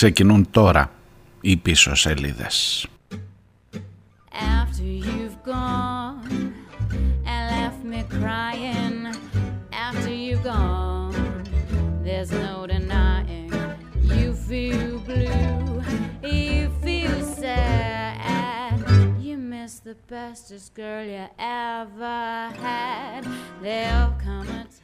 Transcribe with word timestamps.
Ξεκινούν 0.00 0.50
τώρα 0.50 0.90
οι 1.40 1.56
πίσω 1.56 1.94
σελίδες. 1.94 2.86
After 4.32 4.82
you've 4.82 5.38
gone 5.44 6.52
and 7.30 7.42
left 7.54 7.82
me 7.90 8.00
crying, 8.18 8.98
after 9.88 10.12
you've 10.24 10.44
gone, 10.54 11.14
there's 12.04 12.32
no 12.46 12.54
denying 12.74 13.52
you 14.16 14.28
feel 14.48 14.92
blue, 15.10 15.82
you 16.38 16.60
feel 16.84 17.18
sad. 17.42 18.78
You 19.26 19.36
miss 19.52 19.72
the 19.88 19.96
bestest 20.12 20.68
girl 20.80 21.04
you 21.16 21.26
ever 21.72 22.22
had. 22.66 23.22
There'll 23.64 24.14
come 24.26 24.48
a 24.60 24.64
time. 24.78 24.79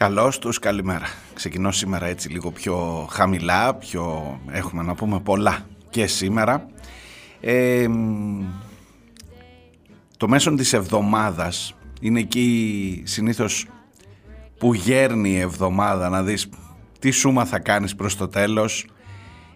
Καλώς 0.00 0.38
τους, 0.38 0.58
καλημέρα. 0.58 1.06
Ξεκινώ 1.34 1.70
σήμερα 1.70 2.06
έτσι 2.06 2.28
λίγο 2.28 2.50
πιο 2.50 3.06
χαμηλά, 3.10 3.74
πιο 3.74 4.38
έχουμε 4.50 4.82
να 4.82 4.94
πούμε 4.94 5.20
πολλά 5.20 5.66
και 5.90 6.06
σήμερα. 6.06 6.66
Ε, 7.40 7.86
το 10.16 10.28
μέσον 10.28 10.56
της 10.56 10.72
εβδομάδας 10.72 11.74
είναι 12.00 12.20
εκεί 12.20 13.02
συνήθως 13.06 13.66
που 14.58 14.74
γέρνει 14.74 15.30
η 15.30 15.38
εβδομάδα 15.38 16.08
να 16.08 16.22
δεις 16.22 16.48
τι 16.98 17.10
σούμα 17.10 17.44
θα 17.44 17.58
κάνεις 17.58 17.94
προς 17.94 18.16
το 18.16 18.28
τέλος. 18.28 18.86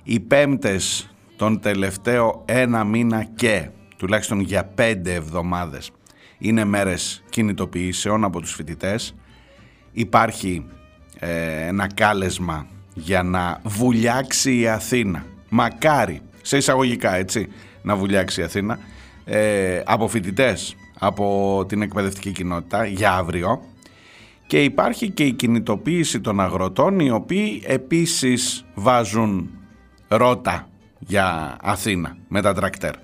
Οι 0.02 0.20
πέμπτες 0.20 1.14
τον 1.36 1.60
τελευταίο 1.60 2.42
ένα 2.44 2.84
μήνα 2.84 3.24
και 3.24 3.68
τουλάχιστον 3.96 4.40
για 4.40 4.64
πέντε 4.64 5.14
εβδομάδες 5.14 5.90
είναι 6.38 6.64
μέρες 6.64 7.24
κινητοποιήσεων 7.28 8.24
από 8.24 8.40
τους 8.40 8.54
φοιτητές. 8.54 9.14
Υπάρχει 9.94 10.66
ε, 11.18 11.66
ένα 11.66 11.86
κάλεσμα 11.94 12.66
για 12.94 13.22
να 13.22 13.60
βουλιάξει 13.64 14.58
η 14.58 14.68
Αθήνα. 14.68 15.26
Μακάρι, 15.48 16.20
σε 16.42 16.56
εισαγωγικά 16.56 17.14
έτσι, 17.14 17.48
να 17.82 17.96
βουλιάξει 17.96 18.40
η 18.40 18.44
Αθήνα 18.44 18.78
ε, 19.24 19.82
από 19.84 20.08
φοιτητές 20.08 20.76
από 20.98 21.64
την 21.68 21.82
εκπαιδευτική 21.82 22.32
κοινότητα 22.32 22.86
για 22.86 23.12
αύριο 23.12 23.60
και 24.46 24.62
υπάρχει 24.62 25.10
και 25.10 25.24
η 25.24 25.32
κινητοποίηση 25.32 26.20
των 26.20 26.40
αγροτών 26.40 27.00
οι 27.00 27.10
οποίοι 27.10 27.62
επίσης 27.66 28.64
βάζουν 28.74 29.50
ρότα 30.08 30.68
για 30.98 31.56
Αθήνα 31.62 32.16
με 32.28 32.42
τα 32.42 32.54
τρακτέρ. 32.54 32.94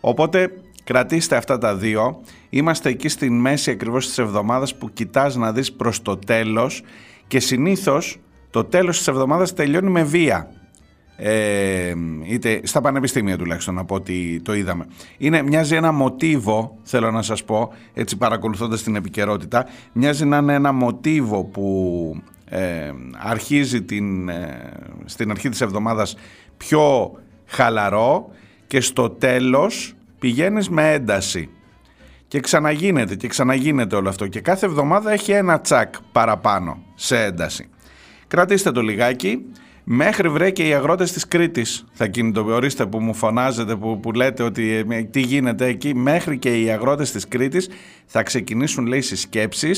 Οπότε 0.00 0.52
κρατήστε 0.84 1.36
αυτά 1.36 1.58
τα 1.58 1.76
δύο. 1.76 2.20
Είμαστε 2.50 2.88
εκεί 2.88 3.08
στη 3.08 3.30
μέση 3.30 3.70
ακριβώς 3.70 4.06
της 4.06 4.18
εβδομάδας 4.18 4.76
που 4.76 4.92
κοιτάς 4.92 5.36
να 5.36 5.52
δεις 5.52 5.72
προς 5.72 6.02
το 6.02 6.16
τέλος 6.16 6.82
και 7.26 7.40
συνήθως 7.40 8.18
το 8.50 8.64
τέλος 8.64 8.96
της 8.96 9.08
εβδομάδας 9.08 9.54
τελειώνει 9.54 9.90
με 9.90 10.02
βία 10.02 10.50
ε, 11.22 11.94
είτε 12.24 12.60
στα 12.62 12.80
πανεπιστήμια 12.80 13.38
τουλάχιστον 13.38 13.78
από 13.78 13.94
ό,τι 13.94 14.40
το 14.40 14.54
είδαμε. 14.54 14.86
Είναι, 15.18 15.42
μοιάζει 15.42 15.74
ένα 15.74 15.92
μοτίβο, 15.92 16.76
θέλω 16.82 17.10
να 17.10 17.22
σας 17.22 17.44
πω, 17.44 17.72
έτσι 17.94 18.16
παρακολουθώντας 18.16 18.82
την 18.82 18.96
επικαιρότητα, 18.96 19.66
μοιάζει 19.92 20.24
να 20.24 20.36
είναι 20.36 20.54
ένα 20.54 20.72
μοτίβο 20.72 21.44
που 21.44 22.22
ε, 22.44 22.92
αρχίζει 23.18 23.82
την, 23.82 24.28
ε, 24.28 24.72
στην 25.04 25.30
αρχή 25.30 25.48
της 25.48 25.60
εβδομάδας 25.60 26.16
πιο 26.56 27.12
χαλαρό 27.46 28.30
και 28.66 28.80
στο 28.80 29.10
τέλος 29.10 29.94
πηγαίνεις 30.18 30.68
με 30.68 30.92
ένταση. 30.92 31.48
Και 32.30 32.40
ξαναγίνεται 32.40 33.14
και 33.14 33.28
ξαναγίνεται 33.28 33.96
όλο 33.96 34.08
αυτό 34.08 34.26
και 34.26 34.40
κάθε 34.40 34.66
εβδομάδα 34.66 35.12
έχει 35.12 35.32
ένα 35.32 35.60
τσακ 35.60 35.94
παραπάνω 36.12 36.82
σε 36.94 37.24
ένταση. 37.24 37.68
Κρατήστε 38.28 38.70
το 38.70 38.82
λιγάκι. 38.82 39.42
Μέχρι 39.84 40.28
βρε 40.28 40.50
και 40.50 40.68
οι 40.68 40.74
αγρότες 40.74 41.12
της 41.12 41.28
Κρήτης 41.28 41.84
θα 41.92 42.06
κινητοποιήσετε 42.06 42.86
που 42.86 43.00
μου 43.00 43.14
φωνάζετε, 43.14 43.76
που, 43.76 44.00
που 44.00 44.12
λέτε 44.12 44.42
ότι 44.42 44.84
ε, 44.90 45.02
τι 45.02 45.20
γίνεται 45.20 45.66
εκεί. 45.66 45.94
Μέχρι 45.94 46.38
και 46.38 46.60
οι 46.60 46.70
αγρότες 46.70 47.10
της 47.10 47.28
Κρήτης 47.28 47.68
θα 48.06 48.22
ξεκινήσουν, 48.22 48.86
λέει, 48.86 49.00
συσκέψει 49.00 49.70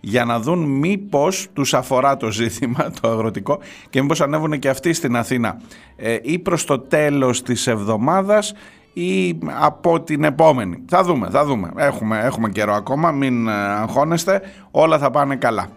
για 0.00 0.24
να 0.24 0.40
δουν 0.40 0.58
μήπως 0.58 1.46
τους 1.52 1.74
αφορά 1.74 2.16
το 2.16 2.30
ζήτημα 2.30 2.90
το 3.00 3.08
αγροτικό 3.08 3.60
και 3.90 4.02
μήπως 4.02 4.20
ανέβουν 4.20 4.58
και 4.58 4.68
αυτοί 4.68 4.92
στην 4.92 5.16
Αθήνα 5.16 5.60
ε, 5.96 6.16
ή 6.22 6.38
προς 6.38 6.64
το 6.64 6.78
τέλος 6.78 7.42
της 7.42 7.66
εβδομάδας 7.66 8.54
ή 8.98 9.38
από 9.60 10.00
την 10.00 10.24
επόμενη. 10.24 10.84
Θα 10.88 11.02
δούμε, 11.02 11.28
θα 11.30 11.44
δούμε. 11.44 11.70
Έχουμε, 11.76 12.20
έχουμε 12.24 12.48
καιρό 12.48 12.74
ακόμα, 12.74 13.10
μην 13.10 13.48
ε, 13.48 13.52
αγχώνεστε, 13.52 14.40
όλα 14.70 14.98
θα 14.98 15.10
πάνε 15.10 15.36
καλά. 15.36 15.68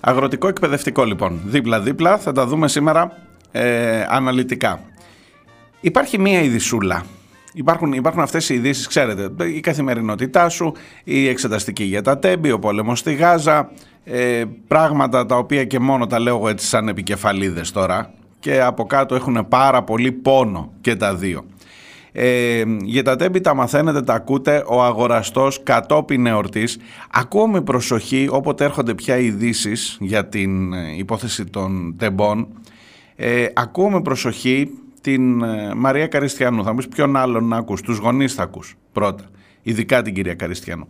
Αγροτικό 0.00 0.48
εκπαιδευτικό 0.48 1.04
λοιπόν. 1.04 1.40
Δίπλα-δίπλα 1.44 2.18
θα 2.18 2.32
τα 2.32 2.46
δούμε 2.46 2.68
σήμερα 2.68 3.12
ε, 3.52 4.06
αναλυτικά. 4.08 4.80
Υπάρχει 5.80 6.18
μία 6.18 6.42
ειδισούλα. 6.42 7.04
Υπάρχουν, 7.52 7.92
υπάρχουν 7.92 8.22
αυτές 8.22 8.48
οι 8.48 8.54
ειδήσεις, 8.54 8.86
ξέρετε, 8.86 9.44
η 9.44 9.60
καθημερινότητά 9.60 10.48
σου, 10.48 10.72
η 11.04 11.28
εξεταστική 11.28 11.84
για 11.84 12.02
τα 12.02 12.18
τέμπη, 12.18 12.50
ο 12.50 12.58
πόλεμος 12.58 12.98
στη 12.98 13.14
Γάζα, 13.14 13.70
ε, 14.04 14.44
πράγματα 14.68 15.26
τα 15.26 15.36
οποία 15.36 15.64
και 15.64 15.78
μόνο 15.78 16.06
τα 16.06 16.18
λέω 16.20 16.48
έτσι 16.48 16.66
σαν 16.66 16.88
επικεφαλίδες 16.88 17.70
τώρα 17.70 18.14
και 18.40 18.60
από 18.60 18.86
κάτω 18.86 19.14
έχουν 19.14 19.46
πάρα 19.48 19.82
πολύ 19.82 20.12
πόνο 20.12 20.72
και 20.80 20.96
τα 20.96 21.14
δύο. 21.14 21.44
Ε, 22.12 22.62
για 22.82 23.02
τα 23.02 23.16
τέμπη 23.16 23.40
τα 23.40 23.54
μαθαίνετε, 23.54 24.02
τα 24.02 24.14
ακούτε, 24.14 24.64
ο 24.66 24.82
αγοραστός 24.82 25.62
κατόπιν 25.62 26.26
εορτής. 26.26 26.78
Ακούω 27.10 27.48
με 27.48 27.60
προσοχή 27.60 28.28
όποτε 28.30 28.64
έρχονται 28.64 28.94
πια 28.94 29.18
ειδήσεις 29.18 29.96
για 30.00 30.26
την 30.26 30.72
ε, 30.72 30.94
υπόθεση 30.96 31.44
των 31.44 31.94
τεμπών. 31.98 32.48
Ε, 33.16 33.46
ακούω 33.54 33.90
με 33.90 34.02
προσοχή 34.02 34.70
την 35.00 35.42
ε, 35.42 35.74
Μαρία 35.74 36.06
Καριστιανού. 36.06 36.64
Θα 36.64 36.70
μου 36.70 36.76
πεις 36.76 36.88
ποιον 36.88 37.16
άλλον 37.16 37.44
να 37.44 37.56
ακούς, 37.56 37.80
τους 37.80 37.98
γονείς 37.98 38.34
θα 38.34 38.42
ακούς 38.42 38.74
πρώτα, 38.92 39.24
ειδικά 39.62 40.02
την 40.02 40.14
κυρία 40.14 40.34
Καριστιανού. 40.34 40.86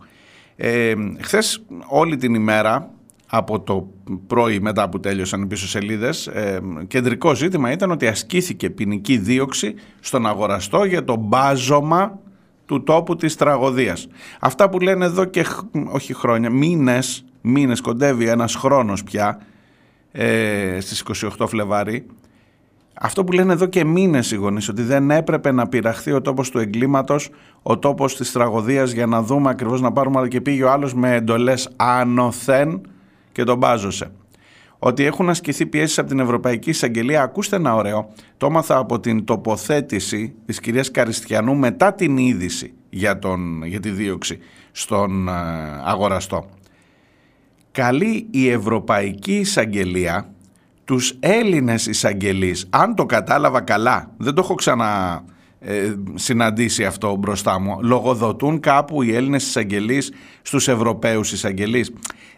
Ε, 0.55 0.93
χθες 1.19 1.65
όλη 1.87 2.17
την 2.17 2.33
ημέρα 2.33 2.91
από 3.33 3.59
το 3.59 3.87
πρωί 4.27 4.59
μετά 4.59 4.89
που 4.89 4.99
τέλειωσαν 4.99 5.41
οι 5.41 5.45
πίσω 5.45 5.67
σελίδες 5.67 6.27
ε, 6.27 6.61
κεντρικό 6.87 7.35
ζήτημα 7.35 7.71
ήταν 7.71 7.91
ότι 7.91 8.07
ασκήθηκε 8.07 8.69
ποινική 8.69 9.17
δίωξη 9.17 9.73
στον 9.99 10.27
αγοραστό 10.27 10.83
για 10.83 11.03
το 11.03 11.15
μπάζωμα 11.15 12.19
του 12.65 12.83
τόπου 12.83 13.15
της 13.15 13.35
τραγωδίας. 13.35 14.07
Αυτά 14.39 14.69
που 14.69 14.79
λένε 14.79 15.05
εδώ 15.05 15.25
και 15.25 15.45
όχι 15.91 16.13
χρόνια, 16.13 16.49
μήνες, 16.49 17.25
μήνες 17.41 17.81
κοντεύει 17.81 18.27
ένας 18.27 18.55
χρόνος 18.55 19.03
πια 19.03 19.41
ε, 20.11 20.77
στις 20.79 21.03
28 21.37 21.45
Φλεβάρι 21.47 22.05
αυτό 23.03 23.23
που 23.23 23.31
λένε 23.31 23.53
εδώ 23.53 23.65
και 23.65 23.85
μήνες 23.85 24.31
οι 24.31 24.35
γονείς 24.35 24.69
ότι 24.69 24.81
δεν 24.81 25.11
έπρεπε 25.11 25.51
να 25.51 25.67
πειραχθεί 25.67 26.11
ο 26.11 26.21
τόπος 26.21 26.49
του 26.49 26.59
εγκλήματος, 26.59 27.29
ο 27.61 27.79
τόπος 27.79 28.15
της 28.15 28.31
τραγωδίας 28.31 28.91
για 28.91 29.05
να 29.05 29.21
δούμε 29.21 29.49
ακριβώς 29.49 29.81
να 29.81 29.91
πάρουμε 29.91 30.17
αλλά 30.17 30.27
και 30.27 30.41
πήγε 30.41 30.63
ο 30.63 30.71
άλλος 30.71 30.93
με 30.93 31.15
εντολές 31.15 31.69
άνωθεν 31.75 32.81
και 33.31 33.43
τον 33.43 33.57
μπάζωσε. 33.57 34.11
Ότι 34.79 35.03
έχουν 35.05 35.29
ασκηθεί 35.29 35.65
πιέσεις 35.65 35.99
από 35.99 36.09
την 36.09 36.19
Ευρωπαϊκή 36.19 36.69
Εισαγγελία, 36.69 37.21
ακούστε 37.21 37.55
ένα 37.55 37.75
ωραίο, 37.75 38.13
το 38.37 38.45
έμαθα 38.45 38.77
από 38.77 38.99
την 38.99 39.25
τοποθέτηση 39.25 40.33
της 40.45 40.59
κυρίας 40.59 40.91
Καριστιανού 40.91 41.55
μετά 41.55 41.93
την 41.93 42.17
είδηση 42.17 42.73
για, 42.89 43.19
τον, 43.19 43.63
για 43.63 43.79
τη 43.79 43.89
δίωξη 43.89 44.39
στον 44.71 45.27
ε, 45.27 45.31
αγοραστό. 45.83 46.45
Καλεί 47.71 48.27
η 48.31 48.49
Ευρωπαϊκή 48.49 49.35
Εισαγγελία 49.35 50.30
τους 50.91 51.13
Έλληνες 51.19 51.85
εισαγγελείς, 51.85 52.67
αν 52.69 52.95
το 52.95 53.05
κατάλαβα 53.05 53.61
καλά, 53.61 54.11
δεν 54.17 54.33
το 54.33 54.41
έχω 54.43 54.53
ξανα 54.55 55.21
ε, 55.59 55.93
συναντήσει 56.13 56.85
αυτό 56.85 57.15
μπροστά 57.15 57.59
μου, 57.59 57.77
λογοδοτούν 57.81 58.59
κάπου 58.59 59.01
οι 59.01 59.15
Έλληνες 59.15 59.47
εισαγγελείς 59.47 60.11
στους 60.41 60.67
Ευρωπαίους 60.67 61.31
εισαγγελείς. 61.31 61.93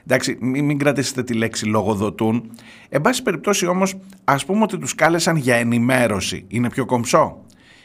Εντάξει, 0.06 0.38
μην, 0.42 0.66
μην 0.66 0.78
κρατήσετε 0.78 1.24
τη 1.24 1.34
λέξη 1.34 1.66
λογοδοτούν. 1.66 2.52
Εν 2.90 3.02
πάση 3.02 3.24
περιπτώσει 3.24 3.66
όμως, 3.66 3.96
ας 4.24 4.46
πούμε 4.46 4.64
ότι 4.64 4.78
τους 4.78 4.96
κάλεσαν 4.96 5.36
για 5.36 5.56
ενημέρωση. 5.56 6.46
Είναι 6.48 6.70
πιο 6.70 6.86
κομψό. 6.86 7.42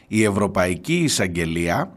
Η 0.09 0.23
Ευρωπαϊκή 0.23 0.97
Εισαγγελία 0.97 1.95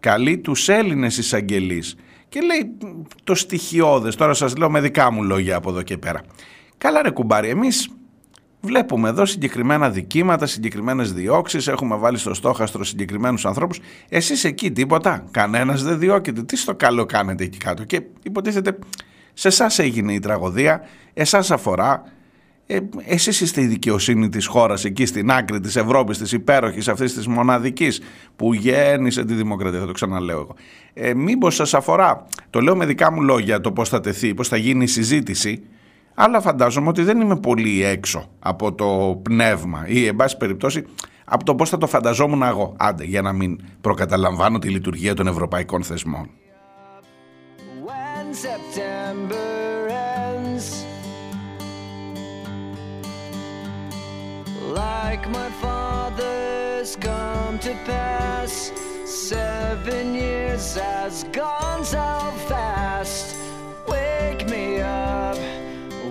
καλεί 0.00 0.38
τους 0.38 0.68
Έλληνες 0.68 1.18
εισαγγελείς 1.18 1.96
και 2.28 2.40
λέει 2.40 2.76
το 3.24 3.34
στοιχειώδες, 3.34 4.16
τώρα 4.16 4.34
σας 4.34 4.56
λέω 4.56 4.70
με 4.70 4.80
δικά 4.80 5.12
μου 5.12 5.22
λόγια 5.22 5.56
από 5.56 5.70
εδώ 5.70 5.82
και 5.82 5.98
πέρα. 5.98 6.20
Καλά 6.78 7.02
ρε 7.02 7.10
κουμπάρι, 7.10 7.48
εμείς 7.48 7.88
Βλέπουμε 8.60 9.08
εδώ 9.08 9.26
συγκεκριμένα 9.26 9.90
δικήματα, 9.90 10.46
συγκεκριμένες 10.46 11.12
διώξεις. 11.12 11.66
Έχουμε 11.66 11.96
βάλει 11.96 12.18
στο 12.18 12.34
στόχαστρο 12.34 12.84
συγκεκριμένους 12.84 13.46
ανθρώπους. 13.46 13.80
Εσείς 14.08 14.44
εκεί 14.44 14.70
τίποτα. 14.70 15.24
Κανένας 15.30 15.82
δεν 15.82 15.98
διώκεται. 15.98 16.42
Τι 16.42 16.56
στο 16.56 16.74
καλό 16.74 17.06
κάνετε 17.06 17.44
εκεί 17.44 17.58
κάτω; 17.58 17.84
Και 17.84 18.02
υποτίθεται 18.22 18.78
σε 19.34 19.48
εσάς 19.48 19.78
έγινε 19.78 20.12
η 20.12 20.18
τραγωδία, 20.18 20.80
εσάς 21.14 21.50
αφορά. 21.50 22.02
ε, 22.66 22.78
εσείς 23.06 23.40
είστε 23.40 23.60
η 23.60 23.66
δικαιοσύνη 23.66 24.28
της 24.28 24.46
χώρας 24.46 24.84
εκεί 24.84 25.06
στην 25.06 25.30
άκρη 25.30 25.60
της 25.60 25.76
Ευρώπης, 25.76 26.18
της 26.18 26.32
υπέροχης 26.32 26.88
αυτής 26.88 27.14
της 27.14 27.26
μοναδικής 27.26 28.00
που 28.36 28.54
γέννησε 28.54 29.24
τη 29.24 29.34
δημοκρατία, 29.34 29.80
θα 29.80 29.86
το 29.86 29.92
ξαναλέω 29.92 30.40
εγώ. 30.40 30.54
Ε, 30.94 31.14
μήπως 31.14 31.54
σας 31.54 31.74
αφορά, 31.74 32.26
το 32.50 32.60
λέω 32.60 32.76
με 32.76 32.86
δικά 32.86 33.12
μου 33.12 33.22
λόγια 33.22 33.60
το 33.60 33.72
πώς 33.72 33.88
θα 33.88 34.00
τεθεί, 34.00 34.34
πώς 34.34 34.48
θα 34.48 34.56
γίνει 34.56 34.84
η 34.84 34.86
συζήτηση, 34.86 35.62
αλλά 36.20 36.40
φαντάζομαι 36.40 36.88
ότι 36.88 37.02
δεν 37.02 37.20
είμαι 37.20 37.36
πολύ 37.36 37.84
έξω 37.84 38.24
από 38.38 38.74
το 38.74 39.20
πνεύμα 39.22 39.84
ή 39.86 40.06
εν 40.06 40.16
πάση 40.16 40.36
περιπτώσει 40.36 40.84
από 41.24 41.44
το 41.44 41.54
πώς 41.54 41.68
θα 41.68 41.78
το 41.78 41.86
φανταζόμουν 41.86 42.42
εγώ. 42.42 42.74
Άντε, 42.78 43.04
για 43.04 43.22
να 43.22 43.32
μην 43.32 43.60
προκαταλαμβάνω 43.80 44.58
τη 44.58 44.68
λειτουργία 44.68 45.14
των 45.14 45.26
ευρωπαϊκών 45.26 45.82
θεσμών. 45.82 46.30
like 54.74 55.24
my 55.40 55.50
father's 55.64 56.90
come 57.08 57.54
to 57.66 57.72
pass. 57.90 58.52
Seven 59.30 60.14
years 60.14 60.66
has 60.76 61.24
gone 61.40 61.82
so 61.96 62.08
fast. 62.50 63.26
Wake 63.88 64.42
me 64.52 64.64
up 64.80 65.27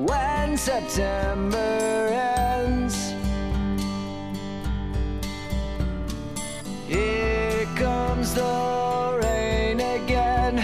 when 0.09 0.47
September 0.69 1.71
ends. 2.55 2.95
Here 6.93 7.65
comes 7.83 8.27
the 8.41 8.57
rain 9.23 9.77
again, 9.97 10.55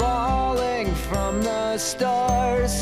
falling 0.00 0.88
from 1.08 1.32
the 1.48 1.62
stars. 1.90 2.74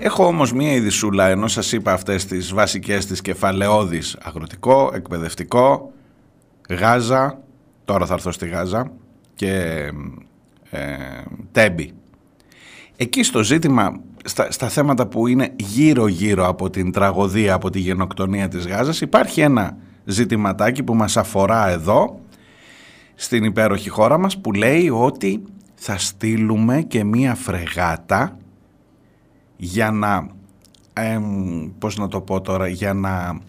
Έχω 0.00 0.26
όμως 0.26 0.52
μία 0.52 0.72
ειδισούλα, 0.72 1.28
ενώ 1.28 1.48
σας 1.48 1.72
είπα 1.72 1.92
αυτές 1.92 2.24
τις 2.26 2.52
βασικές 2.52 3.06
της 3.06 3.20
κεφαλαιώδεις 3.20 4.16
αγροτικό, 4.22 4.90
εκπαιδευτικό, 4.94 5.92
Γάζα, 6.68 7.38
τώρα 7.84 8.06
θα 8.06 8.14
έρθω 8.14 8.30
στη 8.32 8.48
Γάζα 8.48 8.90
και 9.34 9.52
ε, 10.70 10.86
Τέμπη. 11.52 11.94
Εκεί 13.00 13.22
στο 13.22 13.42
ζήτημα, 13.42 14.00
στα, 14.24 14.50
στα 14.50 14.68
θέματα 14.68 15.06
που 15.06 15.26
είναι 15.26 15.54
γύρω-γύρω 15.56 16.46
από 16.46 16.70
την 16.70 16.92
τραγωδία, 16.92 17.54
από 17.54 17.70
τη 17.70 17.78
γενοκτονία 17.78 18.48
της 18.48 18.66
Γάζας, 18.66 19.00
υπάρχει 19.00 19.40
ένα 19.40 19.76
ζητηματάκι 20.04 20.82
που 20.82 20.94
μας 20.94 21.16
αφορά 21.16 21.68
εδώ, 21.68 22.20
στην 23.14 23.44
υπέροχη 23.44 23.88
χώρα 23.88 24.18
μας, 24.18 24.40
που 24.40 24.52
λέει 24.52 24.88
ότι 24.88 25.42
θα 25.74 25.98
στείλουμε 25.98 26.82
και 26.82 27.04
μία 27.04 27.34
φρεγάτα 27.34 28.38
για 29.56 29.90
να, 29.90 30.28
ε, 30.92 31.18
πώς 31.78 31.96
να 31.96 32.08
το 32.08 32.20
πω 32.20 32.40
τώρα, 32.40 32.68
για 32.68 32.94
να 32.94 33.40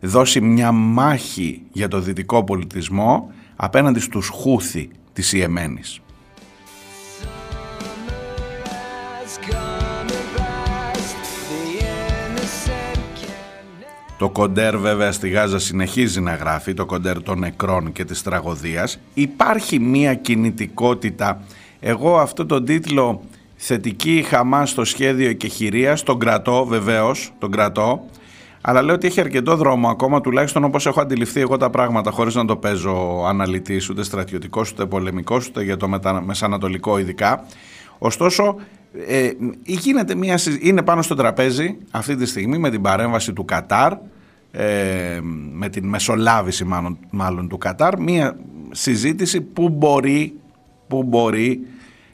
δώσει 0.00 0.40
μια 0.40 0.72
μάχη 0.72 1.62
για 1.72 1.88
το 1.88 2.00
δυτικό 2.00 2.44
πολιτισμό 2.44 3.30
απέναντι 3.56 4.00
στους 4.00 4.28
Χούθη 4.28 4.90
της 5.12 5.32
Ιεμένης. 5.32 6.00
Το 14.18 14.30
κοντέρ 14.30 14.78
βέβαια 14.78 15.12
στη 15.12 15.28
Γάζα 15.28 15.58
συνεχίζει 15.58 16.20
να 16.20 16.34
γράφει, 16.34 16.74
το 16.74 16.86
κοντέρ 16.86 17.22
των 17.22 17.38
νεκρών 17.38 17.92
και 17.92 18.04
της 18.04 18.22
τραγωδίας. 18.22 18.98
Υπάρχει 19.14 19.78
μία 19.78 20.14
κινητικότητα. 20.14 21.40
Εγώ 21.80 22.18
αυτό 22.18 22.46
τον 22.46 22.64
τίτλο 22.64 23.22
θετική 23.56 24.24
χαμάς 24.28 24.70
στο 24.70 24.84
σχέδιο 24.84 25.32
και 25.32 25.48
χειρία, 25.48 25.98
τον 26.04 26.18
κρατώ 26.18 26.64
βεβαίως, 26.64 27.32
τον 27.38 27.50
κρατώ. 27.50 28.04
Αλλά 28.60 28.82
λέω 28.82 28.94
ότι 28.94 29.06
έχει 29.06 29.20
αρκετό 29.20 29.56
δρόμο 29.56 29.88
ακόμα, 29.88 30.20
τουλάχιστον 30.20 30.64
όπως 30.64 30.86
έχω 30.86 31.00
αντιληφθεί 31.00 31.40
εγώ 31.40 31.56
τα 31.56 31.70
πράγματα, 31.70 32.10
χωρίς 32.10 32.34
να 32.34 32.44
το 32.44 32.56
παίζω 32.56 33.24
αναλυτής, 33.28 33.88
ούτε 33.90 34.02
στρατιωτικός, 34.02 34.70
ούτε 34.70 34.86
πολεμικός, 34.86 35.46
ούτε 35.46 35.62
για 35.62 35.76
το 35.76 35.88
μεσανατολικό 36.24 36.98
ειδικά. 36.98 37.44
Ωστόσο, 37.98 38.56
ε, 39.06 39.30
γίνεται 39.64 40.14
μια, 40.14 40.38
είναι 40.60 40.82
πάνω 40.82 41.02
στο 41.02 41.14
τραπέζι 41.14 41.76
αυτή 41.90 42.16
τη 42.16 42.26
στιγμή 42.26 42.58
με 42.58 42.70
την 42.70 42.82
παρέμβαση 42.82 43.32
του 43.32 43.44
Κατάρ, 43.44 43.92
ε, 44.50 45.20
με 45.52 45.68
την 45.68 45.88
μεσολάβηση 45.88 46.64
μάλλον, 46.64 46.98
μάλλον 47.10 47.48
του 47.48 47.58
Κατάρ, 47.58 48.00
μια 48.00 48.36
συζήτηση 48.70 49.40
που 49.40 49.68
μπορεί, 49.68 50.34
που 50.88 51.02
μπορεί 51.02 51.60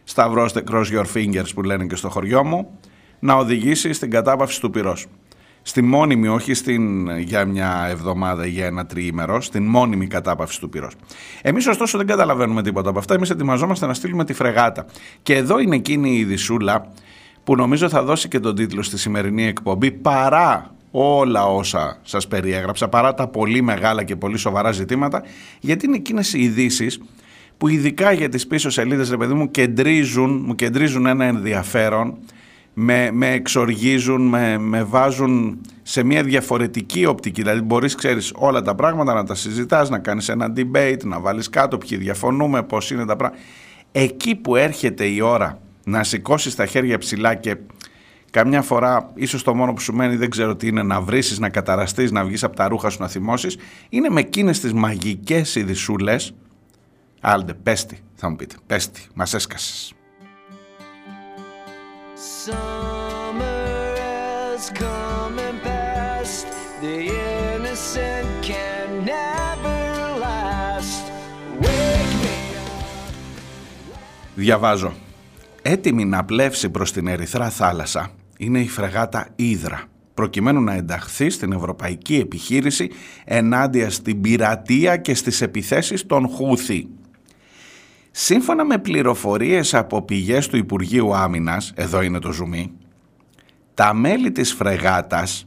σταυρώστε 0.04 0.62
cross 0.70 0.84
your 0.84 1.04
fingers 1.14 1.48
που 1.54 1.62
λένε 1.62 1.86
και 1.86 1.96
στο 1.96 2.10
χωριό 2.10 2.44
μου, 2.44 2.70
να 3.18 3.34
οδηγήσει 3.34 3.92
στην 3.92 4.10
κατάπαυση 4.10 4.60
του 4.60 4.70
πυρός. 4.70 5.06
Στη 5.66 5.82
μόνιμη, 5.82 6.28
όχι 6.28 6.54
στην, 6.54 7.08
για 7.18 7.44
μια 7.44 7.86
εβδομάδα 7.90 8.46
ή 8.46 8.50
για 8.50 8.66
ένα 8.66 8.86
τριήμερο, 8.86 9.40
στην 9.40 9.64
μόνιμη 9.66 10.06
κατάπαυση 10.06 10.60
του 10.60 10.68
πυρός. 10.68 10.92
Εμείς 11.42 11.66
ωστόσο 11.66 11.98
δεν 11.98 12.06
καταλαβαίνουμε 12.06 12.62
τίποτα 12.62 12.88
από 12.88 12.98
αυτά, 12.98 13.14
εμείς 13.14 13.30
ετοιμαζόμαστε 13.30 13.86
να 13.86 13.94
στείλουμε 13.94 14.24
τη 14.24 14.32
φρεγάτα. 14.32 14.86
Και 15.22 15.34
εδώ 15.34 15.58
είναι 15.58 15.76
εκείνη 15.76 16.16
η 16.16 16.24
δισούλα 16.24 16.92
που 17.44 17.56
νομίζω 17.56 17.88
θα 17.88 18.02
δώσει 18.02 18.28
και 18.28 18.40
τον 18.40 18.54
τίτλο 18.54 18.82
στη 18.82 18.98
σημερινή 18.98 19.46
εκπομπή 19.46 19.90
παρά 19.90 20.74
όλα 20.90 21.46
όσα 21.46 21.98
σας 22.02 22.28
περιέγραψα, 22.28 22.88
παρά 22.88 23.14
τα 23.14 23.28
πολύ 23.28 23.62
μεγάλα 23.62 24.02
και 24.02 24.16
πολύ 24.16 24.36
σοβαρά 24.36 24.72
ζητήματα, 24.72 25.22
γιατί 25.60 25.86
είναι 25.86 25.96
εκείνες 25.96 26.32
οι 26.32 26.42
ειδήσεις 26.42 27.00
που 27.58 27.68
ειδικά 27.68 28.12
για 28.12 28.28
τις 28.28 28.46
πίσω 28.46 28.70
σελίδες, 28.70 29.10
ρε 29.10 29.16
παιδί 29.16 29.34
μου, 29.34 29.50
κεντρίζουν, 29.50 30.42
μου 30.46 30.54
κεντρίζουν 30.54 31.06
ένα 31.06 31.24
ενδιαφέρον, 31.24 32.18
με, 32.74 33.10
με 33.12 33.30
εξοργίζουν, 33.30 34.28
με, 34.28 34.58
με 34.58 34.82
βάζουν 34.82 35.60
σε 35.82 36.02
μια 36.02 36.22
διαφορετική 36.22 37.06
οπτική. 37.06 37.42
Δηλαδή 37.42 37.60
μπορείς, 37.60 37.94
ξέρεις, 37.94 38.32
όλα 38.34 38.62
τα 38.62 38.74
πράγματα 38.74 39.14
να 39.14 39.24
τα 39.24 39.34
συζητάς, 39.34 39.90
να 39.90 39.98
κάνεις 39.98 40.28
ένα 40.28 40.52
debate, 40.56 41.04
να 41.04 41.20
βάλεις 41.20 41.48
κάτω 41.48 41.78
ποιοι 41.78 41.98
διαφωνούμε, 41.98 42.62
πώς 42.62 42.90
είναι 42.90 43.04
τα 43.04 43.16
πράγματα. 43.16 43.42
Εκεί 43.92 44.34
που 44.34 44.56
έρχεται 44.56 45.04
η 45.04 45.20
ώρα 45.20 45.58
να 45.84 46.04
σηκώσεις 46.04 46.54
τα 46.54 46.66
χέρια 46.66 46.98
ψηλά 46.98 47.34
και 47.34 47.56
καμιά 48.30 48.62
φορά 48.62 49.10
ίσως 49.14 49.42
το 49.42 49.54
μόνο 49.54 49.72
που 49.72 49.80
σου 49.80 49.94
μένει 49.94 50.16
δεν 50.16 50.30
ξέρω 50.30 50.56
τι 50.56 50.66
είναι 50.66 50.82
να 50.82 51.00
βρίσεις, 51.00 51.38
να 51.38 51.48
καταραστείς, 51.48 52.10
να 52.10 52.24
βγεις 52.24 52.44
από 52.44 52.56
τα 52.56 52.68
ρούχα 52.68 52.90
σου 52.90 53.00
να 53.00 53.08
θυμώσεις, 53.08 53.56
είναι 53.88 54.08
με 54.10 54.20
εκείνες 54.20 54.60
τις 54.60 54.72
μαγικές 54.72 55.54
ειδισούλες 55.54 56.34
Άλντε, 57.26 57.54
πες 57.54 57.76
τη, 57.76 57.98
θα 58.14 58.28
μου 58.28 58.36
πείτε. 58.36 58.56
Πες 58.66 58.87
τη, 58.87 59.08
μας 62.14 62.48
έσκασες. 64.56 65.34
Διαβάζω. 74.34 74.94
Έτοιμη 75.62 76.04
να 76.04 76.24
πλεύσει 76.24 76.70
προς 76.70 76.92
την 76.92 77.06
Ερυθρά 77.06 77.50
θάλασσα 77.50 78.10
είναι 78.38 78.60
η 78.60 78.68
φρεγάτα 78.68 79.28
Ύδρα 79.36 79.82
προκειμένου 80.14 80.60
να 80.60 80.74
ενταχθεί 80.74 81.30
στην 81.30 81.52
ευρωπαϊκή 81.52 82.16
επιχείρηση 82.16 82.90
ενάντια 83.24 83.90
στην 83.90 84.20
πειρατεία 84.20 84.96
και 84.96 85.14
στις 85.14 85.40
επιθέσεις 85.40 86.06
των 86.06 86.28
Χούθη. 86.28 86.88
Σύμφωνα 88.16 88.64
με 88.64 88.78
πληροφορίες 88.78 89.74
από 89.74 90.02
πηγές 90.02 90.48
του 90.48 90.56
Υπουργείου 90.56 91.14
Άμυνας, 91.14 91.72
εδώ 91.74 92.02
είναι 92.02 92.18
το 92.18 92.32
ζουμί, 92.32 92.72
τα 93.74 93.94
μέλη 93.94 94.32
της 94.32 94.52
φρεγάτας, 94.52 95.46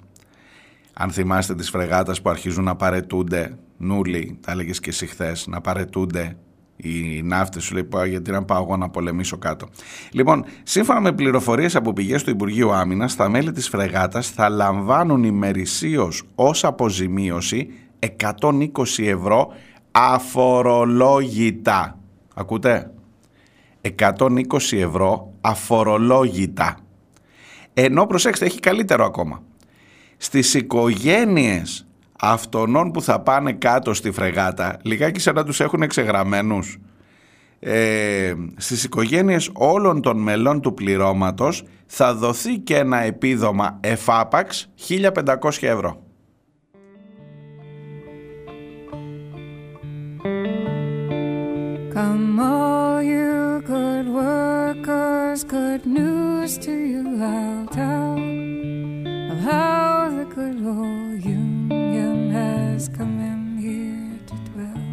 αν 0.93 1.12
θυμάστε 1.12 1.55
τις 1.55 1.69
φρεγάτας 1.69 2.21
που 2.21 2.29
αρχίζουν 2.29 2.63
να 2.63 2.75
παρετούνται, 2.75 3.57
νουλί, 3.77 4.38
τα 4.41 4.51
έλεγες 4.51 4.79
και 4.79 4.89
εσύ 4.89 5.05
χθες, 5.05 5.47
να 5.47 5.62
παρετούνται 5.62 6.38
οι 6.75 7.21
ναύτες 7.24 7.63
σου 7.63 7.74
λέει 7.74 7.88
γιατί 8.09 8.31
να 8.31 8.43
πάω 8.43 8.63
εγώ 8.63 8.77
να 8.77 8.89
πολεμήσω 8.89 9.38
κάτω. 9.38 9.67
Λοιπόν, 10.12 10.45
σύμφωνα 10.63 11.01
με 11.01 11.12
πληροφορίες 11.12 11.75
από 11.75 11.93
πηγές 11.93 12.24
του 12.24 12.29
Υπουργείου 12.29 12.74
Άμυνας, 12.74 13.15
τα 13.15 13.29
μέλη 13.29 13.51
της 13.51 13.69
φρεγάτας 13.69 14.29
θα 14.29 14.50
λαμβάνουν 14.50 15.24
ημερησίως 15.24 16.24
ως 16.36 16.63
αποζημίωση 16.63 17.69
120 18.00 19.07
ευρώ 19.07 19.47
αφορολόγητα. 19.91 21.97
Ακούτε; 22.39 22.91
120 23.82 24.44
ευρώ 24.72 25.34
αφορολόγητα. 25.41 26.77
Ενώ 27.74 28.06
προσέξτε 28.06 28.46
έχει 28.46 28.60
καλύτερο 28.60 29.06
ακόμα. 29.06 29.44
Στις 30.17 30.53
οικογένειες 30.53 31.88
αυτών 32.20 32.91
που 32.91 33.01
θα 33.01 33.20
πάνε 33.20 33.53
κάτω 33.53 33.94
στη 33.94 34.12
φρεγάτα, 34.12 34.79
λιγάκι 34.82 35.20
σαν 35.20 35.36
να 35.36 35.44
τους 35.44 35.60
έχουν 35.60 35.82
εξεγραμμένους, 35.82 36.79
ε, 37.60 38.34
στις 38.56 38.84
οικογένειες 38.84 39.50
όλων 39.53 40.01
των 40.01 40.17
μελών 40.17 40.62
του 40.62 40.74
πληρώματος 40.74 41.63
θα 41.86 42.15
δοθεί 42.15 42.58
και 42.58 42.77
ένα 42.77 42.98
επίδομα 42.98 43.77
εφάπαξ 43.82 44.70
1500 44.75 45.67
ευρώ. 45.67 46.06
Come, 51.98 52.39
all 52.39 53.01
you 53.01 53.60
good 53.66 54.08
workers, 54.08 55.44
good 55.44 55.84
news 55.88 56.60
to 56.60 56.72
you 56.72 57.24
I'll 57.24 57.66
tell 57.66 58.13
of 59.32 59.39
how 59.39 60.08
the 60.12 60.25
good 60.25 60.63
old 60.63 61.25
Union 61.25 62.30
has 62.30 62.88
come 62.88 63.20
in 63.20 63.58
here 63.58 64.20
to 64.30 64.36
dwell. 64.51 64.84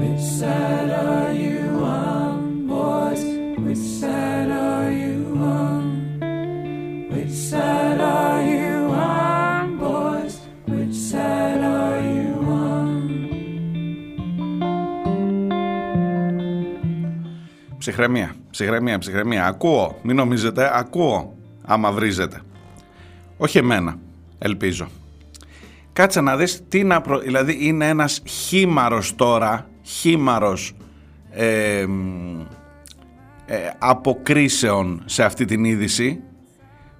Which 0.00 0.20
side 0.20 0.90
are 0.90 1.32
you 1.32 1.60
on, 1.78 2.66
boys? 2.66 3.22
Which 3.64 3.78
side 4.00 4.50
are 4.50 4.90
you 4.90 5.38
on? 5.38 7.08
Which 7.12 7.30
side 7.30 8.00
are 8.00 8.42
you? 8.42 8.55
Ψυχραιμία, 17.86 18.34
ψυχραιμία, 18.50 18.98
ψυχραιμία. 18.98 19.46
Ακούω, 19.46 19.98
μην 20.02 20.16
νομίζετε, 20.16 20.70
ακούω 20.74 21.36
άμα 21.64 21.92
βρίζετε. 21.92 22.40
Όχι 23.36 23.58
εμένα, 23.58 23.98
ελπίζω. 24.38 24.88
Κάτσε 25.92 26.20
να 26.20 26.36
δεις 26.36 26.62
τι 26.68 26.84
να 26.84 27.00
προ... 27.00 27.18
Δηλαδή 27.18 27.58
είναι 27.60 27.88
ένας 27.88 28.22
χήμαρος 28.24 29.14
τώρα, 29.14 29.68
χήμαρος 29.82 30.72
ε, 31.30 31.80
ε, 33.46 33.56
αποκρίσεων 33.78 35.02
σε 35.04 35.24
αυτή 35.24 35.44
την 35.44 35.64
είδηση 35.64 36.20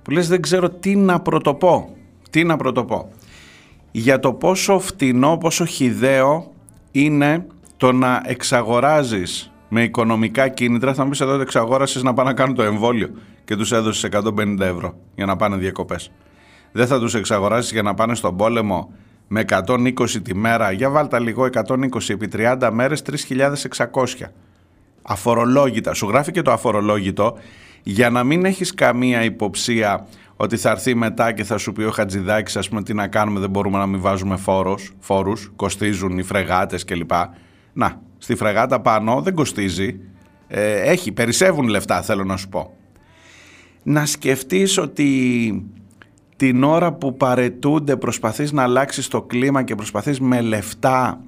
που 0.02 0.11
λες 0.11 0.28
δεν 0.28 0.43
ξέρω 0.43 0.71
τι 0.71 0.97
να 0.97 1.21
πρωτοπώ. 1.21 1.97
Τι 2.31 2.45
να 2.45 2.57
πρωτοπώ. 2.57 3.11
Για 3.90 4.19
το 4.19 4.33
πόσο 4.33 4.78
φτηνό, 4.78 5.37
πόσο 5.37 5.64
χιδαίο 5.64 6.52
είναι 6.90 7.47
το 7.76 7.93
να 7.93 8.23
εξαγοράζεις 8.26 9.50
με 9.68 9.82
οικονομικά 9.82 10.49
κίνητρα. 10.49 10.94
Θα 10.94 11.04
μου 11.04 11.11
πεις 11.11 11.20
εδώ 11.20 11.32
ότι 11.32 11.42
εξαγόρασες 11.42 12.02
να 12.02 12.14
πάνε 12.14 12.28
να 12.28 12.35
κάνουν 12.35 12.54
το 12.54 12.62
εμβόλιο 12.62 13.08
και 13.44 13.56
τους 13.56 13.73
έδωσες 13.73 14.11
150 14.12 14.61
ευρώ 14.61 14.94
για 15.14 15.26
να 15.26 15.37
πάνε 15.37 15.56
διακοπές. 15.56 16.11
Δεν 16.73 16.87
θα 16.87 16.99
τους 16.99 17.14
εξαγοράσεις 17.14 17.73
για 17.73 17.82
να 17.82 17.94
πάνε 17.94 18.14
στον 18.14 18.37
πόλεμο 18.37 18.92
με 19.28 19.40
120 19.40 20.23
τη 20.23 20.35
μέρα. 20.35 20.70
Για 20.70 20.90
βάλτα 20.90 21.20
λίγο 21.20 21.44
120 21.44 22.08
επί 22.08 22.28
30 22.32 22.70
μέρες 22.73 23.02
3.600. 23.28 24.30
Αφορολόγητα. 25.02 25.94
Σου 25.94 26.08
γράφει 26.08 26.32
και 26.32 26.42
το 26.42 26.52
αφορολόγητο 26.52 27.37
για 27.82 28.11
να 28.11 28.25
μην 28.25 28.44
έχεις 28.44 28.75
καμία 28.75 29.25
υποψία 29.25 30.06
ότι 30.37 30.56
θα 30.56 30.70
έρθει 30.70 30.94
μετά 30.94 31.32
και 31.32 31.44
θα 31.44 31.58
σου 31.58 31.73
πει 31.73 31.82
ο 31.82 31.90
Χατζηδάκης 31.90 32.56
ας 32.56 32.68
πούμε 32.68 32.82
τι 32.82 32.94
να 32.94 33.08
κάνουμε 33.08 33.40
δεν 33.40 33.50
μπορούμε 33.50 33.78
να 33.78 33.87
μην 33.87 34.00
βάζουμε 34.00 34.37
φόρους, 34.37 34.92
φόρους 34.99 35.52
κοστίζουν 35.56 36.18
οι 36.18 36.23
φρεγάτες 36.23 36.85
κλπ. 36.85 37.11
Να, 37.73 38.00
στη 38.26 38.35
φρεγάτα 38.35 38.80
πάνω 38.80 39.21
δεν 39.23 39.35
κοστίζει. 39.35 40.00
Ε, 40.49 40.90
έχει, 40.90 41.12
περισσεύουν 41.12 41.68
λεφτά 41.68 42.02
θέλω 42.02 42.25
να 42.25 42.37
σου 42.37 42.49
πω. 42.49 42.76
Να 43.83 44.06
σκεφτείς 44.06 44.78
ότι 44.78 45.11
την 46.37 46.64
ώρα 46.64 46.92
που 46.92 47.16
παρετούνται 47.16 47.97
προσπαθείς 47.97 48.52
να 48.52 48.62
αλλάξεις 48.62 49.09
το 49.09 49.23
κλίμα 49.23 49.62
και 49.62 49.75
προσπαθείς 49.75 50.21
με 50.21 50.40
λεφτά 50.40 51.21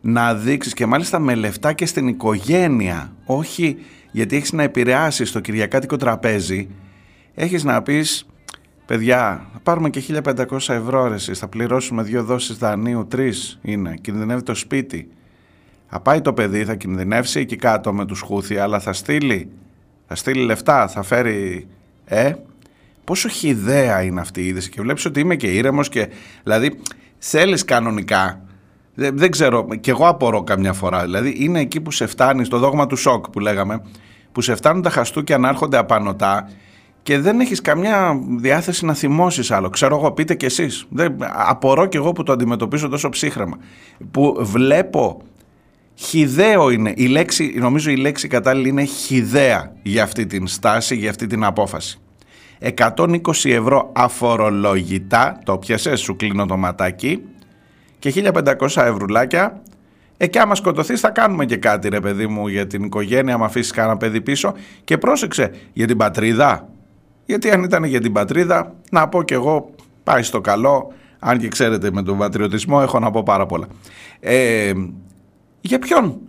να 0.00 0.34
δείξεις 0.34 0.74
και 0.74 0.86
μάλιστα 0.86 1.18
με 1.18 1.34
λεφτά 1.34 1.72
και 1.72 1.86
στην 1.86 2.08
οικογένεια 2.08 3.12
όχι 3.24 3.76
γιατί 4.10 4.36
έχεις 4.36 4.52
να 4.52 4.62
επηρεάσεις 4.62 5.32
το 5.32 5.40
κυριακάτικο 5.40 5.96
τραπέζι 5.96 6.68
έχεις 7.34 7.64
να 7.64 7.82
πεις 7.82 8.26
παιδιά 8.86 9.46
θα 9.52 9.60
πάρουμε 9.62 9.90
και 9.90 10.02
1500 10.22 10.44
ευρώ 10.68 11.08
ρε 11.08 11.14
εσείς, 11.14 11.38
θα 11.38 11.48
πληρώσουμε 11.48 12.02
δύο 12.02 12.24
δόσεις 12.24 12.56
δανείου, 12.56 13.06
τρεις 13.06 13.58
είναι, 13.62 13.94
κινδυνεύει 14.00 14.42
το 14.42 14.54
σπίτι 14.54 15.08
θα 15.94 16.00
πάει 16.00 16.20
το 16.20 16.32
παιδί, 16.32 16.64
θα 16.64 16.74
κινδυνεύσει 16.74 17.40
εκεί 17.40 17.56
κάτω 17.56 17.92
με 17.92 18.04
τους 18.04 18.20
χούθη, 18.20 18.56
αλλά 18.56 18.80
θα 18.80 18.92
στείλει, 18.92 19.48
θα 20.06 20.14
στείλει 20.14 20.44
λεφτά, 20.44 20.88
θα 20.88 21.02
φέρει... 21.02 21.66
Ε, 22.04 22.32
πόσο 23.04 23.28
χιδέα 23.28 24.02
είναι 24.02 24.20
αυτή 24.20 24.40
η 24.42 24.46
είδηση 24.46 24.70
και 24.70 24.80
βλέπεις 24.80 25.04
ότι 25.04 25.20
είμαι 25.20 25.36
και 25.36 25.46
ήρεμος 25.46 25.88
και 25.88 26.08
δηλαδή 26.42 26.78
θέλεις 27.18 27.64
κανονικά 27.64 28.40
δεν, 28.94 29.18
δεν 29.18 29.30
ξέρω, 29.30 29.66
και 29.80 29.90
εγώ 29.90 30.08
απορώ 30.08 30.42
καμιά 30.42 30.72
φορά. 30.72 31.02
Δηλαδή 31.02 31.34
είναι 31.38 31.60
εκεί 31.60 31.80
που 31.80 31.90
σε 31.90 32.06
φτάνει, 32.06 32.44
στο 32.44 32.58
δόγμα 32.58 32.86
του 32.86 32.96
σοκ 32.96 33.30
που 33.30 33.40
λέγαμε, 33.40 33.82
που 34.32 34.40
σε 34.40 34.54
φτάνουν 34.54 34.82
τα 34.82 34.90
χαστούκια 34.90 35.38
να 35.38 35.48
έρχονται 35.48 35.76
απανοτά 35.76 36.50
και 37.02 37.18
δεν 37.18 37.40
έχεις 37.40 37.60
καμιά 37.60 38.20
διάθεση 38.38 38.84
να 38.84 38.94
θυμώσεις 38.94 39.50
άλλο. 39.50 39.70
Ξέρω 39.70 39.96
εγώ, 39.96 40.12
πείτε 40.12 40.34
κι 40.34 40.44
εσείς. 40.44 40.86
Δεν, 40.88 41.16
απορώ 41.48 41.86
κι 41.86 41.96
εγώ 41.96 42.12
που 42.12 42.22
το 42.22 42.32
αντιμετωπίζω 42.32 42.88
τόσο 42.88 43.08
ψύχρεμα. 43.08 43.56
Που 44.10 44.36
βλέπω 44.40 45.22
Χιδαίο 45.94 46.70
είναι. 46.70 46.92
Η 46.96 47.06
λέξη, 47.06 47.54
νομίζω 47.58 47.90
η 47.90 47.96
λέξη 47.96 48.28
κατάλληλη 48.28 48.68
είναι 48.68 48.84
χιδαία 48.84 49.72
για 49.82 50.02
αυτή 50.02 50.26
την 50.26 50.46
στάση, 50.46 50.96
για 50.96 51.10
αυτή 51.10 51.26
την 51.26 51.44
απόφαση. 51.44 51.98
120 52.76 53.18
ευρώ 53.44 53.90
αφορολόγητα, 53.92 55.40
το 55.44 55.58
πιασες, 55.58 56.00
σου 56.00 56.16
κλείνω 56.16 56.46
το 56.46 56.56
ματάκι, 56.56 57.22
και 57.98 58.10
1500 58.10 58.82
ευρουλάκια. 58.82 59.62
Ε, 60.16 60.26
και 60.26 60.38
άμα 60.38 60.54
σκοτωθείς 60.54 61.00
θα 61.00 61.10
κάνουμε 61.10 61.44
και 61.44 61.56
κάτι 61.56 61.88
ρε 61.88 62.00
παιδί 62.00 62.26
μου 62.26 62.48
για 62.48 62.66
την 62.66 62.84
οικογένεια, 62.84 63.34
άμα 63.34 63.44
αφήσεις 63.44 63.70
κανένα 63.70 63.96
παιδί 63.96 64.20
πίσω. 64.20 64.54
Και 64.84 64.98
πρόσεξε, 64.98 65.50
για 65.72 65.86
την 65.86 65.96
πατρίδα. 65.96 66.68
Γιατί 67.26 67.50
αν 67.50 67.62
ήταν 67.62 67.84
για 67.84 68.00
την 68.00 68.12
πατρίδα, 68.12 68.74
να 68.90 69.08
πω 69.08 69.22
κι 69.22 69.34
εγώ, 69.34 69.70
πάει 70.04 70.22
στο 70.22 70.40
καλό, 70.40 70.92
αν 71.18 71.38
και 71.38 71.48
ξέρετε 71.48 71.90
με 71.92 72.02
τον 72.02 72.18
πατριωτισμό 72.18 72.78
έχω 72.82 72.98
να 72.98 73.10
πω 73.10 73.22
πάρα 73.22 73.46
πολλά. 73.46 73.66
Ε, 74.20 74.72
για 75.66 75.78
ποιον; 75.78 76.20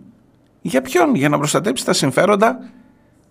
Για 0.60 0.82
ποιον; 0.82 1.14
Για 1.14 1.28
να 1.28 1.38
προστατέψει 1.38 1.84
τα 1.84 1.92
συμφέροντα 1.92 2.58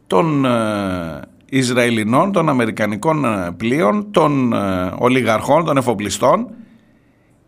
των 0.08 0.46
ε, 0.46 1.22
Ισραηλινών, 1.50 2.32
των 2.32 2.50
Αμερικανικών 2.50 3.26
ε, 3.26 3.52
πλοίων, 3.58 4.12
των 4.12 4.54
ε, 4.54 4.92
ολιγαρχών, 4.98 5.66
των 5.66 5.78
εφοπλιστών 5.78 6.48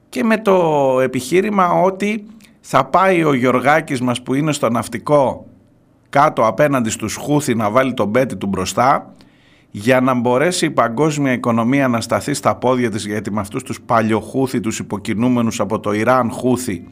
και 0.10 0.24
με 0.24 0.38
το 0.38 1.00
επιχείρημα 1.02 1.72
ότι 1.72 2.26
θα 2.60 2.86
πάει 2.86 3.24
ο 3.24 3.34
Γιωργάκης 3.34 4.02
μας 4.02 4.22
που 4.22 4.34
είναι 4.34 4.52
στο 4.52 4.70
ναυτικό 4.70 5.46
κάτω 6.10 6.46
απέναντι 6.46 6.90
στους 6.90 7.16
Χούθη 7.16 7.56
να 7.56 7.70
βάλει 7.70 7.94
τον 7.94 8.12
πέτη 8.12 8.36
του 8.36 8.48
μπροστά 8.48 9.14
για 9.72 10.02
να 10.02 10.14
μπορέσει 10.14 10.66
η 10.66 10.72
παγκόσμια 10.72 11.32
οικονομία 11.32 11.88
να 11.88 12.02
σταθεί 12.02 12.34
στα 12.34 12.56
πόδια 12.56 12.90
της 12.92 13.06
γιατί 13.06 13.32
με 13.32 13.40
αυτούς 13.40 13.64
τους 13.64 13.82
παλιοχούθη, 13.82 14.60
τους 14.60 14.80
υποκινούμενους 14.80 15.60
από 15.60 15.80
το 15.80 15.92
Ιράν 15.94 16.32
Χούθη 16.32 16.84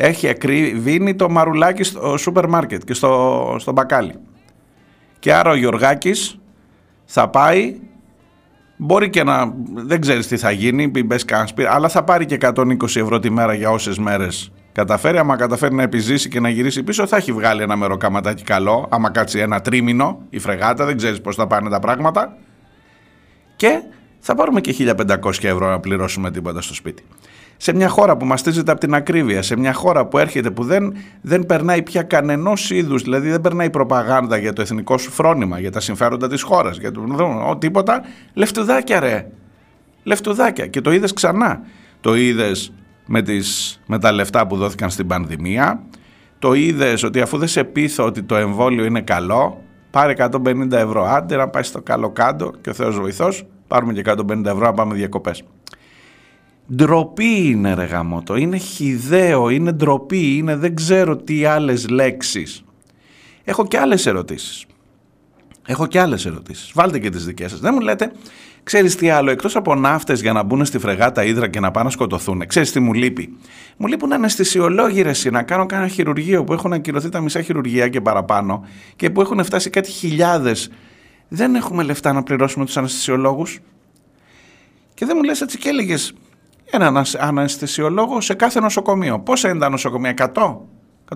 έχει 0.00 0.28
ακρίβει 0.28 1.14
το 1.14 1.30
μαρουλάκι 1.30 1.82
στο 1.82 2.16
σούπερ 2.16 2.48
μάρκετ 2.48 2.84
και 2.84 2.94
στο, 2.94 3.56
στο 3.58 3.72
μπακάλι. 3.72 4.14
Και 5.18 5.32
άρα 5.32 5.50
ο 5.50 5.54
Γιωργάκης 5.54 6.38
θα 7.04 7.28
πάει, 7.28 7.76
μπορεί 8.76 9.10
και 9.10 9.22
να, 9.22 9.54
δεν 9.74 10.00
ξέρεις 10.00 10.26
τι 10.26 10.36
θα 10.36 10.50
γίνει, 10.50 10.90
μπες 11.04 11.24
αλλά 11.68 11.88
θα 11.88 12.04
πάρει 12.04 12.26
και 12.26 12.38
120 12.40 12.82
ευρώ 12.82 13.18
τη 13.18 13.30
μέρα 13.30 13.54
για 13.54 13.70
όσες 13.70 13.98
μέρες 13.98 14.52
καταφέρει. 14.72 15.18
Άμα 15.18 15.36
καταφέρει 15.36 15.74
να 15.74 15.82
επιζήσει 15.82 16.28
και 16.28 16.40
να 16.40 16.48
γυρίσει 16.48 16.82
πίσω, 16.82 17.06
θα 17.06 17.16
έχει 17.16 17.32
βγάλει 17.32 17.62
ένα 17.62 17.76
μεροκαματάκι 17.76 18.42
καλό. 18.42 18.86
Άμα 18.90 19.10
κάτσει 19.10 19.38
ένα 19.38 19.60
τρίμηνο 19.60 20.22
η 20.30 20.38
φρεγάτα, 20.38 20.84
δεν 20.84 20.96
ξέρεις 20.96 21.20
πώς 21.20 21.36
θα 21.36 21.46
πάνε 21.46 21.70
τα 21.70 21.78
πράγματα. 21.80 22.36
Και 23.56 23.82
θα 24.18 24.34
πάρουμε 24.34 24.60
και 24.60 24.94
1500 24.96 25.44
ευρώ 25.44 25.68
να 25.70 25.80
πληρώσουμε 25.80 26.30
τίποτα 26.30 26.60
στο 26.60 26.74
σπίτι 26.74 27.04
σε 27.60 27.74
μια 27.74 27.88
χώρα 27.88 28.16
που 28.16 28.24
μαστίζεται 28.24 28.70
από 28.70 28.80
την 28.80 28.94
ακρίβεια, 28.94 29.42
σε 29.42 29.56
μια 29.56 29.72
χώρα 29.72 30.06
που 30.06 30.18
έρχεται 30.18 30.50
που 30.50 30.64
δεν, 30.64 30.94
δεν 31.20 31.46
περνάει 31.46 31.82
πια 31.82 32.02
κανενός 32.02 32.70
είδους, 32.70 33.02
δηλαδή 33.02 33.30
δεν 33.30 33.40
περνάει 33.40 33.70
προπαγάνδα 33.70 34.36
για 34.36 34.52
το 34.52 34.62
εθνικό 34.62 34.98
σου 34.98 35.10
φρόνημα, 35.10 35.58
για 35.58 35.70
τα 35.70 35.80
συμφέροντα 35.80 36.28
της 36.28 36.42
χώρας, 36.42 36.78
για 36.78 36.92
το 36.92 37.04
ο, 37.48 37.56
τίποτα. 37.56 38.02
Λεφτουδάκια, 38.34 39.00
ρε. 39.00 39.26
Λεφτουδάκια. 40.02 40.66
Και 40.66 40.80
το 40.80 40.92
είδες 40.92 41.12
ξανά. 41.12 41.60
Το 42.00 42.14
είδες 42.14 42.72
με, 43.06 43.22
με 43.86 43.98
τα 43.98 44.12
λεφτά 44.12 44.46
που 44.46 44.56
δόθηκαν 44.56 44.90
στην 44.90 45.06
πανδημία. 45.06 45.82
Το 46.38 46.52
είδες 46.52 47.02
ότι 47.02 47.20
αφού 47.20 47.38
δεν 47.38 47.48
σε 47.48 47.64
πείθω 47.64 48.04
ότι 48.04 48.22
το 48.22 48.36
εμβόλιο 48.36 48.84
είναι 48.84 49.00
καλό, 49.00 49.62
πάρε 49.90 50.14
150 50.18 50.72
ευρώ. 50.72 51.04
Άντε 51.04 51.36
να 51.36 51.48
πάει 51.48 51.62
στο 51.62 51.82
καλό 51.82 52.10
κάτω 52.10 52.52
και 52.60 52.70
ο 52.70 52.72
Θεός 52.72 53.00
βοηθός, 53.00 53.46
πάρουμε 53.68 53.92
και 53.92 54.02
150 54.06 54.44
ευρώ 54.44 54.64
να 54.64 54.72
πάμε 54.72 54.94
διακοπές. 54.94 55.44
Ντροπή 56.74 57.46
είναι 57.46 57.74
ρε 57.74 57.84
γαμότο, 57.84 58.36
είναι 58.36 58.56
χιδαίο, 58.56 59.48
είναι 59.48 59.72
ντροπή, 59.72 60.36
είναι 60.36 60.56
δεν 60.56 60.74
ξέρω 60.74 61.16
τι 61.16 61.44
άλλες 61.44 61.88
λέξεις. 61.88 62.64
Έχω 63.44 63.66
και 63.66 63.78
άλλες 63.78 64.06
ερωτήσεις. 64.06 64.66
Έχω 65.66 65.86
και 65.86 66.00
άλλες 66.00 66.26
ερωτήσεις. 66.26 66.70
Βάλτε 66.74 66.98
και 66.98 67.10
τις 67.10 67.24
δικές 67.24 67.50
σας. 67.50 67.60
Δεν 67.60 67.74
μου 67.74 67.80
λέτε, 67.80 68.12
ξέρεις 68.62 68.96
τι 68.96 69.10
άλλο, 69.10 69.30
εκτός 69.30 69.56
από 69.56 69.74
ναύτες 69.74 70.20
για 70.20 70.32
να 70.32 70.42
μπουν 70.42 70.64
στη 70.64 70.78
φρεγάτα 70.78 71.24
ύδρα 71.24 71.48
και 71.48 71.60
να 71.60 71.70
πάνε 71.70 71.84
να 71.84 71.90
σκοτωθούν, 71.90 72.46
ξέρεις 72.46 72.72
τι 72.72 72.80
μου 72.80 72.92
λείπει; 72.92 73.36
Μου 73.76 73.86
λείπουν 73.86 74.12
αναισθησιολόγοι 74.12 75.02
ρε 75.02 75.12
να 75.30 75.42
κάνω 75.42 75.66
κάνα 75.66 75.88
χειρουργείο 75.88 76.44
που 76.44 76.52
έχουν 76.52 76.72
ακυρωθεί 76.72 77.08
τα 77.08 77.20
μισά 77.20 77.42
χειρουργία 77.42 77.88
και 77.88 78.00
παραπάνω 78.00 78.66
και 78.96 79.10
που 79.10 79.20
έχουν 79.20 79.44
φτάσει 79.44 79.70
κάτι 79.70 79.90
χιλιάδες. 79.90 80.70
Δεν 81.28 81.54
έχουμε 81.54 81.82
λεφτά 81.82 82.12
να 82.12 82.22
πληρώσουμε 82.22 82.64
τους 82.64 82.76
αναισθησιολόγους. 82.76 83.58
Και 84.94 85.06
δεν 85.06 85.16
μου 85.16 85.22
λες 85.22 85.40
έτσι 85.40 85.58
και 85.58 85.68
έλεγες 85.68 86.14
έναν 86.70 87.04
αναισθησιολόγο 87.18 88.20
σε 88.20 88.34
κάθε 88.34 88.60
νοσοκομείο. 88.60 89.18
Πόσα 89.18 89.48
είναι 89.48 89.58
τα 89.58 89.68
νοσοκομεία, 89.68 90.14
100, 90.34 90.56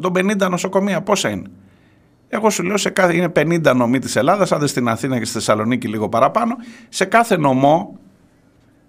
150 0.02 0.48
νοσοκομεία, 0.50 1.02
πόσα 1.02 1.28
είναι; 1.28 1.50
Εγώ 2.28 2.50
σου 2.50 2.62
λέω 2.62 2.76
σε 2.76 2.90
κάθε, 2.90 3.16
είναι 3.16 3.32
50 3.36 3.74
νομοί 3.74 3.98
της 3.98 4.16
Ελλάδας, 4.16 4.52
άντε 4.52 4.66
στην 4.66 4.88
Αθήνα 4.88 5.18
και 5.18 5.24
στη 5.24 5.34
Θεσσαλονίκη 5.34 5.88
λίγο 5.88 6.08
παραπάνω, 6.08 6.56
σε 6.88 7.04
κάθε 7.04 7.36
νομό 7.36 7.98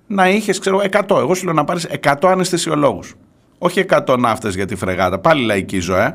να 0.08 0.30
είχες, 0.30 0.60
ξέρω, 0.60 0.82
100. 0.92 1.20
Εγώ 1.20 1.34
σου 1.34 1.46
λέω 1.46 1.54
να 1.54 1.64
πάρεις 1.64 1.88
100 2.02 2.32
αναισθησιολόγους. 2.32 3.16
Όχι 3.58 3.80
100 3.80 4.18
ναύτες 4.20 4.56
για 4.56 4.66
τη 4.66 4.76
φρεγάτα, 4.76 5.20
πάλι 5.20 5.46
λαϊκή 5.46 5.80
ζωή, 5.80 6.14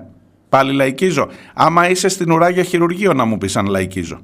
Πάλι 0.49 0.73
λαϊκίζω. 0.73 1.29
Άμα 1.55 1.89
είσαι 1.89 2.09
στην 2.09 2.31
ουρά 2.31 2.49
για 2.49 2.63
χειρουργείο 2.63 3.13
να 3.13 3.25
μου 3.25 3.39
πεις 3.39 3.57
αν 3.57 3.67
λαϊκίζω. 3.67 4.21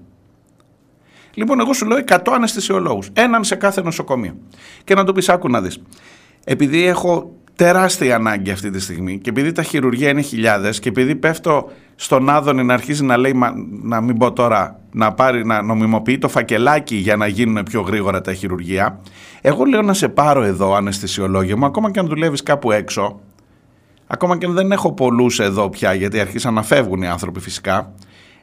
Λοιπόν, 1.34 1.60
εγώ 1.60 1.72
σου 1.72 1.86
λέω 1.86 1.98
100 1.98 2.32
αναισθησιολόγους. 2.34 3.08
Έναν 3.12 3.44
σε 3.44 3.54
κάθε 3.54 3.82
νοσοκομείο. 3.82 4.36
Και 4.84 4.94
να 4.94 5.04
του 5.04 5.12
πεις, 5.12 5.28
άκου 5.28 5.48
να 5.48 5.60
δεις. 5.60 5.82
Επειδή 6.44 6.86
έχω 6.86 7.32
τεράστια 7.56 8.14
ανάγκη 8.14 8.50
αυτή 8.50 8.70
τη 8.70 8.80
στιγμή 8.80 9.18
και 9.18 9.30
επειδή 9.30 9.52
τα 9.52 9.62
χειρουργία 9.62 10.08
είναι 10.08 10.20
χιλιάδες 10.20 10.78
και 10.78 10.88
επειδή 10.88 11.14
πέφτω 11.14 11.70
στον 11.94 12.30
Άδωνη 12.30 12.64
να 12.64 12.74
αρχίζει 12.74 13.04
να 13.04 13.16
λέει, 13.16 13.34
να 13.82 14.00
μην 14.00 14.18
πω 14.18 14.32
τώρα, 14.32 14.80
να, 14.92 15.12
πάρει, 15.12 15.46
να 15.46 15.62
νομιμοποιεί 15.62 16.18
το 16.18 16.28
φακελάκι 16.28 16.96
για 16.96 17.16
να 17.16 17.26
γίνουν 17.26 17.62
πιο 17.62 17.80
γρήγορα 17.80 18.20
τα 18.20 18.34
χειρουργία, 18.34 19.00
εγώ 19.40 19.64
λέω 19.64 19.82
να 19.82 19.94
σε 19.94 20.08
πάρω 20.08 20.42
εδώ 20.42 20.74
αναισθησιολόγιο 20.74 21.56
μου, 21.56 21.64
ακόμα 21.64 21.90
και 21.90 21.98
αν 21.98 22.06
δουλεύεις 22.06 22.42
κάπου 22.42 22.72
έξω, 22.72 23.20
ακόμα 24.06 24.38
και 24.38 24.46
αν 24.46 24.52
δεν 24.52 24.72
έχω 24.72 24.92
πολλούς 24.92 25.40
εδώ 25.40 25.70
πια, 25.70 25.94
γιατί 25.94 26.20
αρχίσαν 26.20 26.54
να 26.54 26.62
φεύγουν 26.62 27.02
οι 27.02 27.08
άνθρωποι 27.08 27.40
φυσικά. 27.40 27.92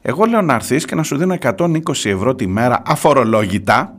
Εγώ 0.02 0.26
λέω 0.26 0.42
να 0.42 0.54
έρθεις 0.54 0.86
και 0.86 0.96
να 0.96 1.04
σου 1.04 1.18
δίνω 1.18 1.38
120 1.42 1.78
ευρώ 2.04 2.36
τη 2.36 2.48
μέρα 2.48 2.82
αφορολόγητα, 2.86 3.96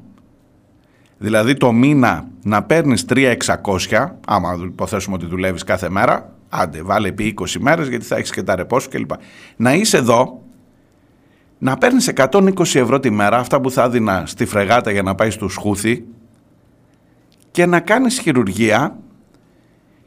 δηλαδή 1.23 1.55
το 1.55 1.73
μήνα 1.73 2.29
να 2.43 2.63
παίρνεις 2.63 3.05
3.600, 3.09 4.09
άμα 4.27 4.59
υποθέσουμε 4.65 5.17
ότι 5.17 5.27
δουλεύεις 5.27 5.65
κάθε 5.65 5.89
μέρα, 5.91 6.33
άντε 6.49 6.83
βάλε 6.83 7.09
επί 7.09 7.35
20 7.41 7.47
μέρες 7.61 7.89
γιατί 7.89 8.05
θα 8.05 8.17
έχεις 8.17 8.31
και 8.31 8.43
τα 8.43 8.57
ρεπός 8.57 8.83
σου 8.83 8.89
κλπ. 8.89 9.11
Να 9.57 9.75
είσαι 9.75 9.97
εδώ, 9.97 10.43
να 11.59 11.77
παίρνεις 11.79 12.13
120 12.15 12.75
ευρώ 12.75 13.01
τη 13.01 13.11
μέρα, 13.11 13.39
αυτά 13.39 13.61
που 13.61 13.71
θα 13.71 13.83
έδινα 13.83 14.23
στη 14.27 14.45
φρεγάτα 14.45 14.91
για 14.91 15.03
να 15.03 15.15
πάεις 15.15 15.35
στο 15.35 15.49
Σχούθι, 15.49 16.05
και 17.51 17.67
να 17.67 17.81
κάνεις 17.81 18.19
χειρουργία 18.19 18.97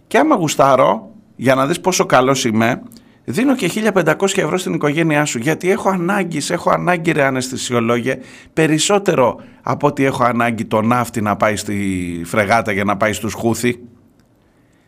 και 0.07 0.17
άμα 0.17 0.36
γουστάρω, 0.36 1.12
για 1.36 1.55
να 1.55 1.67
δεις 1.67 1.79
πόσο 1.79 2.05
καλός 2.05 2.45
είμαι, 2.45 2.81
δίνω 3.25 3.55
και 3.55 3.72
1500 3.94 4.15
ευρώ 4.36 4.58
στην 4.58 4.74
οικογένειά 4.74 5.25
σου 5.25 5.38
γιατί 5.38 5.72
έχω 5.72 5.89
ανάγκη, 5.89 6.41
έχω 6.50 6.70
ανάγκη 6.70 7.12
ρε 7.12 7.24
αναισθησιολόγε 7.24 8.17
περισσότερο 8.53 9.39
από 9.62 9.88
ότι 9.88 10.03
έχω 10.03 10.24
ανάγκη 10.24 10.65
το 10.65 10.82
ναύτη 10.82 11.22
να 11.22 11.36
πάει 11.36 11.55
στη 11.55 12.22
φρεγάτα 12.25 12.72
για 12.72 12.84
να 12.84 12.98
πάει 12.98 13.13
στους 13.13 13.34
χούθη. 13.34 13.79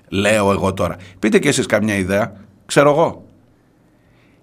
Λέω 0.10 0.52
εγώ 0.52 0.74
τώρα. 0.74 0.96
Πείτε 1.20 1.40
και 1.40 1.48
εσείς 1.48 1.66
καμιά 1.66 1.96
ιδέα. 1.96 2.34
Ξέρω 2.66 2.90
εγώ. 2.90 3.26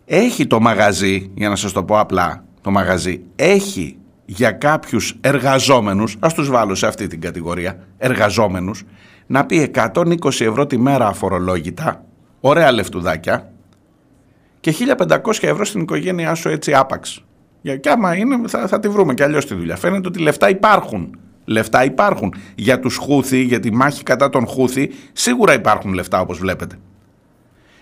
Έχει 0.04 0.46
το 0.46 0.60
μαγαζί, 0.60 1.30
για 1.34 1.48
να 1.48 1.56
σας 1.56 1.72
το 1.72 1.84
πω 1.84 1.98
απλά, 1.98 2.44
το 2.60 2.70
μαγαζί 2.70 3.22
έχει 3.36 3.96
για 4.24 4.50
κάποιους 4.50 5.16
εργαζόμενους, 5.20 6.16
ας 6.20 6.34
τους 6.34 6.48
βάλω 6.48 6.74
σε 6.74 6.86
αυτή 6.86 7.06
την 7.06 7.20
κατηγορία, 7.20 7.78
εργαζόμενους, 7.98 8.84
να 9.26 9.46
πει 9.46 9.70
120 9.74 10.44
ευρώ 10.44 10.66
τη 10.66 10.78
μέρα 10.78 11.06
αφορολόγητα, 11.06 12.04
ωραία 12.40 12.72
λεφτουδάκια, 12.72 13.52
και 14.64 14.74
1500 14.98 15.18
ευρώ 15.40 15.64
στην 15.64 15.80
οικογένειά 15.80 16.34
σου 16.34 16.48
έτσι 16.48 16.74
άπαξ. 16.74 17.24
Και 17.80 17.90
άμα 17.90 18.16
είναι 18.16 18.48
θα, 18.48 18.66
θα 18.66 18.80
τη 18.80 18.88
βρούμε 18.88 19.14
και 19.14 19.22
αλλιώς 19.22 19.46
τη 19.46 19.54
δουλειά. 19.54 19.76
Φαίνεται 19.76 20.08
ότι 20.08 20.18
λεφτά 20.18 20.48
υπάρχουν. 20.48 21.18
Λεφτά 21.44 21.84
υπάρχουν. 21.84 22.34
Για 22.54 22.80
τους 22.80 22.96
Χούθη, 22.96 23.42
για 23.42 23.60
τη 23.60 23.72
μάχη 23.72 24.02
κατά 24.02 24.28
τον 24.28 24.46
Χούθη, 24.46 24.90
σίγουρα 25.12 25.54
υπάρχουν 25.54 25.92
λεφτά 25.92 26.20
όπως 26.20 26.38
βλέπετε. 26.38 26.76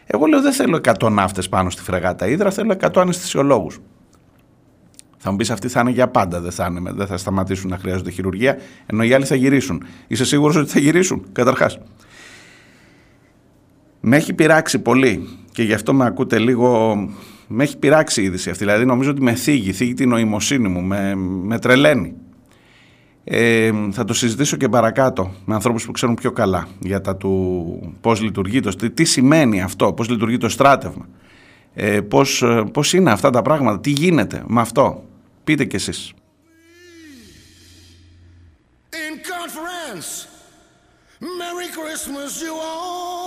Εγώ 0.07 0.27
λέω 0.27 0.43
δεν 0.43 0.53
θέλω 0.53 0.81
100 0.99 1.11
ναύτες 1.11 1.49
πάνω 1.49 1.71
στη 1.71 1.83
φρεγάτα 1.83 2.29
Ήδρα, 2.29 2.51
θέλω 2.51 2.77
100 2.81 2.89
αναισθησιολόγους. 2.95 3.79
Θα 5.17 5.31
μου 5.31 5.37
πεις 5.37 5.51
αυτοί 5.51 5.69
θα 5.69 5.81
είναι 5.81 5.91
για 5.91 6.09
πάντα, 6.09 6.41
δεν 6.41 6.53
θα, 6.53 6.67
είναι, 6.71 6.93
δεν 6.93 7.07
θα 7.07 7.17
σταματήσουν 7.17 7.71
να 7.71 7.79
χρειάζονται 7.79 8.11
χειρουργία, 8.11 8.57
ενώ 8.87 9.03
οι 9.03 9.15
άλλοι 9.15 9.25
θα 9.25 9.35
γυρίσουν. 9.35 9.85
Είσαι 10.07 10.25
σίγουρος 10.25 10.57
ότι 10.57 10.71
θα 10.71 10.79
γυρίσουν, 10.79 11.27
καταρχάς. 11.33 11.79
Με 14.01 14.17
έχει 14.17 14.33
πειράξει 14.33 14.79
πολύ 14.79 15.29
και 15.53 15.63
γι' 15.63 15.73
αυτό 15.73 15.95
με 15.95 16.07
ακούτε 16.07 16.39
λίγο. 16.39 16.95
Με 17.55 17.63
έχει 17.63 17.79
πειράξει 17.79 18.21
η 18.21 18.25
είδηση 18.25 18.51
αυτή. 18.51 18.65
Δηλαδή, 18.65 18.85
νομίζω 18.85 19.11
ότι 19.11 19.23
με 19.23 19.35
θίγει, 19.35 19.73
θίγει 19.73 19.95
την 19.95 20.09
νοημοσύνη 20.09 20.69
μου, 20.69 20.81
με, 20.81 21.15
με 21.15 21.59
τρελαίνει. 21.59 22.15
Ε, 23.25 23.73
θα 23.91 24.05
το 24.05 24.15
συζητήσω 24.15 24.57
και 24.57 24.69
παρακάτω 24.69 25.35
με 25.45 25.55
ανθρώπους 25.55 25.87
που 25.87 25.93
ξέρουν 25.93 26.15
πιο 26.15 26.33
καλά 26.33 26.69
για 26.79 27.01
τα 27.01 27.17
του 27.17 27.95
πώς 28.01 28.21
λειτουργεί 28.21 28.61
το, 28.61 28.77
τι, 28.77 28.91
τι 28.91 29.05
σημαίνει 29.05 29.63
αυτό, 29.63 29.93
πώς 29.93 30.09
λειτουργεί 30.09 30.37
το 30.37 30.49
στράτευμα, 30.49 31.09
ε, 31.75 32.01
πώς, 32.01 32.43
ε, 32.43 32.65
πώς 32.73 32.93
είναι 32.93 33.11
αυτά 33.11 33.31
τα 33.31 33.43
πράγματα, 33.43 33.81
τι 33.81 33.91
γίνεται 33.91 34.45
με 34.47 34.61
αυτό. 34.61 35.05
Πείτε 35.45 35.65
κι 35.65 35.77
εσείς. 35.77 36.13
In 38.91 39.17
conference. 39.35 40.11
Merry 41.41 41.69
Christmas 41.79 42.33
you 42.43 42.55
all. 42.71 43.22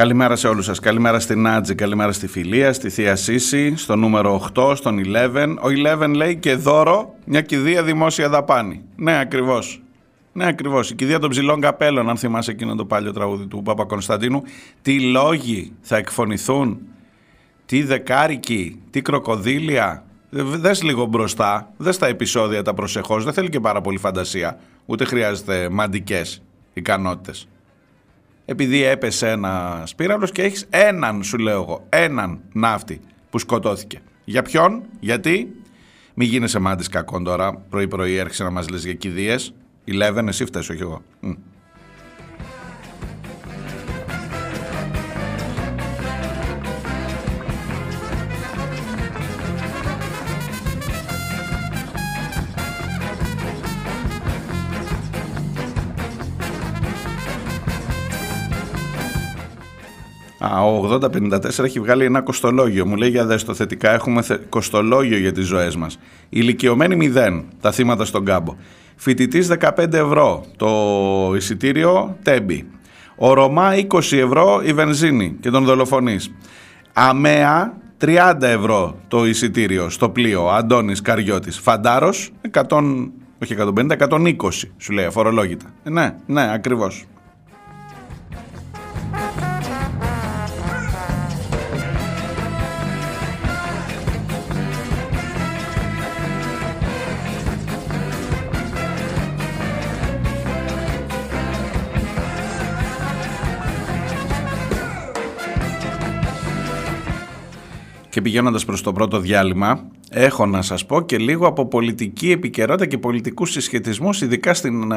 Καλημέρα 0.00 0.36
σε 0.36 0.48
όλους 0.48 0.64
σας. 0.64 0.80
Καλημέρα 0.80 1.20
στην 1.20 1.42
Νάτζη, 1.42 1.74
καλημέρα 1.74 2.12
στη 2.12 2.26
Φιλία, 2.26 2.72
στη 2.72 2.90
Θεία 2.90 3.16
Σύση, 3.16 3.76
στο 3.76 3.96
νούμερο 3.96 4.34
8, 4.54 4.76
στον 4.76 4.98
11. 4.98 5.56
Ο 5.60 5.68
11 5.68 6.14
λέει 6.14 6.36
και 6.36 6.54
δώρο 6.54 7.14
μια 7.24 7.40
κηδεία 7.40 7.82
δημόσια 7.82 8.28
δαπάνη. 8.28 8.82
Ναι, 8.96 9.18
ακριβώς. 9.18 9.82
Ναι, 10.32 10.46
ακριβώς. 10.46 10.90
Η 10.90 10.94
κηδεία 10.94 11.18
των 11.18 11.30
ψηλών 11.30 11.60
καπέλων, 11.60 12.08
αν 12.08 12.16
θυμάσαι 12.16 12.50
εκείνο 12.50 12.74
το 12.74 12.84
πάλιο 12.84 13.12
τραγούδι 13.12 13.46
του 13.46 13.62
Παπα 13.62 13.84
Κωνσταντίνου. 13.84 14.42
Τι 14.82 15.00
λόγοι 15.00 15.72
θα 15.80 15.96
εκφωνηθούν, 15.96 16.78
τι 17.66 17.82
δεκάρικοι, 17.82 18.80
τι 18.90 19.02
κροκοδίλια; 19.02 20.04
Δες 20.30 20.82
λίγο 20.82 21.04
μπροστά, 21.04 21.72
δες 21.76 21.98
τα 21.98 22.06
επεισόδια 22.06 22.62
τα 22.62 22.74
προσεχώς, 22.74 23.24
δεν 23.24 23.32
θέλει 23.32 23.48
και 23.48 23.60
πάρα 23.60 23.80
πολύ 23.80 23.98
φαντασία, 23.98 24.58
ούτε 24.86 25.04
χρειάζεται 25.04 25.68
μαντικές 25.70 26.42
ικανότητες 26.72 27.48
επειδή 28.50 28.82
έπεσε 28.82 29.28
ένα 29.28 29.82
σπήραλο 29.86 30.26
και 30.26 30.42
έχεις 30.42 30.66
έναν, 30.70 31.22
σου 31.22 31.38
λέω 31.38 31.62
εγώ, 31.62 31.86
έναν 31.88 32.40
ναύτη 32.52 33.00
που 33.30 33.38
σκοτώθηκε. 33.38 34.00
Για 34.24 34.42
ποιον, 34.42 34.82
γιατί, 35.00 35.54
μην 36.14 36.28
γίνεσαι 36.28 36.58
μάντης 36.58 36.88
κακόν 36.88 37.24
τώρα, 37.24 37.54
πρωί-πρωί 37.54 38.16
έρχεσαι 38.16 38.42
να 38.42 38.50
μας 38.50 38.68
λες 38.68 38.84
για 38.84 38.94
κηδείες. 38.94 39.54
Eleven, 39.86 40.24
εσύ 40.26 40.44
φταίει, 40.44 40.62
όχι 40.62 40.82
εγώ. 40.82 41.02
Α, 60.42 60.64
ο 60.64 60.98
8054 61.02 61.64
έχει 61.64 61.80
βγάλει 61.80 62.04
ένα 62.04 62.20
κοστολόγιο. 62.20 62.86
Μου 62.86 62.96
λέει 62.96 63.08
για 63.08 63.26
δες 63.26 63.44
το 63.44 63.54
θετικά 63.54 63.90
έχουμε 63.90 64.22
θε... 64.22 64.36
κοστολόγιο 64.48 65.18
για 65.18 65.32
τις 65.32 65.46
ζωές 65.46 65.76
μας. 65.76 65.98
Ηλικιωμένοι 66.28 67.12
0, 67.14 67.42
τα 67.60 67.72
θύματα 67.72 68.04
στον 68.04 68.24
κάμπο. 68.24 68.56
Φοιτητής 68.96 69.50
15 69.60 69.92
ευρώ, 69.92 70.44
το 70.56 70.68
εισιτήριο 71.36 72.16
τέμπι. 72.22 72.66
Ο 73.16 73.32
Ρωμά 73.32 73.70
20 73.88 73.98
ευρώ 74.12 74.60
η 74.64 74.72
βενζίνη 74.72 75.36
και 75.40 75.50
τον 75.50 75.64
δολοφονείς. 75.64 76.32
Αμαία 76.92 77.72
30 78.00 78.34
ευρώ 78.40 78.96
το 79.08 79.26
εισιτήριο 79.26 79.90
στο 79.90 80.08
πλοίο 80.08 80.48
Αντώνης 80.48 81.00
Καριώτης. 81.00 81.58
Φαντάρος 81.58 82.30
100, 82.50 83.10
όχι 83.42 83.56
150, 83.58 83.96
120 83.96 84.34
σου 84.76 84.92
λέει 84.92 85.04
αφορολόγητα. 85.04 85.66
Ε, 85.82 85.90
ναι, 85.90 86.14
ναι, 86.26 86.52
ακριβώς. 86.52 87.04
Και 108.10 108.20
πηγαίνοντας 108.20 108.64
προς 108.64 108.82
το 108.82 108.92
πρώτο 108.92 109.18
διάλειμμα, 109.18 109.86
έχω 110.10 110.46
να 110.46 110.62
σας 110.62 110.86
πω 110.86 111.00
και 111.00 111.18
λίγο 111.18 111.46
από 111.46 111.66
πολιτική 111.66 112.30
επικαιρότητα 112.30 112.86
και 112.86 112.98
πολιτικούς 112.98 113.50
συσχετισμούς 113.50 114.20
ειδικά 114.20 114.54
στην 114.54 114.92
ε, 114.92 114.96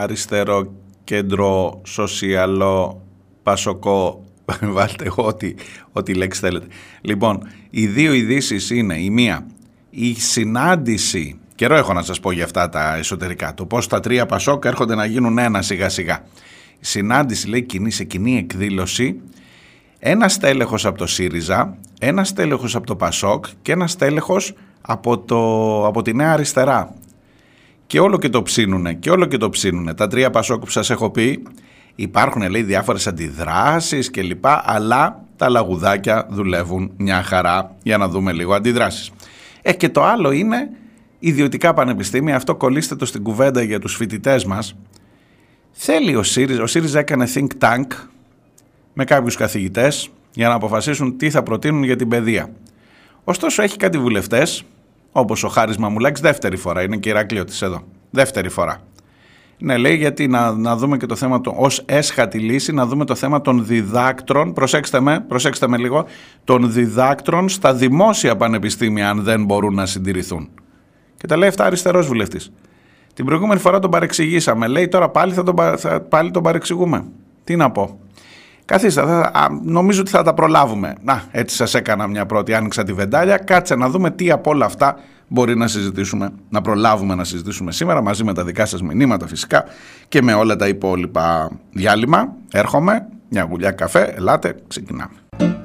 αριστερό 0.00 0.72
κέντρο 1.04 1.80
σοσιαλό 1.84 3.02
πασοκό 3.42 4.24
βάλτε 4.74 5.12
ό,τι, 5.14 5.54
ό,τι 5.92 6.14
λέξη 6.14 6.40
θέλετε. 6.40 6.66
Λοιπόν, 7.00 7.48
οι 7.70 7.86
δύο 7.86 8.12
ειδήσεις 8.12 8.70
είναι 8.70 9.00
η 9.00 9.10
μία, 9.10 9.46
η 9.90 10.14
συνάντηση, 10.14 11.38
καιρό 11.54 11.74
έχω 11.74 11.92
να 11.92 12.02
σας 12.02 12.20
πω 12.20 12.30
για 12.30 12.44
αυτά 12.44 12.68
τα 12.68 12.96
εσωτερικά, 12.96 13.54
το 13.54 13.66
πώς 13.66 13.86
τα 13.86 14.00
τρία 14.00 14.26
πασόκ 14.26 14.64
έρχονται 14.64 14.94
να 14.94 15.04
γίνουν 15.04 15.38
ένα 15.38 15.62
σιγά 15.62 15.88
σιγά. 15.88 16.24
Η 16.80 16.86
συνάντηση 16.86 17.48
λέει 17.48 17.62
κοινή, 17.62 17.90
σε 17.90 18.04
κοινή 18.04 18.38
εκδήλωση, 18.38 19.20
ένα 20.00 20.28
τέλεχος 20.40 20.86
από 20.86 20.98
το 20.98 21.06
ΣΥΡΙΖΑ, 21.06 21.76
ένα 22.00 22.24
τέλεχος 22.34 22.74
από 22.74 22.86
το 22.86 22.96
ΠΑΣΟΚ 22.96 23.44
και 23.62 23.72
ένα 23.72 23.88
τέλεχος 23.98 24.52
από, 24.80 25.18
το, 25.18 25.86
από 25.86 26.02
τη 26.02 26.14
Νέα 26.14 26.32
Αριστερά. 26.32 26.94
Και 27.86 28.00
όλο 28.00 28.18
και 28.18 28.28
το 28.28 28.42
ψήνουνε, 28.42 28.92
και 28.94 29.10
όλο 29.10 29.26
και 29.26 29.36
το 29.36 29.50
ψήνουνε. 29.50 29.94
Τα 29.94 30.06
τρία 30.06 30.30
Πασόκ 30.30 30.60
που 30.64 30.70
σας 30.70 30.90
έχω 30.90 31.10
πει, 31.10 31.42
υπάρχουν 31.94 32.50
λέει 32.50 32.62
διάφορες 32.62 33.06
αντιδράσεις 33.06 34.10
και 34.10 34.22
λοιπά, 34.22 34.62
αλλά 34.66 35.24
τα 35.36 35.48
λαγουδάκια 35.48 36.26
δουλεύουν 36.30 36.92
μια 36.96 37.22
χαρά 37.22 37.76
για 37.82 37.98
να 37.98 38.08
δούμε 38.08 38.32
λίγο 38.32 38.54
αντιδράσεις. 38.54 39.10
Ε, 39.62 39.72
και 39.72 39.88
το 39.88 40.04
άλλο 40.04 40.30
είναι 40.30 40.70
ιδιωτικά 41.18 41.74
πανεπιστήμια, 41.74 42.36
αυτό 42.36 42.54
κολλήστε 42.54 42.96
το 42.96 43.04
στην 43.04 43.22
κουβέντα 43.22 43.62
για 43.62 43.78
τους 43.78 43.96
φοιτητές 43.96 44.44
μας. 44.44 44.76
Θέλει 45.70 46.16
ο 46.16 46.22
ΣΥΡΙΖΑ, 46.22 46.62
ο 46.62 46.66
ΣΥΡΙΖΑ 46.66 46.98
έκανε 46.98 47.28
think 47.34 47.48
tank 47.58 47.86
με 48.92 49.04
κάποιους 49.04 49.36
καθηγητές 49.36 50.10
για 50.34 50.48
να 50.48 50.54
αποφασίσουν 50.54 51.16
τι 51.16 51.30
θα 51.30 51.42
προτείνουν 51.42 51.82
για 51.82 51.96
την 51.96 52.08
παιδεία. 52.08 52.50
Ωστόσο 53.24 53.62
έχει 53.62 53.76
κάτι 53.76 53.98
βουλευτές, 53.98 54.64
όπως 55.12 55.44
ο 55.44 55.48
Χάρης 55.48 55.76
Μαμουλάκης, 55.76 56.20
δεύτερη 56.20 56.56
φορά, 56.56 56.82
είναι 56.82 56.96
και 56.96 57.08
Ηρακλείωτης 57.08 57.62
εδώ, 57.62 57.82
δεύτερη 58.10 58.48
φορά. 58.48 58.80
Ναι, 59.62 59.76
λέει 59.76 59.96
γιατί 59.96 60.26
να, 60.26 60.52
να 60.52 60.76
δούμε 60.76 60.96
και 60.96 61.06
το 61.06 61.16
θέμα 61.16 61.40
του, 61.40 61.54
ως 61.56 61.82
έσχατη 61.86 62.38
λύση, 62.38 62.72
να 62.72 62.86
δούμε 62.86 63.04
το 63.04 63.14
θέμα 63.14 63.40
των 63.40 63.66
διδάκτρων, 63.66 64.52
προσέξτε 64.52 65.00
με, 65.00 65.20
προσέξτε 65.20 65.68
με 65.68 65.76
λίγο, 65.76 66.04
των 66.44 66.72
διδάκτρων 66.72 67.48
στα 67.48 67.74
δημόσια 67.74 68.36
πανεπιστήμια 68.36 69.10
αν 69.10 69.22
δεν 69.22 69.44
μπορούν 69.44 69.74
να 69.74 69.86
συντηρηθούν. 69.86 70.48
Και 71.16 71.26
τα 71.26 71.36
λέει 71.36 71.48
αυτά 71.48 71.64
αριστερός 71.64 72.06
βουλευτής. 72.06 72.52
Την 73.14 73.24
προηγούμενη 73.24 73.60
φορά 73.60 73.78
τον 73.78 73.90
παρεξηγήσαμε, 73.90 74.66
λέει 74.66 74.88
τώρα 74.88 75.08
πάλι, 75.08 75.32
θα 75.32 75.42
τον, 75.42 75.56
θα, 75.78 76.00
πάλι 76.00 76.30
τον 76.30 76.42
παρεξηγούμε. 76.42 77.04
Τι 77.44 77.56
να 77.56 77.70
πω. 77.70 77.98
Καθίστε, 78.70 79.00
θα, 79.00 79.60
νομίζω 79.62 80.00
ότι 80.00 80.10
θα 80.10 80.22
τα 80.22 80.34
προλάβουμε. 80.34 80.94
Να, 81.02 81.22
έτσι 81.30 81.56
σας 81.56 81.74
έκανα 81.74 82.06
μια 82.06 82.26
πρώτη, 82.26 82.54
άνοιξα 82.54 82.84
τη 82.84 82.92
βεντάλια. 82.92 83.36
Κάτσε 83.36 83.74
να 83.74 83.88
δούμε 83.88 84.10
τι 84.10 84.30
από 84.30 84.50
όλα 84.50 84.64
αυτά 84.64 84.98
μπορεί 85.28 85.56
να 85.56 85.66
συζητήσουμε, 85.66 86.30
να 86.48 86.60
προλάβουμε 86.60 87.14
να 87.14 87.24
συζητήσουμε 87.24 87.72
σήμερα 87.72 88.02
μαζί 88.02 88.24
με 88.24 88.34
τα 88.34 88.44
δικά 88.44 88.66
σας 88.66 88.82
μηνύματα 88.82 89.26
φυσικά 89.26 89.64
και 90.08 90.22
με 90.22 90.34
όλα 90.34 90.56
τα 90.56 90.68
υπόλοιπα 90.68 91.50
διάλειμμα. 91.72 92.32
Έρχομαι, 92.52 93.06
μια 93.28 93.42
γουλιά 93.50 93.70
καφέ, 93.70 94.14
ελάτε, 94.16 94.54
ξεκινάμε. 94.68 95.59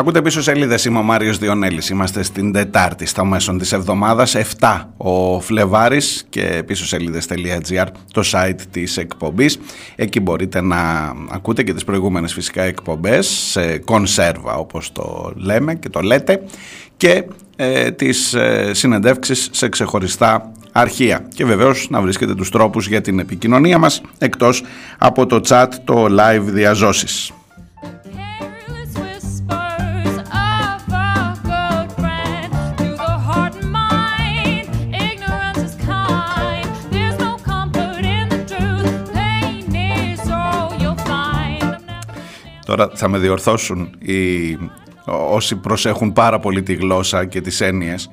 Ακούτε 0.00 0.22
πίσω 0.22 0.42
σελίδες. 0.42 0.84
Είμαι 0.84 0.98
ο 0.98 1.02
Μάριος 1.02 1.38
Διονέλης. 1.38 1.88
Είμαστε 1.88 2.22
στην 2.22 2.52
Τετάρτη, 2.52 3.06
στα 3.06 3.24
μέσον 3.24 3.58
της 3.58 3.72
εβδομάδας. 3.72 4.34
7 4.34 4.88
ο 4.96 5.40
Φλεβάρης 5.40 6.26
και 6.28 6.62
πίσω 6.66 6.86
σελίδε.gr, 6.86 7.86
το 8.12 8.22
site 8.32 8.60
της 8.70 8.96
εκπομπής. 8.96 9.58
Εκεί 9.96 10.20
μπορείτε 10.20 10.60
να 10.60 11.12
ακούτε 11.30 11.62
και 11.62 11.74
τις 11.74 11.84
προηγούμενες 11.84 12.32
φυσικά 12.32 12.62
εκπομπές 12.62 13.26
σε 13.26 13.78
κονσέρβα 13.78 14.54
όπως 14.54 14.92
το 14.92 15.32
λέμε 15.36 15.74
και 15.74 15.88
το 15.88 16.00
λέτε 16.00 16.42
και 16.96 17.24
ε, 17.56 17.90
τις 17.90 18.34
ε, 18.34 18.70
συνεντεύξεις 18.74 19.48
σε 19.52 19.68
ξεχωριστά 19.68 20.52
αρχεία 20.72 21.26
και 21.34 21.44
βεβαίως 21.44 21.86
να 21.90 22.00
βρίσκετε 22.00 22.34
τους 22.34 22.50
τρόπους 22.50 22.88
για 22.88 23.00
την 23.00 23.18
επικοινωνία 23.18 23.78
μας 23.78 24.00
εκτός 24.18 24.62
από 24.98 25.26
το 25.26 25.40
chat, 25.48 25.68
το 25.84 26.06
live 26.10 26.42
διαζώσεις. 26.42 27.32
Τώρα 42.70 42.90
θα 42.94 43.08
με 43.08 43.18
διορθώσουν 43.18 43.90
οι, 43.98 44.58
όσοι 45.30 45.56
προσέχουν 45.56 46.12
πάρα 46.12 46.38
πολύ 46.38 46.62
τη 46.62 46.74
γλώσσα 46.74 47.24
και 47.24 47.40
τις 47.40 47.60
έννοιες. 47.60 48.10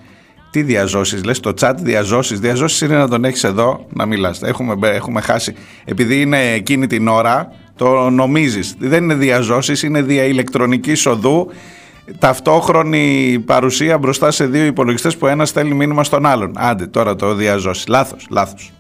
Τι 0.52 0.62
διαζώσεις, 0.62 1.24
λες 1.24 1.40
το 1.40 1.54
chat 1.60 1.74
διαζώσεις. 1.78 2.40
Διαζώσεις 2.40 2.82
είναι 2.82 2.98
να 2.98 3.08
τον 3.08 3.24
έχεις 3.24 3.44
εδώ 3.44 3.86
να 3.90 4.06
μιλάς. 4.06 4.42
Έχουμε, 4.42 4.88
έχουμε 4.88 5.22
χάσει. 5.22 5.54
Επειδή 5.86 6.22
είναι 6.22 6.52
εκείνη 6.52 6.88
την 6.88 7.08
ώρα, 7.08 7.52
το 7.76 8.10
νομίζεις. 8.10 8.76
Δεν 8.80 9.04
είναι 9.04 9.14
διαζώσεις, 9.14 9.84
είναι 9.84 10.02
δια 10.02 10.24
ηλεκτρονικής 10.24 11.06
οδού 11.06 11.52
ταυτόχρονη 12.20 13.40
παρουσία 13.46 13.98
μπροστά 13.98 14.32
σε 14.32 14.46
δύο 14.46 14.66
υπολογιστές 14.66 15.18
που 15.18 15.28
ένας 15.28 15.50
στέλνει 15.50 15.74
μήνυμα 15.74 16.04
στον 16.04 16.26
άλλον. 16.26 16.52
Άντε 16.56 16.88
τώρα 16.88 17.16
το 17.16 17.34
διαζώσεις. 17.34 17.88
Λάθος, 17.88 18.28
λάθος. 18.30 18.72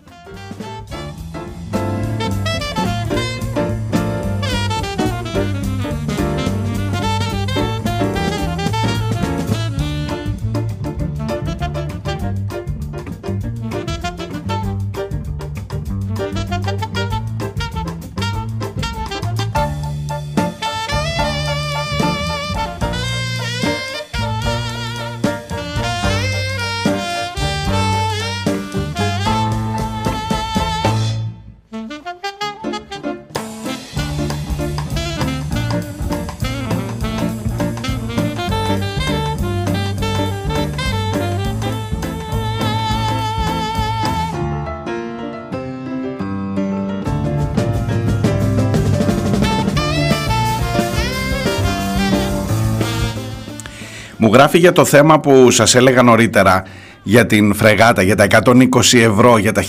Γράφει 54.37 54.57
για 54.57 54.71
το 54.71 54.85
θέμα 54.85 55.19
που 55.19 55.51
σας 55.51 55.75
έλεγα 55.75 56.01
νωρίτερα 56.01 56.63
για 57.03 57.25
την 57.25 57.53
φρεγάτα, 57.53 58.01
για 58.01 58.15
τα 58.15 58.27
120 58.43 58.97
ευρώ, 58.97 59.37
για 59.37 59.51
τα 59.51 59.63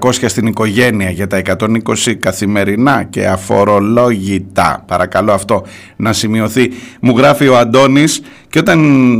1500 0.00 0.28
στην 0.28 0.46
οικογένεια, 0.46 1.10
για 1.10 1.26
τα 1.26 1.36
120 1.36 2.14
καθημερινά 2.18 3.02
και 3.02 3.26
αφορολόγητα. 3.26 4.84
Παρακαλώ 4.86 5.32
αυτό 5.32 5.62
να 5.96 6.12
σημειωθεί. 6.12 6.70
Μου 7.00 7.14
γράφει 7.16 7.48
ο 7.48 7.58
Αντώνης 7.58 8.20
και 8.48 8.58
όταν 8.58 8.78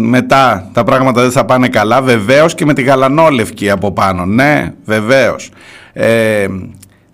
μετά 0.08 0.70
τα 0.72 0.84
πράγματα 0.84 1.20
δεν 1.22 1.30
θα 1.30 1.44
πάνε 1.44 1.68
καλά, 1.68 2.02
βεβαίως 2.02 2.54
και 2.54 2.64
με 2.64 2.74
τη 2.74 2.82
γαλανόλευκη 2.82 3.70
από 3.70 3.92
πάνω. 3.92 4.24
Ναι, 4.26 4.72
βεβαίως. 4.84 5.50
Ε, 5.92 6.46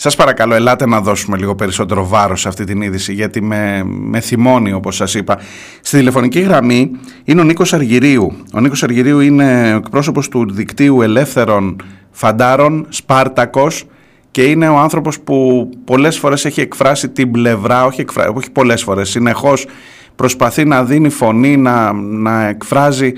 σας 0.05 0.17
παρακαλώ, 0.17 0.55
ελάτε 0.55 0.87
να 0.87 1.01
δώσουμε 1.01 1.37
λίγο 1.37 1.55
περισσότερο 1.55 2.07
βάρος 2.07 2.41
σε 2.41 2.49
αυτή 2.49 2.65
την 2.65 2.83
είδηση, 2.83 3.13
γιατί 3.13 3.43
με, 3.43 3.83
με 3.85 4.21
θυμώνει, 4.21 4.73
όπως 4.73 4.97
σας 4.97 5.15
είπα. 5.15 5.39
Στη 5.81 5.97
τηλεφωνική 5.97 6.41
γραμμή 6.41 6.91
είναι 7.25 7.41
ο 7.41 7.45
Νίκος 7.45 7.73
Αργυρίου. 7.73 8.33
Ο 8.55 8.61
Νίκος 8.61 8.83
Αργυρίου 8.83 9.21
είναι 9.21 9.73
ο 9.75 9.77
εκπρόσωπος 9.77 10.29
του 10.29 10.53
δικτύου 10.53 11.03
ελεύθερων 11.03 11.83
φαντάρων, 12.11 12.87
Σπάρτακος, 12.89 13.85
και 14.31 14.43
είναι 14.43 14.69
ο 14.69 14.79
άνθρωπος 14.79 15.21
που 15.21 15.69
πολλές 15.85 16.19
φορές 16.19 16.45
έχει 16.45 16.61
εκφράσει 16.61 17.09
την 17.09 17.31
πλευρά, 17.31 17.85
όχι, 17.85 18.01
εκφρά, 18.01 18.29
όχι 18.29 18.51
πολλές 18.51 18.83
φορές, 18.83 19.09
συνεχώς 19.09 19.67
προσπαθεί 20.15 20.65
να 20.65 20.85
δίνει 20.85 21.09
φωνή, 21.09 21.57
να, 21.57 21.93
να 21.93 22.47
εκφράζει 22.47 23.13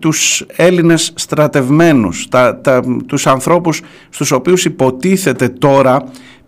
τους 0.00 0.44
Έλληνες 0.56 1.12
στρατευμένους, 1.14 2.28
τα, 2.28 2.60
τα, 2.60 2.82
τους 3.06 3.26
ανθρώπους 3.26 3.80
στους 4.08 4.30
οποίους 4.30 4.64
υποτίθεται 4.64 5.48
τώρα 5.48 6.02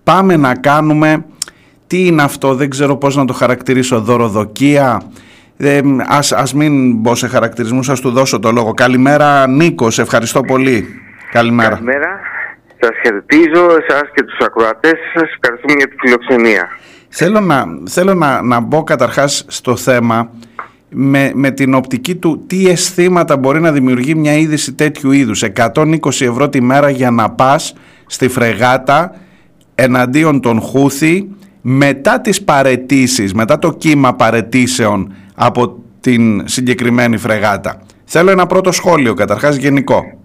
πάμε 0.04 0.36
να 0.36 0.54
κάνουμε 0.54 1.24
τι 1.86 2.06
είναι 2.06 2.22
αυτό, 2.22 2.54
δεν 2.54 2.70
ξέρω 2.70 2.96
πώς 2.96 3.16
να 3.16 3.24
το 3.24 3.32
χαρακτηρίσω, 3.32 4.00
δωροδοκία, 4.00 5.02
ε, 5.56 5.80
ας, 6.08 6.32
ας 6.32 6.54
μην 6.54 6.94
μπω 6.94 7.14
σε 7.14 7.28
χαρακτηρισμούς, 7.28 7.88
ας 7.88 8.00
του 8.00 8.10
δώσω 8.10 8.38
το 8.38 8.50
λόγο. 8.50 8.74
Καλημέρα 8.74 9.48
Νίκος, 9.48 9.94
σε 9.94 10.02
ευχαριστώ 10.02 10.40
πολύ. 10.40 10.86
Καλημέρα. 11.32 11.68
Καλημέρα. 11.68 12.20
Σας 12.80 12.90
χαιρετίζω 13.02 13.64
εσάς 13.64 14.02
και 14.14 14.22
τους 14.22 14.38
ακροατές 14.46 14.98
σας. 15.14 15.22
Ευχαριστούμε 15.22 15.74
για 15.76 15.88
τη 15.88 15.94
φιλοξενία. 15.98 16.68
Θέλω 17.08 17.40
να, 17.40 17.64
θέλω 17.88 18.14
να, 18.14 18.42
να 18.42 18.60
μπω 18.60 18.84
καταρχάς 18.84 19.44
στο 19.48 19.76
θέμα 19.76 20.30
με, 20.90 21.30
με 21.34 21.50
την 21.50 21.74
οπτική 21.74 22.14
του 22.14 22.44
τι 22.46 22.68
αισθήματα 22.68 23.36
μπορεί 23.36 23.60
να 23.60 23.72
δημιουργεί 23.72 24.14
μια 24.14 24.34
είδηση 24.34 24.72
τέτοιου 24.72 25.10
είδους. 25.10 25.44
120 25.54 25.86
ευρώ 26.20 26.48
τη 26.48 26.62
μέρα 26.62 26.90
για 26.90 27.10
να 27.10 27.30
πας 27.30 27.74
στη 28.06 28.28
φρεγάτα 28.28 29.16
εναντίον 29.74 30.40
των 30.40 30.60
Χούθη 30.60 31.28
μετά 31.60 32.20
τις 32.20 32.42
παρετήσεις, 32.42 33.34
μετά 33.34 33.58
το 33.58 33.72
κύμα 33.72 34.14
παρετήσεων 34.14 35.12
από 35.34 35.82
την 36.00 36.48
συγκεκριμένη 36.48 37.16
φρεγάτα. 37.16 37.80
Θέλω 38.04 38.30
ένα 38.30 38.46
πρώτο 38.46 38.72
σχόλιο 38.72 39.14
καταρχάς 39.14 39.56
γενικό. 39.56 40.19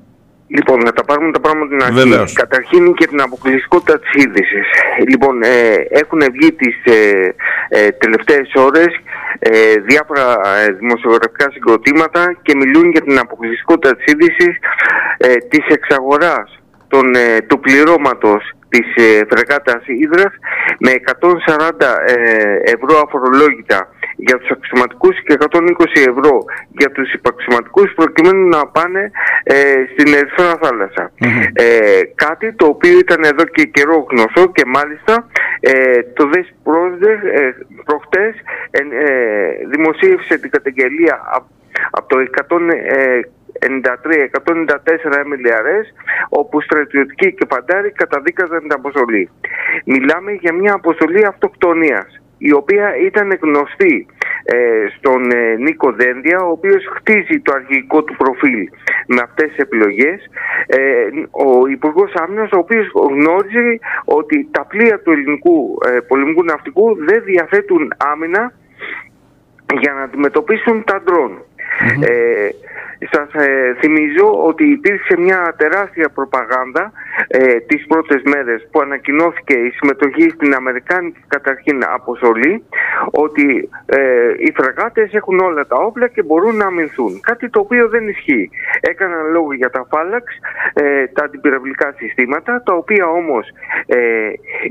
Λοιπόν, 0.56 0.80
να 0.88 0.92
τα 0.98 1.04
πάρουμε 1.04 1.32
τα 1.32 1.40
πράγματα 1.40 1.70
την 1.74 1.84
αρχή. 1.84 2.10
Βεβαίως. 2.10 2.34
Καταρχήν 2.34 2.94
και 2.94 3.08
την 3.08 3.22
αποκλειστικότητα 3.22 4.00
της 4.00 4.12
είδησης. 4.24 4.68
Λοιπόν, 5.10 5.44
ε, 5.44 5.58
έχουν 6.02 6.22
βγει 6.36 6.54
τις 6.54 6.78
ε, 6.84 7.00
ε, 7.70 7.92
τελευταίες 7.92 8.52
ώρες 8.56 8.92
ε, 9.40 9.76
διάφορα 9.90 10.28
ε, 10.62 10.72
δημοσιογραφικά 10.72 11.52
συγκροτήματα 11.52 12.22
και 12.42 12.56
μιλούν 12.56 12.90
για 12.92 13.02
την 13.02 13.20
αποκλειστικότητα 13.20 13.96
της 13.96 14.06
είδησης 14.14 14.54
ε, 15.18 15.34
της 15.52 15.66
εξαγοράς 15.68 16.60
των, 16.88 17.16
ε, 17.16 17.42
του 17.48 17.60
πληρώματος 17.60 18.52
της 18.70 18.88
ε, 18.96 19.26
φρεγάτας 19.30 19.84
Ήδρας 19.86 20.34
με 20.80 20.92
140 20.92 21.98
ε, 22.06 22.16
ευρώ 22.76 23.02
αφορολόγητα 23.06 23.90
για 24.16 24.38
τους 24.38 24.50
αξιωματικούς 24.50 25.24
και 25.24 25.38
120 25.40 25.62
ευρώ 26.08 26.44
για 26.70 26.92
τους 26.92 27.14
υπαξιωματικούς 27.14 27.94
προκειμένου 27.96 28.48
να 28.48 28.68
πάνε 28.68 29.12
ε, 29.44 29.56
στην 29.92 30.14
Ερυθρά 30.14 30.58
Θάλασσα. 30.62 31.12
Ε, 31.54 32.02
κάτι 32.16 32.54
το 32.54 32.66
οποίο 32.66 33.00
ήταν 33.00 33.24
εδώ 33.24 33.44
και 33.44 33.64
καιρό 33.64 34.06
γνωστό 34.10 34.52
και 34.52 34.64
μάλιστα 34.66 35.28
ε, 35.60 36.02
το 36.14 36.28
ΔΕΣ 36.28 36.54
πρόσδες, 36.64 37.20
ε, 37.24 37.56
προχτές 37.86 38.34
ε, 38.72 38.80
ε, 38.80 39.68
δημοσίευσε 39.72 40.38
την 40.38 40.50
καταγγελία 40.50 41.22
από 41.32 41.48
από 41.92 42.08
το 42.08 42.18
193-194 42.20 42.58
MLRS 45.28 45.86
όπου 46.30 46.62
στρατιωτικοί 46.62 47.34
και 47.34 47.46
παντάροι 47.46 47.92
καταδίκαζαν 47.92 48.60
την 48.60 48.74
αποστολή. 48.74 49.30
Μιλάμε 49.86 50.32
για 50.32 50.54
μια 50.54 50.74
αποστολή 50.74 51.26
αυτοκτονίας 51.26 52.22
η 52.38 52.52
οποία 52.54 52.96
ήταν 52.98 53.38
γνωστή 53.42 54.06
ε, 54.44 54.86
στον 54.98 55.32
ε, 55.32 55.56
Νίκο 55.56 55.92
Δένδια, 55.92 56.40
ο 56.40 56.50
οποίος 56.50 56.84
χτίζει 56.96 57.40
το 57.40 57.54
αρχικό 57.56 58.04
του 58.04 58.16
προφίλ 58.16 58.70
με 59.08 59.22
αυτές 59.24 59.50
τις 59.50 59.58
επιλογές. 59.58 60.30
Ε, 60.68 60.80
ο 61.32 61.68
Υπουργός 61.68 62.14
Άμυνας, 62.14 62.52
ο 62.52 62.58
οποίος 62.58 62.92
γνώριζε 62.94 63.80
ότι 64.06 64.48
τα 64.52 64.66
πλοία 64.66 65.00
του 65.00 65.12
ελληνικού 65.12 65.78
ε, 65.88 66.00
πολεμικού 66.08 66.44
ναυτικού 66.44 66.96
δεν 67.06 67.24
διαθέτουν 67.24 67.94
άμυνα 67.98 68.54
για 69.82 69.94
να 69.94 70.02
αντιμετωπίσουν 70.02 70.84
τα 70.84 71.02
ντρόν. 71.02 71.44
Ε, 72.02 72.50
σας 73.12 73.34
ε, 73.34 73.76
θυμίζω 73.80 74.44
ότι 74.44 74.64
υπήρξε 74.64 75.18
μια 75.18 75.54
τεράστια 75.58 76.10
προπαγάνδα 76.10 76.92
ε, 77.28 77.60
τις 77.60 77.88
πρώτες 77.88 78.22
μέρες 78.26 78.68
που 78.72 78.82
ανακοινώθηκε 78.82 79.54
η 79.54 79.70
συμμετοχή 79.70 80.30
στην 80.30 80.54
Αμερικάνικη 80.54 81.20
καταρχήν 81.28 81.84
αποστολή 81.94 82.64
ότι 83.12 83.70
ε, 83.86 84.00
οι 84.38 84.54
φραγάτες 84.56 85.14
έχουν 85.14 85.40
όλα 85.40 85.68
τα 85.68 85.76
όπλα 85.76 86.08
και 86.08 86.24
μπορούν 86.24 86.56
να 86.56 86.66
αμυνθούν. 86.66 87.20
Κάτι 87.22 87.50
το 87.50 87.60
οποίο 87.60 87.90
δεν 87.90 88.08
ισχύει. 88.08 88.50
Έκαναν 88.80 89.32
λόγο 89.32 89.54
για 89.54 89.70
τα 89.70 89.88
φάλαξ, 89.90 90.26
ε, 90.74 91.08
τα 91.08 91.24
αντιπυραυλικά 91.24 91.94
συστήματα, 91.98 92.64
τα 92.66 92.74
οποία 92.74 93.08
όμως 93.08 93.48
ε, 93.86 93.98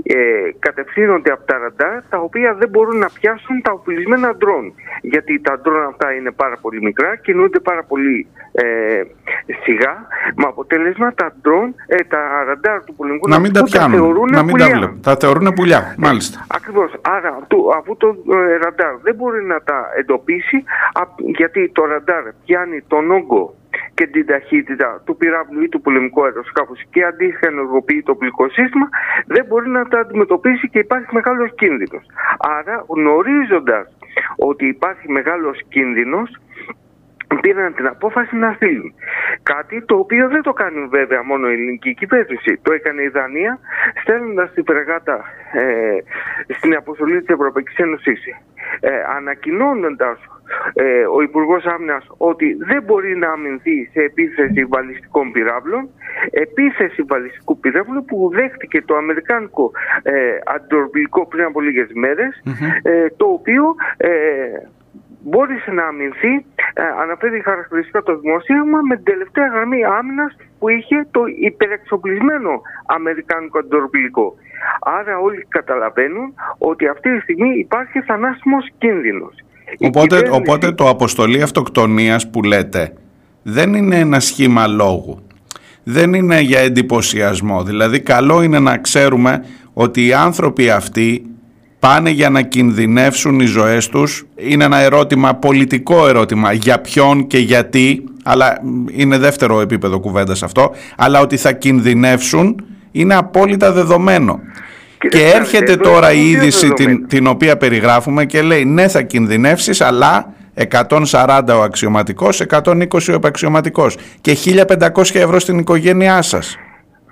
ε, 0.03 0.51
κατευθύνονται 0.59 1.33
από 1.33 1.45
τα 1.45 1.59
ραντάρ, 1.59 2.03
τα 2.09 2.19
οποία 2.19 2.55
δεν 2.55 2.69
μπορούν 2.69 2.99
να 2.99 3.09
πιάσουν 3.21 3.63
τα 3.63 3.73
οπλισμένα 3.73 4.35
ντρόν. 4.37 4.75
Γιατί 5.03 5.41
τα 5.41 5.59
ντρόν 5.61 5.85
αυτά 5.85 6.13
είναι 6.15 6.31
πάρα 6.31 6.57
πολύ 6.61 6.83
μικρά, 6.83 7.17
κινούνται 7.17 7.61
πάρα 7.61 7.83
πολύ 7.83 7.94
ε, 8.53 9.03
σιγά, 9.65 10.07
με 10.37 10.45
αποτέλεσμα 10.47 11.15
τα 11.15 11.33
ντρόν, 11.41 11.75
ε, 11.87 11.97
τα 11.97 12.45
ραντάρ 12.47 12.85
του 12.85 12.95
πολεμικού 12.95 13.29
Να 13.29 13.39
μην 13.39 13.53
τα 13.53 13.61
ναυτικού 13.61 13.85
πιάνουν, 13.87 13.99
θεωρούν 14.05 14.31
να 14.31 14.43
μην 14.43 14.57
τα 14.57 14.65
πουλιά. 14.65 14.79
βλέπουν. 14.79 15.01
Τα 15.03 15.17
θεωρούν 15.21 15.53
πουλιά, 15.55 15.95
μάλιστα. 15.99 16.47
Ακριβώς. 16.55 16.91
Άρα 17.03 17.39
του- 17.49 17.71
αφού 17.79 17.97
το 17.97 18.09
ε, 18.09 18.57
ραντάρ 18.57 18.95
δεν 19.03 19.15
μπορεί 19.15 19.45
να 19.45 19.61
τα 19.63 19.79
εντοπίσει 19.99 20.57
α- 21.01 21.15
γιατί 21.39 21.69
το 21.75 21.85
ραντάρ 21.85 22.23
πιάνει 22.45 22.81
τον 22.89 23.11
όγκο 23.11 23.55
και 23.95 24.07
την 24.07 24.27
ταχύτητα 24.27 25.03
του 25.05 25.17
πυράβλου 25.17 25.63
ή 25.63 25.69
του 25.69 25.81
πολεμικού 25.81 26.25
αεροσκάφους 26.25 26.81
και 26.91 27.05
αντίστοιχα 27.05 27.47
ενεργοποιεί 27.47 28.03
το 28.03 28.13
οπλικό 28.13 28.49
σύστημα 28.49 28.89
δεν 29.27 29.45
μπορεί 29.49 29.69
να 29.69 29.89
τα 29.89 29.99
αντιμετωπίσει 30.01 30.69
και 30.69 30.79
υπάρχει 30.79 31.07
μεγάλος 31.11 31.55
κίνδυνος. 31.55 32.05
Άρα 32.39 32.85
γνωρίζοντας 32.89 33.97
ότι 34.37 34.67
υπάρχει 34.67 35.11
μεγάλος 35.13 35.61
κίνδυνος 35.69 36.31
πήραν 37.41 37.75
την 37.75 37.87
απόφαση 37.87 38.37
να 38.37 38.53
στείλουν. 38.53 38.95
Κάτι 39.43 39.85
το 39.85 39.97
οποίο 39.97 40.29
δεν 40.29 40.43
το 40.43 40.53
κάνει 40.53 40.87
βέβαια 40.91 41.23
μόνο 41.25 41.49
η 41.49 41.53
ελληνική 41.53 41.95
κυβέρνηση. 41.95 42.59
Το 42.63 42.73
έκανε 42.73 43.03
η 43.03 43.09
Δανία 43.09 43.59
στέλνοντας 44.01 44.53
τη 44.53 44.63
φρεγάτα 44.63 45.25
ε, 45.53 45.97
στην 46.55 46.75
αποστολή 46.77 47.19
της 47.19 47.35
Ευρωπαϊκής 47.35 47.77
Ένωσης 47.77 48.21
ε, 48.81 48.91
ανακοινώνοντας 49.17 50.19
ε, 50.75 51.07
ο 51.17 51.23
Υπουργός 51.23 51.65
Άμυνας 51.65 52.07
ότι 52.17 52.57
δεν 52.61 52.83
μπορεί 52.83 53.17
να 53.17 53.29
αμυνθεί 53.31 53.89
σε 53.93 54.01
επίθεση 54.01 54.65
βαλιστικών 54.65 55.33
πυράβλων 55.33 55.89
επίθεση 56.31 57.03
βαλιστικού 57.03 57.59
πυράβλου 57.59 58.05
που 58.05 58.31
δέχτηκε 58.35 58.83
το 58.83 58.97
αμερικάνικο 58.97 59.71
ε, 60.03 60.13
αντιορπιλικό 60.55 61.27
πριν 61.27 61.45
από 61.45 61.61
λίγες 61.61 61.89
μέρες, 61.95 62.43
ε, 62.83 63.07
το 63.17 63.27
οποίο 63.27 63.75
ε, 63.97 64.11
μπόρεσε 65.31 65.71
να 65.79 65.85
αμυνθεί, 65.87 66.35
ε, 66.75 66.83
αναφέρει 67.03 67.41
χαρακτηριστικά 67.49 68.03
το 68.03 68.13
δημοσίευμα, 68.19 68.79
με 68.89 68.95
την 68.97 69.05
τελευταία 69.05 69.47
γραμμή 69.55 69.81
άμυνας 69.99 70.33
που 70.59 70.69
είχε 70.69 71.07
το 71.11 71.21
υπερεξοπλισμένο 71.51 72.53
αμερικάνικο 72.87 73.59
αντιορπιλικό. 73.59 74.27
Άρα 74.99 75.19
όλοι 75.19 75.47
καταλαβαίνουν 75.49 76.35
ότι 76.59 76.87
αυτή 76.89 77.15
τη 77.15 77.21
στιγμή 77.21 77.49
υπάρχει 77.59 78.01
θανάσιμος 78.01 78.65
κίνδυνος. 78.79 79.35
Η 79.79 79.87
Οπότε, 79.87 80.07
κυβέρνηση- 80.07 80.41
οπότε 80.41 80.73
το 80.73 80.89
αποστολή 80.89 81.43
αυτοκτονίας 81.43 82.31
που 82.31 82.43
λέτε 82.43 82.93
δεν 83.43 83.75
είναι 83.75 83.99
ένα 83.99 84.21
σχήμα 84.21 84.67
λόγου. 84.67 85.27
Δεν 85.85 86.15
είναι 86.15 86.41
για 86.41 86.61
εντυπωσιασμό. 86.61 87.63
Δηλαδή 87.63 88.01
καλό 88.01 88.43
είναι 88.43 88.59
να 88.59 88.79
ξέρουμε 88.79 89.45
ότι 89.73 90.07
οι 90.07 90.13
άνθρωποι 90.13 90.71
αυτοί 90.71 91.27
πάνε 91.85 92.11
για 92.11 92.31
να 92.31 92.43
κινδυνεύσουν 92.43 93.41
οι 93.41 93.45
ζωές 93.45 93.89
τους. 93.89 94.27
Είναι 94.37 94.65
ένα 94.65 94.79
ερώτημα, 94.79 95.35
πολιτικό 95.35 96.09
ερώτημα, 96.09 96.53
για 96.53 96.81
ποιον 96.81 97.27
και 97.27 97.39
γιατί, 97.39 98.05
αλλά 98.25 98.61
μ, 98.63 98.85
είναι 98.93 99.19
δεύτερο 99.19 99.61
επίπεδο 99.61 100.01
κουβέντας 100.01 100.43
αυτό, 100.43 100.71
αλλά 100.97 101.21
ότι 101.21 101.37
θα 101.37 101.53
κινδυνεύσουν 101.53 102.65
είναι 102.93 103.15
απόλυτα 103.15 103.73
δεδομένο. 103.73 104.41
Κύριε 104.99 105.21
Και 105.21 105.29
Στάρη, 105.29 105.43
έρχεται 105.43 105.73
εδώ 105.73 105.83
τώρα 105.83 106.13
η 106.13 106.17
είναι 106.19 106.29
είδηση 106.29 106.67
δεδομένο. 106.67 106.97
την, 106.97 107.09
την 107.09 107.27
οποία 107.27 107.57
περιγράφουμε 107.57 108.25
και 108.25 108.43
λέει 108.43 108.65
ναι 108.65 108.89
θα 108.89 109.03
κινδυνεύσεις 109.03 109.81
αλλά 109.81 110.35
140 110.71 111.41
ο 111.49 111.63
αξιωματικός, 111.63 112.43
120 112.49 112.75
ο 113.09 113.13
επαξιωματικός 113.13 113.97
και 114.21 114.37
1500 114.45 115.15
ευρώ 115.15 115.39
στην 115.39 115.59
οικογένειά 115.59 116.23
σας. 116.23 116.57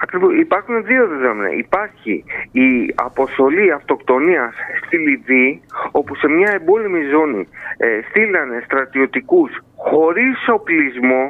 Ακριβώς. 0.02 0.34
Υπάρχουν 0.38 0.84
δύο 0.84 1.06
δεδομένα. 1.06 1.50
Υπάρχει 1.56 2.24
η 2.52 2.68
αποστολή 2.94 3.72
αυτοκτονίας 3.72 4.54
στη 4.86 4.96
Λιβύη, 4.96 5.62
όπου 5.90 6.14
σε 6.14 6.28
μια 6.28 6.50
εμπόλεμη 6.52 7.02
ζώνη 7.12 7.48
ε, 7.76 8.00
στείλανε 8.08 8.62
στρατιωτικούς 8.64 9.50
χωρίς 9.76 10.48
οπλισμό, 10.48 11.24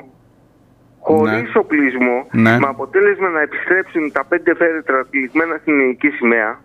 χωρίς 1.01 1.55
οπλισμό, 1.57 2.27
Ναι. 2.33 2.59
με 2.59 2.67
αποτέλεσμα 2.69 3.29
να 3.29 3.41
επιστρέψουν 3.41 4.13
τα 4.13 4.25
πέντε 4.25 4.55
φέρετρα 4.55 5.07
τυλιγμένα 5.11 5.57
στην 5.61 5.73
ελληνική 5.81 6.09
σημαία. 6.11 6.61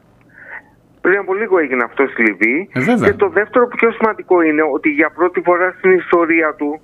Πριν 1.01 1.17
από 1.19 1.33
λίγο 1.33 1.57
έγινε 1.59 1.83
αυτό 1.83 2.07
στη 2.07 2.21
Λιβύη. 2.23 2.69
Ε, 2.73 2.79
βέβαια. 2.79 3.09
και 3.09 3.15
το 3.15 3.29
δεύτερο 3.29 3.67
πιο 3.67 3.91
σημαντικό 3.91 4.41
είναι 4.41 4.63
ότι 4.73 4.89
για 4.89 5.09
πρώτη 5.09 5.41
φορά 5.41 5.75
στην 5.77 5.91
ιστορία 5.91 6.53
του 6.53 6.81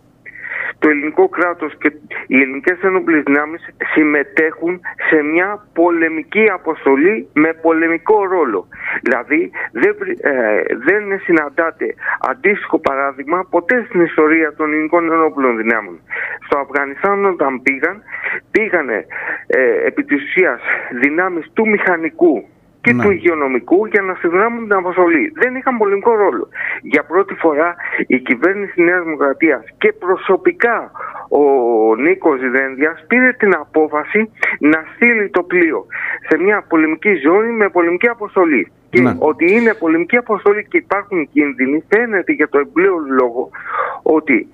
το 0.83 0.89
ελληνικό 0.89 1.29
κράτος 1.29 1.77
και 1.77 1.89
οι 2.27 2.41
ελληνικές 2.41 2.77
ενόπλες 2.81 3.23
δυνάμεις 3.23 3.61
συμμετέχουν 3.93 4.81
σε 5.09 5.21
μια 5.21 5.67
πολεμική 5.73 6.49
αποστολή 6.49 7.27
με 7.33 7.53
πολεμικό 7.53 8.25
ρόλο. 8.25 8.67
Δηλαδή 9.01 9.51
δεν, 9.71 9.95
ε, 10.21 10.61
δεν 10.87 11.19
συναντάται 11.19 11.85
αντίστοιχο 12.29 12.79
παράδειγμα 12.79 13.47
ποτέ 13.49 13.85
στην 13.87 14.01
ιστορία 14.01 14.53
των 14.55 14.73
ελληνικών 14.73 15.11
ενόπλων 15.11 15.57
δυνάμεων. 15.57 15.99
Στο 16.45 16.57
Αφγανιστάν 16.57 17.25
όταν 17.25 17.61
πήγαν, 17.61 18.03
πήγανε 18.51 19.05
ε, 19.47 19.87
επί 19.87 20.03
της 20.03 20.23
ουσίας 20.23 20.61
δυνάμεις 21.01 21.51
του 21.53 21.67
μηχανικού 21.69 22.47
και 22.83 22.93
Ναι. 22.93 23.03
του 23.03 23.11
υγειονομικού 23.11 23.85
για 23.85 24.01
να 24.01 24.13
συνδράμουν 24.13 24.63
την 24.67 24.73
αποστολή. 24.73 25.31
Δεν 25.41 25.55
είχαν 25.55 25.77
πολεμικό 25.77 26.15
ρόλο. 26.15 26.47
Για 26.81 27.03
πρώτη 27.03 27.33
φορά 27.33 27.75
η 28.07 28.17
κυβέρνηση 28.19 28.73
της 28.73 28.83
Νέας 28.85 29.03
Δημοκρατίας 29.03 29.63
και 29.77 29.93
προσωπικά 29.93 30.91
ο 31.29 31.43
Νίκος 31.95 32.39
Δένδιας 32.51 33.05
πήρε 33.07 33.31
την 33.33 33.53
απόφαση 33.55 34.31
να 34.59 34.83
στείλει 34.95 35.29
το 35.29 35.43
πλοίο 35.43 35.85
σε 36.27 36.37
μια 36.37 36.65
πολεμική 36.67 37.13
ζώνη 37.25 37.51
με 37.51 37.69
πολεμική 37.69 38.07
αποστολή. 38.07 38.71
Και 38.89 39.01
Ναι. 39.01 39.15
ότι 39.19 39.53
είναι 39.53 39.73
πολεμική 39.73 40.17
αποστολή 40.17 40.65
και 40.69 40.77
υπάρχουν 40.77 41.29
κίνδυνοι 41.33 41.83
φαίνεται 41.89 42.31
για 42.31 42.47
το 42.47 42.59
εμπλέον 42.59 43.03
λόγο 43.19 43.49
ότι 44.03 44.47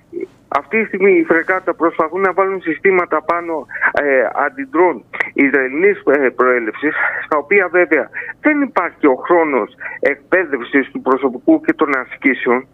αυτή 0.58 0.80
τη 0.80 0.86
στιγμή 0.86 1.12
οι 1.12 1.24
φρεγάτα 1.24 1.74
προσπαθούν 1.74 2.20
να 2.20 2.32
βάλουν 2.32 2.60
συστήματα 2.60 3.22
πάνω 3.22 3.66
ε, 4.02 4.28
αντιδρών 4.46 5.04
Ισραηλινής 5.32 6.02
ε, 6.06 6.28
προέλευσης 6.28 6.94
στα 7.30 7.38
οποία 7.38 7.68
βέβαια 7.68 8.10
δεν 8.40 8.60
υπάρχει 8.60 9.06
ο 9.06 9.14
χρόνος 9.14 9.74
εκπαίδευσης 10.00 10.90
του 10.90 11.00
προσωπικού 11.00 11.60
και 11.60 11.72
των 11.72 11.88
ασκήσεων. 11.96 12.66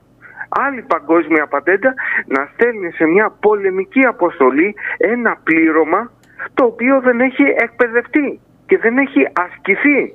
Άλλη 0.49 0.83
παγκόσμια 0.83 1.47
πατέντα 1.47 1.95
να 2.27 2.49
στέλνει 2.53 2.91
σε 2.91 3.05
μια 3.05 3.37
πολεμική 3.41 4.05
αποστολή 4.05 4.75
ένα 4.97 5.37
πλήρωμα 5.43 6.11
το 6.55 6.65
οποίο 6.65 7.01
δεν 7.01 7.21
έχει 7.21 7.43
εκπαιδευτεί 7.43 8.41
και 8.67 8.79
δεν 8.79 8.99
έχει 8.99 9.29
ασκηθεί 9.33 10.13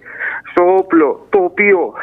στο 0.51 0.75
όπλο 0.75 1.27
το 1.29 1.39
οποίο 1.43 1.93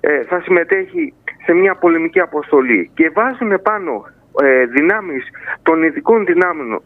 ε, 0.00 0.24
θα 0.24 0.40
συμμετέχει 0.40 1.14
σε 1.44 1.52
μια 1.52 1.74
πολεμική 1.74 2.20
αποστολή. 2.20 2.90
Και 2.94 3.10
βάζουν 3.10 3.62
πάνω 3.62 4.04
ε, 4.42 4.64
δυνάμεις 4.64 5.24
των 5.62 5.82
ειδικών 5.82 6.24
δυνάμεων 6.24 6.82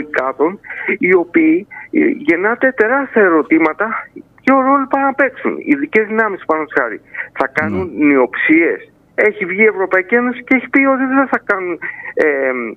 οικάδων 0.00 0.60
οι 0.98 1.14
οποίοι 1.14 1.66
ε, 1.90 1.98
γεννάται 2.06 2.72
τεράστια 2.72 3.22
ερωτήματα 3.22 4.08
ποιο 4.48 4.60
ρόλο 4.60 4.86
πάνε 4.90 5.04
να 5.04 5.14
παίξουν. 5.14 5.54
Οι 5.58 5.70
ειδικές 5.72 6.06
δυνάμεις 6.06 6.44
πάνω 6.46 6.64
χάρη 6.76 7.00
θα 7.38 7.46
κάνουν 7.58 7.90
νιοψίες. 8.08 8.80
Έχει 9.14 9.44
βγει 9.44 9.62
η 9.62 9.72
Ευρωπαϊκή 9.74 10.14
Ένωση 10.14 10.44
και 10.44 10.54
έχει 10.56 10.68
πει 10.68 10.82
ότι 10.84 11.04
δεν 11.04 11.28
θα 11.32 11.40
κάνουν 11.44 11.78
ε, 12.14 12.26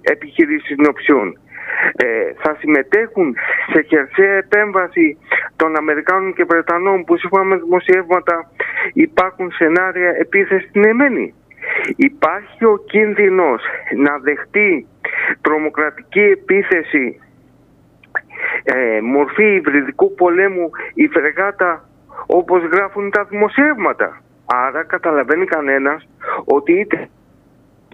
επιχειρήσεις 0.01 0.75
νιοψιών. 0.77 1.39
Ε, 1.95 2.05
θα 2.43 2.55
συμμετέχουν 2.59 3.35
σε 3.71 3.81
χερσαία 3.81 4.35
επέμβαση 4.45 5.17
των 5.55 5.75
Αμερικάνων 5.75 6.33
και 6.33 6.43
Βρετανών 6.43 7.03
που 7.03 7.17
σύμφωνα 7.17 7.43
με 7.43 7.55
δημοσιεύματα 7.55 8.51
υπάρχουν 8.93 9.51
σενάρια 9.51 10.11
επίθεσης 10.19 10.69
στην 10.69 10.83
Εμένη. 10.83 11.33
Υπάρχει 11.95 12.65
ο 12.65 12.77
κίνδυνος 12.91 13.61
να 13.95 14.17
δεχτεί 14.17 14.87
τρομοκρατική 15.41 16.19
επίθεση 16.21 17.19
ε, 18.63 19.01
μορφή 19.01 19.53
υβριδικού 19.53 20.13
πολέμου 20.13 20.69
η 20.93 21.07
φρεγάτα 21.07 21.85
όπως 22.25 22.63
γράφουν 22.63 23.11
τα 23.11 23.23
δημοσιεύματα. 23.23 24.21
Άρα 24.45 24.83
καταλαβαίνει 24.83 25.45
κανένας 25.45 26.07
ότι 26.45 26.73
είτε, 26.79 27.09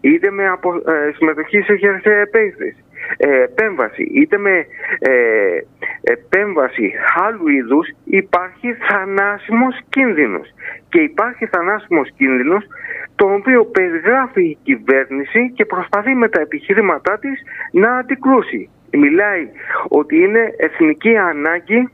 είτε 0.01 0.31
με 0.31 0.47
απο, 0.47 0.75
ε, 0.75 1.12
συμμετοχή 1.15 1.62
σε 1.62 1.75
χερσαία 1.75 2.19
επίθεση, 2.19 2.83
ε, 3.17 3.41
επέμβαση 3.43 4.03
είτε 4.03 4.38
με 4.38 4.65
ε, 4.99 5.12
επέμβαση 6.01 6.93
άλλου 7.27 7.47
είδους 7.47 7.88
υπάρχει 8.03 8.73
θανάσιμος 8.73 9.79
κίνδυνος 9.89 10.53
και 10.89 11.01
υπάρχει 11.01 11.45
θανάσιμος 11.45 12.12
κίνδυνος 12.17 12.65
το 13.15 13.33
οποίο 13.33 13.65
περιγράφει 13.65 14.43
η 14.43 14.57
κυβέρνηση 14.63 15.51
και 15.55 15.65
προσπαθεί 15.65 16.13
με 16.15 16.29
τα 16.29 16.41
επιχειρήματά 16.41 17.19
της 17.19 17.41
να 17.71 17.97
αντικρούσει. 17.97 18.69
Μιλάει 18.91 19.50
ότι 19.88 20.15
είναι 20.17 20.54
εθνική 20.58 21.17
ανάγκη 21.17 21.89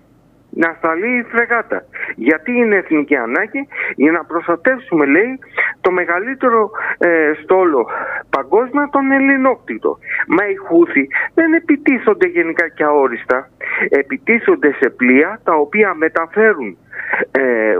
να 0.55 0.75
σταλεί 0.77 1.17
η 1.17 1.23
φρεγάτα. 1.23 1.85
Γιατί 2.15 2.51
είναι 2.51 2.75
εθνική 2.75 3.15
ανάγκη; 3.15 3.67
Για 3.95 4.11
να 4.11 4.25
προστατεύσουμε 4.25 5.05
λέει 5.05 5.39
το 5.81 5.91
μεγαλύτερο 5.91 6.71
ε, 6.97 7.31
στόλο 7.43 7.89
παγκόσμια 8.29 8.89
τον 8.91 9.11
ελληνόκτητο. 9.11 9.97
Μα 10.27 10.47
οι 10.47 10.55
Χούθη 10.55 11.07
δεν 11.33 11.53
επιτίθονται 11.53 12.27
γενικά 12.27 12.69
και 12.69 12.83
αόριστα. 12.83 13.49
Επιτίθονται 13.89 14.71
σε 14.79 14.89
πλοία 14.89 15.39
τα 15.43 15.53
οποία 15.53 15.93
μεταφέρουν 15.93 16.77
ε, 17.31 17.75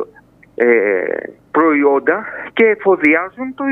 ε, 0.55 1.05
προϊόντα 1.51 2.25
και 2.53 2.65
εφοδιάζουν 2.65 3.53
το 3.55 3.63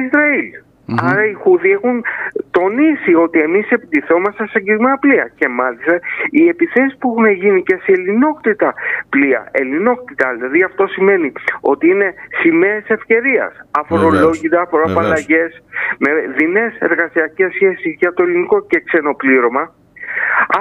ισραηλ 0.94 1.12
Άρα 1.12 1.26
οι 1.26 1.34
Χούδοι 1.34 1.72
έχουν 1.72 2.04
τονίσει 2.52 3.14
ότι 3.14 3.40
εμείς 3.40 3.70
επιτιθόμαστε 3.70 4.44
σε 4.44 4.52
συγκεκριμένα 4.52 4.98
πλοία. 4.98 5.32
Και 5.36 5.48
μάλιστα 5.48 6.00
οι 6.30 6.48
επιθέσεις 6.48 6.98
που 6.98 7.08
έχουν 7.10 7.32
γίνει 7.32 7.64
και 7.64 7.76
σε 7.84 7.92
ελληνόκτητα 7.92 8.74
πλοία, 9.10 9.48
ελληνόκτητα, 9.52 10.34
δηλαδή 10.34 10.64
αυτό 10.64 10.88
σημαίνει 10.88 11.32
ότι 11.62 11.88
είναι 11.88 12.14
σημαίες 12.42 12.84
ευκαιρίας, 12.88 13.54
αφορολόγητα, 13.72 14.68
φοροαπαλλαγές, 14.70 15.64
με 15.98 16.10
δεινές 16.38 16.74
εργασιακές 16.80 17.54
σχέσεις 17.54 17.96
για 17.98 18.14
το 18.14 18.24
ελληνικό 18.24 18.66
και 18.66 18.80
ξενοπλήρωμα. 18.80 19.74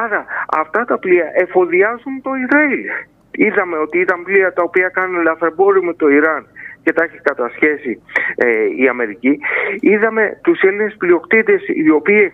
Άρα 0.05 0.25
αυτά 0.59 0.85
τα 0.85 0.99
πλοία 0.99 1.27
εφοδιάζουν 1.35 2.23
το 2.23 2.31
Ισραήλ. 2.45 2.85
Είδαμε 3.31 3.77
ότι 3.77 3.99
ήταν 3.99 4.23
πλοία 4.23 4.53
τα 4.53 4.63
οποία 4.63 4.89
κάνουν 4.89 5.23
λαθρεμπόριο 5.23 5.83
με 5.83 5.95
το 5.95 6.09
Ιράν 6.09 6.47
και 6.83 6.93
τα 6.93 7.05
έχει 7.05 7.19
κατασχέσει 7.23 8.03
ε, 8.37 8.47
η 8.77 8.89
Αμερική. 8.89 9.39
Είδαμε 9.81 10.39
τους 10.43 10.61
Έλληνες 10.61 10.95
πλειοκτήτες 10.99 11.63
οι 11.67 11.91
οποίοι 11.91 12.33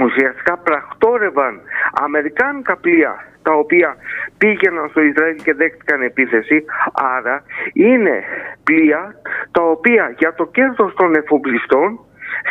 ουσιαστικά 0.00 0.58
πρακτόρευαν 0.58 1.60
αμερικάνικα 1.92 2.76
πλοία 2.76 3.26
τα 3.42 3.52
οποία 3.52 3.96
πήγαιναν 4.38 4.88
στο 4.88 5.00
Ισραήλ 5.02 5.36
και 5.42 5.54
δέχτηκαν 5.54 6.02
επίθεση. 6.02 6.64
Άρα 7.16 7.42
είναι 7.72 8.24
πλοία 8.64 9.14
τα 9.50 9.62
οποία 9.62 10.14
για 10.18 10.34
το 10.34 10.46
κέρδος 10.46 10.94
των 10.94 11.14
εφοπλιστών 11.14 12.00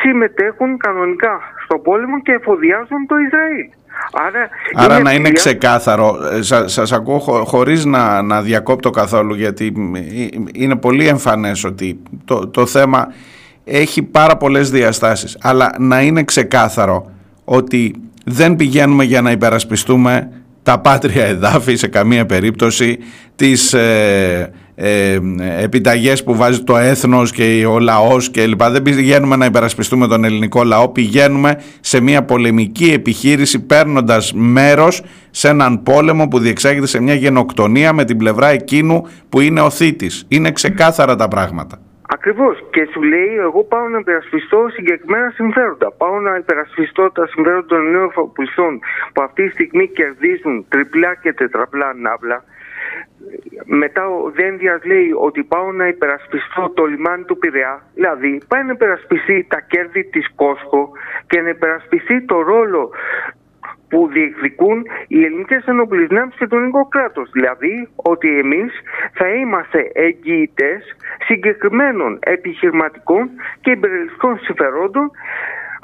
συμμετέχουν 0.02 0.78
κανονικά 0.78 1.40
στο 1.64 1.80
πόλεμο 1.80 2.22
και 2.22 2.32
εφοδιάζουν 2.32 3.06
το 3.08 3.16
Ισραήλ. 3.18 3.70
Άρα, 4.14 4.50
Άρα 4.86 4.94
είναι 4.94 5.04
να 5.04 5.12
είναι 5.14 5.22
πλοία- 5.22 5.34
ξεκάθαρο, 5.40 6.18
ε, 6.38 6.42
σα, 6.42 6.68
σας 6.68 6.92
ακούω 6.92 7.20
χω- 7.20 7.48
χωρίς 7.48 7.86
να, 7.86 8.22
να 8.22 8.42
διακόπτω 8.42 8.90
καθόλου 8.90 9.36
γιατί 9.36 9.72
μ, 9.76 9.96
ε, 9.96 10.02
είναι 10.54 10.76
πολύ 10.76 11.08
εμφανές 11.08 11.64
ότι 11.64 12.00
το, 12.26 12.48
το 12.48 12.66
θέμα 12.66 13.08
έχει 13.64 14.02
πάρα 14.04 14.38
πολλές 14.38 14.70
διαστάσεις. 14.72 15.38
Αλλά 15.42 15.76
να 15.78 16.02
είναι 16.02 16.24
ξεκάθαρο 16.24 17.12
ότι 17.46 17.96
δεν 18.26 18.56
πηγαίνουμε 18.56 19.04
για 19.04 19.22
να 19.22 19.32
υπερασπιστούμε 19.32 20.30
τα 20.64 20.80
πάτρια 20.80 21.26
εδάφη 21.26 21.76
σε 21.76 21.88
καμία 21.88 22.26
περίπτωση 22.26 22.98
τις 23.36 23.74
ε, 23.74 24.52
ε, 24.84 25.20
επιταγές 25.64 26.24
που 26.24 26.36
βάζει 26.36 26.64
το 26.64 26.78
έθνος 26.78 27.32
και 27.32 27.66
ο 27.66 27.80
λαός 27.80 28.30
και 28.30 28.46
λοιπά. 28.46 28.70
Δεν 28.70 28.82
πηγαίνουμε 28.82 29.36
να 29.36 29.46
υπερασπιστούμε 29.46 30.08
τον 30.08 30.24
ελληνικό 30.24 30.64
λαό, 30.64 30.90
πηγαίνουμε 30.90 31.62
σε 31.80 32.02
μια 32.02 32.24
πολεμική 32.24 32.92
επιχείρηση 32.92 33.66
παίρνοντας 33.66 34.34
μέρος 34.34 35.04
σε 35.30 35.48
έναν 35.50 35.84
πόλεμο 35.84 36.28
που 36.28 36.40
διεξάγεται 36.40 36.88
σε 36.88 37.02
μια 37.02 37.14
γενοκτονία 37.14 37.94
με 37.94 38.06
την 38.06 38.18
πλευρά 38.18 38.48
εκείνου 38.48 39.08
που 39.30 39.40
είναι 39.40 39.62
ο 39.62 39.70
θήτης. 39.70 40.26
Είναι 40.28 40.52
ξεκάθαρα 40.52 41.16
τα 41.16 41.28
πράγματα. 41.28 41.80
Ακριβώς. 42.14 42.56
Και 42.72 42.88
σου 42.92 43.02
λέει, 43.02 43.36
εγώ 43.48 43.64
πάω 43.64 43.88
να 43.88 43.98
υπερασπιστώ 43.98 44.68
συγκεκριμένα 44.76 45.30
συμφέροντα. 45.30 45.92
Πάω 45.92 46.20
να 46.20 46.36
υπερασπιστώ 46.36 47.12
τα 47.12 47.28
συμφέροντα 47.28 47.66
των 47.66 47.92
νέων 47.92 48.08
εφοπλιστών 48.10 48.80
που 49.14 49.22
αυτή 49.22 49.44
τη 49.46 49.52
στιγμή 49.52 49.88
κερδίζουν 49.88 50.66
τριπλά 50.70 51.16
και 51.16 51.34
τετραπλά 51.34 51.94
ναύλα. 51.94 52.44
Μετά 53.66 54.08
ο 54.08 54.30
Δένδιας 54.30 54.84
λέει 54.84 55.12
ότι 55.20 55.44
πάω 55.44 55.72
να 55.72 55.88
υπερασπιστώ 55.88 56.72
το 56.74 56.86
λιμάνι 56.86 57.24
του 57.24 57.38
Πειραιά. 57.38 57.82
Δηλαδή 57.94 58.42
πάει 58.48 58.64
να 58.64 58.72
υπερασπιστεί 58.72 59.46
τα 59.50 59.60
κέρδη 59.60 60.04
της 60.04 60.34
Κόσκο 60.36 60.92
και 61.28 61.42
να 61.42 61.50
υπερασπιστεί 61.50 62.26
το 62.26 62.42
ρόλο 62.42 62.92
που 63.90 64.08
διεκδικούν 64.08 64.86
οι 65.08 65.24
ελληνικές 65.26 65.66
ενόπλες 65.66 66.08
δυνάμει 66.08 66.32
και 66.38 66.48
το 66.48 66.56
ελληνικό 66.56 66.88
κράτος. 66.88 67.30
Δηλαδή 67.32 67.90
ότι 67.96 68.40
εμείς 68.40 68.72
θα 69.14 69.28
είμαστε 69.30 69.92
εγγυητές 69.94 70.96
συγκεκριμένων 71.28 72.20
επιχειρηματικών 72.22 73.30
και 73.62 73.72
υπερελιστικών 73.72 74.40
συμφερόντων, 74.40 75.12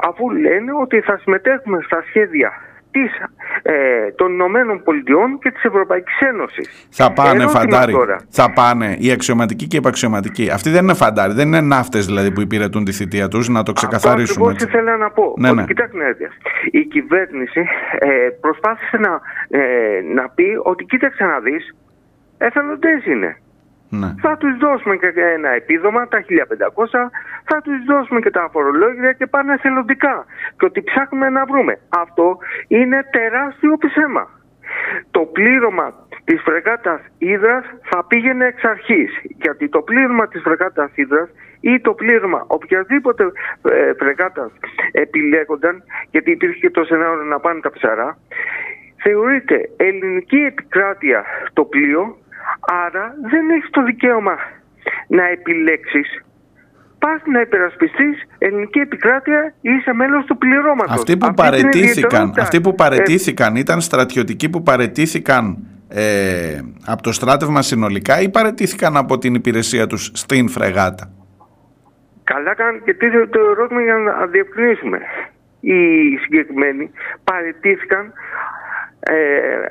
αφού 0.08 0.30
λένε 0.30 0.72
ότι 0.82 1.02
θα 1.02 1.18
συμμετέχουμε 1.18 1.82
στα 1.82 2.04
σχέδια 2.08 2.67
της, 2.92 3.12
ε, 3.62 4.12
των 4.16 4.32
Ηνωμένων 4.32 4.84
Πολιτειών 4.84 5.40
και 5.40 5.52
της 5.52 5.64
Ευρωπαϊκής 5.64 6.20
Ένωσης. 6.20 6.88
Θα 6.90 7.14
πάνε 7.14 7.30
Ερώτημα 7.30 7.50
φαντάρι. 7.60 7.92
τώρα. 7.92 8.18
Θα 8.30 8.54
πάνε 8.54 8.96
οι 9.00 9.12
αξιωματικοί 9.12 9.68
και 9.68 9.76
οι 9.76 9.80
επαξιωματικοί. 9.80 10.50
Αυτοί 10.50 10.70
δεν 10.70 10.84
είναι 10.84 10.94
φαντάρι, 10.94 11.34
δεν 11.34 11.48
είναι 11.48 11.62
ναύτες 11.62 12.06
δηλαδή 12.06 12.32
που 12.32 12.42
υπηρετούν 12.42 12.84
τη 12.84 12.92
θητεία 12.92 13.28
τους, 13.28 13.50
να 13.50 13.64
το 13.64 13.74
ξεκαθαρίσουμε. 13.74 14.48
Αυτό 14.48 14.50
έτσι. 14.50 14.64
ακριβώς 14.64 14.82
ήθελα 14.84 14.98
να 14.98 15.10
πω. 15.12 15.34
Ναι, 15.38 15.50
ότι, 15.50 15.58
ναι. 15.58 15.66
Κοιτάξτε, 15.66 15.98
να 15.98 16.06
δείτε. 16.06 16.30
η 16.72 16.86
κυβέρνηση 16.86 17.68
ε, 18.00 18.08
προσπάθησε 18.42 18.98
να, 18.98 19.20
ε, 19.60 20.02
να 20.16 20.30
πει 20.30 20.60
ότι 20.64 20.86
κοίταξε 20.86 21.24
να 21.24 21.40
δεις, 21.40 21.76
εθελοντές 22.38 23.06
είναι. 23.06 23.38
Ναι. 23.90 24.14
Θα 24.22 24.38
τους 24.38 24.58
δώσουμε 24.58 24.96
και 24.98 25.14
ένα 25.38 25.50
επίδομα, 25.50 26.08
τα 26.08 26.22
1500, 26.22 27.10
θα 27.44 27.62
τους 27.62 27.84
δώσουμε 27.86 28.20
και 28.20 28.30
τα 28.30 28.50
φορολόγια 28.52 29.12
και 29.14 29.28
πάνε 29.28 29.54
εθελοντικά. 29.54 30.26
Και 30.58 30.66
ότι 30.66 30.84
ψάχνουμε 30.84 31.30
να 31.30 31.46
βρούμε. 31.46 31.80
Αυτό 31.90 32.38
είναι 32.68 33.06
τεράστιο 33.12 33.78
ψέμα. 33.78 34.30
Το 35.12 35.20
πλήρωμα 35.20 35.94
της 36.24 36.42
φρεγάτας 36.42 37.02
Ήδρας 37.18 37.66
θα 37.84 38.06
πήγαινε 38.06 38.46
εξ 38.46 38.64
αρχής. 38.64 39.12
Γιατί 39.24 39.70
το 39.70 39.82
πλήρωμα 39.82 40.28
της 40.28 40.42
φρεγάτας 40.42 40.92
Ήδρας 40.96 41.30
ή 41.60 41.80
το 41.80 41.94
πλήρωμα 41.94 42.44
οποιασδήποτε 42.48 43.24
ε, 43.62 43.94
φρεγάτας 43.94 44.52
επιλέγονταν, 44.92 45.84
γιατί 46.12 46.32
υπήρχε 46.32 46.60
και 46.60 46.70
το 46.70 46.84
σενάριο 46.84 47.24
να 47.24 47.40
πάνε 47.40 47.60
τα 47.60 47.72
ψαρά, 47.72 48.18
θεωρείται 49.04 49.70
ελληνική 49.78 50.38
επικράτεια 50.38 51.26
το 51.54 51.64
πλοίο, 51.64 52.18
άρα 52.86 53.14
δεν 53.30 53.50
έχεις 53.50 53.70
το 53.70 53.84
δικαίωμα 53.84 54.36
να 55.08 55.28
επιλέξεις. 55.28 56.22
Πας 57.00 57.22
να 57.26 57.42
υπερασπιστείς 57.42 58.24
ελληνική 58.38 58.80
επικράτεια 58.80 59.54
ή 59.62 59.70
είσαι 59.80 59.94
μέλος 59.94 60.26
του 60.26 60.38
πληρώματος. 60.38 60.94
Αυτοί 60.96 61.18
που 61.18 61.26
Αυτή 61.30 61.42
είναι 61.42 61.56
η 61.56 61.60
παρετήθηκαν, 61.62 61.90
ιδιαιτερότητα. 61.90 62.42
αυτοί 62.42 62.62
που 62.62 62.70
Ε, 62.70 62.74
παρετήθηκαν 62.78 63.56
ήταν 63.56 63.82
στρατιωτικοί 63.82 64.50
που 64.50 64.64
παρετήθηκαν 64.64 65.58
ε, 65.90 66.60
από 66.86 67.02
το 67.02 67.12
στράτευμα 67.12 67.62
συνολικά 67.62 68.22
ή 68.22 68.30
παρετήθηκαν 68.30 68.98
από 68.98 69.18
την 69.18 69.34
υπηρεσία 69.36 69.88
τους 69.88 70.12
στην 70.14 70.50
φρεγάτα; 70.50 71.12
Καλά 72.24 72.56
κάνουν 72.56 72.84
και 72.84 72.94
τίθεται 72.94 73.28
το 73.28 73.40
ερώτημα 73.40 73.82
για 73.82 73.94
να 73.98 74.26
διευκρινίσουμε. 74.26 75.00
Οι 75.60 75.78
συγκεκριμένοι 76.22 76.92
παραιτήθηκαν 77.24 78.14
ε, 79.00 79.14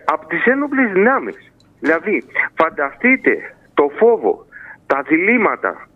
από 0.04 0.26
τις 0.26 0.44
ένοπλες 0.44 0.92
δυνάμεις. 0.92 1.52
Δηλαδή, 1.80 2.22
φανταστείτε 2.54 3.54
το 3.74 3.90
φόβο, 3.98 4.46
τα 4.86 5.02
διλήμματα, 5.02 5.88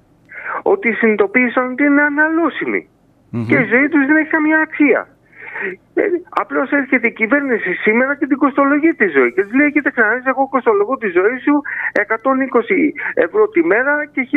ότι 0.62 0.92
συνειδητοποίησαν 0.92 1.72
ότι 1.72 1.84
είναι 1.84 2.02
αναλώσιμοι 2.02 2.88
και 3.48 3.56
η 3.56 3.64
ζωή 3.72 3.88
τους 3.88 4.06
δεν 4.06 4.16
έχει 4.16 4.30
καμία 4.30 4.60
αξία. 4.60 5.08
Ε, 5.94 6.02
Απλώς 6.28 6.70
έρχεται 6.70 7.06
η 7.06 7.12
κυβέρνηση 7.12 7.72
σήμερα 7.74 8.16
και 8.16 8.26
την 8.26 8.36
κοστολογεί 8.36 8.92
τη 8.94 9.06
ζωή. 9.06 9.32
Και 9.32 9.42
της 9.42 9.54
λέει: 9.54 9.72
Κοίταξε 9.72 10.00
να 10.00 10.14
δεις, 10.14 10.24
εγώ 10.24 10.48
κοστολογώ 10.48 10.96
τη 10.96 11.08
ζωή 11.08 11.38
σου 11.46 11.54
120 11.92 12.92
ευρώ 13.14 13.48
τη 13.48 13.64
μέρα 13.64 14.06
και 14.12 14.28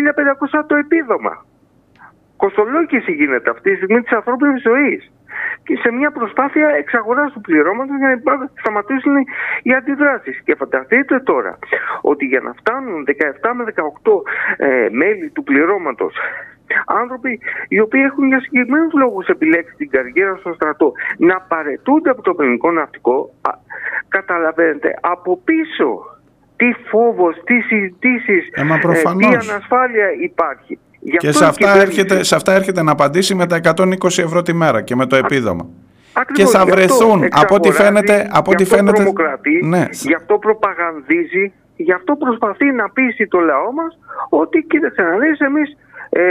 1500 0.60 0.66
το 0.68 0.76
επίδομα. 0.76 1.46
Κοστολόγηση 2.44 3.12
γίνεται 3.12 3.50
αυτή 3.50 3.70
τη 3.72 3.76
στιγμή 3.76 4.02
της 4.02 4.12
ανθρώπινης 4.20 4.62
ζωής. 4.62 5.12
Και 5.66 5.76
σε 5.84 5.92
μια 5.92 6.12
προσπάθεια 6.12 6.68
εξαγοράς 6.70 7.32
του 7.34 7.42
πληρώματος 7.42 7.98
για 7.98 8.08
να 8.08 8.14
υπά- 8.14 8.50
σταματήσουν 8.60 9.16
οι 9.64 9.74
αντιδράσεις. 9.74 10.42
Και 10.46 10.56
φανταστείτε 10.56 11.20
τώρα 11.20 11.58
ότι 12.02 12.26
για 12.26 12.40
να 12.48 12.54
φτάνουν 12.60 13.04
17 13.04 13.54
με 13.54 13.64
18 13.64 14.24
ε, 14.58 14.88
μέλη 14.92 15.30
του 15.30 15.44
πληρώματος, 15.44 16.14
άνθρωποι 16.86 17.40
οι 17.68 17.80
οποίοι 17.80 18.02
έχουν 18.06 18.28
για 18.28 18.40
συγκεκριμένους 18.40 18.94
λόγους 18.94 19.28
επιλέξει 19.28 19.74
την 19.78 19.90
καριέρα 19.90 20.36
στο 20.36 20.54
στρατό, 20.54 20.92
να 21.18 21.42
παρετούνται 21.42 22.10
από 22.10 22.22
το 22.22 22.36
ελληνικό 22.40 22.72
ναυτικό, 22.72 23.34
α, 23.50 23.52
καταλαβαίνετε 24.08 24.90
από 25.02 25.42
πίσω 25.46 25.88
τι 26.56 26.74
φόβος, 26.90 27.42
τι 27.44 27.60
συζητήσεις, 27.62 28.50
Ε, 28.54 28.64
μα 28.64 28.76
τι 28.76 28.82
προφανώς. 28.82 29.50
ανασφάλεια 29.50 30.08
υπάρχει. 30.30 30.80
Γι' 31.04 31.18
Και 31.18 31.28
αυτό 31.28 31.40
σε 31.40 31.46
η 31.46 31.48
αυτά, 31.48 31.66
κυβέρνηση- 31.72 32.00
έρχεται, 32.00 32.24
σε 32.24 32.36
αυτά 32.36 32.54
έρχεται 32.54 32.84
να 32.84 32.92
απαντήσει 32.92 33.36
με 33.36 33.46
τα 33.46 33.56
120 33.56 34.22
ευρώ 34.22 34.42
τη 34.42 34.54
μέρα 34.54 34.82
και 34.82 34.96
με 34.96 35.06
το 35.06 35.16
επίδομα. 35.16 35.68
Ακριβώς, 36.14 36.52
και 36.52 36.58
θα 36.58 36.64
γι' 36.64 36.70
αυτό 36.72 36.76
βρεθούν, 36.76 37.28
από 37.32 37.56
ό,τι 37.56 37.68
εξαγοράζει, 37.70 38.06
φαίνεται- 38.06 38.28
από 38.32 38.50
γι' 38.50 38.54
ό,τι 38.56 38.64
αυτό 38.64 38.76
φαίνεται- 38.76 38.96
τρομοκρατεί, 38.98 39.66
Ναι. 39.66 39.86
γι' 39.92 40.14
αυτό 40.14 40.38
προπαγανδίζει, 40.38 41.54
γι' 41.76 41.92
αυτό 41.92 42.16
προσπαθεί 42.16 42.66
να 42.72 42.90
πείσει 42.90 43.28
το 43.28 43.40
λαό 43.40 43.72
μας 43.72 43.98
ότι 44.30 44.66
κοίταξε 44.70 45.02
να 45.02 45.18
δεις 45.18 45.40
εμείς 45.40 45.78
ε, 46.10 46.24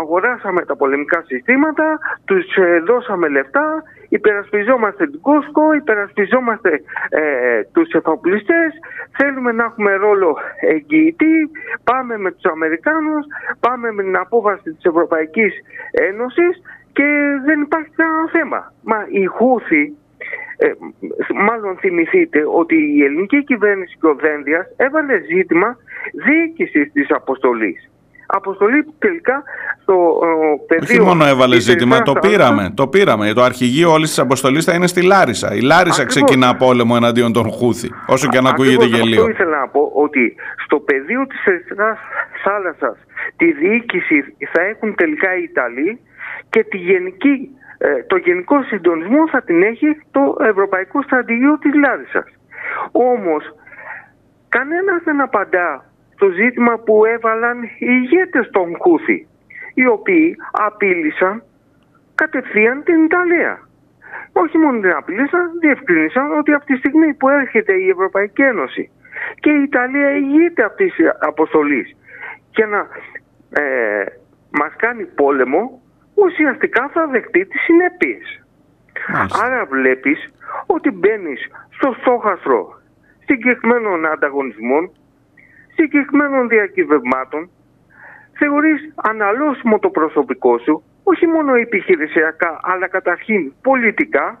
αγοράσαμε 0.00 0.64
τα 0.64 0.76
πολεμικά 0.76 1.22
συστήματα, 1.26 1.98
τους 2.24 2.44
ε, 2.56 2.80
δώσαμε 2.86 3.28
λεφτά, 3.28 3.82
υπερασπιζόμαστε 4.18 5.06
την 5.06 5.20
Κόσκο, 5.20 5.72
υπερασπιζόμαστε 5.72 6.70
ε, 7.08 7.62
τους 7.72 7.88
εφοπλιστές, 7.90 8.70
θέλουμε 9.18 9.52
να 9.52 9.64
έχουμε 9.64 9.92
ρόλο 9.94 10.36
εγγυητή, 10.60 11.50
πάμε 11.84 12.18
με 12.18 12.30
τους 12.32 12.44
Αμερικάνους, 12.44 13.24
πάμε 13.60 13.92
με 13.92 14.02
την 14.02 14.16
απόβαση 14.16 14.72
της 14.72 14.84
Ευρωπαϊκής 14.84 15.52
Ένωσης 15.90 16.62
και 16.92 17.06
δεν 17.44 17.60
υπάρχει 17.60 17.90
κανένα 17.96 18.28
θέμα. 18.32 18.72
Μα 18.82 19.06
οι 19.08 19.24
Χούθη, 19.24 19.84
ε, 20.56 20.70
μάλλον 21.34 21.76
θυμηθείτε 21.76 22.44
ότι 22.46 22.76
η 22.96 23.04
ελληνική 23.04 23.44
κυβέρνηση 23.44 23.96
και 24.00 24.06
ο 24.06 24.14
Δένδιας 24.14 24.66
έβαλε 24.76 25.20
ζήτημα 25.20 25.76
διοίκησης 26.24 26.92
της 26.92 27.10
αποστολής. 27.10 27.93
Αποστολή 28.36 28.82
που 28.82 28.94
τελικά 28.98 29.42
στο 29.82 29.94
ε, 30.22 30.74
πεδίο... 30.74 31.02
Όχι 31.02 31.08
μόνο 31.08 31.24
έβαλε 31.24 31.56
της 31.56 31.64
ζήτημα, 31.64 32.02
το 32.02 32.12
Ερυθράς 32.12 32.30
πήραμε. 32.30 32.54
Θάλασσας, 32.54 32.74
Το 32.74 32.88
πήραμε. 32.88 33.32
Το 33.32 33.42
αρχηγείο 33.42 33.92
όλης 33.92 34.08
της 34.08 34.18
αποστολής 34.18 34.64
θα 34.64 34.74
είναι 34.74 34.86
στη 34.86 35.02
Λάρισα. 35.02 35.54
Η 35.54 35.60
Λάρισα 35.60 36.02
Ακριβώς. 36.02 36.14
ξεκινά 36.14 36.56
πόλεμο 36.56 36.94
εναντίον 36.96 37.32
των 37.32 37.50
Χούθη. 37.50 37.90
Όσο 38.06 38.28
και 38.28 38.38
αν 38.38 38.46
ακούγεται 38.46 38.84
Ακριβώς 38.84 38.98
γελίο. 38.98 39.20
Αυτό 39.20 39.30
ήθελα 39.30 39.58
να 39.58 39.68
πω 39.68 39.90
ότι 39.94 40.34
στο 40.64 40.78
πεδίο 40.78 41.26
της 41.26 41.46
Ερυθράς 41.46 41.98
θάλασσας 42.44 42.96
τη 43.36 43.52
διοίκηση 43.52 44.18
θα 44.52 44.62
έχουν 44.62 44.94
τελικά 44.94 45.36
οι 45.36 45.42
Ιταλοί 45.42 46.00
και 46.50 46.64
τη 46.64 46.76
γενική, 46.76 47.50
ε, 47.78 48.02
το 48.02 48.16
γενικό 48.16 48.62
συντονισμό 48.62 49.28
θα 49.28 49.42
την 49.42 49.62
έχει 49.62 49.86
το 50.10 50.36
Ευρωπαϊκό 50.50 51.02
Στρατηγείο 51.02 51.58
της 51.58 51.74
Λάρισας. 51.74 52.26
Όμως 52.92 53.44
κανένας 54.48 55.02
δεν 55.04 55.20
απαντά 55.20 55.84
στο 56.24 56.32
ζήτημα 56.32 56.78
που 56.78 57.04
έβαλαν 57.04 57.62
οι 57.62 57.68
ηγέτες 57.78 58.50
των 58.50 58.76
Χούθη 58.80 59.26
οι 59.74 59.86
οποίοι 59.86 60.36
απείλησαν 60.52 61.42
κατευθείαν 62.14 62.82
την 62.84 63.04
Ιταλία. 63.04 63.68
Όχι 64.32 64.58
μόνο 64.58 64.80
την 64.80 64.90
απειλήσαν, 64.90 65.50
διευκρίνησαν 65.60 66.38
ότι 66.38 66.52
από 66.52 66.64
τη 66.64 66.76
στιγμή 66.76 67.14
που 67.14 67.28
έρχεται 67.28 67.72
η 67.72 67.88
Ευρωπαϊκή 67.88 68.42
Ένωση 68.42 68.90
και 69.40 69.50
η 69.50 69.62
Ιταλία 69.62 70.10
ηγείται 70.16 70.64
αυτή 70.64 70.84
της 70.84 70.96
αποστολής 71.18 71.96
και 72.50 72.64
να 72.64 72.86
ε, 73.62 74.04
μας 74.50 74.72
κάνει 74.76 75.04
πόλεμο, 75.04 75.82
ουσιαστικά 76.14 76.90
θα 76.92 77.06
δεχτεί 77.06 77.46
τις 77.46 77.60
συνέπειες. 77.60 78.42
Μάλιστα. 79.08 79.44
Άρα 79.44 79.64
βλέπεις 79.64 80.32
ότι 80.66 80.90
μπαίνεις 80.90 81.40
στο 81.70 81.96
στόχαστρο 82.00 82.80
συγκεκριμένων 83.26 84.06
ανταγωνισμών, 84.06 84.90
συγκεκριμένων 85.74 86.48
διακυβευμάτων, 86.48 87.50
θεωρείς 88.38 88.92
αναλώσιμο 88.94 89.78
το 89.78 89.88
προσωπικό 89.90 90.58
σου, 90.58 90.82
όχι 91.02 91.26
μόνο 91.26 91.54
επιχειρησιακά, 91.54 92.60
αλλά 92.62 92.88
καταρχήν 92.88 93.52
πολιτικά 93.62 94.38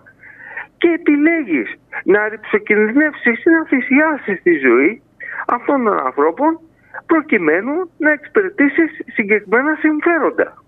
και 0.78 0.88
επιλέγεις 0.88 1.74
να 2.04 2.28
ρηψοκινδυνεύσεις 2.28 3.44
ή 3.44 3.50
να 3.50 3.64
θυσιάσεις 3.64 4.42
τη 4.42 4.58
ζωή 4.58 5.02
αυτών 5.46 5.84
των 5.84 5.98
ανθρώπων 5.98 6.60
προκειμένου 7.06 7.90
να 7.98 8.10
εξυπηρετήσεις 8.10 8.90
συγκεκριμένα 9.06 9.74
συμφέροντα. 9.80 10.62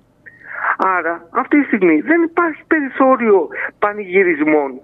Άρα 0.76 1.28
αυτή 1.30 1.60
τη 1.60 1.66
στιγμή 1.66 2.00
δεν 2.00 2.22
υπάρχει 2.22 2.62
περιθώριο 2.66 3.48
πανηγυρισμών. 3.78 4.80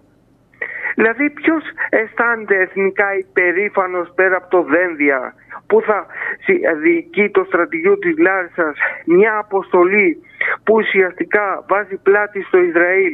Δηλαδή 0.94 1.30
ποιος 1.30 1.62
αισθάνεται 1.90 2.56
εθνικά 2.60 3.16
υπερήφανος 3.16 4.12
πέρα 4.14 4.36
από 4.36 4.48
το 4.48 4.62
Δένδια 4.62 5.34
που 5.66 5.80
θα 5.80 6.06
συ- 6.44 6.74
διοικεί 6.82 7.30
το 7.30 7.44
στρατηγείο 7.44 7.98
της 7.98 8.18
Λάρισας 8.18 8.76
μια 9.06 9.38
αποστολή 9.38 10.18
που 10.64 10.74
ουσιαστικά 10.74 11.64
βάζει 11.68 11.96
πλάτη 12.02 12.42
στο 12.42 12.58
Ισραήλ 12.58 13.12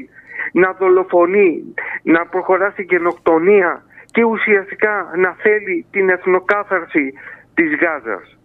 να 0.53 0.73
δολοφονεί, 0.73 1.75
να 2.03 2.27
προχωρά 2.27 2.71
στην 2.71 2.85
γενοκτονία 2.89 3.83
και 4.11 4.25
ουσιαστικά 4.25 5.11
να 5.17 5.37
θέλει 5.39 5.87
την 5.91 6.09
εθνοκάθαρση 6.09 7.13
της 7.55 7.77
Γάζας. 7.81 8.38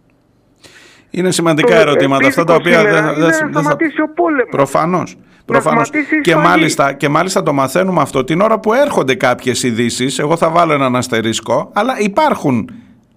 Είναι 1.16 1.30
σημαντικά 1.30 1.74
Το 1.74 1.80
ερωτήματα 1.80 2.26
αυτά 2.26 2.44
τα 2.44 2.54
οποία 2.54 2.78
επίδικο 2.78 2.94
δεν 2.94 3.04
σήμερα 3.04 3.14
δεν- 3.14 3.24
είναι 3.24 3.38
να 3.38 3.44
δεν 3.44 3.52
θα. 3.52 3.60
σταματήσει 3.60 4.00
ο 4.00 4.08
πόλεμος. 4.14 4.48
Προφανώς. 4.50 5.16
Προφανώς. 5.44 5.86
σταματήσει 5.86 6.16
η 6.16 6.20
Και 6.20 6.30
σφαγή. 6.30 6.46
μάλιστα, 6.46 6.92
και 6.92 7.08
μάλιστα 7.08 7.42
το 7.42 7.52
μαθαίνουμε 7.52 8.00
αυτό 8.00 8.24
την 8.24 8.40
ώρα 8.40 8.58
που 8.58 8.72
έρχονται 8.72 9.14
κάποιες 9.14 9.62
ειδήσει. 9.62 10.06
Εγώ 10.18 10.36
θα 10.36 10.48
βάλω 10.50 10.72
έναν 10.72 10.96
αστερίσκο, 10.96 11.70
αλλά 11.74 11.98
υπάρχουν 12.00 12.70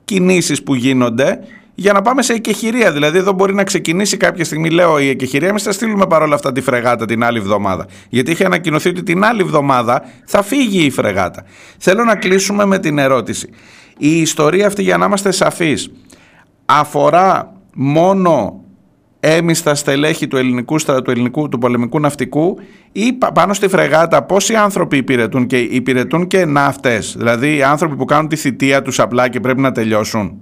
κινήσεις 0.06 0.64
που 0.64 0.76
γίνονται 0.76 1.40
για 1.76 1.94
να 1.94 2.02
πάμε 2.02 2.22
σε 2.22 2.34
εκεχηρία. 2.34 2.92
Δηλαδή, 2.92 3.18
εδώ 3.18 3.32
μπορεί 3.32 3.54
να 3.54 3.64
ξεκινήσει 3.64 4.18
κάποια 4.18 4.44
στιγμή, 4.46 4.70
λέω, 4.70 5.00
η 5.00 5.10
εκεχηρία. 5.10 5.48
Εμείς 5.48 5.64
θα 5.64 5.72
στείλουμε 5.72 6.06
παρόλα 6.08 6.36
αυτά 6.36 6.52
τη 6.52 6.62
φρεγάτα 6.62 7.06
την 7.06 7.24
άλλη 7.24 7.38
εβδομάδα. 7.38 7.86
Γιατί 8.10 8.32
είχε 8.32 8.46
ανακοινωθεί 8.46 8.90
ότι 8.90 9.04
την 9.04 9.24
άλλη 9.24 9.42
εβδομάδα 9.42 10.04
θα 10.26 10.42
φύγει 10.44 10.86
η 10.86 10.90
φρεγάτα. 10.90 11.44
Θέλω 11.78 12.04
να 12.04 12.16
κλείσουμε 12.16 12.66
με 12.66 12.80
την 12.80 12.98
ερώτηση. 12.98 13.50
Η 13.98 14.22
ιστορία 14.22 14.68
αυτή, 14.68 14.82
για 14.84 14.98
να 14.98 15.06
είμαστε 15.06 15.32
σαφείς, 15.32 15.92
αφορά 16.66 17.52
μόνο 17.78 18.62
έμιστα 19.20 19.76
στελέχη 19.76 20.28
του 20.28 20.38
ελληνικού, 20.38 20.76
του 21.04 21.12
ελληνικού, 21.12 21.50
του 21.50 21.58
πολεμικού 21.58 22.00
ναυτικού 22.00 22.60
ή 22.92 23.18
πάνω 23.34 23.54
στη 23.54 23.68
φρεγάτα 23.68 24.24
πόσοι 24.24 24.56
άνθρωποι 24.56 24.98
υπηρετούν 24.98 25.48
και 25.48 25.58
υπηρετούν 25.58 26.28
και 26.28 26.46
ναύτες, 26.46 27.16
δηλαδή 27.18 27.58
οι 27.58 27.64
άνθρωποι 27.64 27.96
που 27.96 28.06
κάνουν 28.06 28.28
τη 28.28 28.36
θητεία 28.36 28.82
τους 28.82 29.00
απλά 29.00 29.30
και 29.30 29.40
πρέπει 29.40 29.62
να 29.62 29.72
τελειώσουν. 29.72 30.42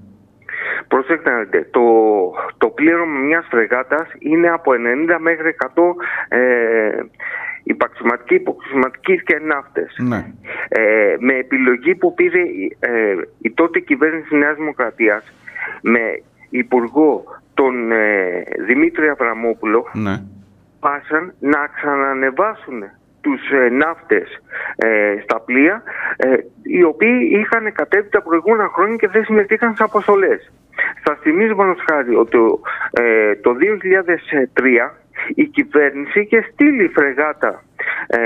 Προσέξτε, 0.87 1.67
το, 1.71 1.81
το 2.57 2.67
πλήρωμα 2.67 3.19
μιας 3.19 3.45
φρεγάτας 3.49 4.07
είναι 4.19 4.47
από 4.47 4.71
90 4.71 5.17
μέχρι 5.19 5.55
100 5.75 6.37
ε, 6.37 6.39
υπαξιωματικοί, 7.63 8.33
υποξιωματικοί 8.35 9.23
και 9.23 9.39
ναύτες. 9.43 9.95
Ναι. 9.97 10.25
Ε, 10.67 11.15
με 11.19 11.33
επιλογή 11.33 11.95
που 11.95 12.13
πήρε 12.13 12.39
ε, 12.79 13.15
η 13.41 13.51
τότε 13.51 13.79
κυβέρνηση 13.79 14.27
της 14.29 14.37
Νέας 14.37 14.55
Δημοκρατίας 14.55 15.33
με 15.81 16.21
υπουργό 16.57 17.23
τον 17.53 17.91
ε, 17.91 18.43
Δημήτρη 18.65 19.07
Αβραμόπουλο 19.07 19.87
Ναι. 19.93 20.21
πάσαν 20.79 21.33
να 21.39 21.67
ξανανεβάσουν 21.75 22.83
τους 23.21 23.41
ε, 23.51 23.69
ναύτες 23.69 24.27
ε, 24.75 25.15
στα 25.23 25.39
πλοία 25.39 25.83
ε, 26.17 26.35
οι 26.61 26.83
οποίοι 26.83 27.29
είχαν 27.31 27.73
κατέβει 27.73 28.09
τα 28.09 28.21
προηγούμενα 28.21 28.69
χρόνια 28.73 28.95
και 28.95 29.07
δεν 29.07 29.23
συμμετείχαν 29.23 29.75
σε 29.75 29.83
αποστολές. 29.83 30.51
Στα 30.99 31.15
θυμίζω 31.21 31.55
πάνω 31.55 31.75
χάρη 31.89 32.15
ότι 32.15 32.37
ε, 32.91 33.35
το 33.35 33.55
2003 34.57 34.91
η 35.35 35.45
κυβέρνηση 35.45 36.19
είχε 36.19 36.41
στείλει 36.51 36.87
φρεγάτα 36.87 37.63
ε, 38.07 38.19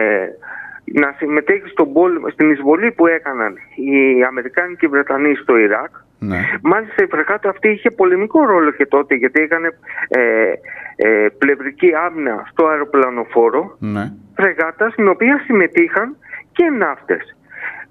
να 0.94 1.16
συμμετέχει 1.18 1.68
στον 1.68 1.94
πόλεμο, 1.94 2.30
στην 2.30 2.52
εισβολή 2.52 2.92
που 2.92 3.08
έκαναν 3.08 3.56
οι 3.76 4.24
Αμερικάνοι 4.24 4.76
και 4.76 4.86
οι 4.86 4.90
Βρετανοί 4.90 5.36
στο 5.36 5.58
Ιράκ 5.58 5.90
Ναι. 6.20 6.40
Μάλιστα 6.62 7.04
η 7.04 7.08
φρεγάτα 7.08 7.50
αυτή 7.50 7.70
είχε 7.70 7.92
πολεμικό 7.92 8.46
ρόλο 8.46 8.72
και 8.72 8.86
τότε 8.86 9.16
γιατί 9.16 9.42
έκανε 9.42 9.68
ε, 10.08 10.52
ε, 10.96 11.28
πλευρική 11.38 11.92
άμυνα 12.06 12.46
στο 12.52 12.66
αεροπλανοφόρο 12.68 13.76
Ναι. 13.80 14.12
φρεγάτας 14.36 14.92
στην 14.94 15.08
οποία 15.08 15.42
συμμετείχαν 15.46 16.16
και 16.52 16.70
ναύτες. 16.70 17.38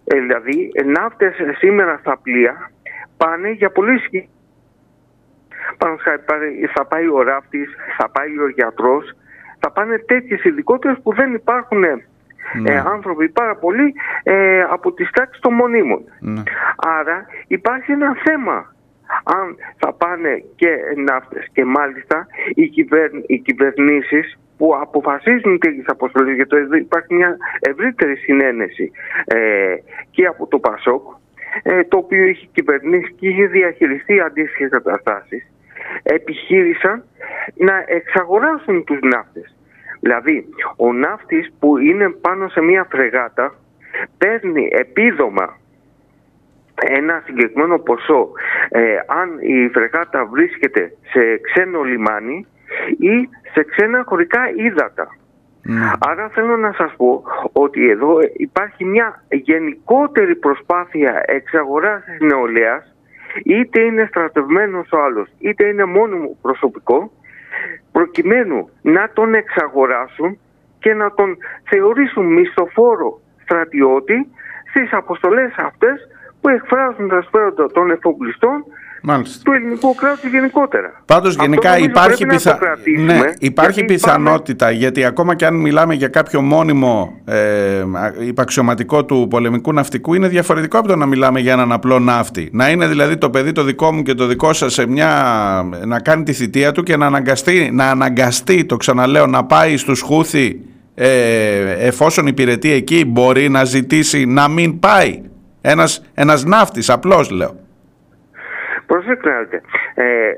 Ε, 0.05 0.18
δηλαδή 0.20 0.70
ε, 0.74 0.82
ναύτες 0.84 1.34
σήμερα 1.59 1.96
στα 2.01 2.18
πλοία 2.22 2.70
πάνε 3.16 3.51
για 3.51 3.70
πολύ 3.70 3.99
συγκεκριμένα. 3.99 4.32
Πάνω 5.78 5.96
χάρη, 6.01 6.22
πάρε- 6.26 6.70
θα 6.74 6.84
πάει 6.86 7.07
ο 7.09 7.22
ράφτης, 7.22 7.68
θα 7.99 8.09
πάει 8.11 8.38
ο 8.38 8.49
γιατρός, 8.49 9.12
θα 9.59 9.70
πάνε 9.70 9.99
τέτοιες 9.99 10.44
ειδικότητες 10.44 10.99
που 11.03 11.14
δεν 11.14 11.34
υπάρχουν 11.34 11.84
ε, 11.84 12.07
Ναι. 12.55 12.72
ε, 12.72 12.76
άνθρωποι 12.76 13.28
πάρα 13.28 13.57
πολλοί 13.57 13.94
ε, 14.22 14.61
από 14.61 14.92
τις 14.92 15.11
τάξεις 15.11 15.40
των 15.40 15.55
μονίμων. 15.55 16.03
Ναι. 16.20 16.42
Άρα 16.76 17.26
υπάρχει 17.46 17.92
ένα 17.92 18.16
θέμα. 18.24 18.76
Αν 19.24 19.57
θα 19.76 19.92
πάνε 19.92 20.44
και 20.57 20.68
ναύτες 20.96 21.49
και 21.53 21.64
μάλιστα 21.64 22.26
οι, 22.55 22.68
κυβερ... 22.68 23.11
οι 23.26 23.38
κυβερνήσεις 23.38 24.38
που 24.57 24.76
αποφασίζουν 24.80 25.59
τέτοιες 25.59 25.86
αποστολές 25.86 26.34
γιατί 26.34 26.57
εδώ 26.57 26.76
υπάρχει 26.76 27.14
μια 27.14 27.36
ευρύτερη 27.61 28.16
συνένεση 28.16 28.90
ε, 29.24 29.74
και 30.11 30.26
από 30.26 30.46
το 30.46 30.59
ΠΑΣΟΚ 30.59 31.03
ε, 31.62 31.84
το 31.84 31.96
οποίο 31.96 32.24
είχε 32.24 32.49
κυβερνήσει 32.53 33.12
και 33.12 33.28
είχε 33.28 33.46
διαχειριστεί 33.46 34.20
αντίστοιχες 34.20 34.70
καταστάσεις 34.70 35.46
επιχείρησαν 36.03 37.05
να 37.55 37.84
εξαγοράσουν 37.86 38.84
τους 38.84 38.99
ναύτες. 39.01 39.57
Δηλαδή, 40.01 40.44
ο 40.76 40.92
ναύτης 40.92 41.53
που 41.59 41.78
είναι 41.78 42.11
πάνω 42.11 42.49
σε 42.49 42.61
μια 42.61 42.86
φρεγάτα 42.90 43.55
παίρνει 44.18 44.68
επίδομα 44.70 45.57
ένα 46.74 47.22
συγκεκριμένο 47.24 47.78
ποσό 47.78 48.28
ε, 48.68 48.96
αν 49.07 49.38
η 49.40 49.68
φρεγάτα 49.68 50.24
βρίσκεται 50.24 50.92
σε 51.11 51.38
ξένο 51.38 51.82
λιμάνι 51.82 52.46
ή 52.99 53.28
σε 53.53 53.62
ξένα 53.62 54.05
χωρικά 54.07 54.40
ύδατα. 54.57 55.16
Ναι. 55.62 55.90
Άρα 55.99 56.28
θέλω 56.28 56.57
να 56.57 56.72
σας 56.72 56.94
πω 56.96 57.22
ότι 57.53 57.90
εδώ 57.90 58.18
υπάρχει 58.36 58.84
μια 58.84 59.24
γενικότερη 59.30 60.36
προσπάθεια 60.36 61.22
εξαγοράς 61.26 62.05
της 62.05 62.20
νεολαίας 62.20 62.94
είτε 63.44 63.80
είναι 63.80 64.07
στρατευμένος 64.09 64.88
ο 64.92 65.03
άλλος 65.03 65.28
είτε 65.38 65.66
είναι 65.66 65.84
μόνιμο 65.84 66.36
προσωπικό 66.42 67.12
προκειμένου 67.93 68.69
να 68.83 69.11
τον 69.13 69.35
εξαγοράσουν 69.35 70.39
και 70.79 70.95
να 70.95 71.15
τον 71.15 71.37
θεωρήσουν 71.65 72.27
μισθοφόρο 72.27 73.21
στρατιώτη 73.43 74.29
στις 74.71 74.93
αποστολές 74.93 75.55
αυτές 75.57 76.09
που 76.41 76.49
εκφράζουν 76.49 77.09
τα 77.09 77.21
συμφέροντα 77.23 77.67
των 77.67 77.91
εφοπλιστών 77.91 78.65
Μάλιστα. 79.03 79.42
του 79.44 79.53
ελληνικού 79.53 79.94
κράτους 79.94 80.30
γενικότερα. 80.30 81.03
Πάντως 81.05 81.30
Αυτό 81.30 81.42
γενικά 81.42 81.68
νομίζω 81.68 81.84
υπάρχει, 81.84 82.24
πρέπει 82.24 82.30
να 82.30 82.36
πιθα... 82.36 82.51
το 82.51 82.59
κρατήσουμε, 82.59 83.12
ναι, 83.12 83.32
υπάρχει 83.38 83.80
γιατί 83.80 83.94
πιθανότητα 83.94 84.70
γιατί 84.70 85.05
ακόμα 85.05 85.34
και 85.34 85.46
αν 85.46 85.55
μιλάμε 85.55 85.94
για 85.94 86.09
κάποιο 86.09 86.40
μόνιμο 86.40 87.20
ε, 87.24 87.84
υπαξιωματικό 88.26 89.05
του 89.05 89.26
πολεμικού 89.30 89.72
ναυτικού 89.72 90.14
είναι 90.14 90.28
διαφορετικό 90.28 90.78
από 90.78 90.88
το 90.88 90.96
να 90.96 91.07
μιλάμε 91.07 91.40
για 91.40 91.53
έναν 91.53 91.72
απλό 91.72 91.99
ναύτη. 91.99 92.49
Να 92.53 92.70
είναι 92.70 92.86
δηλαδή 92.86 93.16
το 93.16 93.30
παιδί 93.30 93.53
το 93.53 93.62
δικό 93.62 93.92
μου 93.92 94.03
και 94.03 94.14
το 94.14 94.26
δικό 94.26 94.53
σας 94.53 94.72
σε 94.72 94.86
μια... 94.86 95.12
να 95.84 96.01
κάνει 96.01 96.22
τη 96.22 96.32
θητεία 96.32 96.72
του 96.72 96.82
και 96.82 96.96
να 96.96 97.07
αναγκαστεί, 97.07 97.70
να 97.72 97.90
αναγκαστεί 97.90 98.64
το 98.64 98.76
ξαναλέω 98.76 99.26
να 99.26 99.44
πάει 99.44 99.76
στους 99.76 100.01
Χούθη 100.01 100.61
ε, 100.94 101.86
εφόσον 101.86 102.26
υπηρετεί 102.26 102.72
εκεί 102.72 103.05
μπορεί 103.05 103.49
να 103.49 103.64
ζητήσει 103.64 104.24
να 104.26 104.49
μην 104.49 104.78
πάει. 104.78 105.22
Ένας, 105.61 106.03
ένας 106.14 106.44
ναύτης 106.44 106.90
απλώς 106.90 107.30
λέω. 107.30 107.57
Προσέξτε 108.91 109.30
να 109.30 109.39
δείτε. 109.43 109.61
Ε, 109.95 110.32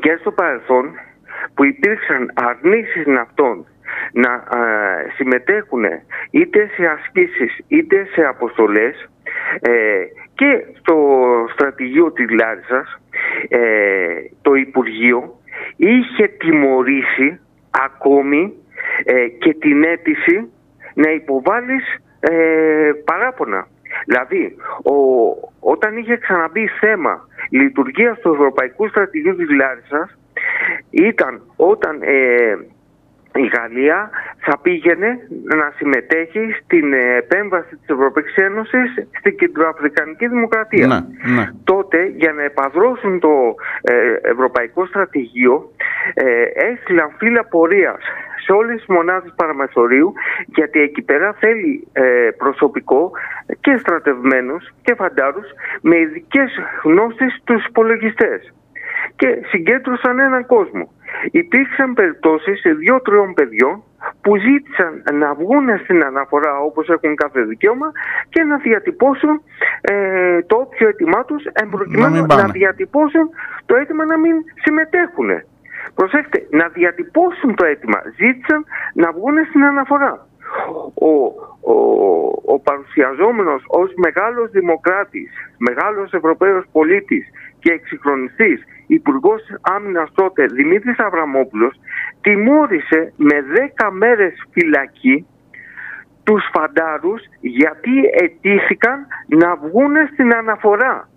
και 0.00 0.16
στο 0.20 0.30
παρελθόν 0.32 0.84
που 1.54 1.64
υπήρξαν 1.64 2.30
αρνήσεις 2.34 3.06
ναυτών 3.06 3.66
να 4.12 4.32
ε, 4.32 5.10
συμμετέχουν 5.16 5.84
είτε 6.30 6.70
σε 6.76 6.84
ασκήσεις 6.86 7.58
είτε 7.68 8.06
σε 8.12 8.22
αποστολές 8.24 9.10
ε, 9.60 10.02
και 10.34 10.64
στο 10.78 10.96
στρατηγείο 11.52 12.12
της 12.12 12.30
Λάρισας 12.30 13.00
ε, 13.48 13.58
το 14.42 14.54
Υπουργείο 14.54 15.40
είχε 15.76 16.26
τιμωρήσει 16.26 17.40
ακόμη 17.70 18.52
ε, 19.04 19.28
και 19.28 19.54
την 19.54 19.84
αίτηση 19.84 20.52
να 20.94 21.10
υποβάλεις 21.10 21.84
ε, 22.20 22.90
παράπονα. 23.04 23.66
Δηλαδή, 24.04 24.56
ο, 24.84 24.94
όταν 25.60 25.96
είχε 25.96 26.16
ξαναμπεί 26.16 26.66
θέμα 26.80 27.28
λειτουργίας 27.50 28.18
του 28.18 28.32
Ευρωπαϊκού 28.32 28.88
Στρατηγίου 28.88 29.36
της 29.36 29.50
Λάρισας 29.50 30.18
ήταν 30.90 31.42
όταν 31.56 31.98
ε, 32.02 32.56
η 33.34 33.50
Γαλλία 33.56 34.10
θα 34.38 34.58
πήγαινε 34.62 35.18
να 35.44 35.72
συμμετέχει 35.76 36.54
στην 36.62 36.92
ε, 36.92 37.16
επέμβαση 37.16 37.76
της 37.76 37.88
Ευρωπαϊκής 37.88 38.36
Ένωσης 38.36 39.06
στην 39.18 39.36
Κεντροαφρικανική 39.36 40.26
Δημοκρατία. 40.28 40.86
Ναι, 40.86 41.00
ναι. 41.34 41.50
Τότε 41.64 42.12
για 42.16 42.32
να 42.32 42.42
επαδρώσουν 42.42 43.20
το 43.20 43.54
ε, 43.82 43.94
Ευρωπαϊκό 44.22 44.86
Στρατηγείο 44.86 45.70
ε, 46.14 46.42
έστειλαν 46.54 47.10
φύλλα 47.18 47.44
πορείας 47.44 48.02
σε 48.44 48.52
όλες 48.52 48.76
τις 48.76 48.86
μονάδες 48.86 49.32
παραμεθορίου 49.36 50.12
γιατί 50.46 50.80
εκεί 50.80 51.02
πέρα 51.02 51.32
θέλει 51.38 51.88
ε, 51.92 52.02
προσωπικό 52.36 53.10
και 53.60 53.76
στρατευμένους 53.76 54.68
και 54.82 54.94
φαντάρους 54.94 55.46
με 55.80 55.98
ειδικές 55.98 56.50
γνώσεις 56.82 57.34
στους 57.40 57.66
υπολογιστές 57.66 58.52
και 59.16 59.38
συγκέντρωσαν 59.48 60.18
έναν 60.18 60.46
κόσμο. 60.46 60.92
Υπήρξαν 61.30 61.94
περιπτώσεις 61.94 62.62
δύο-τριών 62.78 63.34
παιδιών 63.34 63.82
που 64.20 64.36
ζήτησαν 64.36 65.02
να 65.18 65.34
βγουν 65.34 65.78
στην 65.82 66.02
αναφορά 66.04 66.58
όπως 66.58 66.88
έχουν 66.88 67.14
κάθε 67.14 67.42
δικαίωμα 67.42 67.92
και 68.28 68.42
να 68.42 68.56
διατυπώσουν 68.56 69.42
ε, 69.80 70.42
το 70.42 70.56
όποιο 70.56 70.88
αίτημά 70.88 71.24
τους 71.24 71.44
Να 71.44 71.52
εμπροκειμένου 71.62 72.12
μην 72.12 72.20
να, 72.20 72.26
πάνε. 72.26 72.52
διατυπώσουν 72.52 73.28
το 73.66 73.76
αίτημα 73.76 74.04
να 74.04 74.18
μην 74.18 74.34
συμμετέχουν. 74.62 75.30
Προσέξτε, 75.94 76.46
να 76.50 76.68
διατυπώσουν 76.68 77.54
το 77.54 77.64
αίτημα. 77.64 78.00
Ζήτησαν 78.16 78.64
να 78.94 79.12
βγουν 79.12 79.36
στην 79.48 79.64
αναφορά. 79.64 80.26
Ο, 80.94 81.12
ο, 81.72 81.76
ο 82.44 82.58
παρουσιαζόμενος 82.60 83.62
ως 83.66 83.92
μεγάλος 83.96 84.50
δημοκράτης, 84.50 85.30
μεγάλος 85.58 86.12
Ευρωπαίος 86.12 86.64
πολίτης 86.72 87.26
και 87.58 87.72
εξυγχρονιστής 87.72 88.64
Υπουργός 88.86 89.42
Άμυνας 89.60 90.10
τότε 90.14 90.46
Δημήτρης 90.46 90.98
Αβραμόπουλος 90.98 91.80
τιμώρησε 92.20 93.12
με 93.16 93.34
10 93.78 93.90
μέρες 93.92 94.34
φυλακή 94.50 95.26
τους 96.24 96.44
φαντάρους 96.52 97.22
γιατί 97.40 97.90
αιτήθηκαν 98.20 99.06
να 99.26 99.56
βγουν 99.56 99.94
στην 100.12 100.34
αναφορά. 100.34 101.08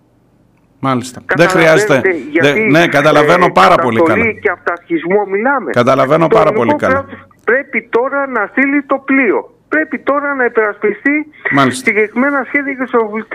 Μάλιστα. 0.80 1.20
Δεν 1.36 1.48
χρειάζεται. 1.48 2.02
Γιατί, 2.30 2.60
ναι, 2.60 2.86
καταλαβαίνω 2.86 3.52
πάρα 3.52 3.74
πολύ 3.74 4.02
καλά. 4.02 4.32
και 4.32 4.50
αυταρχισμό 4.50 5.24
μιλάμε. 5.26 5.70
Καταλαβαίνω 5.70 6.26
πάρα 6.26 6.52
πολύ 6.52 6.74
καλά. 6.74 7.04
Πρέπει 7.44 7.88
τώρα 7.90 8.26
να 8.26 8.46
στείλει 8.50 8.82
το 8.82 8.98
πλοίο. 8.98 9.50
Πρέπει 9.68 9.98
τώρα 9.98 10.34
να 10.34 10.44
υπερασπιστεί 10.44 11.26
συγκεκριμένα 11.68 12.44
σχέδια 12.46 12.72
και 12.72 12.84
του 12.84 13.26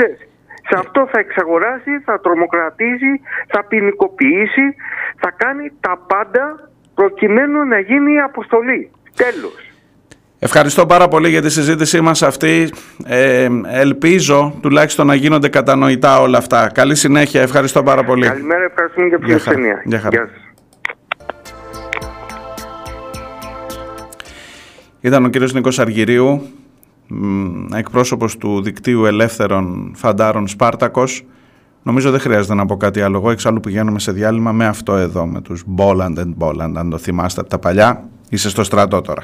Σε 0.69 0.75
αυτό 0.77 1.07
θα 1.11 1.19
εξαγοράσει, 1.19 1.99
θα 2.05 2.19
τρομοκρατήσει, 2.19 3.21
θα 3.47 3.63
ποινικοποιήσει, 3.63 4.75
θα 5.17 5.31
κάνει 5.37 5.71
τα 5.79 5.97
πάντα 6.07 6.69
προκειμένου 6.95 7.65
να 7.65 7.79
γίνει 7.79 8.13
η 8.13 8.19
αποστολή. 8.19 8.91
Τέλος. 9.15 9.70
Ευχαριστώ 10.43 10.85
πάρα 10.85 11.07
πολύ 11.07 11.29
για 11.29 11.41
τη 11.41 11.49
συζήτησή 11.49 12.01
μας 12.01 12.21
αυτή. 12.21 12.69
Ε, 13.05 13.47
ελπίζω 13.71 14.53
τουλάχιστον 14.61 15.07
να 15.07 15.15
γίνονται 15.15 15.49
κατανοητά 15.49 16.19
όλα 16.21 16.37
αυτά. 16.37 16.69
Καλή 16.73 16.95
συνέχεια. 16.95 17.41
Ευχαριστώ 17.41 17.83
πάρα 17.83 18.03
πολύ. 18.03 18.25
Καλημέρα. 18.27 18.63
Ευχαριστούμε 18.63 19.07
για 19.07 19.19
την 19.19 19.31
ευκαιρία. 19.31 19.81
Γεια 19.85 19.99
χαρά. 19.99 20.29
Ήταν 24.99 25.25
ο 25.25 25.29
κύριος 25.29 25.53
Νίκος 25.53 25.79
Αργυρίου, 25.79 26.41
εκπρόσωπος 27.75 28.37
του 28.37 28.61
δικτύου 28.61 29.05
ελεύθερων 29.05 29.93
φαντάρων 29.95 30.47
Σπάρτακος. 30.47 31.25
Νομίζω 31.83 32.11
δεν 32.11 32.19
χρειάζεται 32.19 32.53
να 32.53 32.65
πω 32.65 32.77
κάτι 32.77 33.01
άλλο. 33.01 33.17
Εγώ 33.17 33.31
εξάλλου 33.31 33.59
πηγαίνουμε 33.59 33.99
σε 33.99 34.11
διάλειμμα 34.11 34.51
με 34.51 34.65
αυτό 34.65 34.95
εδώ, 34.95 35.25
με 35.25 35.41
τους 35.41 35.63
Boland 35.77 36.17
and 36.17 36.33
Boland, 36.39 36.73
αν 36.75 36.89
το 36.89 36.97
θυμάστε 36.97 37.41
από 37.41 37.49
τα 37.49 37.59
παλιά. 37.59 38.09
Είσαι 38.29 38.49
στο 38.49 38.63
στρατό 38.63 39.01
τώρα. 39.01 39.23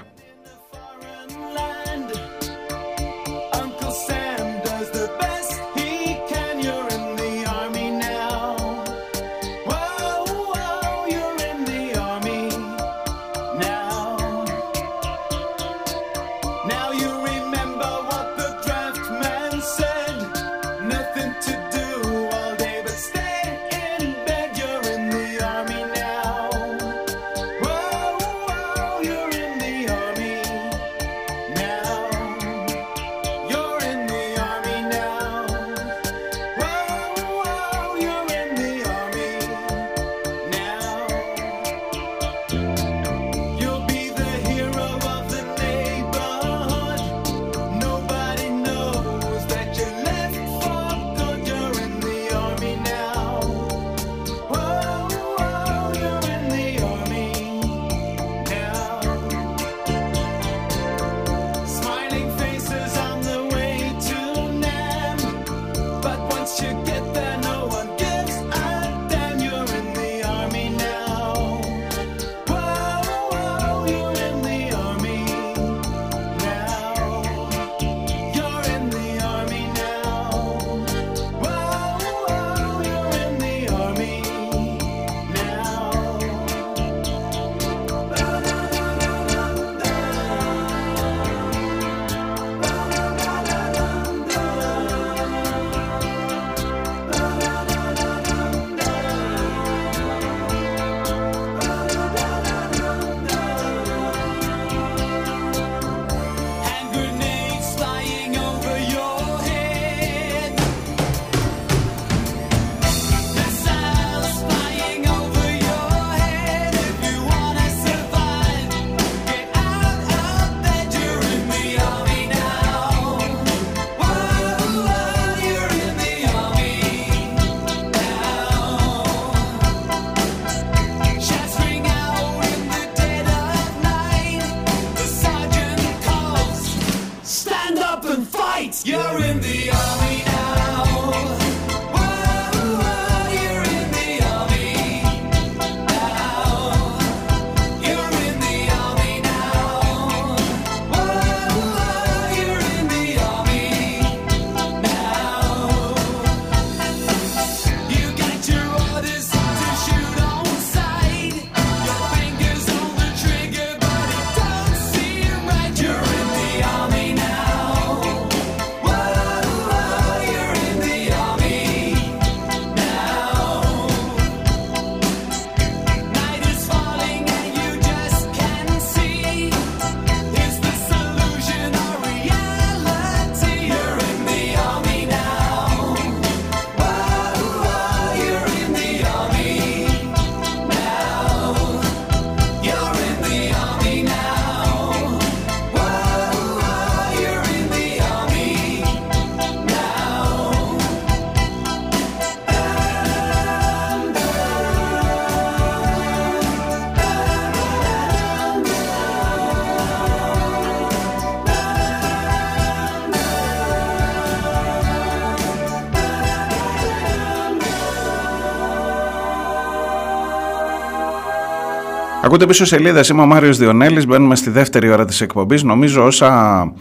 Ακούτε 222.24 222.46
πίσω 222.46 222.66
σελίδα. 222.66 223.04
Είμαι 223.12 223.22
ο 223.22 223.26
Μάριος 223.26 223.58
Διονέλης. 223.58 224.06
Μπαίνουμε 224.06 224.36
στη 224.36 224.50
δεύτερη 224.50 224.90
ώρα 224.90 225.06
της 225.06 225.22
εκπομπής. 225.22 225.64
Νομίζω 225.64 226.06
όσα 226.06 226.74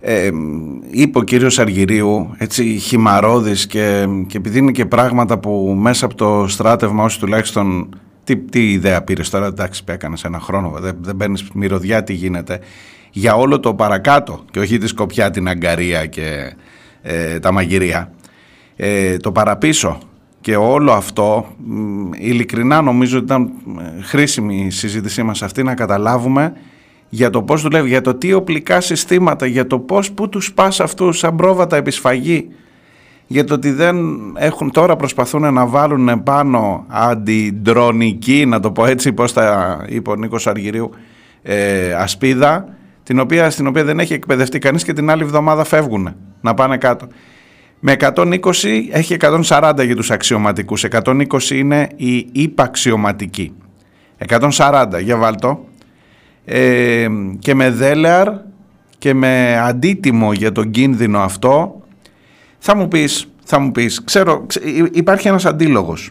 ε, 0.00 0.30
είπε 0.90 1.18
ο 1.18 1.22
κύριος 1.22 1.58
Αργυρίου 1.58 2.34
έτσι 2.38 2.64
χυμαρόδης 2.64 3.66
και, 3.66 4.06
και 4.26 4.36
επειδή 4.36 4.58
είναι 4.58 4.72
και 4.72 4.86
πράγματα 4.86 5.38
που 5.38 5.76
μέσα 5.78 6.04
από 6.04 6.14
το 6.14 6.48
στράτευμα 6.48 7.04
όσοι 7.04 7.18
τουλάχιστον 7.18 7.88
τι, 8.24 8.36
τι 8.36 8.70
ιδέα 8.70 9.02
πήρες 9.02 9.30
τώρα 9.30 9.46
εντάξει 9.46 9.82
έκανε 9.86 10.16
ένα 10.24 10.40
χρόνο 10.40 10.74
δεν, 10.80 10.96
δεν 11.00 11.16
παίρνεις 11.16 11.44
μυρωδιά 11.54 12.02
τι 12.02 12.12
γίνεται 12.12 12.60
για 13.10 13.34
όλο 13.34 13.60
το 13.60 13.74
παρακάτω 13.74 14.44
και 14.50 14.58
όχι 14.58 14.78
τη 14.78 14.86
σκοπιά 14.86 15.30
την 15.30 15.48
αγκαρία 15.48 16.06
και 16.06 16.54
ε, 17.02 17.38
τα 17.38 17.52
μαγειρία 17.52 18.12
ε, 18.76 19.16
το 19.16 19.32
παραπίσω 19.32 19.98
και 20.40 20.56
όλο 20.56 20.92
αυτό, 20.92 21.46
ειλικρινά 22.18 22.82
νομίζω 22.82 23.16
ότι 23.16 23.24
ήταν 23.24 23.52
ε, 23.78 24.02
χρήσιμη 24.02 24.64
η 24.66 24.70
συζήτησή 24.70 25.22
μας 25.22 25.42
αυτή 25.42 25.62
να 25.62 25.74
καταλάβουμε 25.74 26.52
για 27.08 27.30
το 27.30 27.42
πώς 27.42 27.62
δουλεύει, 27.62 27.88
για 27.88 28.00
το 28.00 28.14
τι 28.14 28.32
οπλικά 28.32 28.80
συστήματα, 28.80 29.46
για 29.46 29.66
το 29.66 29.78
πώς, 29.78 30.12
πού 30.12 30.28
τους 30.28 30.52
πας 30.52 30.80
αυτούς 30.80 31.18
σαν 31.18 31.36
πρόβατα 31.36 31.76
επισφαγή, 31.76 32.48
για 33.26 33.44
το 33.44 33.54
ότι 33.54 33.70
δεν 33.70 33.96
έχουν, 34.36 34.70
τώρα 34.70 34.96
προσπαθούν 34.96 35.52
να 35.52 35.66
βάλουν 35.66 36.22
πάνω 36.22 36.84
αντιντρονική, 36.88 38.46
να 38.46 38.60
το 38.60 38.70
πω 38.70 38.86
έτσι, 38.86 39.12
πώς 39.12 39.32
τα 39.32 39.78
είπε 39.88 40.10
ο 40.10 40.14
Νίκος 40.14 40.46
Αργυρίου, 40.46 40.90
ε, 41.42 41.92
ασπίδα, 41.92 42.68
την 43.02 43.18
οποία, 43.18 43.50
στην 43.50 43.66
οποία 43.66 43.84
δεν 43.84 44.00
έχει 44.00 44.12
εκπαιδευτεί 44.12 44.58
κανείς 44.58 44.84
και 44.84 44.92
την 44.92 45.10
άλλη 45.10 45.22
εβδομάδα 45.22 45.64
φεύγουν 45.64 46.14
να 46.40 46.54
πάνε 46.54 46.76
κάτω. 46.76 47.06
Με 47.80 47.96
120 47.98 48.40
έχει 48.90 49.16
140 49.20 49.72
για 49.84 49.96
τους 49.96 50.10
αξιωματικούς, 50.10 50.84
120 50.84 51.50
είναι 51.50 51.88
η 51.96 52.28
υπαξιωματική. 52.32 53.52
140, 54.28 55.00
για 55.00 55.16
βάλτο. 55.16 55.64
Ε, 56.44 57.08
και 57.38 57.54
με 57.54 57.70
δέλεαρ 57.70 58.28
και 58.98 59.14
με 59.14 59.58
αντίτιμο 59.58 60.32
για 60.32 60.52
τον 60.52 60.70
κίνδυνο 60.70 61.18
αυτό 61.18 61.82
θα 62.58 62.76
μου 62.76 62.88
πεις, 62.88 63.28
θα 63.44 63.58
μου 63.58 63.72
πεις, 63.72 64.04
ξέρω, 64.04 64.46
υπάρχει 64.92 65.28
ένας 65.28 65.44
αντίλογος. 65.44 66.10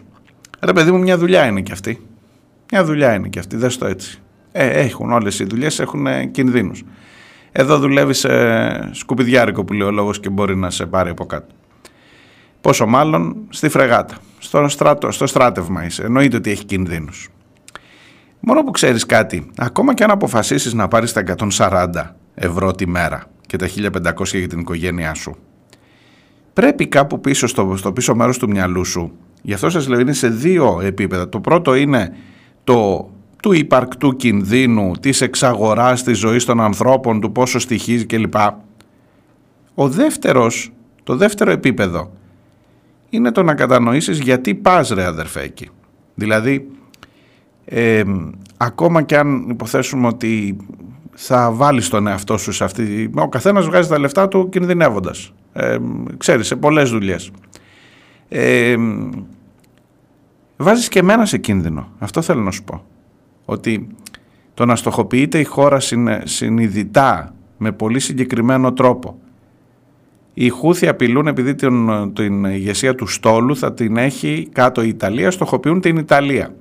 Ρε 0.59 0.73
παιδί 0.73 0.91
μου 0.91 0.99
μια 0.99 1.17
δουλειά 1.17 1.45
είναι 1.45 1.61
και 1.61 1.71
αυτή. 1.71 2.07
Μια 2.71 2.83
δουλειά 2.83 3.13
είναι 3.13 3.27
και 3.27 3.39
αυτή, 3.39 3.55
δες 3.55 3.77
το 3.77 3.85
έτσι. 3.85 4.21
Ε, 4.51 4.67
έχουν 4.67 5.11
όλες 5.11 5.39
οι 5.39 5.43
δουλειές, 5.43 5.79
έχουν 5.79 6.07
ε, 6.07 6.25
κινδύνους. 6.25 6.83
Εδώ 7.59 7.77
δουλεύει 7.77 8.13
σε 8.13 8.29
σκουπιδιάρικο 8.93 9.63
που 9.63 9.73
λέει 9.73 9.87
ο 9.87 9.91
λόγος 9.91 10.19
και 10.19 10.29
μπορεί 10.29 10.55
να 10.55 10.69
σε 10.69 10.85
πάρει 10.85 11.09
από 11.09 11.25
κάτω. 11.25 11.53
Πόσο 12.61 12.85
μάλλον 12.85 13.35
στη 13.49 13.69
φρεγάτα, 13.69 14.17
στο, 14.39 14.67
στράτο, 14.67 15.11
στο 15.11 15.27
στράτευμα 15.27 15.85
είσαι. 15.85 16.03
Εννοείται 16.03 16.37
ότι 16.37 16.51
έχει 16.51 16.65
κινδύνους. 16.65 17.29
Μόνο 18.39 18.63
που 18.63 18.71
ξέρεις 18.71 19.05
κάτι, 19.05 19.49
ακόμα 19.57 19.93
και 19.93 20.03
αν 20.03 20.11
αποφασίσεις 20.11 20.73
να 20.73 20.87
πάρεις 20.87 21.13
τα 21.13 21.23
140 21.57 21.87
ευρώ 22.33 22.71
τη 22.71 22.87
μέρα 22.87 23.23
και 23.47 23.57
τα 23.57 23.67
1500 23.67 24.37
για 24.37 24.47
την 24.47 24.59
οικογένειά 24.59 25.13
σου, 25.13 25.35
πρέπει 26.53 26.87
κάπου 26.87 27.19
πίσω 27.19 27.47
στο, 27.47 27.73
στο 27.77 27.93
πίσω 27.93 28.15
μέρος 28.15 28.37
του 28.37 28.49
μυαλού 28.49 28.85
σου, 28.85 29.11
γι' 29.41 29.53
αυτό 29.53 29.69
σας 29.69 29.87
λέω 29.87 29.99
είναι 29.99 30.13
σε 30.13 30.29
δύο 30.29 30.79
επίπεδα. 30.83 31.29
Το 31.29 31.39
πρώτο 31.39 31.75
είναι 31.75 32.15
το 32.63 33.09
του 33.47 33.53
υπαρκτού 33.53 34.15
κινδύνου, 34.15 34.91
της 34.99 35.21
εξαγοράς 35.21 36.03
της 36.03 36.17
ζωής 36.17 36.45
των 36.45 36.61
ανθρώπων, 36.61 37.21
του 37.21 37.31
πόσο 37.31 37.59
στοιχίζει 37.59 38.05
κλπ. 38.05 38.35
Ο 39.73 39.89
δεύτερος, 39.89 40.71
το 41.03 41.15
δεύτερο 41.15 41.51
επίπεδο 41.51 42.11
είναι 43.09 43.31
το 43.31 43.43
να 43.43 43.53
κατανοήσεις 43.53 44.19
γιατί 44.19 44.55
πας 44.55 44.89
ρε 44.89 45.03
αδερφέ 45.03 45.41
εκεί. 45.41 45.69
Δηλαδή, 46.15 46.71
ακόμα 48.57 49.01
και 49.01 49.17
αν 49.17 49.49
υποθέσουμε 49.49 50.07
ότι 50.07 50.57
θα 51.13 51.51
βάλεις 51.51 51.89
τον 51.89 52.07
εαυτό 52.07 52.37
σου 52.37 52.51
σε 52.51 52.63
αυτή, 52.63 53.11
ο 53.15 53.29
καθένας 53.29 53.65
βγάζει 53.65 53.89
τα 53.89 53.99
λεφτά 53.99 54.27
του 54.27 54.49
κινδυνεύοντας. 54.49 55.33
Ε, 55.53 55.77
ξέρεις, 56.17 56.47
σε 56.47 56.55
πολλές 56.55 56.89
δουλειές. 56.89 57.31
Ε, 58.29 58.75
βάζεις 60.57 60.87
και 60.87 60.99
εμένα 60.99 61.25
σε 61.25 61.37
κίνδυνο. 61.37 61.87
Αυτό 61.99 62.21
θέλω 62.21 62.41
να 62.41 62.51
σου 62.51 62.63
πω 62.63 62.83
ότι 63.49 63.87
το 64.53 64.65
να 64.65 64.75
στοχοποιείται 64.75 65.39
η 65.39 65.43
χώρα 65.43 65.79
συνειδητά 66.23 67.33
με 67.57 67.71
πολύ 67.71 67.99
συγκεκριμένο 67.99 68.73
τρόπο. 68.73 69.19
Οι 70.33 70.49
Χούθοι 70.49 70.87
απειλούν 70.87 71.27
επειδή 71.27 71.55
την, 71.55 72.13
την 72.13 72.45
ηγεσία 72.45 72.95
του 72.95 73.07
στόλου 73.07 73.55
θα 73.55 73.73
την 73.73 73.97
έχει 73.97 74.49
κάτω 74.51 74.81
η 74.81 74.87
Ιταλία, 74.87 75.31
στοχοποιούν 75.31 75.81
την 75.81 75.97
Ιταλία. 75.97 76.53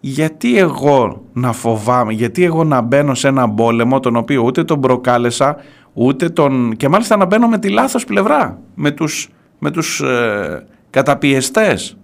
Γιατί 0.00 0.58
εγώ 0.58 1.24
να 1.32 1.52
φοβάμαι, 1.52 2.12
γιατί 2.12 2.44
εγώ 2.44 2.64
να 2.64 2.80
μπαίνω 2.80 3.14
σε 3.14 3.28
ένα 3.28 3.50
πόλεμο 3.50 4.00
τον 4.00 4.16
οποίο 4.16 4.42
ούτε 4.42 4.64
τον 4.64 4.80
προκάλεσα, 4.80 5.56
ούτε 5.92 6.28
τον... 6.28 6.76
και 6.76 6.88
μάλιστα 6.88 7.16
να 7.16 7.24
μπαίνω 7.24 7.48
με 7.48 7.58
τη 7.58 7.68
λάθος 7.68 8.04
πλευρά, 8.04 8.58
με 8.74 8.90
τους, 8.90 9.28
με 9.58 9.70
τους 9.70 10.00
ε, 10.00 10.66
καταπιεστές. 10.90 11.96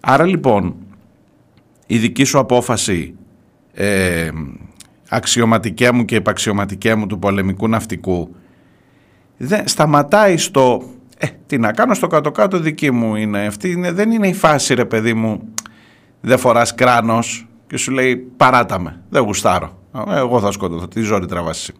Άρα 0.00 0.24
λοιπόν 0.24 0.74
η 1.92 1.98
δική 1.98 2.24
σου 2.24 2.38
απόφαση 2.38 3.14
ε, 3.72 4.28
αξιωματικέ 5.08 5.92
μου 5.92 6.04
και 6.04 6.14
υπαξιωματικέ 6.14 6.94
μου 6.94 7.06
του 7.06 7.18
πολεμικού 7.18 7.68
ναυτικού 7.68 8.34
δεν, 9.36 9.68
σταματάει 9.68 10.36
στο 10.36 10.82
ε, 11.18 11.26
τι 11.46 11.58
να 11.58 11.72
κάνω 11.72 11.94
στο 11.94 12.06
κάτω-κάτω 12.06 12.58
δική 12.58 12.90
μου 12.90 13.16
είναι 13.16 13.46
αυτή 13.46 13.70
είναι, 13.70 13.92
δεν 13.92 14.10
είναι 14.10 14.28
η 14.28 14.34
φάση 14.34 14.74
ρε 14.74 14.84
παιδί 14.84 15.14
μου 15.14 15.48
δεν 16.20 16.38
φοράς 16.38 16.74
κράνος 16.74 17.48
και 17.66 17.76
σου 17.76 17.90
λέει 17.92 18.16
παράτα 18.16 18.78
με, 18.80 19.02
δεν 19.08 19.22
γουστάρω 19.22 19.78
εγώ 20.08 20.40
θα 20.40 20.52
σκοτωθώ, 20.52 20.88
τι 20.88 21.00
ζόρι 21.00 21.26
τραβάσει 21.26 21.72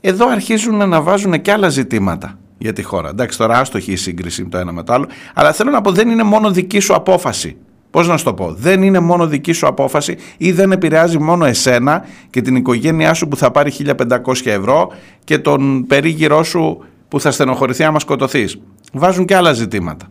εδώ 0.00 0.28
αρχίζουν 0.28 0.88
να 0.88 1.02
βάζουν 1.02 1.42
και 1.42 1.52
άλλα 1.52 1.68
ζητήματα 1.68 2.38
για 2.58 2.72
τη 2.72 2.82
χώρα. 2.82 3.08
Εντάξει, 3.08 3.38
τώρα 3.38 3.58
άστοχη 3.58 3.92
η 3.92 3.96
σύγκριση 3.96 4.44
το 4.44 4.58
ένα 4.58 4.72
με 4.72 4.82
το 4.82 4.92
άλλο, 4.92 5.08
αλλά 5.34 5.52
θέλω 5.52 5.70
να 5.70 5.80
πω 5.80 5.92
δεν 5.92 6.08
είναι 6.08 6.22
μόνο 6.22 6.50
δική 6.50 6.80
σου 6.80 6.94
απόφαση. 6.94 7.56
Πώς 7.90 8.08
να 8.08 8.16
σου 8.16 8.24
το 8.24 8.34
πω, 8.34 8.52
δεν 8.52 8.82
είναι 8.82 8.98
μόνο 8.98 9.26
δική 9.26 9.52
σου 9.52 9.66
απόφαση 9.66 10.16
ή 10.36 10.52
δεν 10.52 10.72
επηρεάζει 10.72 11.18
μόνο 11.18 11.44
εσένα 11.44 12.04
και 12.30 12.40
την 12.40 12.56
οικογένειά 12.56 13.14
σου 13.14 13.28
που 13.28 13.36
θα 13.36 13.50
πάρει 13.50 13.72
1500 13.86 13.96
ευρώ 14.44 14.92
και 15.24 15.38
τον 15.38 15.86
περίγυρό 15.86 16.42
σου 16.42 16.84
που 17.08 17.20
θα 17.20 17.30
στενοχωρηθεί 17.30 17.84
άμα 17.84 17.98
σκοτωθείς. 17.98 18.60
Βάζουν 18.92 19.24
και 19.24 19.36
άλλα 19.36 19.52
ζητήματα. 19.52 20.06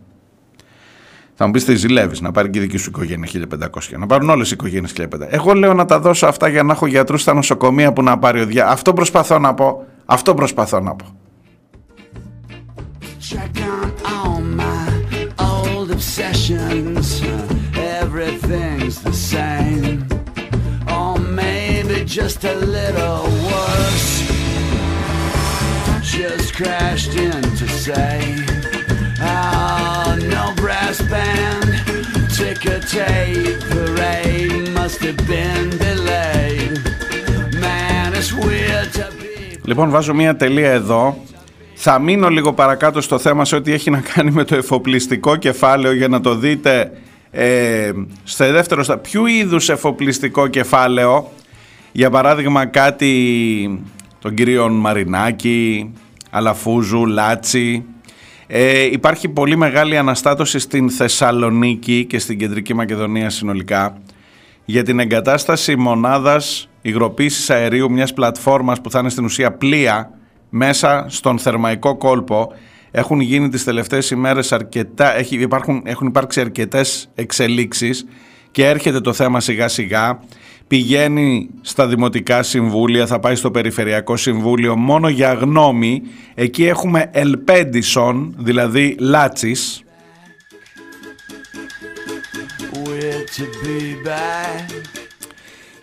Θα 1.35 1.45
μου 1.45 1.51
πεις 1.51 1.65
τι 1.65 1.75
ζηλεύεις 1.75 2.21
να 2.21 2.31
πάρει 2.31 2.49
και 2.49 2.59
η 2.59 2.61
δική 2.61 2.77
σου 2.77 2.89
οικογένεια 2.89 3.27
1500. 3.33 3.97
Να 3.97 4.05
πάρουν 4.05 4.29
όλες 4.29 4.49
οι 4.49 4.53
οικογένειες 4.53 4.93
1500. 4.97 5.05
Εγώ 5.29 5.53
λέω 5.53 5.73
να 5.73 5.85
τα 5.85 5.99
δώσω 5.99 6.25
αυτά 6.25 6.47
για 6.47 6.63
να 6.63 6.73
έχω 6.73 6.85
γιατρούς 6.85 7.21
στα 7.21 7.33
νοσοκομεία 7.33 7.93
που 7.93 8.03
να 8.03 8.17
πάρει 8.17 8.41
ο 8.41 8.45
διά. 8.45 8.67
Αυτό 8.67 8.93
προσπαθώ 8.93 9.39
να 9.39 9.53
πω. 9.53 9.85
Αυτό 10.05 10.33
προσπαθώ 10.33 10.79
να 10.79 10.95
πω. 10.95 11.05
everything's 16.19 17.16
just 22.23 22.43
a 22.53 22.55
little 22.77 23.23
worse. 23.49 24.11
Just 26.15 26.47
crashed 26.59 27.13
in 27.25 27.41
to 27.59 27.65
say, 27.83 28.15
oh, 29.21 30.17
no 30.35 30.43
brass 30.61 30.97
band, 31.11 31.69
ticker 32.37 32.79
tape 32.95 33.59
parade 33.71 34.73
must 34.79 34.99
have 35.07 35.21
been 35.33 35.65
delayed. 35.85 36.75
Man, 37.63 38.07
it's 38.19 38.33
weird 38.33 38.89
to 38.93 39.05
be. 39.19 39.59
Λοιπόν, 39.63 39.89
βάζω 39.89 40.13
μία 40.13 40.35
τελεία 40.35 40.71
εδώ. 40.71 41.17
Θα 41.73 41.99
μείνω 41.99 42.29
λίγο 42.29 42.53
παρακάτω 42.53 43.01
στο 43.01 43.19
θέμα 43.19 43.45
σε 43.45 43.55
ό,τι 43.55 43.73
έχει 43.73 43.89
να 43.89 44.01
κάνει 44.13 44.31
με 44.31 44.43
το 44.43 44.55
εφοπλιστικό 44.55 45.35
κεφάλαιο 45.35 45.93
για 45.93 46.07
να 46.07 46.21
το 46.21 46.35
δείτε 46.35 46.91
ε, 47.31 47.91
στο 48.23 48.51
δεύτερο, 48.51 48.83
στα 48.83 48.97
ποιο 48.97 49.27
είδους 49.27 49.69
εφοπλιστικό 49.69 50.47
κεφάλαιο, 50.47 51.31
για 51.91 52.09
παράδειγμα 52.09 52.65
κάτι 52.65 53.83
των 54.21 54.33
κυρίων 54.33 54.73
Μαρινάκη, 54.73 55.93
Αλαφούζου, 56.29 57.05
Λάτσι. 57.05 57.85
Ε, 58.47 58.83
υπάρχει 58.83 59.29
πολύ 59.29 59.55
μεγάλη 59.55 59.97
αναστάτωση 59.97 60.59
στην 60.59 60.89
Θεσσαλονίκη 60.89 62.05
και 62.05 62.19
στην 62.19 62.37
Κεντρική 62.37 62.73
Μακεδονία 62.73 63.29
συνολικά 63.29 63.97
για 64.65 64.83
την 64.83 64.99
εγκατάσταση 64.99 65.75
μονάδας 65.75 66.69
υγροποίησης 66.81 67.49
αερίου 67.49 67.91
μιας 67.91 68.13
πλατφόρμας 68.13 68.81
που 68.81 68.91
θα 68.91 68.99
είναι 68.99 69.09
στην 69.09 69.25
ουσία 69.25 69.51
πλοία 69.51 70.11
μέσα 70.49 71.05
στον 71.09 71.39
θερμαϊκό 71.39 71.97
κόλπο 71.97 72.51
έχουν 72.91 73.19
γίνει 73.19 73.49
τις 73.49 73.63
τελευταίες 73.63 74.09
ημέρες 74.09 74.51
αρκετά, 74.51 75.17
έχει, 75.17 75.35
υπάρχουν, 75.41 75.81
έχουν 75.85 76.07
υπάρξει 76.07 76.39
αρκετές 76.39 77.09
εξελίξεις 77.15 78.05
και 78.51 78.65
έρχεται 78.65 79.01
το 79.01 79.13
θέμα 79.13 79.39
σιγά 79.39 79.67
σιγά. 79.67 80.19
Πηγαίνει 80.67 81.49
στα 81.61 81.87
Δημοτικά 81.87 82.43
Συμβούλια, 82.43 83.07
θα 83.07 83.19
πάει 83.19 83.35
στο 83.35 83.51
Περιφερειακό 83.51 84.15
Συμβούλιο 84.17 84.75
μόνο 84.75 85.09
για 85.09 85.33
γνώμη. 85.33 86.01
Εκεί 86.33 86.65
έχουμε 86.65 87.09
ελπέντισον, 87.11 88.35
δηλαδή 88.37 88.95
λάτσις. 88.99 89.81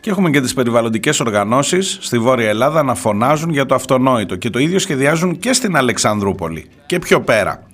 Και 0.01 0.11
έχουμε 0.11 0.31
και 0.31 0.41
τις 0.41 0.55
περιβαλλοντικές 0.55 1.21
οργανώσεις 1.21 1.99
στη 2.01 2.19
Βόρεια 2.19 2.49
Ελλάδα 2.49 2.83
να 2.83 2.95
φωνάζουν 2.95 3.51
για 3.51 3.67
το 3.67 3.75
αυτονόητο 3.75 4.37
και 4.37 4.51
το 4.51 4.59
ίδιο 4.59 4.79
σχεδιάζουν 4.79 5.39
και 5.39 5.53
στην 5.53 5.77
Αλεξανδρούπολη 5.77 6.67
και 6.87 6.99
πιο 6.99 7.21
πέρα. 7.21 7.67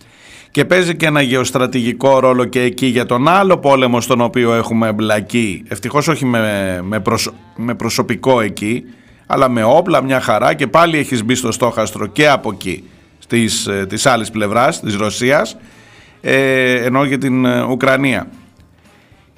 Και 0.50 0.64
παίζει 0.64 0.96
και 0.96 1.06
ένα 1.06 1.20
γεωστρατηγικό 1.20 2.18
ρόλο 2.18 2.44
και 2.44 2.60
εκεί 2.60 2.86
για 2.86 3.06
τον 3.06 3.28
άλλο 3.28 3.58
πόλεμο 3.58 4.00
στον 4.00 4.20
οποίο 4.20 4.54
έχουμε 4.54 4.88
εμπλακεί. 4.88 5.62
Ευτυχώς 5.68 6.08
όχι 6.08 6.24
με, 6.24 6.80
με, 6.82 7.02
με 7.56 7.74
προσωπικό 7.74 8.40
εκεί, 8.40 8.84
αλλά 9.26 9.48
με 9.48 9.64
όπλα 9.64 10.02
μια 10.02 10.20
χαρά 10.20 10.54
και 10.54 10.66
πάλι 10.66 10.98
έχεις 10.98 11.24
μπει 11.24 11.34
στο 11.34 11.52
στόχαστρο 11.52 12.06
και 12.06 12.28
από 12.28 12.50
εκεί 12.52 12.84
της, 13.28 13.66
ε, 13.66 13.86
της 13.88 14.06
άλλης 14.06 14.30
πλευράς, 14.30 14.80
της 14.80 14.96
Ρωσίας 14.96 15.56
ε, 16.20 16.74
ενώ 16.84 17.04
για 17.04 17.18
την 17.18 17.44
ε, 17.44 17.62
Ουκρανία. 17.62 18.28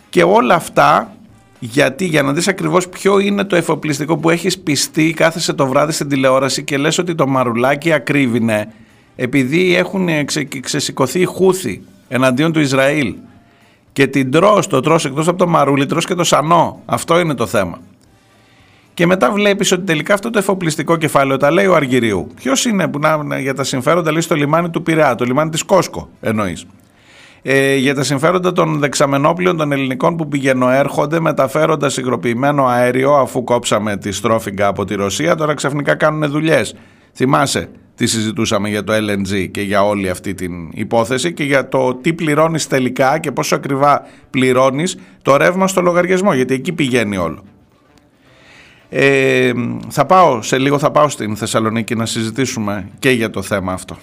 Και 0.09 0.23
όλα 0.23 0.55
αυτά 0.55 1.17
γιατί 1.59 2.05
για 2.05 2.23
να 2.23 2.33
δεις 2.33 2.49
ακριβώς 2.49 2.89
ποιο 2.89 3.19
είναι 3.19 3.45
το 3.45 3.57
εφοπλιστικό 3.57 4.17
που 4.17 4.31
έχεις 4.31 4.59
πιστεί 4.59 5.13
κάθεσαι 5.13 5.53
το 5.53 5.67
βράδυ 5.67 5.93
στην 5.93 6.09
τηλεόραση 6.09 6.65
και 6.65 6.77
λες 6.77 6.99
ότι 6.99 7.15
το 7.15 7.27
μαρουλάκι 7.27 7.93
ακρίβεινε 7.93 8.73
επειδή 9.17 9.77
έχουν 9.77 10.25
ξε, 10.25 10.45
ξεσηκωθεί 10.45 11.21
οι 11.21 11.25
Χούθη 11.25 11.83
εναντίον 12.09 12.53
του 12.53 12.61
Ισραήλ 12.61 13.15
και 13.93 14.07
την 14.07 14.31
τρως, 14.31 14.67
το 14.67 14.81
τρως 14.81 15.05
εκτός 15.05 15.29
από 15.29 15.39
το 15.39 15.47
μαρούλι, 15.47 15.87
τρως 15.87 16.07
και 16.07 16.15
το 16.15 16.25
σανό. 16.25 16.83
Αυτό 16.87 17.19
είναι 17.19 17.35
το 17.35 17.47
θέμα. 17.47 17.79
Και 18.95 19.07
μετά 19.07 19.33
βλέπεις 19.33 19.73
ότι 19.73 19.83
τελικά 19.83 20.15
αυτό 20.15 20.31
το 20.31 20.39
εφοπλιστικό 20.39 20.97
κεφάλαιο 20.97 21.37
τα 21.37 21.51
λέει 21.51 21.67
ο 21.67 21.75
Αργυρίου. 21.75 22.29
Ποιος 22.35 22.65
είναι 22.65 22.89
που 22.89 22.99
να, 22.99 23.39
για 23.39 23.55
τα 23.55 23.65
συμφέροντα 23.65 24.13
λέει 24.13 24.21
στο 24.21 24.35
λιμάνι 24.35 24.71
του 24.71 24.83
Πειραιά, 24.83 25.15
το 25.15 25.25
λιμάνι 25.25 25.51
της 25.51 25.63
Κόσκο 25.63 26.09
εννοείς 26.21 26.67
ε, 27.43 27.77
για 27.77 27.95
τα 27.95 28.03
συμφέροντα 28.03 28.53
των 28.53 28.79
δεξαμενόπλων 28.79 29.57
των 29.57 29.73
ελληνικών 29.73 30.17
που 30.17 30.29
πηγαινοέρχονται 30.29 31.21
μεταφέροντας 31.21 31.97
υγροποιημένο 31.97 32.67
αέριο 32.67 33.13
αφού 33.13 33.45
κόψαμε 33.45 33.97
τη 33.97 34.13
στρόφιγγα 34.13 34.67
από 34.67 34.85
τη 34.85 34.95
Ρωσία 34.95 35.35
τώρα 35.35 35.55
ξαφνικά 35.55 35.95
κάνουν 35.95 36.31
δουλειές. 36.31 36.75
Θυμάσαι 37.15 37.69
τι 37.95 38.07
συζητούσαμε 38.07 38.69
για 38.69 38.85
το 38.85 38.93
LNG 38.93 39.49
και 39.51 39.61
για 39.61 39.85
όλη 39.85 40.09
αυτή 40.09 40.35
την 40.35 40.71
υπόθεση 40.73 41.33
και 41.33 41.45
για 41.45 41.69
το 41.69 41.95
τι 41.95 42.13
πληρώνεις 42.13 42.67
τελικά 42.67 43.19
και 43.19 43.33
πόσο 43.33 43.55
ακριβά 43.55 44.07
πληρώνεις 44.31 44.99
το 45.23 45.37
ρεύμα 45.37 45.69
στο 45.69 45.81
λογαριασμό 45.81 46.35
γιατί 46.35 46.55
εκεί 46.55 46.73
πηγαίνει 46.73 47.17
όλο. 47.17 47.45
Ε, 48.89 49.53
θα 49.89 50.07
πάω, 50.07 50.43
σε 50.43 50.59
λίγο 50.59 50.79
θα 50.79 50.91
πάω 50.91 51.09
στην 51.09 51.37
Θεσσαλονίκη 51.37 51.95
να 51.95 52.07
συζητήσουμε 52.07 52.89
και 52.99 53.11
για 53.11 53.31
το 53.31 53.43
θέμα 53.43 53.73
αυτό. 53.73 53.97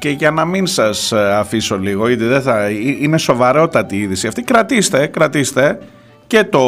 Και 0.00 0.08
για 0.08 0.30
να 0.30 0.44
μην 0.44 0.66
σας 0.66 1.12
ε, 1.12 1.34
αφήσω 1.34 1.78
λίγο, 1.78 2.08
γιατί 2.08 2.24
δεν 2.24 2.42
θα, 2.42 2.70
είναι 3.00 3.18
σοβαρότατη 3.18 3.96
η 3.96 4.00
είδηση 4.00 4.26
αυτή, 4.26 4.42
κρατήστε, 4.42 5.06
κρατήστε 5.06 5.78
και 6.26 6.44
το, 6.44 6.62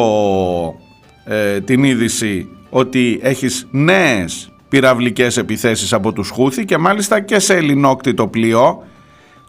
ε, 1.24 1.60
την 1.60 1.84
είδηση 1.84 2.48
ότι 2.70 3.20
έχεις 3.22 3.66
νέες 3.70 4.52
πυραυλικές 4.68 5.36
επιθέσεις 5.36 5.92
από 5.92 6.12
τους 6.12 6.28
Χούθη 6.28 6.64
και 6.64 6.78
μάλιστα 6.78 7.20
και 7.20 7.38
σε 7.38 7.54
ελληνόκτητο 7.54 8.26
πλοίο, 8.26 8.84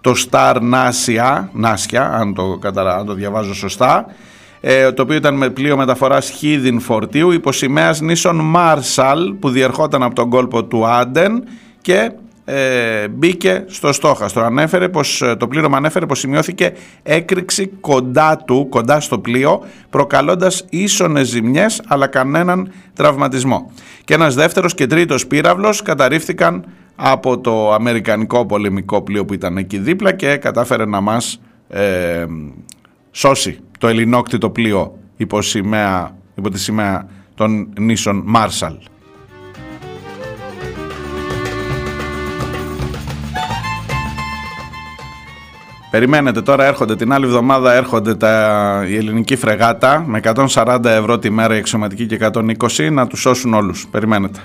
το 0.01 0.13
Star 0.29 0.55
Nasia, 0.55 1.47
Νάσια, 1.51 2.09
αν 2.13 2.33
το, 2.33 2.59
αν 2.97 3.05
το 3.05 3.13
διαβάζω 3.13 3.53
σωστά, 3.53 4.05
ε, 4.61 4.91
το 4.91 5.01
οποίο 5.01 5.15
ήταν 5.15 5.35
με 5.35 5.49
πλοίο 5.49 5.77
μεταφοράς 5.77 6.29
χίδιν 6.29 6.79
φορτίου 6.79 7.31
υποσημαίας 7.31 8.01
νήσων 8.01 8.35
Μάρσαλ 8.35 9.33
που 9.33 9.49
διερχόταν 9.49 10.03
από 10.03 10.15
τον 10.15 10.29
κόλπο 10.29 10.63
του 10.63 10.85
Άντεν 10.85 11.43
και 11.81 12.11
ε, 12.45 13.07
μπήκε 13.07 13.63
στο 13.67 13.93
στόχαστρο. 13.93 14.43
Ανέφερε 14.43 14.89
πως, 14.89 15.21
ε, 15.21 15.35
το 15.35 15.47
πλήρωμα 15.47 15.77
ανέφερε 15.77 16.05
πως 16.05 16.19
σημειώθηκε 16.19 16.73
έκρηξη 17.03 17.67
κοντά 17.67 18.37
του, 18.37 18.67
κοντά 18.69 18.99
στο 18.99 19.19
πλοίο, 19.19 19.63
προκαλώντας 19.89 20.65
ίσονες 20.69 21.27
ζημιές 21.27 21.81
αλλά 21.87 22.07
κανέναν 22.07 22.71
τραυματισμό. 22.93 23.71
Και 24.03 24.13
ένας 24.13 24.35
δεύτερος 24.35 24.73
και 24.73 24.87
τρίτος 24.87 25.27
πύραυλος 25.27 25.81
καταρρίφθηκαν 25.81 26.65
από 26.95 27.39
το 27.39 27.73
αμερικανικό 27.73 28.45
πολεμικό 28.45 29.01
πλοίο 29.01 29.25
που 29.25 29.33
ήταν 29.33 29.57
εκεί 29.57 29.77
δίπλα 29.77 30.13
και 30.13 30.37
κατάφερε 30.37 30.85
να 30.85 31.01
μας 31.01 31.41
ε, 31.67 32.25
σώσει 33.11 33.59
το 33.77 33.87
ελληνόκτητο 33.87 34.49
πλοίο 34.49 34.97
υπό, 35.17 35.41
σημαία, 35.41 36.15
υπό 36.35 36.49
τη 36.49 36.59
σημαία 36.59 37.07
των 37.35 37.73
νήσων 37.79 38.21
Μάρσαλ. 38.25 38.73
Περιμένετε 45.93 46.41
τώρα 46.41 46.65
έρχονται 46.65 46.95
την 46.95 47.13
άλλη 47.13 47.25
εβδομάδα 47.25 47.73
έρχονται 47.73 48.15
τα, 48.15 48.85
η 48.87 48.95
ελληνική 48.95 49.35
φρεγάτα 49.35 50.03
με 50.07 50.19
140 50.53 50.79
ευρώ 50.83 51.19
τη 51.19 51.29
μέρα 51.29 51.55
η 51.55 51.57
εξωματική 51.57 52.05
και 52.05 52.19
120 52.33 52.91
να 52.91 53.07
τους 53.07 53.19
σώσουν 53.19 53.53
όλους. 53.53 53.87
Περιμένετε. 53.91 54.39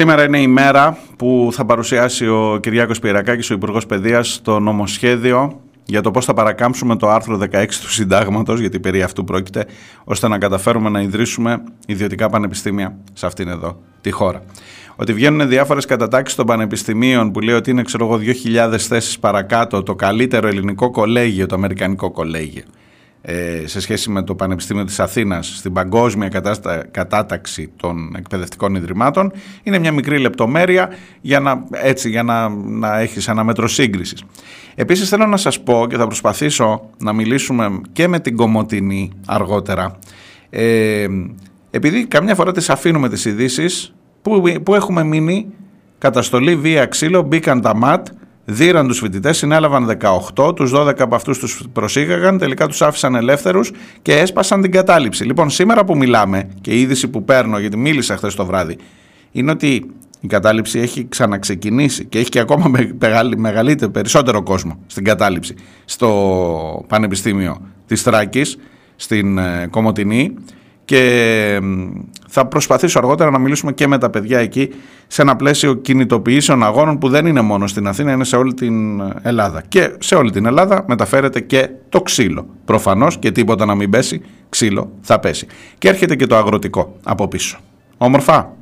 Σήμερα 0.00 0.24
είναι 0.24 0.40
η 0.40 0.46
μέρα 0.46 0.98
που 1.16 1.48
θα 1.52 1.64
παρουσιάσει 1.64 2.28
ο 2.28 2.58
Κυριάκος 2.62 2.98
Πυρακάκης, 2.98 3.50
ο 3.50 3.54
Υπουργός 3.54 3.86
Παιδείας, 3.86 4.40
το 4.42 4.60
νομοσχέδιο 4.60 5.60
για 5.84 6.00
το 6.00 6.10
πώς 6.10 6.24
θα 6.24 6.34
παρακάμψουμε 6.34 6.96
το 6.96 7.08
άρθρο 7.08 7.38
16 7.38 7.66
του 7.80 7.90
συντάγματος, 7.90 8.60
γιατί 8.60 8.80
περί 8.80 9.02
αυτού 9.02 9.24
πρόκειται, 9.24 9.66
ώστε 10.04 10.28
να 10.28 10.38
καταφέρουμε 10.38 10.88
να 10.88 11.00
ιδρύσουμε 11.00 11.62
ιδιωτικά 11.86 12.28
πανεπιστήμια 12.28 12.96
σε 13.12 13.26
αυτήν 13.26 13.48
εδώ 13.48 13.80
τη 14.00 14.10
χώρα. 14.10 14.42
Ότι 14.96 15.12
βγαίνουν 15.12 15.48
διάφορες 15.48 15.84
κατατάξεις 15.84 16.36
των 16.36 16.46
πανεπιστημίων 16.46 17.30
που 17.30 17.40
λέει 17.40 17.54
ότι 17.54 17.70
είναι 17.70 17.82
ξέρω 17.82 18.06
εγώ 18.06 18.20
2.000 18.70 18.76
θέσεις 18.78 19.18
παρακάτω 19.18 19.82
το 19.82 19.94
καλύτερο 19.94 20.48
ελληνικό 20.48 20.90
κολέγιο, 20.90 21.46
το 21.46 21.54
αμερικανικό 21.54 22.10
κολέγιο 22.10 22.62
ε, 22.62 22.79
σε 23.64 23.80
σχέση 23.80 24.10
με 24.10 24.22
το 24.22 24.34
Πανεπιστήμιο 24.34 24.84
της 24.84 25.00
Αθήνας 25.00 25.54
στην 25.56 25.72
παγκόσμια 25.72 26.30
κατάταξη 26.90 27.70
των 27.76 28.14
εκπαιδευτικών 28.16 28.74
ιδρυμάτων 28.74 29.32
είναι 29.62 29.78
μια 29.78 29.92
μικρή 29.92 30.18
λεπτομέρεια 30.18 30.90
για 31.20 31.40
να, 31.40 31.64
έτσι, 31.70 32.10
για 32.10 32.22
να, 32.22 32.48
να 32.48 32.98
έχεις 32.98 33.28
ένα 33.28 33.44
μέτρο 33.44 33.68
σύγκρισης. 33.68 34.24
Επίσης 34.74 35.08
θέλω 35.08 35.26
να 35.26 35.36
σας 35.36 35.60
πω 35.60 35.86
και 35.88 35.96
θα 35.96 36.06
προσπαθήσω 36.06 36.90
να 36.98 37.12
μιλήσουμε 37.12 37.80
και 37.92 38.08
με 38.08 38.20
την 38.20 38.36
Κομωτινή 38.36 39.12
αργότερα 39.26 39.98
ε, 40.50 41.06
επειδή 41.70 42.06
καμιά 42.06 42.34
φορά 42.34 42.52
τις 42.52 42.70
αφήνουμε 42.70 43.08
τις 43.08 43.24
ειδήσεις 43.24 43.94
που, 44.22 44.42
που 44.62 44.74
έχουμε 44.74 45.04
μείνει 45.04 45.46
καταστολή 45.98 46.56
βία 46.56 46.86
ξύλο, 46.86 47.22
μπήκαν 47.22 47.60
τα 47.60 47.74
ΜΑΤ 47.74 48.06
Δίραν 48.44 48.86
τους 48.86 48.98
φοιτητές, 48.98 49.36
συνέλαβαν 49.36 49.98
18, 50.36 50.56
τους 50.56 50.70
12 50.74 50.92
από 50.98 51.14
αυτούς 51.14 51.38
τους 51.38 51.62
προσήγαγαν, 51.72 52.38
τελικά 52.38 52.66
τους 52.66 52.82
άφησαν 52.82 53.14
ελεύθερους 53.14 53.72
και 54.02 54.18
έσπασαν 54.18 54.62
την 54.62 54.70
κατάληψη. 54.70 55.24
Λοιπόν, 55.24 55.50
σήμερα 55.50 55.84
που 55.84 55.96
μιλάμε 55.96 56.48
και 56.60 56.70
η 56.70 56.80
είδηση 56.80 57.08
που 57.08 57.24
παίρνω, 57.24 57.58
γιατί 57.58 57.76
μίλησα 57.76 58.16
χθες 58.16 58.34
το 58.34 58.46
βράδυ, 58.46 58.76
είναι 59.32 59.50
ότι 59.50 59.90
η 60.20 60.26
κατάληψη 60.26 60.78
έχει 60.78 61.06
ξαναξεκινήσει 61.08 62.04
και 62.04 62.18
έχει 62.18 62.28
και 62.28 62.38
ακόμα 62.38 62.70
μεγαλύτερο, 63.36 63.90
περισσότερο 63.90 64.42
κόσμο 64.42 64.78
στην 64.86 65.04
κατάληψη 65.04 65.54
στο 65.84 66.84
Πανεπιστήμιο 66.88 67.60
της 67.86 68.02
Θράκης, 68.02 68.56
στην 68.96 69.38
ε, 69.38 69.66
Κομωτινή 69.70 70.34
και 70.84 71.60
θα 72.28 72.46
προσπαθήσω 72.46 72.98
αργότερα 72.98 73.30
να 73.30 73.38
μιλήσουμε 73.38 73.72
και 73.72 73.86
με 73.86 73.98
τα 73.98 74.10
παιδιά 74.10 74.38
εκεί 74.38 74.68
σε 75.06 75.22
ένα 75.22 75.36
πλαίσιο 75.36 75.74
κινητοποιήσεων 75.74 76.62
αγώνων 76.62 76.98
που 76.98 77.08
δεν 77.08 77.26
είναι 77.26 77.40
μόνο 77.40 77.66
στην 77.66 77.86
Αθήνα, 77.86 78.12
είναι 78.12 78.24
σε 78.24 78.36
όλη 78.36 78.54
την 78.54 79.02
Ελλάδα. 79.22 79.62
Και 79.68 79.94
σε 79.98 80.14
όλη 80.14 80.30
την 80.30 80.46
Ελλάδα 80.46 80.84
μεταφέρεται 80.86 81.40
και 81.40 81.68
το 81.88 82.02
ξύλο. 82.02 82.46
Προφανώς 82.64 83.18
και 83.18 83.30
τίποτα 83.30 83.64
να 83.64 83.74
μην 83.74 83.90
πέσει, 83.90 84.22
ξύλο 84.48 84.92
θα 85.00 85.18
πέσει. 85.18 85.46
Και 85.78 85.88
έρχεται 85.88 86.16
και 86.16 86.26
το 86.26 86.36
αγροτικό 86.36 86.96
από 87.04 87.28
πίσω. 87.28 87.58
Όμορφα. 87.96 88.58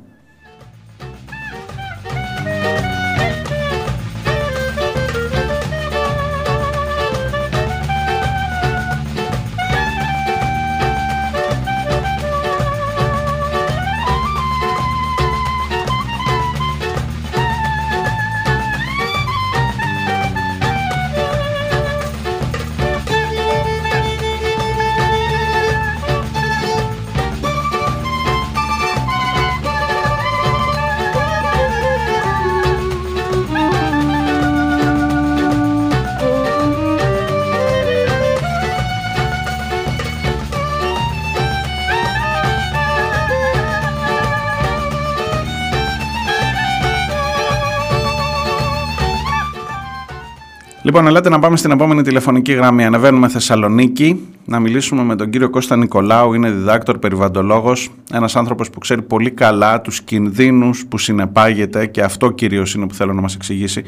Λοιπόν, 50.89 51.07
ελάτε 51.07 51.29
να 51.29 51.39
πάμε 51.39 51.57
στην 51.57 51.71
επόμενη 51.71 52.01
τηλεφωνική 52.01 52.53
γραμμή. 52.53 52.85
Ανεβαίνουμε 52.85 53.27
Θεσσαλονίκη 53.27 54.27
να 54.45 54.59
μιλήσουμε 54.59 55.03
με 55.03 55.15
τον 55.15 55.29
κύριο 55.29 55.49
Κώστα 55.49 55.75
Νικολάου. 55.75 56.33
Είναι 56.33 56.51
διδάκτορ, 56.51 56.99
περιβαντολόγος. 56.99 57.89
Ένας 58.13 58.35
άνθρωπος 58.35 58.69
που 58.69 58.79
ξέρει 58.79 59.01
πολύ 59.01 59.31
καλά 59.31 59.81
τους 59.81 60.01
κινδύνους 60.01 60.85
που 60.85 60.97
συνεπάγεται 60.97 61.85
και 61.85 62.01
αυτό 62.01 62.31
κυρίως 62.31 62.73
είναι 62.73 62.87
που 62.87 62.93
θέλω 62.93 63.13
να 63.13 63.21
μας 63.21 63.35
εξηγήσει. 63.35 63.83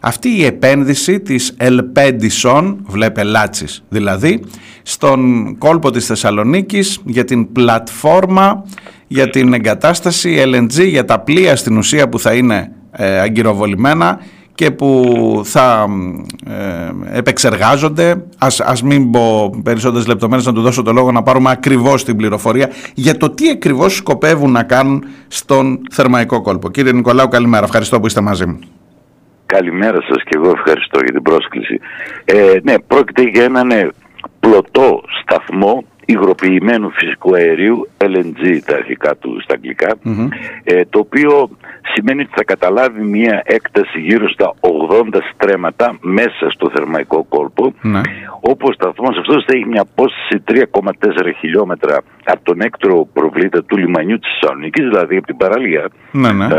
Αυτή 0.00 0.28
η 0.28 0.44
επένδυση 0.44 1.20
της 1.20 1.54
Ελπέντισον, 1.56 2.84
βλέπε 2.86 3.22
Λάτσης 3.22 3.84
δηλαδή, 3.88 4.44
στον 4.82 5.54
κόλπο 5.58 5.90
της 5.90 6.06
Θεσσαλονίκης 6.06 7.00
για 7.04 7.24
την 7.24 7.52
πλατφόρμα 7.52 8.64
για 9.06 9.30
την 9.30 9.52
εγκατάσταση 9.52 10.42
LNG 10.46 10.88
για 10.88 11.04
τα 11.04 11.20
πλοία 11.20 11.56
στην 11.56 11.76
ουσία 11.76 12.08
που 12.08 12.18
θα 12.18 12.34
είναι 12.34 12.72
ε, 12.90 13.20
αγκυροβολημένα 13.20 14.20
και 14.62 14.70
που 14.70 15.40
θα 15.44 15.86
ε, 16.46 17.18
επεξεργάζονται. 17.18 18.24
Ας, 18.38 18.60
ας 18.60 18.82
μην 18.82 19.10
πω 19.10 19.50
περισσότερες 19.64 20.06
λεπτομέρειες 20.06 20.46
να 20.46 20.52
του 20.52 20.60
δώσω 20.60 20.82
το 20.82 20.92
λόγο 20.92 21.12
να 21.12 21.22
πάρουμε 21.22 21.50
ακριβώς 21.50 22.04
την 22.04 22.16
πληροφορία 22.16 22.70
για 22.94 23.16
το 23.16 23.30
τι 23.30 23.50
ακριβώς 23.50 23.96
σκοπεύουν 23.96 24.50
να 24.52 24.62
κάνουν 24.62 25.04
στον 25.28 25.80
θερμαϊκό 25.90 26.40
κόλπο. 26.42 26.70
Κύριε 26.70 26.92
Νικολάου 26.92 27.28
καλημέρα, 27.28 27.64
ευχαριστώ 27.64 28.00
που 28.00 28.06
είστε 28.06 28.20
μαζί 28.20 28.46
μου. 28.46 28.58
Καλημέρα 29.46 30.02
σας 30.02 30.22
και 30.22 30.34
εγώ 30.34 30.50
ευχαριστώ 30.56 30.98
για 31.04 31.12
την 31.12 31.22
πρόσκληση. 31.22 31.80
Ε, 32.24 32.58
ναι, 32.62 32.78
πρόκειται 32.78 33.22
για 33.22 33.44
έναν 33.44 33.70
ε, 33.70 33.88
πλωτό 34.40 35.00
σταθμό 35.22 35.84
υγροποιημένου 36.06 36.90
φυσικού 36.90 37.34
αερίου, 37.34 37.88
LNG 37.98 38.58
τα 38.64 38.76
αρχικά 38.76 39.16
του 39.16 39.40
στα 39.42 39.54
αγγλικα 39.54 39.96
ε, 40.64 40.84
το 40.84 40.98
οποίο 40.98 41.50
σημαίνει 41.94 42.20
ότι 42.20 42.32
θα 42.34 42.44
καταλάβει 42.44 43.02
μια 43.02 43.42
έκταση 43.44 44.00
γύρω 44.00 44.28
στα 44.28 44.54
80 44.60 45.18
στρέμματα 45.32 45.96
μέσα 46.00 46.50
στο 46.50 46.70
θερμαϊκό 46.74 47.24
κόλπο, 47.24 47.74
ναι. 47.80 48.00
όπου 48.40 48.66
ο 48.68 48.72
σταθμός 48.72 49.18
αυτός 49.18 49.44
θα 49.44 49.52
έχει 49.56 49.66
μια 49.66 49.80
απόσταση 49.80 50.42
3,4 50.48 51.32
χιλιόμετρα 51.38 52.02
από 52.24 52.44
τον 52.44 52.60
έκτρο 52.60 53.08
προβλήτα 53.12 53.64
του 53.64 53.76
λιμανιού 53.76 54.18
της 54.18 54.30
Θεσσαλονίκης, 54.40 54.84
δηλαδή 54.84 55.16
από 55.16 55.26
την 55.26 55.36
παραλία, 55.36 55.88
ναι, 56.12 56.32
ναι. 56.32 56.46
3,5-4 56.46 56.54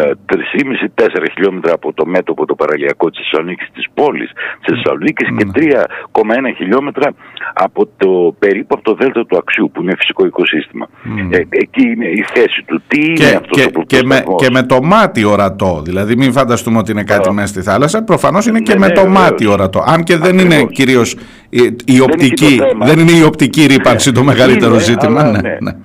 ε, 0.95 1.29
χιλιόμετρα 1.33 1.73
από 1.73 1.93
το 1.93 2.05
μέτωπο 2.05 2.45
το 2.45 2.55
παραλιακό 2.55 3.09
της 3.09 3.19
Θεσσαλονίκης 3.19 3.69
της 3.73 3.85
πόλης 3.93 4.31
της 4.61 4.75
Θεσσαλονίκης 4.75 5.27
και 5.37 5.45
3,1 5.55 6.41
ναι. 6.41 6.51
χιλιόμετρα 6.53 7.13
από 7.53 7.89
το 7.97 8.35
περίπου 8.39 8.75
από 8.75 8.83
το 8.83 8.93
δέλτα 8.93 9.25
του 9.25 9.32
Αξιού 9.37 9.71
που 9.73 9.81
είναι 9.81 9.95
φυσικό 9.95 10.25
οικοσύστημα. 10.25 10.87
Ε, 11.29 11.37
εκεί 11.49 11.87
είναι 11.87 12.05
η 12.05 12.25
θέση 12.33 12.63
του. 12.65 12.81
Τι 12.87 13.01
είναι 13.05 13.13
και, 13.13 13.25
αυτός 13.25 13.71
το 13.71 13.83
και, 13.87 14.01
με, 14.05 14.23
και 14.35 14.49
με 14.49 14.63
το 14.63 14.83
μάτι 14.83 15.23
ορατό. 15.23 15.81
Δηλαδή, 15.85 16.15
μην 16.15 16.31
φανταστούμε 16.31 16.77
ότι 16.77 16.91
είναι 16.91 17.03
κάτι 17.03 17.31
μέσα 17.31 17.47
στη 17.47 17.61
θάλασσα. 17.61 18.03
Προφανώς 18.03 18.45
είναι 18.45 18.59
και 18.59 18.73
ναι, 18.73 18.79
με 18.79 18.87
ναι, 18.87 18.93
το 18.93 19.07
μάτι 19.07 19.45
ορατό. 19.45 19.83
Αν 19.85 20.03
και 20.03 20.17
δεν 20.17 20.39
είναι 20.39 20.65
κυρίως 20.71 21.15
η, 21.49 21.75
η, 21.85 21.99
οπτική, 21.99 22.59
δεν 22.81 22.99
είναι 22.99 23.11
η 23.11 23.23
οπτική 23.23 23.65
ρήπανση 23.65 24.11
το 24.11 24.23
μεγαλύτερο 24.23 24.79
ζήτημα. 24.79 25.23
ναι 25.59 25.75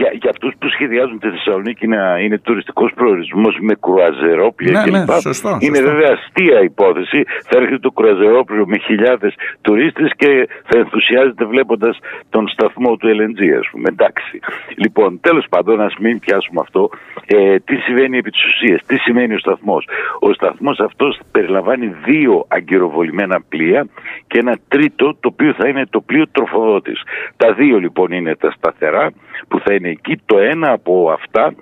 για, 0.00 0.10
για 0.20 0.30
αυτού 0.30 0.52
που 0.60 0.68
σχεδιάζουν 0.68 1.18
τη 1.18 1.28
Θεσσαλονίκη 1.30 1.86
να 1.86 2.18
είναι 2.18 2.38
τουριστικός 2.38 2.92
προορισμός 2.94 3.58
με 3.60 3.74
κρουαζερόπλια 3.80 4.72
ναι, 4.72 4.82
κλπ. 4.84 5.10
Ναι, 5.10 5.20
σωστό, 5.20 5.56
είναι 5.60 5.80
βέβαια 5.80 6.10
αστεία 6.18 6.60
υπόθεση. 6.60 7.24
Θα 7.48 7.56
έρχεται 7.56 7.78
το 7.78 7.90
κρουαζερόπλιο 7.90 8.66
με 8.66 8.78
χιλιάδες 8.78 9.34
τουρίστες 9.60 10.10
και 10.16 10.48
θα 10.64 10.78
ενθουσιάζεται 10.78 11.44
βλέποντας 11.44 11.98
τον 12.30 12.48
σταθμό 12.48 12.96
του 12.96 13.08
LNG, 13.08 13.40
ας 13.58 13.68
πούμε. 13.70 13.88
Εντάξει. 13.88 14.38
Λοιπόν, 14.76 15.20
τέλος 15.20 15.46
πάντων, 15.50 15.80
ας 15.80 15.94
μην 15.98 16.18
πιάσουμε 16.18 16.60
αυτό. 16.60 16.90
Ε, 17.26 17.58
τι 17.58 17.76
συμβαίνει 17.76 18.18
επί 18.18 18.30
της 18.30 18.44
ουσίας, 18.44 18.82
τι 18.86 18.96
σημαίνει 18.96 19.34
ο 19.34 19.38
σταθμός; 19.38 19.88
Ο 20.20 20.32
σταθμός 20.32 20.78
αυτός 20.80 21.20
περιλαμβάνει 21.32 21.94
δύο 22.04 22.44
αγκυροβολημένα 22.48 23.40
πλοία 23.48 23.86
και 24.26 24.38
ένα 24.38 24.58
τρίτο 24.68 25.14
το 25.20 25.28
οποίο 25.32 25.54
θα 25.58 25.68
είναι 25.68 25.86
το 25.90 26.00
πλοίο 26.00 26.24
τροφοδότης. 26.32 27.02
Τα 27.36 27.52
δύο 27.52 27.78
λοιπόν 27.78 28.12
είναι 28.12 28.36
τα 28.36 28.50
σταθερά 28.50 29.10
που 29.48 29.60
θα 29.64 29.74
είναι 29.74 29.88
εκεί. 29.88 30.20
Το 30.26 30.38
ένα 30.50 30.72
από 30.72 31.10
αυτά 31.10 31.54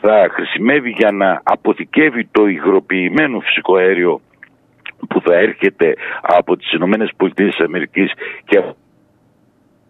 θα 0.00 0.28
χρησιμεύει 0.30 0.90
για 0.90 1.10
να 1.10 1.40
αποθηκεύει 1.44 2.28
το 2.30 2.46
υγροποιημένο 2.46 3.40
φυσικό 3.40 3.76
αέριο 3.76 4.20
που 5.08 5.20
θα 5.20 5.34
έρχεται 5.34 5.94
από 6.20 6.56
τις 6.56 6.72
Ηνωμένες 6.72 7.10
Πολιτείες 7.16 7.58
Αμερικής 7.58 8.12
και 8.44 8.62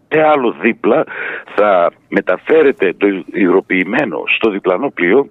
και 0.07 0.21
άλλο 0.21 0.55
δίπλα 0.61 1.03
θα 1.55 1.91
μεταφέρεται 2.09 2.93
το 2.97 3.07
υγροποιημένο 3.31 4.23
στο 4.35 4.49
διπλανό 4.49 4.89
πλοίο 4.89 5.29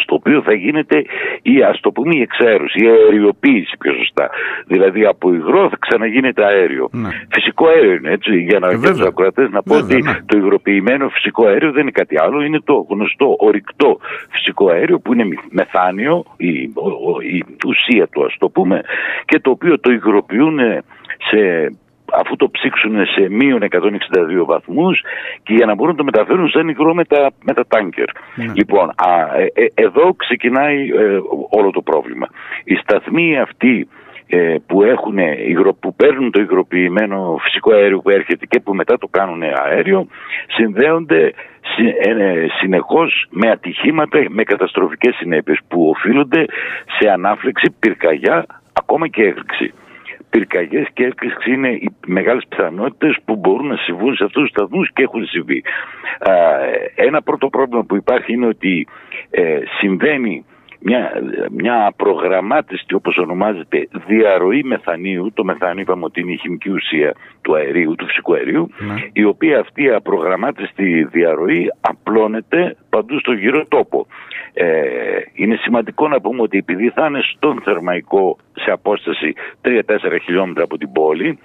στο 0.00 0.14
οποίο 0.14 0.42
θα 0.42 0.52
γίνεται 0.52 1.04
η 1.42 1.62
ας 1.62 1.80
το 1.80 1.90
πούμε 1.90 2.14
η 2.14 2.20
εξαίρωση, 2.20 2.84
η 2.84 2.88
αεριοποίηση 2.88 3.76
πιο 3.78 3.92
σωστά. 3.94 4.30
Δηλαδή 4.66 5.04
από 5.04 5.34
υγρό 5.34 5.68
θα 5.68 5.76
ξαναγίνεται 5.80 6.44
αέριο. 6.44 6.88
Ναι. 6.92 7.08
Φυσικό 7.30 7.66
αέριο 7.66 7.92
είναι 7.92 8.10
έτσι, 8.10 8.40
για 8.40 8.58
να 8.58 8.68
ε, 8.68 8.78
τους 8.78 9.00
ακροατές 9.00 9.50
να 9.50 9.62
πω 9.62 9.76
ότι 9.76 10.02
ναι. 10.02 10.12
το 10.26 10.36
υγροποιημένο 10.36 11.08
φυσικό 11.08 11.46
αέριο 11.46 11.72
δεν 11.72 11.82
είναι 11.82 11.90
κάτι 11.90 12.16
άλλο, 12.18 12.42
είναι 12.42 12.60
το 12.60 12.86
γνωστό 12.88 13.36
ορυκτό 13.38 13.98
φυσικό 14.30 14.68
αέριο 14.70 14.98
που 14.98 15.12
είναι 15.12 15.24
μεθάνιο, 15.50 16.24
η, 16.36 16.48
η 17.36 17.44
ουσία 17.66 18.06
του 18.08 18.24
ας 18.24 18.36
το 18.38 18.48
πούμε, 18.48 18.80
και 19.24 19.40
το 19.40 19.50
οποίο 19.50 19.80
το 19.80 19.92
υγροποιούν 19.92 20.58
σε 21.30 21.72
αφού 22.20 22.36
το 22.36 22.50
ψήξουν 22.50 23.06
σε 23.06 23.28
μείον 23.30 23.60
162 23.70 24.44
βαθμούς 24.46 25.02
και 25.42 25.54
για 25.54 25.66
να 25.66 25.74
μπορούν 25.74 25.92
να 25.92 25.98
το 25.98 26.04
μεταφέρουν 26.04 26.48
σαν 26.48 26.68
υγρό 26.68 26.94
με 26.94 27.04
τα, 27.04 27.30
με 27.42 27.52
τα 27.54 27.66
τάνκερ. 27.66 28.08
Ναι. 28.34 28.52
Λοιπόν, 28.54 28.88
α, 28.88 29.36
ε, 29.36 29.52
ε, 29.54 29.66
εδώ 29.74 30.14
ξεκινάει 30.14 30.88
ε, 30.88 31.18
όλο 31.50 31.70
το 31.70 31.82
πρόβλημα. 31.82 32.26
Οι 32.64 32.74
σταθμοί 32.74 33.38
αυτοί 33.38 33.88
που, 34.66 34.82
έχουν, 34.82 35.18
που 35.80 35.94
παίρνουν 35.94 36.30
το 36.30 36.40
υγροποιημένο 36.40 37.38
φυσικό 37.42 37.72
αέριο 37.72 37.98
που 37.98 38.10
έρχεται 38.10 38.46
και 38.46 38.60
που 38.60 38.74
μετά 38.74 38.98
το 38.98 39.08
κάνουν 39.10 39.42
αέριο 39.42 40.06
συνδέονται 40.46 41.32
συνεχώς 42.60 43.26
με 43.30 43.50
ατυχήματα, 43.50 44.24
με 44.28 44.42
καταστροφικές 44.42 45.14
συνέπειες 45.14 45.58
που 45.68 45.88
οφείλονται 45.88 46.44
σε 46.98 47.10
ανάφλεξη, 47.10 47.74
πυρκαγιά, 47.78 48.46
ακόμα 48.72 49.08
και 49.08 49.22
έκρηξη 49.22 49.72
πυρκαγιές 50.32 50.86
και 50.92 51.04
έκρηξη 51.04 51.52
είναι 51.52 51.68
οι 51.68 51.88
μεγάλες 52.06 52.44
πιθανότητες 52.48 53.16
που 53.24 53.36
μπορούν 53.36 53.66
να 53.66 53.76
συμβούν 53.76 54.14
σε 54.16 54.24
αυτούς 54.24 54.42
τους 54.42 54.50
σταθμούς 54.50 54.92
και 54.92 55.02
έχουν 55.02 55.26
συμβεί. 55.26 55.62
Ένα 56.94 57.22
πρώτο 57.22 57.48
πρόβλημα 57.48 57.84
που 57.84 57.96
υπάρχει 57.96 58.32
είναι 58.32 58.46
ότι 58.46 58.86
ε, 59.30 59.58
συμβαίνει 59.78 60.44
μια, 60.84 61.12
μια 61.50 61.86
απρογραμμάτιστη 61.86 62.94
όπως 62.94 63.16
ονομάζεται 63.16 63.88
διαρροή 64.06 64.62
μεθανίου, 64.62 65.32
το 65.34 65.44
μεθάνιο 65.44 65.82
είπαμε 65.82 66.04
ότι 66.04 66.20
είναι 66.20 66.32
η 66.32 66.36
χημική 66.36 66.70
ουσία 66.70 67.14
του 67.42 67.54
αερίου, 67.54 67.94
του 67.94 68.06
φυσικού 68.06 68.34
αερίου, 68.34 68.70
Ναι. 68.78 68.94
η 69.12 69.24
οποία 69.24 69.60
αυτή 69.60 69.82
η 69.82 69.90
απρογραμμάτιστη 69.90 71.04
διαρροή 71.04 71.72
απλώνεται 71.80 72.76
παντού 72.90 73.18
στο 73.18 73.32
γύρο 73.32 73.66
τόπο. 73.66 74.06
Ε, 74.54 74.66
είναι 75.34 75.56
σημαντικό 75.56 76.08
να 76.08 76.20
πούμε 76.20 76.42
ότι 76.42 76.58
επειδή 76.58 76.88
θα 76.88 77.06
είναι 77.06 77.20
στον 77.34 77.60
θερμαϊκό 77.64 78.36
σε 78.54 78.70
απόσταση 78.70 79.32
3-4 79.64 79.70
χιλιόμετρα 80.22 80.64
από 80.64 80.78
την 80.78 80.92
πόλη, 80.92 81.38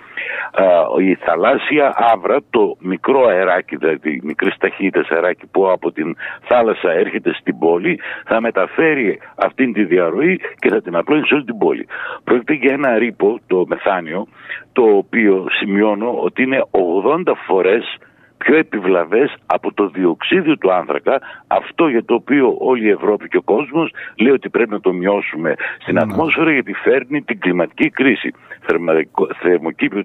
α, 0.51 0.63
η 0.99 1.15
θαλάσσια 1.15 1.93
άβρα, 2.13 2.37
το 2.49 2.75
μικρό 2.79 3.27
αεράκι, 3.27 3.75
δηλαδή 3.75 4.19
μικρή 4.23 4.51
ταχύτητα 4.59 5.15
αεράκι 5.15 5.47
που 5.51 5.71
από 5.71 5.91
την 5.91 6.15
θάλασσα 6.41 6.91
έρχεται 6.91 7.33
στην 7.33 7.57
πόλη, 7.57 7.99
θα 8.25 8.41
μεταφέρει 8.41 9.19
αυτήν 9.35 9.73
τη 9.73 9.83
διαρροή 9.83 10.39
και 10.59 10.69
θα 10.69 10.81
την 10.81 10.95
απλώνει 10.95 11.27
σε 11.27 11.33
όλη 11.33 11.43
την 11.43 11.57
πόλη. 11.57 11.87
Πρόκειται 12.23 12.53
για 12.53 12.73
ένα 12.73 12.97
ρήπο, 12.97 13.39
το 13.47 13.65
μεθάνιο, 13.67 14.27
το 14.73 14.83
οποίο 14.83 15.45
σημειώνω 15.49 16.17
ότι 16.19 16.43
είναι 16.43 16.65
80 16.71 17.33
φορές 17.47 17.97
πιο 18.37 18.55
επιβλαβές 18.57 19.33
από 19.45 19.73
το 19.73 19.87
διοξίδιο 19.89 20.57
του 20.57 20.71
άνθρακα, 20.73 21.21
αυτό 21.47 21.87
για 21.87 22.03
το 22.05 22.13
οποίο 22.13 22.55
όλη 22.59 22.85
η 22.85 22.89
Ευρώπη 22.89 23.27
και 23.27 23.37
ο 23.37 23.41
κόσμος 23.41 23.91
λέει 24.17 24.31
ότι 24.33 24.49
πρέπει 24.49 24.69
να 24.69 24.79
το 24.79 24.93
μειώσουμε 24.93 25.53
στην 25.79 25.93
Ναι. 25.93 26.01
ατμόσφαιρα 26.01 26.51
γιατί 26.51 26.73
φέρνει 26.73 27.21
την 27.21 27.39
κλιματική 27.39 27.89
κρίση. 27.89 28.33
Θερμαϊκό- 28.61 29.33
θερμοκήπιο- 29.41 30.03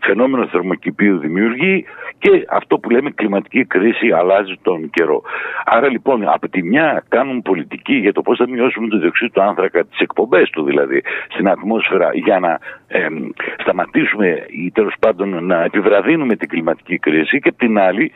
φαινόμενο 0.00 0.46
θερμοκηπίου 0.46 1.18
δημιουργεί 1.18 1.84
και 2.18 2.44
αυτό 2.50 2.78
που 2.78 2.90
λέμε 2.90 3.10
κλιματική 3.10 3.64
κρίση 3.64 4.10
αλλάζει 4.10 4.54
τον 4.62 4.90
καιρό. 4.90 5.22
Άρα 5.64 5.88
λοιπόν 5.90 6.28
από 6.28 6.48
τη 6.48 6.62
μια 6.62 7.04
κάνουν 7.08 7.42
πολιτική 7.42 7.94
για 7.94 8.12
το 8.12 8.22
πώς 8.22 8.36
θα 8.38 8.48
μειώσουμε 8.48 8.88
το 8.88 8.98
διοξείδιο 8.98 9.32
του 9.34 9.42
άνθρακα, 9.42 9.84
τις 9.84 9.98
εκπομπές 9.98 10.50
του 10.50 10.64
δηλαδή 10.64 11.02
στην 11.28 11.48
ατμόσφαιρα 11.48 12.10
για 12.14 12.38
να 12.38 12.58
εμ, 12.88 13.28
σταματήσουμε 13.58 14.44
ή 14.64 14.70
τέλος 14.70 14.94
πάντων 15.00 15.44
να 15.46 15.62
επιβραδύνουμε 15.64 16.36
την 16.36 16.48
κλιματική 16.48 16.98
κρίση 16.98 17.38
και 17.38 17.48
απ' 17.48 17.59
την 17.60 17.78
άλλη 17.78 18.12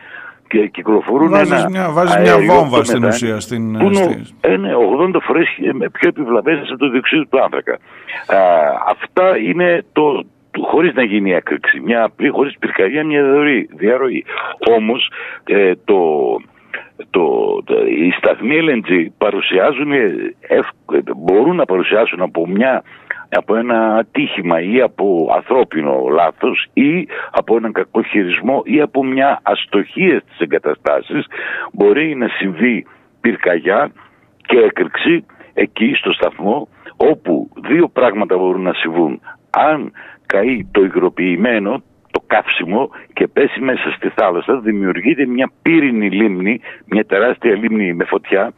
και 0.49 0.66
κυκλοφορούν 0.66 1.30
Βάζεις 1.30 1.51
ένα 1.61 1.68
μια- 1.70 1.90
βάζεις 1.90 2.16
μια 2.16 2.32
αέριο, 2.32 2.53
βόμβα 2.55 2.76
το 2.78 2.84
στην 2.84 3.01
μεθάνιο, 3.01 3.09
ουσία, 3.09 3.40
στην- 3.40 3.78
που 3.78 3.84
είναι, 3.84 3.95
στη- 3.95 4.34
ε, 4.40 4.57
ναι, 4.57 4.70
80 4.74 5.20
φορές 5.20 5.47
ε, 5.47 5.88
πιο 5.92 6.09
επιβλαβές 6.09 6.59
από 6.68 6.78
το 6.78 6.88
διοξείδιο 6.90 7.26
του 7.26 7.42
άνθρακα. 7.42 7.72
Α, 7.72 8.38
αυτά 8.90 9.38
είναι 9.38 9.84
το, 9.92 10.22
το- 10.51 10.62
χωρίς 10.70 10.95
να 10.95 11.03
γίνει 11.05 11.32
έκρηξη, 11.32 11.80
μια 11.80 12.03
απλή, 12.05 12.28
χωρίς 12.28 12.59
πυρκαγιά, 12.59 13.05
μια 13.05 13.22
διαρροή. 13.22 13.68
διαρροή. 13.76 14.24
Όμως 14.76 15.11
ε, 15.45 15.72
το, 15.84 15.99
το, 17.11 17.24
το, 17.64 17.74
οι 17.86 18.11
σταθμοί 18.11 18.57
LNG 18.61 19.07
παρουσιάζουν, 19.18 19.92
ε, 19.92 20.14
ευ- 20.40 20.92
ε, 20.92 20.99
μπορούν 21.16 21.57
να 21.57 21.64
παρουσιάσουν 21.64 22.20
από 22.22 22.47
μια 22.49 22.82
από 23.37 23.57
ένα 23.57 23.97
ατύχημα 23.97 24.61
ή 24.61 24.80
από 24.80 25.32
ανθρώπινο 25.35 26.07
λάθος 26.11 26.66
ή 26.72 27.09
από 27.30 27.57
έναν 27.57 27.72
κακό 27.72 28.03
χειρισμό 28.03 28.62
ή 28.64 28.80
από 28.80 29.05
μια 29.05 29.41
αστοχία 29.43 30.20
στις 30.24 30.39
εγκαταστάσεις 30.39 31.26
μπορεί 31.72 32.14
να 32.14 32.28
συμβεί 32.28 32.87
πυρκαγιά 33.20 33.93
και 34.47 34.59
έκρηξη 34.59 35.24
εκεί 35.55 35.95
στο 35.95 36.12
σταθμό 36.12 36.68
όπου 36.97 37.49
δύο 37.68 37.89
πράγματα 37.89 38.37
μπορούν 38.37 38.62
να 38.62 38.72
συμβούν. 38.72 39.20
Αν 39.51 39.93
καεί 40.26 40.66
το 40.70 40.82
υγροποιημένο, 40.85 41.82
το 42.15 42.23
καύσιμο 42.27 42.91
και 43.12 43.27
πέσει 43.27 43.61
μέσα 43.61 43.91
στη 43.97 44.09
θάλασσα 44.09 44.61
δημιουργείται 44.61 45.27
μια 45.27 45.51
πύρινη 45.62 46.11
λίμνη, 46.11 46.61
μια 46.85 47.05
τεράστια 47.05 47.55
λίμνη 47.55 47.95
με 47.95 48.05
φωτιά 48.05 48.53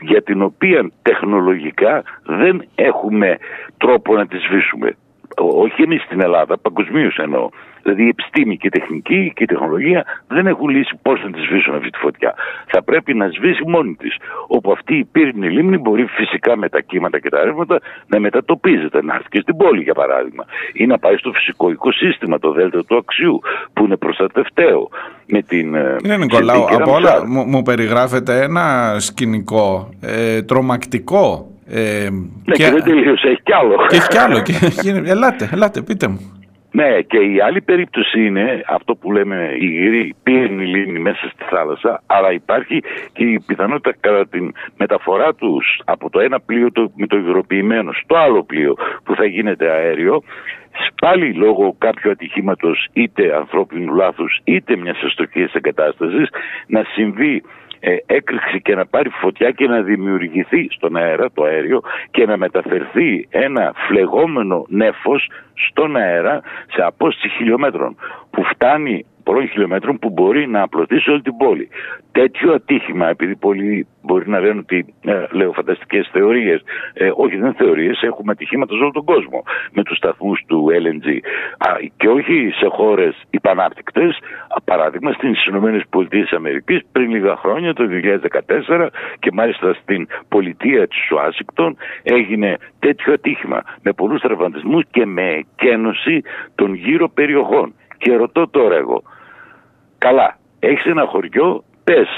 για 0.00 0.22
την 0.22 0.42
οποία 0.42 0.90
τεχνολογικά 1.02 2.02
δεν 2.24 2.64
έχουμε 2.74 3.38
τρόπο 3.76 4.14
να 4.14 4.26
τη 4.26 4.36
σβήσουμε. 4.38 4.96
Ό- 5.36 5.60
Όχι 5.62 5.82
εμείς 5.82 6.02
στην 6.02 6.20
Ελλάδα, 6.20 6.58
παγκοσμίως 6.58 7.16
εννοώ. 7.16 7.48
Δηλαδή 7.82 8.04
η 8.04 8.08
επιστήμη 8.08 8.56
και 8.56 8.66
η 8.66 8.70
τεχνική 8.70 9.32
και 9.34 9.42
η 9.42 9.46
τεχνολογία 9.46 10.04
δεν 10.28 10.46
έχουν 10.46 10.68
λύσει 10.68 10.98
πώς 11.02 11.22
να 11.24 11.30
τη 11.30 11.40
σβήσουν 11.40 11.74
αυτή 11.74 11.90
τη 11.90 11.98
φωτιά. 11.98 12.34
Θα 12.66 12.82
πρέπει 12.82 13.14
να 13.14 13.28
σβήσει 13.28 13.62
μόνη 13.66 13.94
της. 13.94 14.16
Όπου 14.46 14.72
αυτή 14.72 14.96
η 14.96 15.04
πύρινη 15.04 15.50
λίμνη 15.50 15.78
μπορεί 15.78 16.04
φυσικά 16.06 16.56
με 16.56 16.68
τα 16.68 16.80
κύματα 16.80 17.18
και 17.18 17.28
τα 17.28 17.44
ρεύματα 17.44 17.80
να 18.06 18.20
μετατοπίζεται, 18.20 19.02
να 19.02 19.14
έρθει 19.14 19.28
και 19.28 19.40
στην 19.40 19.56
πόλη 19.56 19.82
για 19.82 19.94
παράδειγμα. 19.94 20.44
Ή 20.72 20.86
να 20.86 20.98
πάει 20.98 21.16
στο 21.16 21.32
φυσικό 21.32 21.70
οικοσύστημα, 21.70 22.38
το 22.38 22.52
δέλτα 22.52 22.84
του 22.84 22.96
αξιού, 22.96 23.40
που 23.72 23.84
είναι 23.84 23.96
προστατευταίο. 23.96 24.88
Με 25.26 25.42
την, 25.42 25.74
ε, 25.74 25.96
Κύριε 25.98 26.16
Νικολάου, 26.16 26.56
συνθήκη 26.56 26.82
από 26.82 26.92
όλα 26.92 27.10
Ραμσάρ. 27.10 27.28
μου, 27.28 27.44
μου 27.46 27.62
περιγράφεται 27.62 28.42
ένα 28.42 28.96
σκηνικό 28.98 29.88
ε, 30.00 30.42
τρομακτικό. 30.42 31.50
Ε, 31.68 32.08
Ναι, 32.44 32.54
και, 32.54 32.70
δεν 32.70 32.82
τελείωσε, 32.82 33.28
έχει 33.28 33.42
κι 33.42 33.52
άλλο. 33.52 33.86
και 33.88 33.96
έχει 33.96 34.08
κι 34.08 34.18
άλλο. 34.18 34.42
Και, 34.42 34.52
και- 34.82 35.10
ελάτε, 35.10 35.48
ελάτε, 35.52 35.82
πείτε 35.82 36.08
μου. 36.08 36.40
Ναι, 36.70 37.00
και 37.00 37.16
η 37.18 37.40
άλλη 37.40 37.60
περίπτωση 37.60 38.24
είναι 38.26 38.62
αυτό 38.68 38.94
που 38.94 39.12
λέμε 39.12 39.50
η 39.60 39.68
υγρή 39.72 40.14
πύρινη 40.22 40.66
λίμνη 40.66 40.98
μέσα 40.98 41.28
στη 41.32 41.44
θάλασσα, 41.50 42.02
αλλά 42.06 42.32
υπάρχει 42.32 42.82
και 43.12 43.24
η 43.24 43.40
πιθανότητα 43.46 43.94
κατά 44.00 44.28
την 44.28 44.52
μεταφορά 44.76 45.34
τους 45.34 45.80
από 45.84 46.10
το 46.10 46.20
ένα 46.20 46.40
πλοίο 46.40 46.72
το, 46.72 46.90
με 46.96 47.06
το 47.06 47.16
υγροποιημένο 47.16 47.92
στο 47.92 48.16
άλλο 48.16 48.42
πλοίο 48.44 48.74
που 49.04 49.14
θα 49.14 49.24
γίνεται 49.24 49.70
αέριο, 49.70 50.22
πάλι 51.00 51.32
λόγω 51.32 51.74
κάποιου 51.78 52.10
ατυχήματος 52.10 52.88
είτε 52.92 53.36
ανθρώπινου 53.36 53.94
λάθους 53.94 54.40
είτε 54.44 54.76
μιας 54.76 54.98
αστοχίας 55.02 55.52
εγκατάστασης 55.54 56.28
να 56.66 56.82
συμβεί 56.94 57.42
ε, 57.80 57.96
έκρηξη 58.06 58.60
και 58.60 58.74
να 58.74 58.86
πάρει 58.86 59.10
φωτιά 59.10 59.50
και 59.50 59.66
να 59.66 59.80
δημιουργηθεί 59.80 60.68
στον 60.70 60.96
αέρα 60.96 61.30
το 61.30 61.42
αέριο 61.42 61.80
και 62.10 62.26
να 62.26 62.36
μεταφερθεί 62.36 63.26
ένα 63.30 63.72
φλεγόμενο 63.88 64.64
νέφος 64.68 65.30
στον 65.54 65.96
αέρα 65.96 66.40
σε 66.72 66.82
απόσταση 66.82 67.28
χιλιόμετρων 67.28 67.96
που 68.30 68.44
φτάνει 68.44 69.06
πολλών 69.26 69.48
χιλιόμετρων 69.48 69.98
που 69.98 70.10
μπορεί 70.10 70.48
να 70.48 70.62
απλωθεί 70.62 70.98
σε 71.00 71.10
όλη 71.10 71.22
την 71.22 71.36
πόλη. 71.36 71.68
Τέτοιο 72.12 72.52
ατύχημα, 72.52 73.08
επειδή 73.08 73.36
πολλοί 73.36 73.86
μπορεί 74.02 74.28
να 74.28 74.40
λένε 74.40 74.58
ότι 74.58 74.94
ε, 75.04 75.24
λέω 75.30 75.52
φανταστικές 75.52 76.08
θεωρίες, 76.12 76.60
ε, 76.94 77.10
όχι 77.14 77.36
δεν 77.36 77.44
είναι 77.44 77.54
θεωρίες, 77.58 78.02
έχουμε 78.02 78.32
ατυχήματα 78.32 78.74
σε 78.74 78.82
όλο 78.82 78.90
τον 78.90 79.04
κόσμο 79.04 79.42
με 79.72 79.82
τους 79.82 79.96
σταθμούς 79.96 80.44
του 80.46 80.66
LNG. 80.82 81.06
Α, 81.58 81.70
και 81.96 82.08
όχι 82.08 82.50
σε 82.54 82.66
χώρες 82.68 83.22
υπανάπτυκτες, 83.30 84.18
παράδειγμα 84.64 85.12
στις 85.12 85.46
ΗΠΑ 85.46 86.82
πριν 86.92 87.10
λίγα 87.10 87.36
χρόνια, 87.36 87.72
το 87.72 87.86
2014, 87.86 88.90
και 89.18 89.30
μάλιστα 89.32 89.74
στην 89.74 90.06
πολιτεία 90.28 90.88
της 90.88 91.10
Ουάσιγκτον 91.10 91.76
έγινε 92.02 92.56
τέτοιο 92.78 93.12
ατύχημα 93.12 93.62
με 93.82 93.92
πολλούς 93.92 94.20
τραυματισμούς 94.20 94.84
και 94.90 95.06
με 95.06 95.44
εκένωση 95.44 96.22
των 96.54 96.74
γύρω 96.74 97.08
περιοχών. 97.08 97.74
Και 97.98 98.16
ρωτώ 98.16 98.48
τώρα 98.48 98.76
εγώ, 98.76 99.02
καλά, 99.98 100.38
έχεις 100.58 100.84
ένα 100.84 101.06
χωριό, 101.06 101.64
πες, 101.84 102.08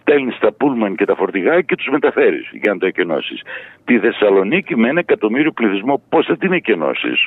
στέλνεις 0.00 0.38
τα 0.38 0.52
πούλμαν 0.52 0.96
και 0.96 1.04
τα 1.04 1.14
φορτηγά 1.14 1.60
και 1.60 1.74
τους 1.76 1.88
μεταφέρεις 1.90 2.48
για 2.62 2.72
να 2.72 2.78
το 2.78 2.86
εκενώσεις. 2.86 3.42
Τη 3.84 3.98
Θεσσαλονίκη 3.98 4.76
με 4.76 4.88
ένα 4.88 5.00
εκατομμύριο 5.00 5.52
πληθυσμό, 5.52 6.02
πώς 6.08 6.26
θα 6.26 6.36
την 6.36 6.52
εκενώσεις; 6.52 7.26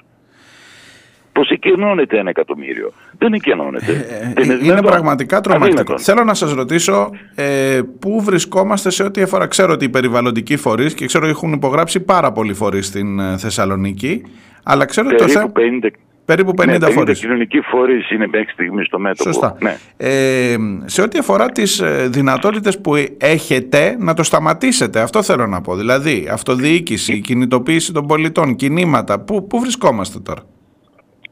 Πώς 1.34 1.50
εκενώνεται 1.50 2.18
ένα 2.18 2.30
εκατομμύριο; 2.30 2.92
Δεν 3.18 3.34
εκενώνεται. 3.34 3.92
Ε, 3.92 4.34
Δεν 4.34 4.44
είναι 4.44 4.56
δυνατόν. 4.56 4.92
πραγματικά 4.92 5.42
τρομακτικό. 5.42 5.80
Αδύνατον. 5.82 6.00
Θέλω 6.00 6.24
να 6.24 6.34
σας 6.34 6.54
ρωτήσω 6.54 7.10
ε, 7.36 7.80
πού 8.00 8.22
βρισκόμαστε 8.22 8.90
σε 8.90 9.04
ό,τι 9.04 9.22
αφορά. 9.22 9.48
Ξέρω 9.48 9.74
ότι 9.74 9.86
οι 9.86 9.90
περιβαλλοντικοί 9.90 10.58
φορείς 10.58 10.94
και 10.94 11.06
ξέρω 11.06 11.24
ότι 11.24 11.34
έχουν 11.34 11.52
υπογράψει 11.54 12.00
πάρα 12.00 12.32
πολλοί 12.32 12.54
φορείς 12.54 12.86
στην 12.88 13.20
ε, 13.20 13.38
Θεσσαλονίκη, 13.38 14.24
αλλά 14.64 14.86
ξέρω 14.86 15.08
ότι 15.08 15.16
το 15.18 15.26
Περίπου 15.26 15.82
θε- 15.82 15.92
50, 15.92 15.96
περίπου 16.36 16.54
50 16.62 16.66
ναι, 16.66 16.76
50 16.76 16.92
φορείς. 16.92 17.20
κοινωνικοί 17.20 17.62
φορείς 17.62 18.12
είναι 18.12 18.28
μέχρι 18.28 18.52
στιγμής 18.52 18.86
στο 18.86 19.00
μέτωπο. 19.00 19.24
Σωστά. 19.24 19.58
Ναι. 19.62 19.76
Ε, 19.98 20.56
σε 20.86 21.02
ό,τι 21.02 21.18
αφορά 21.18 21.50
τις 21.50 21.80
ε, 21.80 22.08
δυνατότητες 22.12 22.82
που 22.82 22.96
έχετε 23.18 23.96
να 24.00 24.14
το 24.14 24.24
σταματήσετε, 24.24 25.00
αυτό 25.02 25.24
θέλω 25.24 25.48
να 25.48 25.62
πω. 25.62 25.76
Δηλαδή, 25.76 26.28
αυτοδιοίκηση, 26.32 27.22
κινητοποίηση 27.22 27.94
των 27.94 28.08
πολιτών, 28.08 28.56
κινήματα, 28.56 29.20
πού, 29.20 29.48
πού 29.48 29.60
βρισκόμαστε 29.60 30.20
τώρα; 30.20 30.42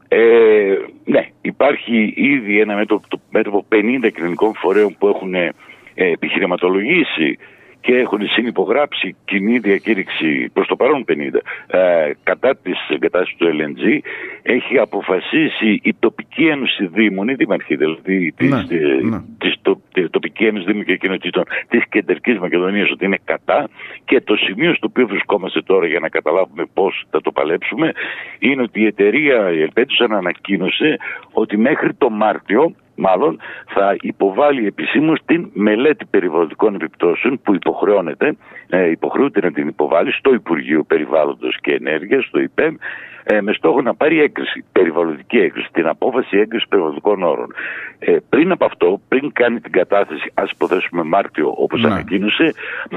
Ε, 0.08 0.18
ναι, 1.04 1.28
υπάρχει 1.40 2.12
ήδη 2.16 2.60
ένα 2.60 2.74
μέτωπο, 2.74 3.02
το 3.08 3.20
μέτωπο 3.30 3.66
50 3.68 4.10
κοινωνικών 4.14 4.52
φορέων 4.54 4.96
που 4.98 5.08
έχουν 5.08 5.34
ε, 5.34 5.52
επιχειρηματολογήσει 5.94 7.38
και 7.80 7.96
έχουν 7.96 8.28
συνυπογράψει 8.28 9.16
κοινή 9.24 9.58
διακήρυξη 9.58 10.50
προς 10.52 10.66
το 10.66 10.76
παρόν 10.76 11.04
50 11.08 11.14
ε, 11.66 12.10
κατά 12.22 12.56
της 12.56 12.88
εγκατάστασης 12.88 13.36
του 13.36 13.46
LNG 13.46 13.98
έχει 14.42 14.78
αποφασίσει 14.78 15.80
η 15.82 15.94
τοπική 15.98 16.46
ένωση 16.46 16.86
Δήμων, 16.86 17.28
η 17.28 17.34
Δήμαρχη 17.34 17.76
δηλαδή 17.76 18.32
της, 18.36 18.50
Ναι, 18.50 18.58
ε, 18.58 19.02
ναι. 19.02 19.20
της 19.38 19.54
το, 19.62 19.80
της 19.92 20.10
τοπική 20.10 20.44
ένωση 20.44 20.64
Δήμων 20.64 20.84
και 20.84 20.96
κοινοτήτων 20.96 21.44
της 21.68 21.82
Κεντρικής 21.88 22.38
Μακεδονίας 22.38 22.90
ότι 22.90 23.04
είναι 23.04 23.18
κατά 23.24 23.68
και 24.04 24.20
το 24.20 24.36
σημείο 24.36 24.74
στο 24.74 24.86
οποίο 24.90 25.06
βρισκόμαστε 25.06 25.62
τώρα 25.62 25.86
για 25.86 26.00
να 26.00 26.08
καταλάβουμε 26.08 26.64
πώς 26.74 27.04
θα 27.10 27.20
το 27.20 27.32
παλέψουμε 27.32 27.92
είναι 28.38 28.62
ότι 28.62 28.80
η 28.80 28.86
εταιρεία 28.86 29.52
η 29.52 29.62
Ελπέτουσαν 29.62 30.12
ανακοίνωσε 30.12 30.96
ότι 31.32 31.56
μέχρι 31.56 31.94
το 31.94 32.10
Μάρτιο 32.10 32.74
μάλλον 33.00 33.40
θα 33.66 33.96
υποβάλει 34.00 34.66
επισήμως 34.66 35.18
την 35.24 35.50
μελέτη 35.52 36.04
περιβαλλοντικών 36.04 36.74
επιπτώσεων 36.74 37.40
που 37.42 37.54
υποχρεώνεται, 37.54 38.36
ε, 38.68 38.90
υποχρεούται 38.90 39.40
να 39.40 39.52
την 39.52 39.68
υποβάλει 39.68 40.12
στο 40.12 40.34
Υπουργείο 40.34 40.82
Περιβάλλοντος 40.84 41.56
και 41.60 41.72
Ενέργειας, 41.72 42.24
στο 42.24 42.40
ΙΠΕΜ, 42.40 42.74
ε, 43.24 43.40
με 43.40 43.52
στόχο 43.52 43.82
να 43.82 43.94
πάρει 43.94 44.20
έγκριση, 44.20 44.64
περιβαλλοντική 44.72 45.38
έγκριση, 45.38 45.68
την 45.72 45.86
απόφαση 45.86 46.38
έγκρισης 46.38 46.68
περιβαλλοντικών 46.68 47.22
όρων. 47.22 47.54
Ε, 47.98 48.16
πριν 48.28 48.52
από 48.52 48.64
αυτό, 48.64 49.00
πριν 49.08 49.32
κάνει 49.32 49.60
την 49.60 49.72
κατάθεση, 49.72 50.30
ας 50.34 50.50
υποθέσουμε 50.50 51.02
Μάρτιο, 51.02 51.52
όπως 51.56 51.80
Ναι. 51.80 51.86
ανακοίνωσε, 51.88 52.52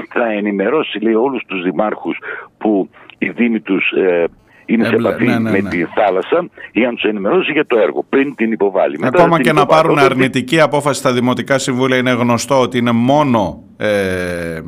θα 0.08 0.26
ενημερώσει 0.32 0.98
λέει, 0.98 1.14
όλους 1.14 1.44
τους 1.46 1.62
δημάρχους 1.62 2.18
που 2.58 2.90
οι 3.18 3.28
δήμοι 3.30 3.60
τους 3.60 3.90
ε, 3.90 4.24
είναι 4.66 4.84
σε 4.84 4.94
Έμπλε- 4.94 5.08
επαφή 5.10 5.24
ναι, 5.26 5.38
ναι, 5.38 5.50
με 5.50 5.60
ναι. 5.60 5.68
τη 5.70 5.84
θάλασσα 5.94 6.48
για 6.72 6.86
να 6.90 6.94
του 6.94 7.08
ενημερώσει 7.08 7.52
για 7.52 7.66
το 7.66 7.78
έργο 7.78 8.04
πριν 8.08 8.34
την 8.34 8.52
υποβάλει. 8.52 8.98
Μετά 8.98 9.18
Ακόμα 9.18 9.36
θα 9.36 9.42
και 9.42 9.48
την 9.48 9.54
να 9.54 9.60
υποβάλει. 9.60 9.82
πάρουν 9.86 9.98
Οπότε, 9.98 10.14
αρνητική 10.14 10.60
απόφαση 10.60 10.98
στα 10.98 11.12
δημοτικά 11.12 11.58
συμβούλια 11.58 11.96
είναι 11.96 12.10
γνωστό 12.10 12.60
ότι 12.60 12.78
είναι 12.78 12.92
μόνο 12.92 13.62
ε, 13.76 13.86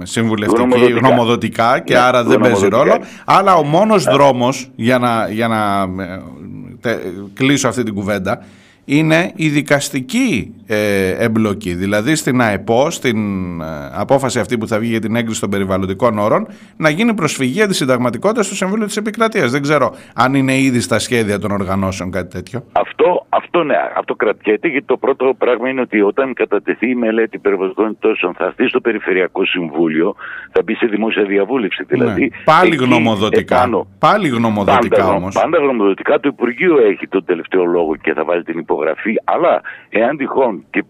συμβουλευτική, 0.03 0.63
Γνωμοδοτικά. 0.63 0.99
γνωμοδοτικά 1.09 1.79
και 1.81 1.95
Ναι, 1.95 2.01
άρα 2.01 2.25
δεν 2.25 2.41
παίζει 2.41 2.67
γνωμοδοτικά. 2.67 2.95
ρόλο. 2.95 3.05
Αλλά 3.25 3.55
ο 3.55 3.63
μόνος 3.63 4.05
δρόμος 4.05 4.71
για 4.77 4.99
να, 4.99 5.29
για 5.31 5.49
να 5.49 5.83
ε, 6.05 6.23
τε- 6.81 7.01
κλείσω 7.35 7.69
αυτή 7.69 7.83
την 7.83 7.95
κουβέντα 7.95 8.45
είναι 8.89 9.33
η 9.37 9.49
δικαστική 9.49 10.55
ε, 10.67 11.11
εμπλοκή. 11.25 11.75
Δηλαδή 11.75 12.15
στην 12.15 12.41
ΑΕΠΟ, 12.41 12.91
στην 12.91 13.17
ε, 13.61 13.65
απόφαση 13.95 14.39
αυτή 14.39 14.59
που 14.59 14.67
θα 14.69 14.79
βγει 14.79 14.91
για 14.91 15.01
την 15.01 15.17
έγκριση 15.17 15.41
των 15.41 15.51
περιβαλλοντικών 15.51 16.19
όρων, 16.19 16.47
να 16.77 16.89
γίνει 16.89 17.15
προσφυγή 17.15 17.63
αντισυνταγματικότητας 17.63 18.47
στο 18.47 18.55
Συμβούλιο 18.55 18.87
της 18.87 18.97
Επικρατείας. 18.97 19.51
Δεν 19.51 19.63
ξέρω 19.63 19.95
αν 20.15 20.35
είναι 20.35 20.59
ήδη 20.59 20.81
στα 20.81 20.99
σχέδια 20.99 21.39
των 21.39 21.51
οργανώσεων 21.51 22.11
κάτι 22.11 22.31
τέτοιο. 22.35 22.65
Αυτό, 22.73 23.27
αυτό, 23.29 23.63
ναι, 23.63 23.75
αυτό 23.97 24.15
κρατιέται 24.15 24.69
γιατί 24.69 24.87
το 24.87 24.97
πρώτο 24.97 25.35
πράγμα 25.39 25.69
είναι 25.69 25.81
ότι 25.81 26.01
όταν 26.01 26.33
κατατεθεί 26.35 26.91
η 26.91 26.95
μελέτη 26.95 27.39
περιβαλλοντικών 27.39 27.87
επιπτώσεων 27.87 28.35
θα 28.39 28.45
έρθει 28.45 28.69
στο 28.69 28.81
Περιφερειακό 28.81 29.45
Συμβούλιο, 29.45 30.15
θα 30.53 30.63
μπει 30.65 30.75
σε 30.75 30.87
δημόσια 30.87 31.25
διαβούλευση. 31.25 31.85
Δηλαδή, 31.89 32.21
Ναι. 32.23 32.29
Πάλι 32.45 32.75
εκεί 32.75 32.85
γνωμοδοτικά. 32.85 33.57
επάνω- 33.57 33.87
Πάλι 33.99 34.29
γνωμοδοτικά 34.29 34.97
πάντα, 34.97 35.13
όμως. 35.13 35.35
Πάντα 35.35 35.59
γνωμοδοτικά 35.59 36.21
το 36.21 36.29
Υπουργείο 36.33 36.77
έχει 36.91 37.09
τον 37.09 37.25
τελευταίο 37.25 37.65
λόγο 37.65 37.97
και 37.97 38.13
θα 38.13 38.25
βάλει 38.25 38.43
την 38.43 38.59
υπογραφή. 38.77 39.15
Αλλά 39.25 39.61
εάν 39.89 40.17
τυχόν, 40.17 40.65
και 40.71 40.85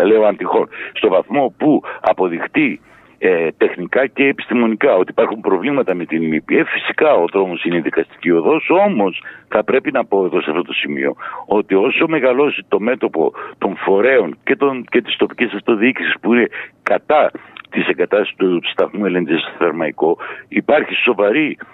ε, 0.00 0.04
λέω 0.04 0.24
αν 0.24 0.36
τυχόν, 0.36 0.68
στο 0.92 1.08
βαθμό 1.08 1.54
που 1.58 1.82
αποδειχτεί 2.00 2.80
ε, 3.18 3.48
τεχνικά 3.56 4.06
και 4.06 4.24
επιστημονικά 4.24 4.94
ότι 4.94 5.10
υπάρχουν 5.10 5.40
προβλήματα 5.40 5.94
με 5.94 6.04
την 6.04 6.34
ΜΠΕ, 6.34 6.64
φυσικά 6.64 7.14
ο 7.14 7.24
δρόμος 7.32 7.64
είναι 7.64 7.76
η 7.76 7.80
δικαστική 7.80 8.30
οδός, 8.30 8.70
όμως 8.70 9.22
θα 9.48 9.64
πρέπει 9.64 9.92
να 9.92 10.04
πω 10.04 10.24
εδώ 10.24 10.40
σε 10.40 10.50
αυτό 10.50 10.62
το 10.62 10.72
σημείο 10.72 11.14
ότι 11.46 11.74
όσο 11.74 12.06
μεγαλώσει 12.08 12.64
το 12.68 12.80
μέτωπο 12.80 13.32
των 13.58 13.76
φορέων 13.76 14.38
και, 14.44 14.56
των, 14.56 14.84
και 14.84 15.02
της 15.02 15.16
τοπικής 15.16 15.52
αυτοδιοίκησης 15.54 16.14
που 16.20 16.34
είναι 16.34 16.48
κατά 16.82 17.30
της 17.70 17.88
εγκατάστασης 17.88 18.36
του 18.36 18.60
σταθμού 18.62 19.04
LNG 19.04 19.28
στο 19.40 19.52
Θερμαϊκό, 19.58 20.18
υπάρχει 20.48 20.94
σοβαρή 20.94 21.46
ε, 21.48 21.58
πι- 21.58 21.73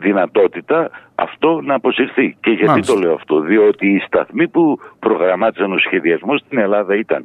δυνατότητα 0.00 0.90
αυτό 1.14 1.60
να 1.60 1.74
αποσυρθεί. 1.74 2.36
Και 2.40 2.50
γιατί 2.50 2.66
Μάλιστα. 2.66 2.92
το 2.94 2.98
λέω 3.00 3.14
αυτό, 3.14 3.40
διότι 3.40 3.86
οι 3.86 3.98
σταθμοί 4.06 4.48
που 4.48 4.78
προγραμμάτισαν 4.98 5.72
ο 5.72 5.78
σχεδιασμός 5.78 6.40
στην 6.40 6.58
Ελλάδα 6.58 6.96
ήταν 6.96 7.24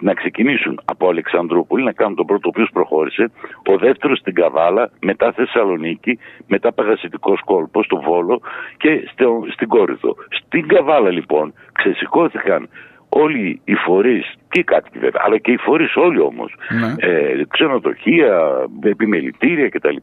να 0.00 0.14
ξεκινήσουν 0.14 0.80
από 0.84 1.08
Αλεξανδρούπολη, 1.08 1.84
να 1.84 1.92
κάνουν 1.92 2.14
τον 2.16 2.26
πρώτο 2.26 2.48
ο 2.48 2.50
οποίος 2.54 2.68
προχώρησε, 2.72 3.30
ο 3.66 3.76
δεύτερος 3.76 4.18
στην 4.18 4.34
Καβάλα, 4.34 4.90
μετά 5.00 5.32
Θεσσαλονίκη, 5.32 6.18
μετά 6.46 6.72
Παγασιτικός 6.72 7.40
κόλπος 7.44 7.84
στο 7.84 8.00
Βόλο 8.00 8.40
και 8.76 9.08
στο, 9.12 9.44
στην 9.52 9.68
Κόρυθο. 9.68 10.16
Στην 10.28 10.66
Καβάλα 10.68 11.10
λοιπόν 11.10 11.54
ξεσηκώθηκαν 11.72 12.68
όλοι 13.08 13.60
οι 13.64 13.74
φορείς 13.74 14.34
και 14.48 14.60
οι 14.60 14.64
κάτοικοι 14.64 14.98
βέβαια, 14.98 15.22
αλλά 15.24 15.38
και 15.38 15.52
οι 15.52 15.56
φορείς 15.56 15.96
όλοι 15.96 16.20
όμως, 16.20 16.54
Ναι. 16.80 17.08
ε, 17.08 17.44
ξενοδοχεία, 17.48 18.52
επιμελητήρια 18.82 19.68
κτλ. 19.68 19.96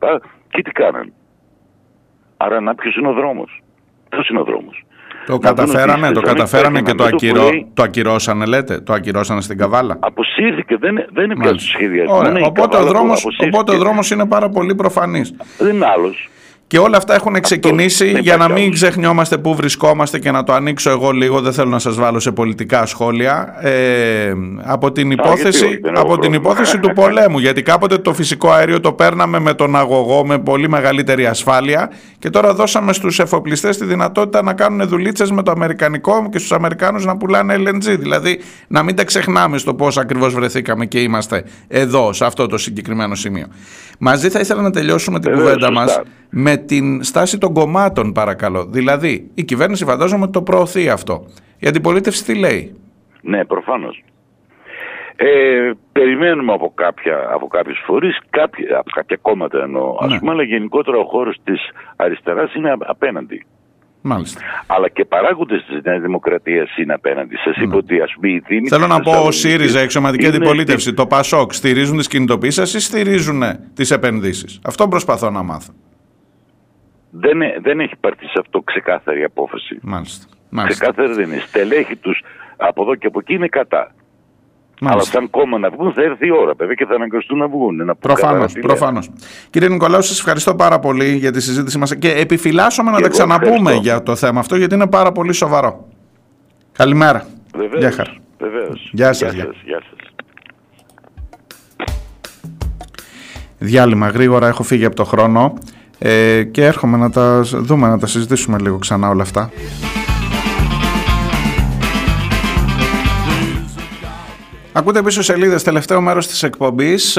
Και 0.49 0.61
τι 0.61 0.71
κάναν. 0.71 1.13
Άρα 2.45 2.59
να 2.61 2.75
ποιος 2.75 2.95
είναι 2.95 3.07
ο 3.07 3.13
δρόμος; 3.13 3.61
Ποιος 4.09 4.29
είναι 4.29 4.39
ο 4.39 4.43
δρόμος; 4.43 4.85
Το 5.25 5.33
Να 5.33 5.39
καταφέρανε, 5.39 5.93
δουν 5.93 6.03
ότι 6.03 6.13
το 6.13 6.19
στη 6.19 6.29
καταφέρανε 6.35 6.81
και 6.81 6.93
το, 6.93 7.03
Θεσσαλονίκη 7.03 7.25
ακυρώ, 7.27 7.43
πρωί 7.47 7.67
το 7.73 7.83
ακυρώσανε 7.83 8.45
λέτε, 8.45 8.79
το 8.79 8.93
ακυρώσανε 8.93 9.41
στην 9.41 9.57
Καβάλα. 9.57 9.97
Αποσύρθηκε, 9.99 10.77
δεν, 10.77 10.95
δεν 11.13 11.23
είναι 11.23 11.33
πια 11.33 11.43
στο 11.43 11.53
Μάλιστα. 11.53 11.77
σχεδιασμό. 11.77 12.15
Ωραία. 12.15 12.29
είναι 12.29 12.39
η 12.39 12.43
Οπότε, 12.45 12.61
ο 12.61 12.69
Καβάλα 12.69 12.85
που 12.91 12.93
δρόμος, 12.97 13.19
αποσύρθηκε. 13.21 13.55
οπότε 13.57 13.75
ο 13.75 13.77
δρόμος 13.79 14.11
είναι 14.11 14.25
πάρα 14.25 14.49
πολύ 14.49 14.75
προφανής. 14.75 15.35
Δεν 15.57 15.75
είναι 15.75 15.85
άλλος. 15.85 16.29
Και 16.73 16.79
όλα 16.79 16.97
αυτά 16.97 17.13
έχουν 17.13 17.39
ξεκινήσει 17.39 18.11
δεν 18.11 18.21
για 18.21 18.37
να 18.37 18.43
υπάρχει 18.43 18.53
μην 18.53 18.63
άλλος. 18.63 18.79
ξεχνιόμαστε 18.79 19.37
πού 19.37 19.55
βρισκόμαστε 19.55 20.19
και 20.19 20.31
να 20.31 20.43
το 20.43 20.53
ανοίξω 20.53 20.89
εγώ 20.89 21.11
λίγο, 21.11 21.41
δεν 21.41 21.53
θέλω 21.53 21.69
να 21.69 21.79
σας 21.79 21.95
βάλω 21.95 22.19
σε 22.19 22.31
πολιτικά 22.31 22.85
σχόλια, 22.85 23.55
ε, 23.59 24.33
από 24.61 24.91
την 24.91 25.07
γιατί 25.07 25.27
υπόθεση, 25.27 25.65
όχι, 25.65 25.77
δεν 25.77 25.93
έχω 25.93 26.03
από 26.03 26.11
την 26.11 26.31
πρόβλημα. 26.31 26.35
υπόθεση 26.35 26.79
του 26.79 26.91
πολέμου. 26.93 27.39
Γιατί 27.39 27.61
κάποτε 27.61 27.97
το 27.97 28.13
φυσικό 28.13 28.49
αέριο 28.49 28.79
το 28.79 28.93
παίρναμε 28.93 29.39
με 29.39 29.53
τον 29.53 29.75
αγωγό 29.75 30.25
με 30.25 30.39
πολύ 30.39 30.69
μεγαλύτερη 30.69 31.25
ασφάλεια 31.25 31.91
και 32.19 32.29
τώρα 32.29 32.53
δώσαμε 32.53 32.93
στους 32.93 33.19
εφοπλιστές 33.19 33.77
τη 33.77 33.85
δυνατότητα 33.85 34.43
να 34.43 34.53
κάνουν 34.53 34.87
δουλίτσες 34.87 35.31
με 35.31 35.43
το 35.43 35.51
αμερικανικό 35.51 36.29
και 36.31 36.37
στους 36.37 36.51
Αμερικάνους 36.51 37.05
να 37.05 37.17
πουλάνε 37.17 37.55
LNG. 37.57 37.97
Δηλαδή 37.99 38.39
να 38.67 38.83
μην 38.83 38.95
τα 38.95 39.03
ξεχνάμε 39.03 39.57
στο 39.57 39.73
πώς 39.73 39.97
ακριβώς 39.97 40.33
βρεθήκαμε 40.33 40.85
και 40.85 40.99
είμαστε 40.99 41.43
εδώ, 41.67 42.13
σε 42.13 42.25
αυτό 42.25 42.47
το 42.47 42.57
συγκεκριμένο 42.57 43.15
σημείο. 43.15 43.47
Μαζί 43.99 44.29
θα 44.29 44.39
ήθελα 44.39 44.61
να 44.61 44.71
τελειώσουμε 44.71 45.19
την 45.19 45.31
Βεβαίως, 45.31 45.53
κουβέντα 45.53 45.71
μας 45.71 45.91
σωστά. 45.91 46.03
με 46.29 46.57
την 46.64 47.03
στάση 47.03 47.38
των 47.38 47.53
κομμάτων 47.53 48.11
παρακαλώ. 48.11 48.65
Δηλαδή 48.65 49.30
η 49.34 49.44
κυβέρνηση 49.44 49.85
φαντάζομαι 49.85 50.23
ότι 50.23 50.31
το 50.31 50.41
προωθεί 50.41 50.90
αυτό. 50.90 51.26
Η 51.60 51.68
αντιπολίτευση 51.68 52.23
τι 52.23 52.35
λέει; 52.35 52.76
Ναι, 53.22 53.45
προφανώς. 53.45 54.03
Ε, 55.15 55.72
περιμένουμε 55.91 56.53
από, 56.53 56.72
κάποια, 56.76 57.30
από 57.34 57.48
κάποιους 57.48 57.81
φορείς, 57.85 58.19
κάποια, 58.30 58.77
από 58.77 58.90
κάποια 58.94 59.18
κόμματα 59.22 59.64
εννοώ, 59.64 59.98
ας 59.99 60.11
Ναι. 60.11 60.19
πούμε, 60.19 60.31
αλλά 60.31 60.44
γενικότερα 60.44 60.98
ο 60.98 61.03
χώρος 61.06 61.38
της 61.44 61.60
αριστεράς 61.95 62.53
είναι 62.53 62.69
α- 62.72 62.77
απέναντι. 62.80 63.45
Μάλιστα. 64.06 64.41
Αλλά 64.68 64.90
και 64.90 65.06
παράγοντες 65.06 65.65
της 65.65 65.80
Νέας 65.84 66.02
Δημοκρατίας 66.02 66.77
είναι 66.77 66.94
απέναντι. 66.94 67.35
Σας 67.35 67.56
είπα 67.57 67.76
ότι 67.76 68.02
ας 68.02 68.14
πούμε 68.15 68.30
οι 68.30 68.44
δήμοι 68.48 68.68
Θέλω 68.68 68.85
της 68.85 68.94
να 68.94 68.99
πω 68.99 69.10
ο 69.10 69.14
Θεσσαλονίκης 69.14 69.40
ΣΥΡΙΖΑ, 69.40 69.80
η 69.80 69.84
εξωματική 69.84 70.26
είναι 70.26 70.35
αντιπολίτευση, 70.35 70.94
το 70.94 71.06
ΠΑΣΟΚ 71.07 71.53
στηρίζουν 71.53 71.98
τις 71.98 72.07
κινητοποίησεις 72.07 72.73
ή 72.73 72.80
στηρίζουν 72.80 73.44
τις 73.73 73.91
επενδύσεις; 73.91 74.60
Αυτό 74.65 74.88
προσπαθώ 74.88 75.30
να 75.30 75.44
μάθω. 75.44 75.73
Δεν, 77.15 77.41
ε- 77.41 77.57
δεν 77.61 77.80
έχει 77.80 77.95
πάρθει 77.99 78.26
σε 78.26 78.40
αυτό 78.40 78.61
ξεκάθαρη 78.61 79.23
απόφαση. 79.23 79.80
Μάλιστα. 79.81 80.26
Μάλιστα. 80.49 80.84
Ξεκάθαρη 80.85 81.14
δεν 81.14 81.31
είναι. 81.31 81.41
Στελέχη 81.48 81.95
τους 81.95 82.23
από 82.57 82.81
εδώ 82.81 82.95
και 82.95 83.07
από 83.07 83.19
εκεί 83.19 83.34
είναι 83.34 83.48
κατά. 83.48 83.91
Αλλά 84.81 84.91
Μάλιστα. 84.91 85.11
σαν 85.11 85.30
κόμμα 85.30 85.57
να 85.57 85.69
βγουν 85.69 85.94
θα 85.94 86.02
έρθει 86.02 86.27
η 86.27 86.31
ώρα 86.31 86.53
βέβαια 86.57 86.73
και 86.73 86.85
θα 86.85 86.95
αναγκαστούν 86.95 87.38
να 87.38 87.48
βγουν. 87.48 87.76
Να 87.76 87.85
πούν 87.85 87.95
Προφανώς, 87.99 88.22
καθαρά 88.22 88.45
τι 88.45 88.53
λένε. 88.53 88.68
προφανώ. 88.68 88.99
Κύριε 89.49 89.69
Νικολάου, 89.69 90.02
σας 90.02 90.19
ευχαριστώ 90.19 90.56
πάρα 90.56 90.80
πολύ 90.80 91.15
για 91.15 91.31
τη 91.31 91.41
συζήτησή 91.41 91.77
μας 91.77 91.95
και 91.95 92.11
επιφυλάσσομαι 92.11 92.90
να 92.91 92.95
Και 92.98 93.02
τα 93.02 93.07
εγώ 93.07 93.15
ξαναπούμε 93.18 93.56
ευχαριστώ. 93.56 93.81
για 93.84 94.03
το 94.03 94.15
θέμα 94.15 94.40
αυτό, 94.40 94.56
γιατί 94.56 94.76
είναι 94.76 94.88
πάρα 94.88 95.11
πολύ 95.11 95.34
σοβαρό. 95.34 95.88
Καλημέρα. 96.72 97.27
Βεβαίως, 97.56 97.80
Γεια 97.80 97.91
χαρά. 97.91 98.14
βεβαίως. 98.40 98.90
Γεια 98.94 99.14
σας, 99.14 99.34
Γεια 99.34 99.44
γεια. 99.44 99.53
σας, 99.53 99.61
γεια 99.65 99.81
σας. 99.90 99.98
Διάλειμμα 103.57 104.07
γρήγορα, 104.07 104.48
έχω 104.48 104.64
φύγει 104.64 104.85
από 104.85 104.95
το 104.95 105.03
χρόνο 105.03 105.53
ε, 106.05 106.43
και 106.43 106.65
έρχομαι 106.65 106.97
να 106.97 107.09
τα 107.09 107.41
δούμε, 107.41 107.88
να 107.88 107.99
τα 107.99 108.07
συζητήσουμε 108.07 108.57
λίγο 108.59 108.77
ξανά 108.77 109.09
όλα 109.09 109.21
αυτά. 109.21 109.51
Ακούτε 114.71 115.01
πίσω 115.01 115.21
σελίδες, 115.21 115.63
τελευταίο 115.63 116.01
μέρος 116.01 116.27
της 116.27 116.43
εκπομπής. 116.43 117.17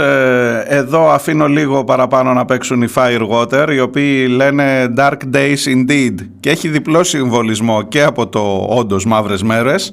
εδώ 0.68 1.10
αφήνω 1.10 1.46
λίγο 1.46 1.84
παραπάνω 1.84 2.32
να 2.32 2.44
παίξουν 2.44 2.82
οι 2.82 2.88
Firewater, 2.94 3.68
οι 3.72 3.80
οποίοι 3.80 4.26
λένε 4.30 4.94
Dark 4.96 5.18
Days 5.34 5.64
Indeed. 5.66 6.14
Και 6.40 6.50
έχει 6.50 6.68
διπλό 6.68 7.04
συμβολισμό 7.04 7.82
και 7.82 8.02
από 8.02 8.26
το 8.26 8.66
όντως 8.68 9.04
μαύρες 9.06 9.42
μέρες, 9.42 9.92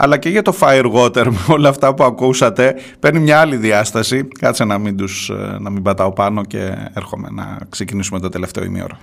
αλλά 0.00 0.16
και 0.16 0.28
για 0.28 0.42
το 0.42 0.54
Firewater 0.60 1.24
με 1.24 1.38
όλα 1.48 1.68
αυτά 1.68 1.94
που 1.94 2.04
ακούσατε. 2.04 2.74
Παίρνει 3.00 3.20
μια 3.20 3.40
άλλη 3.40 3.56
διάσταση. 3.56 4.28
Κάτσε 4.38 4.64
να 4.64 4.78
μην, 4.78 4.96
τους, 4.96 5.28
ε, 5.30 5.56
να 5.60 5.70
μην 5.70 5.82
πατάω 5.82 6.12
πάνω 6.12 6.44
και 6.44 6.72
έρχομαι 6.92 7.28
να 7.30 7.58
ξεκινήσουμε 7.68 8.20
το 8.20 8.28
τελευταίο 8.28 8.64
ημίωρο. 8.64 8.96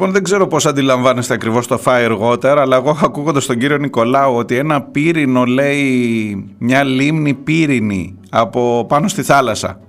Λοιπόν, 0.00 0.14
δεν 0.14 0.24
ξέρω 0.24 0.46
πώς 0.46 0.66
αντιλαμβάνεστε 0.66 1.34
ακριβώς 1.34 1.66
το 1.66 1.80
Firewater, 1.84 2.54
αλλά 2.58 2.76
εγώ 2.76 2.98
ακούγοντας 3.02 3.46
τον 3.46 3.58
κύριο 3.58 3.76
Νικολάου 3.76 4.36
ότι 4.36 4.56
ένα 4.56 4.82
πύρινο 4.82 5.44
λέει 5.44 6.54
μια 6.58 6.84
λίμνη 6.84 7.34
πύρινη 7.34 8.18
από 8.30 8.84
πάνω 8.88 9.08
στη 9.08 9.22
θάλασσα. 9.22 9.80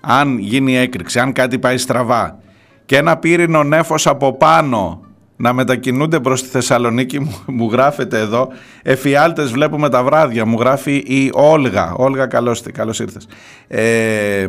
Αν 0.00 0.38
γίνει 0.38 0.76
έκρηξη, 0.76 1.18
αν 1.18 1.32
κάτι 1.32 1.58
πάει 1.58 1.78
στραβά 1.78 2.38
και 2.84 2.96
ένα 2.96 3.16
πύρινο 3.16 3.62
νέφος 3.64 4.06
από 4.06 4.36
πάνω 4.36 5.00
να 5.36 5.52
μετακινούνται 5.52 6.20
προς 6.20 6.42
τη 6.42 6.48
Θεσσαλονίκη 6.48 7.20
μου, 7.20 7.42
μου 7.46 7.68
γράφεται 7.72 8.18
εδώ 8.18 8.48
εφιάλτες 8.82 9.50
βλέπουμε 9.50 9.88
τα 9.88 10.02
βράδια 10.02 10.46
μου 10.46 10.58
γράφει 10.60 10.96
η 10.96 11.30
Όλγα 11.32 11.92
Όλγα 11.96 12.26
καλώς, 12.26 12.62
καλώς 12.72 13.00
ήρθες 13.00 13.26
ε, 13.68 14.46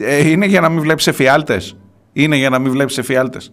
ε, 0.00 0.28
είναι 0.28 0.46
για 0.46 0.60
να 0.60 0.68
μην 0.68 0.80
βλέπεις 0.80 1.06
εφιάλτες 1.06 1.76
είναι 2.12 2.36
για 2.36 2.50
να 2.50 2.58
μην 2.58 2.72
βλέπεις 2.72 2.98
εφιάλτες 2.98 3.52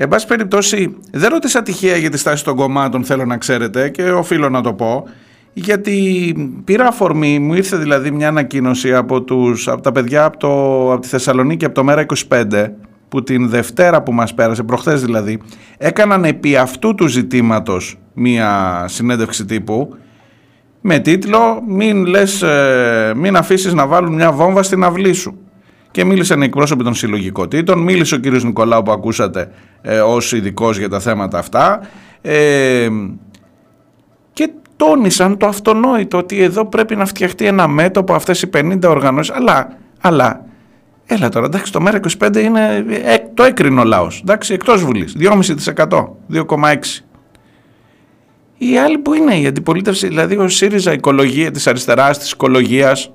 Εν 0.00 0.08
πάση 0.08 0.26
περιπτώσει, 0.26 0.96
δεν 1.10 1.30
ρώτησα 1.30 1.62
τυχαία 1.62 1.96
για 1.96 2.10
τη 2.10 2.18
στάση 2.18 2.44
των 2.44 2.56
κομμάτων, 2.56 3.04
θέλω 3.04 3.24
να 3.24 3.36
ξέρετε 3.36 3.88
και 3.88 4.02
οφείλω 4.02 4.48
να 4.48 4.60
το 4.60 4.72
πω, 4.72 5.04
γιατί 5.52 6.34
πήρα 6.64 6.86
αφορμή, 6.86 7.38
μου 7.38 7.54
ήρθε 7.54 7.76
δηλαδή 7.76 8.10
μια 8.10 8.28
ανακοίνωση 8.28 8.94
από, 8.94 9.22
τους, 9.22 9.68
από 9.68 9.82
τα 9.82 9.92
παιδιά 9.92 10.24
από, 10.24 10.36
το, 10.36 10.92
από 10.92 11.00
τη 11.00 11.08
Θεσσαλονίκη, 11.08 11.64
από 11.64 11.74
το 11.74 11.84
Μέρα 11.84 12.06
25, 12.28 12.66
που 13.08 13.22
την 13.22 13.48
Δευτέρα 13.48 14.02
που 14.02 14.12
μας 14.12 14.34
πέρασε, 14.34 14.62
προχθές 14.62 15.04
δηλαδή, 15.04 15.40
έκαναν 15.78 16.24
επί 16.24 16.56
αυτού 16.56 16.94
του 16.94 17.06
ζητήματος 17.06 17.98
μια 18.12 18.84
συνέντευξη 18.88 19.44
τύπου, 19.44 19.96
με 20.80 20.98
τίτλο 20.98 21.62
«Μην, 21.68 22.06
λες, 22.06 22.42
ε, 22.42 23.12
μην 23.16 23.36
αφήσεις 23.36 23.74
να 23.74 23.86
βάλουν 23.86 24.14
μια 24.14 24.32
βόμβα 24.32 24.62
στην 24.62 24.84
αυλή 24.84 25.12
σου» 25.12 25.38
και 25.90 26.04
μίλησαν 26.04 26.42
οι 26.42 26.44
εκπρόσωποι 26.44 26.84
των 26.84 26.94
συλλογικότητων, 26.94 27.78
μίλησε 27.78 28.14
ο 28.14 28.18
κύριος 28.18 28.44
Νικολάου 28.44 28.82
που 28.82 28.92
ακούσατε 28.92 29.50
ε, 29.82 30.00
ως 30.00 30.32
ειδικός 30.32 30.78
για 30.78 30.88
τα 30.88 31.00
θέματα 31.00 31.38
αυτά 31.38 31.80
ε, 32.20 32.88
και 34.32 34.50
τόνισαν 34.76 35.36
το 35.36 35.46
αυτονόητο 35.46 36.18
ότι 36.18 36.42
εδώ 36.42 36.66
πρέπει 36.66 36.96
να 36.96 37.06
φτιαχτεί 37.06 37.46
ένα 37.46 37.68
μέτωπο 37.68 38.14
αυτές 38.14 38.42
οι 38.42 38.50
50 38.54 38.78
οργανώσεις. 38.84 39.34
Αλλά, 39.34 39.76
αλλά 40.00 40.44
έλα 41.06 41.28
τώρα 41.28 41.46
εντάξει 41.46 41.72
το 41.72 41.80
ΜΕΡΑ25 41.86 42.36
είναι 42.36 42.84
ε, 43.04 43.16
το 43.34 43.42
έκρινο 43.42 43.84
λαός 43.84 44.20
εντάξει 44.20 44.54
εκτός 44.54 44.84
Βουλής 44.84 45.16
2,5% 45.20 46.06
2,6% 46.32 46.74
οι 48.58 48.78
άλλοι 48.78 48.98
που 48.98 49.14
είναι 49.14 49.38
η 49.38 49.46
αντιπολίτευση, 49.46 50.06
δηλαδή 50.06 50.36
ο 50.36 50.48
ΣΥΡΙΖΑ 50.48 50.92
οικολογία 50.92 51.50
της 51.50 51.66
αριστεράς, 51.66 52.18
της 52.18 52.30
οικολογίας, 52.30 53.12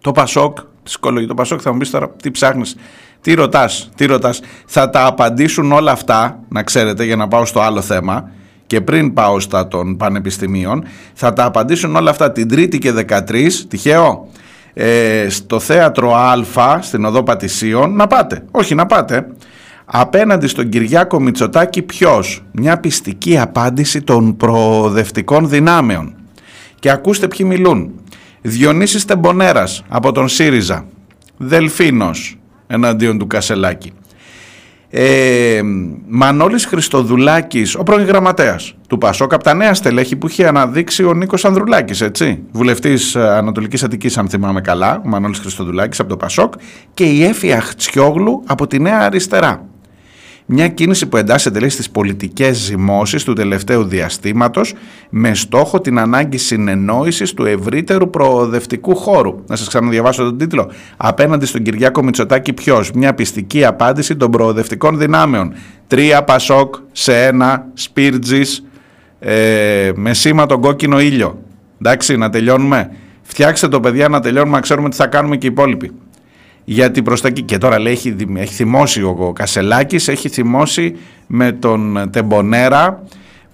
το 0.00 0.12
ΠΑΣΟΚ, 0.12 0.58
ψυχολογία. 0.82 1.28
Το 1.28 1.34
Πασόκ 1.34 1.60
θα 1.62 1.72
μου 1.72 1.78
πεις 1.78 1.90
τώρα 1.90 2.10
τι 2.22 2.30
ψάχνεις, 2.30 2.76
τι 3.20 3.34
ρωτάς, 3.34 3.90
τι 3.96 4.06
ρωτάς. 4.06 4.40
Θα 4.66 4.90
τα 4.90 5.06
απαντήσουν 5.06 5.72
όλα 5.72 5.92
αυτά, 5.92 6.40
να 6.48 6.62
ξέρετε, 6.62 7.04
για 7.04 7.16
να 7.16 7.28
πάω 7.28 7.44
στο 7.44 7.60
άλλο 7.60 7.80
θέμα 7.80 8.30
και 8.66 8.80
πριν 8.80 9.12
πάω 9.12 9.40
στα 9.40 9.68
των 9.68 9.96
πανεπιστημίων, 9.96 10.84
θα 11.14 11.32
τα 11.32 11.44
απαντήσουν 11.44 11.96
όλα 11.96 12.10
αυτά 12.10 12.32
την 12.32 12.48
Τρίτη 12.48 12.78
και 12.78 12.92
13, 12.92 13.66
τυχαίο, 13.68 14.28
ε, 14.74 15.26
στο 15.28 15.60
θέατρο 15.60 16.14
Α, 16.14 16.82
στην 16.82 17.04
Οδό 17.04 17.22
Πατησίων, 17.22 17.96
να 17.96 18.06
πάτε. 18.06 18.44
Όχι, 18.50 18.74
να 18.74 18.86
πάτε. 18.86 19.26
Απέναντι 19.84 20.46
στον 20.46 20.68
Κυριάκο 20.68 21.20
Μητσοτάκη 21.20 21.82
ποιος, 21.82 22.44
μια 22.52 22.78
πιστική 22.78 23.38
απάντηση 23.38 24.02
των 24.02 24.36
προοδευτικών 24.36 25.48
δυνάμεων. 25.48 26.14
Και 26.78 26.90
ακούστε 26.90 27.28
ποιοι 27.28 27.46
μιλούν. 27.50 27.90
Διονύσης 28.42 29.04
Τεμπονέρας 29.04 29.84
από 29.88 30.12
τον 30.12 30.28
ΣΥΡΙΖΑ. 30.28 30.86
Δελφίνος 31.36 32.38
εναντίον 32.66 33.18
του 33.18 33.26
Κασελάκη. 33.26 33.92
Ε, 34.90 35.60
Μανώλης 36.08 36.64
Χριστοδουλάκης, 36.66 37.74
ο 37.74 37.82
πρώην 37.82 38.06
γραμματέας 38.06 38.74
του 38.88 38.98
Πασόκ, 38.98 39.34
από 39.34 39.44
τα 39.44 39.54
νέα 39.54 39.74
στελέχη 39.74 40.16
που 40.16 40.28
είχε 40.28 40.46
αναδείξει 40.46 41.04
ο 41.04 41.14
Νίκος 41.14 41.44
Ανδρουλάκης, 41.44 42.00
έτσι, 42.00 42.42
βουλευτής 42.52 43.14
ε, 43.14 43.20
Ανατολικής 43.20 43.82
Αττικής 43.82 44.18
αν 44.18 44.28
θυμάμαι 44.28 44.60
καλά, 44.60 45.02
ο 45.04 45.08
Μανώλης 45.08 45.38
Χριστοδουλάκης 45.38 46.00
από 46.00 46.08
το 46.08 46.16
Πασόκ 46.16 46.54
και 46.94 47.04
η 47.04 47.24
Έφη 47.24 47.52
Αχτσιόγλου 47.52 48.42
από 48.46 48.66
τη 48.66 48.80
Νέα 48.80 48.98
Αριστερά. 48.98 49.66
Μια 50.54 50.68
κίνηση 50.68 51.06
που 51.06 51.16
εντάσσεται 51.16 51.58
λέει, 51.58 51.68
στις 51.68 51.90
πολιτικές 51.90 52.56
ζυμώσεις 52.56 53.24
του 53.24 53.32
τελευταίου 53.32 53.84
διαστήματος 53.84 54.74
με 55.10 55.34
στόχο 55.34 55.80
την 55.80 55.98
ανάγκη 55.98 56.36
συνεννόησης 56.36 57.34
του 57.34 57.44
ευρύτερου 57.44 58.10
προοδευτικού 58.10 58.96
χώρου. 58.96 59.44
Να 59.46 59.56
σας 59.56 59.68
ξαναδιαβάσω 59.68 60.22
τον 60.22 60.38
τίτλο. 60.38 60.70
Απέναντι 60.96 61.46
στον 61.46 61.62
Κυριάκο 61.62 62.02
Μητσοτάκη 62.02 62.52
ποιος, 62.52 62.90
Μια 62.92 63.14
πιστική 63.14 63.64
απάντηση 63.64 64.16
των 64.16 64.30
προοδευτικών 64.30 64.98
δυνάμεων. 64.98 65.54
Τρία 65.86 66.24
Πασόκ 66.24 66.74
σε 66.92 67.26
ένα 67.26 67.66
Σπίρτζης 67.74 68.64
ε, 69.18 69.90
με 69.94 70.14
σήμα 70.14 70.46
τον 70.46 70.60
κόκκινο 70.60 71.00
ήλιο. 71.00 71.42
Εντάξει, 71.80 72.16
να 72.16 72.30
τελειώνουμε. 72.30 72.90
Φτιάξτε 73.22 73.68
το 73.68 73.80
παιδιά 73.80 74.08
να 74.08 74.20
τελειώνουμε, 74.20 74.54
να 74.54 74.60
ξέρουμε 74.62 74.88
τι 74.88 74.96
θα 74.96 75.06
κάνουμε 75.06 75.36
και 75.36 75.46
οι 75.46 75.50
υπόλοιποι 75.50 75.92
γιατί 76.64 77.02
προς 77.02 77.20
τα 77.20 77.28
εκεί 77.28 77.42
και 77.42 77.58
τώρα 77.58 77.78
λέει 77.78 77.92
έχει, 77.92 78.16
έχει 78.34 78.54
θυμώσει 78.54 79.02
ο 79.02 79.32
Κασελάκης 79.34 80.08
έχει 80.08 80.28
θυμώσει 80.28 80.96
με 81.26 81.52
τον 81.52 82.08
Τεμπονέρα 82.10 83.02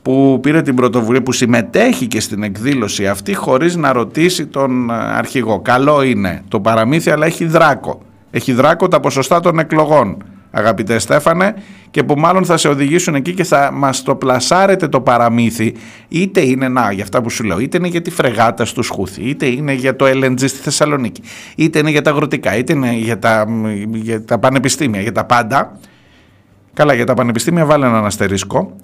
που 0.02 0.38
πήρε 0.42 0.62
την 0.62 0.74
πρωτοβουλία 0.74 1.22
που 1.22 1.32
συμμετέχει 1.32 2.06
και 2.06 2.20
στην 2.20 2.42
εκδήλωση 2.42 3.06
αυτή 3.06 3.34
χωρίς 3.34 3.76
να 3.76 3.92
ρωτήσει 3.92 4.46
τον 4.46 4.90
αρχηγό. 4.90 5.60
Καλό 5.60 6.02
είναι 6.02 6.42
το 6.48 6.60
παραμύθι 6.60 7.10
αλλά 7.10 7.26
έχει 7.26 7.44
δράκο. 7.44 8.00
Έχει 8.30 8.52
δράκο 8.52 8.88
τα 8.88 9.00
ποσοστά 9.00 9.40
των 9.40 9.58
εκλογών 9.58 10.16
αγαπητέ 10.50 10.98
Στέφανε 10.98 11.54
και 11.90 12.02
που 12.02 12.14
μάλλον 12.14 12.44
θα 12.44 12.56
σε 12.56 12.68
οδηγήσουν 12.68 13.14
εκεί 13.14 13.34
και 13.34 13.44
θα 13.44 13.70
μας 13.72 14.02
το 14.02 14.14
πλασάρετε 14.14 14.88
το 14.88 15.00
παραμύθι 15.00 15.74
είτε 16.08 16.40
είναι 16.40 16.68
να 16.68 16.92
για 16.92 17.02
αυτά 17.02 17.22
που 17.22 17.30
σου 17.30 17.44
λέω 17.44 17.58
είτε 17.58 17.76
είναι 17.76 17.88
για 17.88 18.02
τη 18.02 18.10
φρεγάτα 18.10 18.64
στο 18.64 18.82
Σχούθη 18.82 19.22
είτε 19.22 19.46
είναι 19.46 19.72
για 19.72 19.96
το 19.96 20.04
LNG 20.06 20.38
στη 20.38 20.58
Θεσσαλονίκη 20.58 21.22
είτε 21.56 21.78
είναι 21.78 21.90
για 21.90 22.02
τα 22.02 22.10
αγροτικά 22.10 22.56
είτε 22.56 22.72
είναι 22.72 22.92
για 22.92 23.18
τα, 23.18 23.46
για 23.92 24.24
τα 24.24 24.38
πανεπιστήμια 24.38 25.00
για 25.00 25.12
τα 25.12 25.24
πάντα 25.24 25.78
καλά 26.74 26.94
για 26.94 27.06
τα 27.06 27.14
πανεπιστήμια 27.14 27.64
βάλε 27.64 27.86
έναν 27.86 28.04
αστερίσκο 28.04 28.76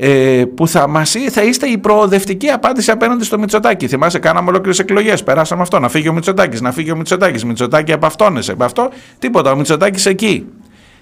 ε, 0.00 0.44
που 0.54 0.68
θα, 0.68 0.88
μας, 0.88 1.14
θα 1.30 1.42
είστε 1.42 1.66
η 1.66 1.78
προοδευτική 1.78 2.48
απάντηση 2.48 2.90
απέναντι 2.90 3.24
στο 3.24 3.38
Μητσοτάκι. 3.38 3.88
Θυμάσαι, 3.88 4.18
κάναμε 4.18 4.48
ολόκληρες 4.48 4.78
εκλογές. 4.78 5.22
Περάσαμε 5.22 5.62
αυτό. 5.62 5.78
Να 5.78 5.88
φύγει 5.88 6.08
ο 6.08 6.12
Μητσοτάκι, 6.12 6.62
να 6.62 6.72
φύγει 6.72 6.90
ο 6.90 6.96
Μητσοτάκι. 6.96 7.46
Μητσοτάκι 7.46 7.92
από 7.92 8.06
Από 8.48 8.64
αυτό, 8.64 8.88
τίποτα. 9.18 9.52
Ο 9.52 9.56
Μητσοτάκι 9.56 10.08
εκεί. 10.08 10.46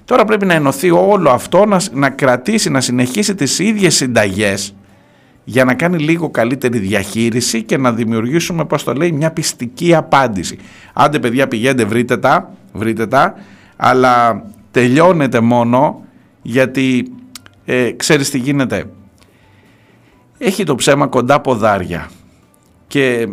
Τώρα 0.07 0.25
πρέπει 0.25 0.47
να 0.47 0.55
ενωθεί 0.55 0.91
όλο 0.91 1.31
αυτό, 1.31 1.65
να, 1.65 1.81
να 1.93 2.11
κρατήσει, 2.11 2.71
να 2.71 2.81
συνεχίσει 2.81 3.35
τις 3.35 3.59
ίδιες 3.59 3.95
συνταγές 3.95 4.75
για 5.45 5.65
να 5.65 5.75
κάνει 5.75 5.99
λίγο 5.99 6.31
καλύτερη 6.31 6.79
διαχείριση 6.79 7.63
και 7.63 7.77
να 7.77 7.93
δημιουργήσουμε, 7.93 8.65
πώς 8.65 8.85
το 8.85 8.93
λέει, 8.93 9.13
μια 9.13 9.31
πιστική 9.31 9.95
απάντηση. 9.95 10.59
Άντε 10.93 11.19
παιδιά 11.19 11.49
πηγαίνετε, 11.49 11.85
βρείτε 11.85 12.17
τα, 12.17 12.51
βρείτε 12.73 13.07
τα, 13.07 13.35
αλλά 13.77 14.43
τελειώνετε 14.71 15.41
μόνο 15.41 16.05
γιατί 16.43 17.13
ε, 17.65 17.91
ξέρεις 17.91 18.31
τι 18.31 18.39
γίνεται. 18.39 18.85
Έχει 20.39 20.65
το 20.65 20.75
ψέμα 20.75 21.07
κοντά 21.07 21.41
ποδάρια 21.41 22.11
και 22.87 23.29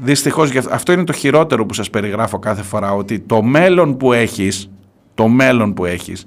δυστυχώς 0.00 0.50
αυτό 0.70 0.92
είναι 0.92 1.04
το 1.04 1.12
χειρότερο 1.12 1.66
που 1.66 1.74
σας 1.74 1.90
περιγράφω 1.90 2.38
κάθε 2.38 2.62
φορά 2.62 2.92
ότι 2.92 3.20
το 3.20 3.42
μέλλον 3.42 3.96
που 3.96 4.12
έχεις 4.12 4.68
το 5.14 5.28
μέλλον 5.28 5.74
που 5.74 5.84
έχεις. 5.84 6.26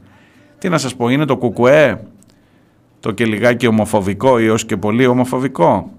Τι 0.58 0.70
να 0.70 0.78
σας 0.78 0.96
πω, 0.96 1.10
είναι 1.10 1.26
το 1.26 1.38
κουκουέ, 1.38 2.04
το 3.00 3.12
και 3.12 3.26
λιγάκι 3.26 3.68
ομοφοβικό 3.68 4.40
ή 4.40 4.50
ως 4.50 4.66
και 4.66 4.78
πολύ 4.78 5.06
ομοφοβικό. 5.06 5.92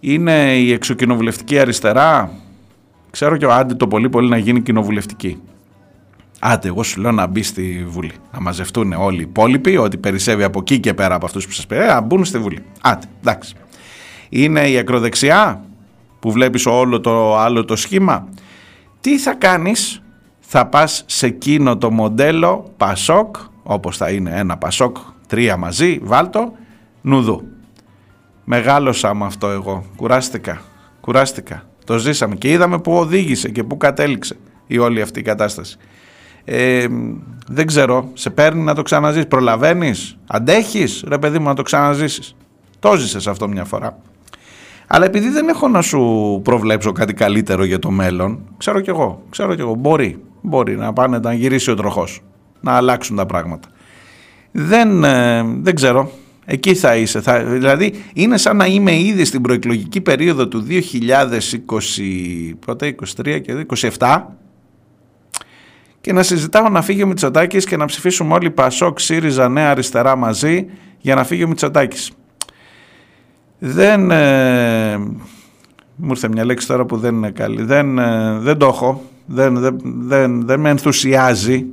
Είναι 0.00 0.56
η 0.56 0.72
εξοκοινοβουλευτική 0.72 1.58
αριστερά. 1.58 2.30
Ξέρω 3.10 3.36
και 3.36 3.46
ο 3.46 3.52
Άντι 3.52 3.74
το 3.74 3.88
πολύ 3.88 4.08
πολύ 4.08 4.28
να 4.28 4.36
γίνει 4.36 4.60
κοινοβουλευτική. 4.60 5.40
Άντε, 6.40 6.68
εγώ 6.68 6.82
σου 6.82 7.00
λέω 7.00 7.12
να 7.12 7.26
μπει 7.26 7.42
στη 7.42 7.84
Βουλή. 7.88 8.12
Να 8.32 8.40
μαζευτούν 8.40 8.92
όλοι 8.92 9.18
οι 9.18 9.26
υπόλοιποι, 9.28 9.76
ότι 9.76 9.96
περισσεύει 9.96 10.42
από 10.42 10.58
εκεί 10.58 10.80
και 10.80 10.94
πέρα 10.94 11.14
από 11.14 11.26
αυτούς 11.26 11.46
που 11.46 11.52
σας 11.52 11.66
πει, 11.66 11.76
να 11.76 12.00
μπουν 12.00 12.24
στη 12.24 12.38
Βουλή. 12.38 12.62
Άντε, 12.80 13.06
εντάξει. 13.20 13.54
Είναι 14.28 14.68
η 14.68 14.78
ακροδεξιά 14.78 15.64
που 16.18 16.32
βλέπεις 16.32 16.66
όλο 16.66 17.00
το 17.00 17.36
άλλο 17.38 17.64
το 17.64 17.76
σχήμα. 17.76 18.28
Τι 19.00 19.18
θα 19.18 19.34
κάνεις 19.34 20.02
θα 20.52 20.66
πας 20.66 21.04
σε 21.06 21.26
εκείνο 21.26 21.76
το 21.76 21.90
μοντέλο 21.90 22.72
Πασόκ, 22.76 23.36
όπως 23.62 23.96
θα 23.96 24.10
είναι 24.10 24.30
ένα 24.34 24.56
Πασόκ, 24.56 24.96
τρία 25.26 25.56
μαζί, 25.56 25.98
βάλτο, 26.02 26.52
νουδού. 27.00 27.42
Μεγάλωσα 28.44 29.14
με 29.14 29.24
αυτό 29.24 29.48
εγώ, 29.48 29.84
κουράστηκα, 29.96 30.62
κουράστηκα. 31.00 31.62
Το 31.84 31.98
ζήσαμε 31.98 32.34
και 32.34 32.50
είδαμε 32.50 32.78
που 32.78 32.92
οδήγησε 32.92 33.48
και 33.48 33.64
που 33.64 33.76
κατέληξε 33.76 34.36
η 34.66 34.78
όλη 34.78 35.00
αυτή 35.00 35.20
η 35.20 35.22
κατάσταση. 35.22 35.76
Ε, 36.44 36.86
δεν 37.48 37.66
ξέρω, 37.66 38.08
σε 38.12 38.30
παίρνει 38.30 38.62
να 38.62 38.74
το 38.74 38.82
ξαναζήσεις, 38.82 39.26
προλαβαίνεις, 39.26 40.16
αντέχεις 40.26 41.04
ρε 41.08 41.18
παιδί 41.18 41.38
μου 41.38 41.46
να 41.46 41.54
το 41.54 41.62
ξαναζήσεις; 41.62 42.36
Το 42.78 42.96
ζήσες 42.96 43.26
αυτό 43.26 43.48
μια 43.48 43.64
φορά. 43.64 43.98
Αλλά 44.86 45.04
επειδή 45.04 45.28
δεν 45.28 45.48
έχω 45.48 45.68
να 45.68 45.82
σου 45.82 46.40
προβλέψω 46.44 46.92
κάτι 46.92 47.14
καλύτερο 47.14 47.64
για 47.64 47.78
το 47.78 47.90
μέλλον, 47.90 48.40
ξέρω 48.56 48.80
κι 48.80 48.90
εγώ, 48.90 49.22
ξέρω 49.30 49.54
κι 49.54 49.60
εγώ, 49.60 49.74
μπορεί, 49.74 50.18
μπορεί 50.40 50.76
να 50.76 50.92
πάνε 50.92 51.18
να 51.18 51.32
γυρίσει 51.32 51.70
ο 51.70 51.74
τροχός, 51.74 52.22
να 52.60 52.72
αλλάξουν 52.72 53.16
τα 53.16 53.26
πράγματα. 53.26 53.68
δεν, 54.50 55.04
ε, 55.04 55.42
δεν 55.60 55.74
ξέρω. 55.74 56.10
Εκεί 56.44 56.74
θα 56.74 56.96
είσαι. 56.96 57.20
Θα, 57.20 57.44
δηλαδή 57.44 57.94
είναι 58.14 58.36
σαν 58.36 58.56
να 58.56 58.66
είμαι 58.66 58.98
ήδη 58.98 59.24
στην 59.24 59.42
προεκλογική 59.42 60.00
περίοδο 60.00 60.48
του 60.48 60.66
2020, 60.68 60.72
πρώτα 62.58 62.94
23 63.16 63.40
και 63.40 63.66
27 63.98 64.22
και 66.00 66.12
να 66.12 66.22
συζητάω 66.22 66.68
να 66.68 66.82
φύγει 66.82 67.02
ο 67.02 67.06
Μητσοτάκης 67.06 67.64
και 67.64 67.76
να 67.76 67.84
ψηφίσουμε 67.84 68.34
όλοι 68.34 68.50
Πασόκ, 68.50 69.00
ΣΥΡΙΖΑ, 69.00 69.48
Νέα 69.48 69.70
Αριστερά 69.70 70.16
μαζί 70.16 70.66
για 70.98 71.14
να 71.14 71.24
φύγει 71.24 71.44
ο 71.44 71.48
Μητσοτάκης. 71.48 72.10
Δεν... 73.58 74.10
Ε, 74.10 74.98
μου 75.96 76.10
ήρθε 76.10 76.28
μια 76.28 76.44
λέξη 76.44 76.66
τώρα 76.66 76.84
που 76.84 76.96
δεν 76.96 77.14
είναι 77.14 77.30
καλή. 77.30 77.62
Δεν, 77.62 77.98
ε, 77.98 78.38
δεν 78.38 78.58
το 78.58 78.66
έχω. 78.66 79.02
Δεν, 79.32 79.58
δεν, 79.58 79.78
δεν, 79.84 80.46
δεν 80.46 80.60
με 80.60 80.70
ενθουσιάζει. 80.70 81.66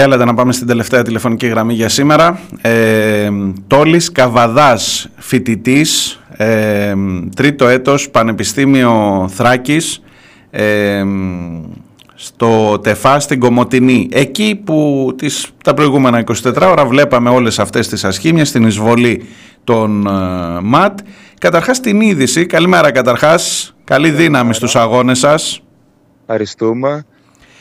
Για 0.00 0.08
έλατε 0.08 0.24
να 0.24 0.34
πάμε 0.34 0.52
στην 0.52 0.66
τελευταία 0.66 1.02
τηλεφωνική 1.02 1.46
γραμμή 1.46 1.74
για 1.74 1.88
σήμερα. 1.88 2.40
Ε, 2.60 3.30
Τόλης 3.66 4.12
Καβαδάς, 4.12 5.08
φοιτητής, 5.16 6.20
ε, 6.36 6.94
τρίτο 7.36 7.68
έτος, 7.68 8.10
Πανεπιστήμιο 8.10 9.28
Θράκης, 9.34 10.02
ε, 10.50 11.02
στο 12.14 12.78
ΤΕΦΑ 12.82 13.20
στην 13.20 13.40
Κομωτινή. 13.40 14.08
Εκεί 14.12 14.60
που 14.64 15.08
τις, 15.16 15.48
τα 15.64 15.74
προηγούμενα 15.74 16.18
24 16.18 16.70
ώρα 16.70 16.86
βλέπαμε 16.86 17.30
όλες 17.30 17.58
αυτές 17.58 17.88
τις 17.88 18.04
ασχήμιες, 18.04 18.50
την 18.50 18.64
εισβολή 18.64 19.24
των 19.64 20.06
ε, 20.06 20.10
ΜΑΤ. 20.62 20.98
Καταρχάς 21.38 21.80
την 21.80 22.00
είδηση, 22.00 22.46
καλημέρα 22.46 22.90
καταρχάς, 22.90 23.74
καλή 23.84 24.10
δύναμη 24.10 24.54
στους 24.54 24.76
αγώνες 24.76 25.18
σας. 25.18 25.62
Ευχαριστούμε. 26.20 27.04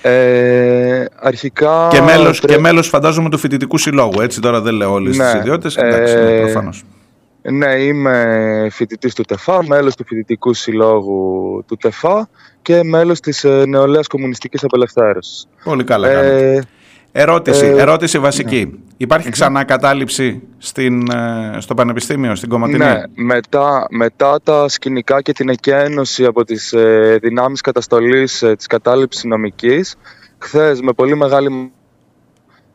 Ε, 0.01 1.05
αρχικά... 1.15 1.87
Και 1.91 2.01
μέλος, 2.01 2.39
και 2.39 2.57
μέλος 2.57 2.87
φαντάζομαι 2.87 3.29
του 3.29 3.37
φοιτητικού 3.37 3.77
συλλόγου, 3.77 4.21
έτσι 4.21 4.41
τώρα 4.41 4.61
δεν 4.61 4.73
λέω 4.73 4.93
όλες 4.93 5.17
ναι, 5.17 5.23
τις 5.23 5.33
ιδιότητες, 5.33 5.75
εντάξει, 5.75 6.15
ναι, 6.15 6.21
ε, 6.21 6.41
προφανώς. 6.41 6.83
Ναι, 7.41 7.75
είμαι 7.75 8.67
φοιτητής 8.71 9.15
του 9.15 9.23
ΤΕΦΑ, 9.23 9.63
μέλος 9.67 9.95
του 9.95 10.05
φοιτητικού 10.05 10.53
συλλόγου 10.53 11.63
του 11.67 11.77
ΤΕΦΑ 11.77 12.29
και 12.61 12.83
μέλος 12.83 13.19
της 13.19 13.43
ε, 13.43 13.63
Νεολαίας 13.67 14.07
Κομμουνιστικής 14.07 14.63
Απελευθέρωσης. 14.63 15.47
Πολύ 15.63 15.83
καλά 15.83 16.09
ε, 16.09 16.63
Ερώτηση, 17.11 17.65
ε, 17.65 17.81
ερώτηση 17.81 18.19
βασική. 18.19 18.65
Ναι. 18.65 18.79
Υπάρχει 18.97 19.29
ξανά 19.29 19.63
κατάληψη 19.63 20.41
στην, 20.57 21.11
ε, 21.11 21.57
στο 21.59 21.73
Πανεπιστήμιο, 21.73 22.35
στην 22.35 22.49
Κομματινή; 22.49 22.77
Ναι, 22.77 23.01
μετά, 23.15 23.87
μετά 23.89 24.39
τα 24.43 24.67
σκηνικά 24.67 25.21
και 25.21 25.31
την 25.31 25.49
εκένωση 25.49 26.25
από 26.25 26.43
τις 26.43 26.73
ε, 26.73 27.17
δυνάμεις 27.21 27.61
καταστολής 27.61 28.41
ε, 28.41 28.55
της 28.55 28.67
κατάληψης 28.67 29.23
νομικής, 29.23 29.95
χθες 30.37 30.81
με 30.81 30.93
πολύ 30.93 31.15
μεγάλη 31.15 31.71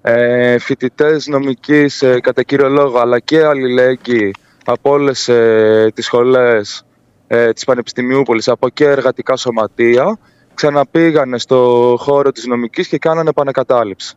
ε, 0.02 0.58
φοιτητές 0.58 1.26
νομικής 1.26 2.02
ε, 2.02 2.20
κατά 2.20 2.42
κύριο 2.42 2.68
λόγο, 2.68 2.98
αλλά 2.98 3.18
και 3.18 3.44
αλληλέγγυοι 3.44 4.34
από 4.64 4.90
όλες 4.90 5.28
ε, 5.28 5.90
τις 5.94 6.04
σχολές 6.04 6.84
ε, 7.26 7.52
της 7.52 7.64
Πανεπιστημιούπολης, 7.64 8.48
από 8.48 8.68
και 8.68 8.84
εργατικά 8.84 9.36
σωματεία, 9.36 10.18
ξαναπήγανε 10.54 11.38
στο 11.38 11.94
χώρο 11.98 12.32
της 12.32 12.46
νομικής 12.46 12.88
και 12.88 12.98
κάνανε 12.98 13.28
επανακατάληψη. 13.28 14.16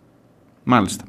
Μάλιστα. 0.70 1.04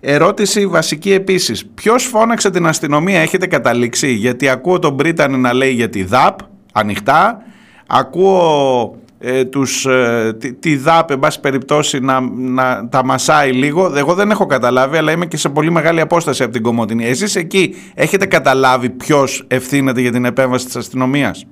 Ερώτηση 0.00 0.66
βασική 0.66 1.12
επίσης. 1.12 1.66
Ποιος 1.74 2.04
φώναξε 2.04 2.50
την 2.50 2.66
αστυνομία, 2.66 3.20
έχετε 3.20 3.46
καταλήξει, 3.46 4.12
γιατί 4.12 4.48
ακούω 4.48 4.78
τον 4.78 4.92
Μπρίτανη 4.92 5.36
να 5.36 5.52
λέει 5.52 5.72
για 5.72 5.88
τη 5.88 6.04
ΔΑΠ, 6.04 6.38
ανοιχτά, 6.72 7.42
ακούω 7.86 8.96
ε, 9.18 9.44
τους, 9.44 9.86
ε, 9.86 10.36
τη, 10.38 10.52
τη 10.52 10.76
ΔΑΠ, 10.76 11.10
εν 11.10 11.18
πάση 11.18 11.40
περιπτώσει, 11.40 12.00
να, 12.00 12.20
να 12.30 12.88
τα 12.88 13.04
μασάει 13.04 13.52
λίγο. 13.52 13.92
Εγώ 13.96 14.14
δεν 14.14 14.30
έχω 14.30 14.46
καταλάβει, 14.46 14.96
αλλά 14.96 15.12
είμαι 15.12 15.26
και 15.26 15.36
σε 15.36 15.48
πολύ 15.48 15.70
μεγάλη 15.70 16.00
απόσταση 16.00 16.42
από 16.42 16.52
την 16.52 16.62
Κομωτινή. 16.62 17.06
Εσείς 17.06 17.36
εκεί 17.36 17.74
έχετε 17.94 18.26
καταλάβει 18.26 18.90
ποιος 18.90 19.44
ευθύνεται 19.48 20.00
για 20.00 20.12
την 20.12 20.24
επέμβαση 20.24 20.64
της 20.64 20.76
αστυνομίας; 20.76 21.46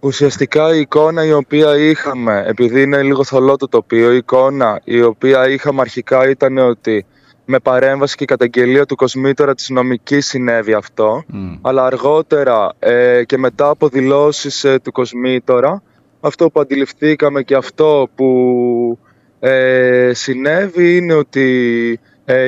Ουσιαστικά 0.00 0.74
η 0.74 0.80
εικόνα 0.80 1.24
η 1.24 1.32
οποία 1.32 1.76
είχαμε, 1.76 2.44
επειδή 2.46 2.82
είναι 2.82 3.02
λίγο 3.02 3.24
θολό 3.24 3.56
το 3.56 3.68
τοπίο, 3.68 4.12
η 4.12 4.16
εικόνα 4.16 4.80
η 4.84 5.02
οποία 5.02 5.48
είχαμε 5.48 5.80
αρχικά 5.80 6.28
ήταν 6.28 6.58
ότι 6.58 7.06
με 7.44 7.58
παρέμβαση 7.58 8.16
και 8.16 8.24
καταγγελία 8.24 8.86
του 8.86 8.96
κοσμήτωρα 8.96 9.54
της 9.54 9.68
νομικής 9.68 10.26
συνέβη 10.26 10.72
αυτό, 10.72 11.24
αλλά 11.60 11.84
αργότερα 11.84 12.72
ε, 12.78 13.24
και 13.24 13.38
μετά 13.38 13.68
από 13.68 13.88
δηλώσεις 13.88 14.64
ε, 14.64 14.78
του 14.82 14.92
κοσμήτωρα, 14.92 15.82
αυτό 16.20 16.50
που 16.50 16.60
αντιληφθήκαμε 16.60 17.42
και 17.42 17.54
αυτό 17.54 18.08
που 18.14 18.98
ε, 19.40 20.10
συνέβη 20.14 20.96
είναι 20.96 21.14
ότι 21.14 21.90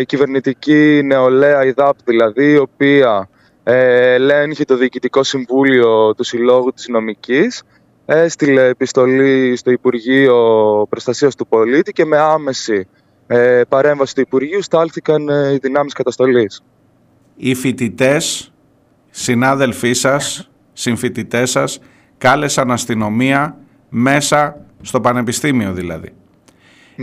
η 0.00 0.04
κυβερνητική 0.04 1.00
νεολαία, 1.04 1.64
η 1.64 1.70
ΔΑΠ 1.70 1.96
δηλαδή, 2.04 2.50
η 2.50 2.56
οποία 2.56 3.28
ε, 3.32 3.37
ελέγχει 3.72 4.64
το 4.64 4.76
Διοικητικό 4.76 5.22
Συμβούλιο 5.22 6.14
του 6.14 6.24
Συλλόγου 6.24 6.72
της 6.72 6.88
Νομικής, 6.88 7.62
έστειλε 8.06 8.64
επιστολή 8.64 9.56
στο 9.56 9.70
Υπουργείο 9.70 10.36
Προστασίας 10.88 11.34
του 11.34 11.46
Πολίτη 11.46 11.92
και 11.92 12.04
με 12.04 12.18
άμεση 12.18 12.88
ε, 13.26 13.62
παρέμβαση 13.68 14.14
του 14.14 14.20
Υπουργείου 14.20 14.62
στάλθηκαν 14.62 15.28
ε, 15.28 15.52
οι 15.52 15.58
δυνάμεις 15.62 15.92
καταστολής. 15.92 16.62
Οι 17.36 17.54
φοιτητές, 17.54 18.52
συνάδελφοί 19.10 19.92
σας, 19.92 20.50
συμφοιτητές 20.72 21.50
σας, 21.50 21.80
κάλεσαν 22.18 22.70
αστυνομία 22.70 23.58
μέσα 23.88 24.66
στο 24.82 25.00
πανεπιστήμιο 25.00 25.72
δηλαδή. 25.72 26.12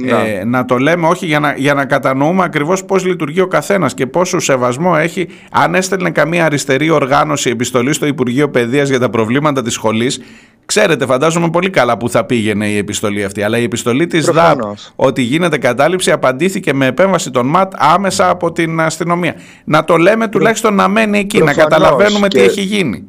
Ε, 0.04 0.44
να 0.44 0.66
το 0.66 0.78
λέμε 0.78 1.08
όχι 1.08 1.26
για 1.26 1.40
να, 1.40 1.54
για 1.58 1.74
να 1.74 1.86
κατανοούμε 1.86 2.44
ακριβώς 2.44 2.86
πώς 2.86 3.06
λειτουργεί 3.06 3.42
ο 3.42 3.48
καθένας 3.48 3.94
και 3.94 4.08
πόσο 4.08 4.40
σεβασμό 4.40 4.96
έχει 4.98 5.28
αν 5.52 5.76
έστελνε 5.76 6.12
καμία 6.12 6.46
αριστερή 6.46 6.90
οργάνωση 6.90 7.50
επιστολή 7.50 7.94
στο 7.94 8.06
Υπουργείο 8.06 8.50
Παιδείας 8.50 8.90
για 8.90 9.00
τα 9.00 9.10
προβλήματα 9.10 9.62
της 9.62 9.74
σχολής 9.74 10.20
Ξέρετε, 10.66 11.06
φαντάζομαι 11.06 11.50
πολύ 11.50 11.70
καλά 11.70 11.98
που 11.98 12.10
θα 12.10 12.26
πήγαινε 12.26 12.68
η 12.68 12.78
επιστολή 12.78 13.24
αυτή. 13.24 13.44
Αλλά 13.44 13.58
η 13.58 13.64
επιστολή 13.64 14.08
της 14.08 14.26
ΔΑΠ 14.26 14.62
ότι 14.96 15.22
γίνεται 15.22 15.58
κατάληψη 15.58 16.12
απαντήθηκε 16.12 16.74
με 16.74 16.86
επέμβαση 16.86 17.32
των 17.32 17.48
ΜΑΤ 17.48 17.74
άμεσα 17.76 18.30
από 18.30 18.52
την 18.52 18.80
αστυνομία. 18.80 19.36
Να 19.66 19.84
το 19.84 19.98
λέμε 19.98 20.28
τουλάχιστον 20.28 20.76
να 20.76 20.88
μένει 20.88 21.20
εκεί, 21.20 21.42
να 21.42 21.54
καταλαβαίνουμε 21.54 22.28
τι 22.28 22.40
έχει 22.40 22.62
γίνει. 22.62 23.06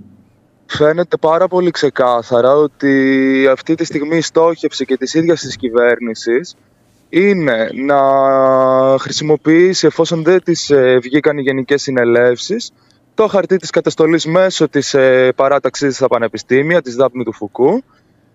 Φαίνεται 0.66 1.16
πάρα 1.16 1.48
πολύ 1.48 1.70
ξεκάθαρα 1.70 2.54
ότι 2.54 3.46
αυτή 3.52 3.74
τη 3.74 3.84
στιγμή 3.84 4.16
η 4.16 4.20
στόχευση 4.20 4.84
και 4.84 4.96
της 4.96 5.14
ίδιας 5.14 5.40
της 5.40 5.56
κυβέρνησης 5.56 6.54
είναι 7.08 7.70
να 7.74 7.98
χρησιμοποιήσει, 8.98 9.86
εφόσον 9.86 10.22
δεν 10.22 10.42
τις 10.42 10.70
ε, 10.70 10.98
βγήκαν 11.02 11.38
οι 11.38 11.42
γενικές 11.42 11.82
συνελεύσεις, 11.82 12.70
το 13.14 13.26
χαρτί 13.26 13.56
της 13.56 13.70
καταστολής 13.70 14.26
μέσω 14.26 14.68
της 14.68 14.94
ε, 14.94 15.32
παράταξης 15.36 15.96
στα 15.96 16.06
πανεπιστήμια, 16.06 16.82
της 16.82 16.94
Δάπνη 16.94 17.24
του 17.24 17.32
Φουκού 17.32 17.82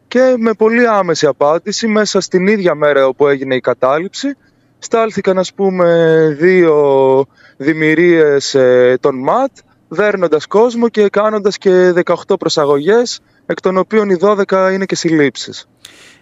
και 0.07 0.35
με 0.37 0.53
πολύ 0.53 0.87
άμεση 0.87 1.25
απάντηση 1.25 1.87
μέσα 1.87 2.19
στην 2.19 2.47
ίδια 2.47 2.75
μέρα 2.75 3.07
όπου 3.07 3.27
έγινε 3.27 3.55
η 3.55 3.59
κατάληψη 3.59 4.35
στάλθηκαν 4.79 5.37
ας 5.37 5.53
πούμε 5.53 6.27
δύο 6.39 7.25
δημιουργίες 7.57 8.55
ε, 8.55 8.97
των 8.99 9.19
ΜΑΤ 9.19 9.51
δέρνοντας 9.87 10.45
κόσμο 10.47 10.89
και 10.89 11.09
κάνοντας 11.09 11.57
και 11.57 11.93
18 12.05 12.13
προσαγωγές 12.39 13.19
εκ 13.45 13.59
των 13.61 13.77
οποίων 13.77 14.09
οι 14.09 14.17
12 14.21 14.69
είναι 14.73 14.85
και 14.85 14.95
συλλήψεις. 14.95 15.67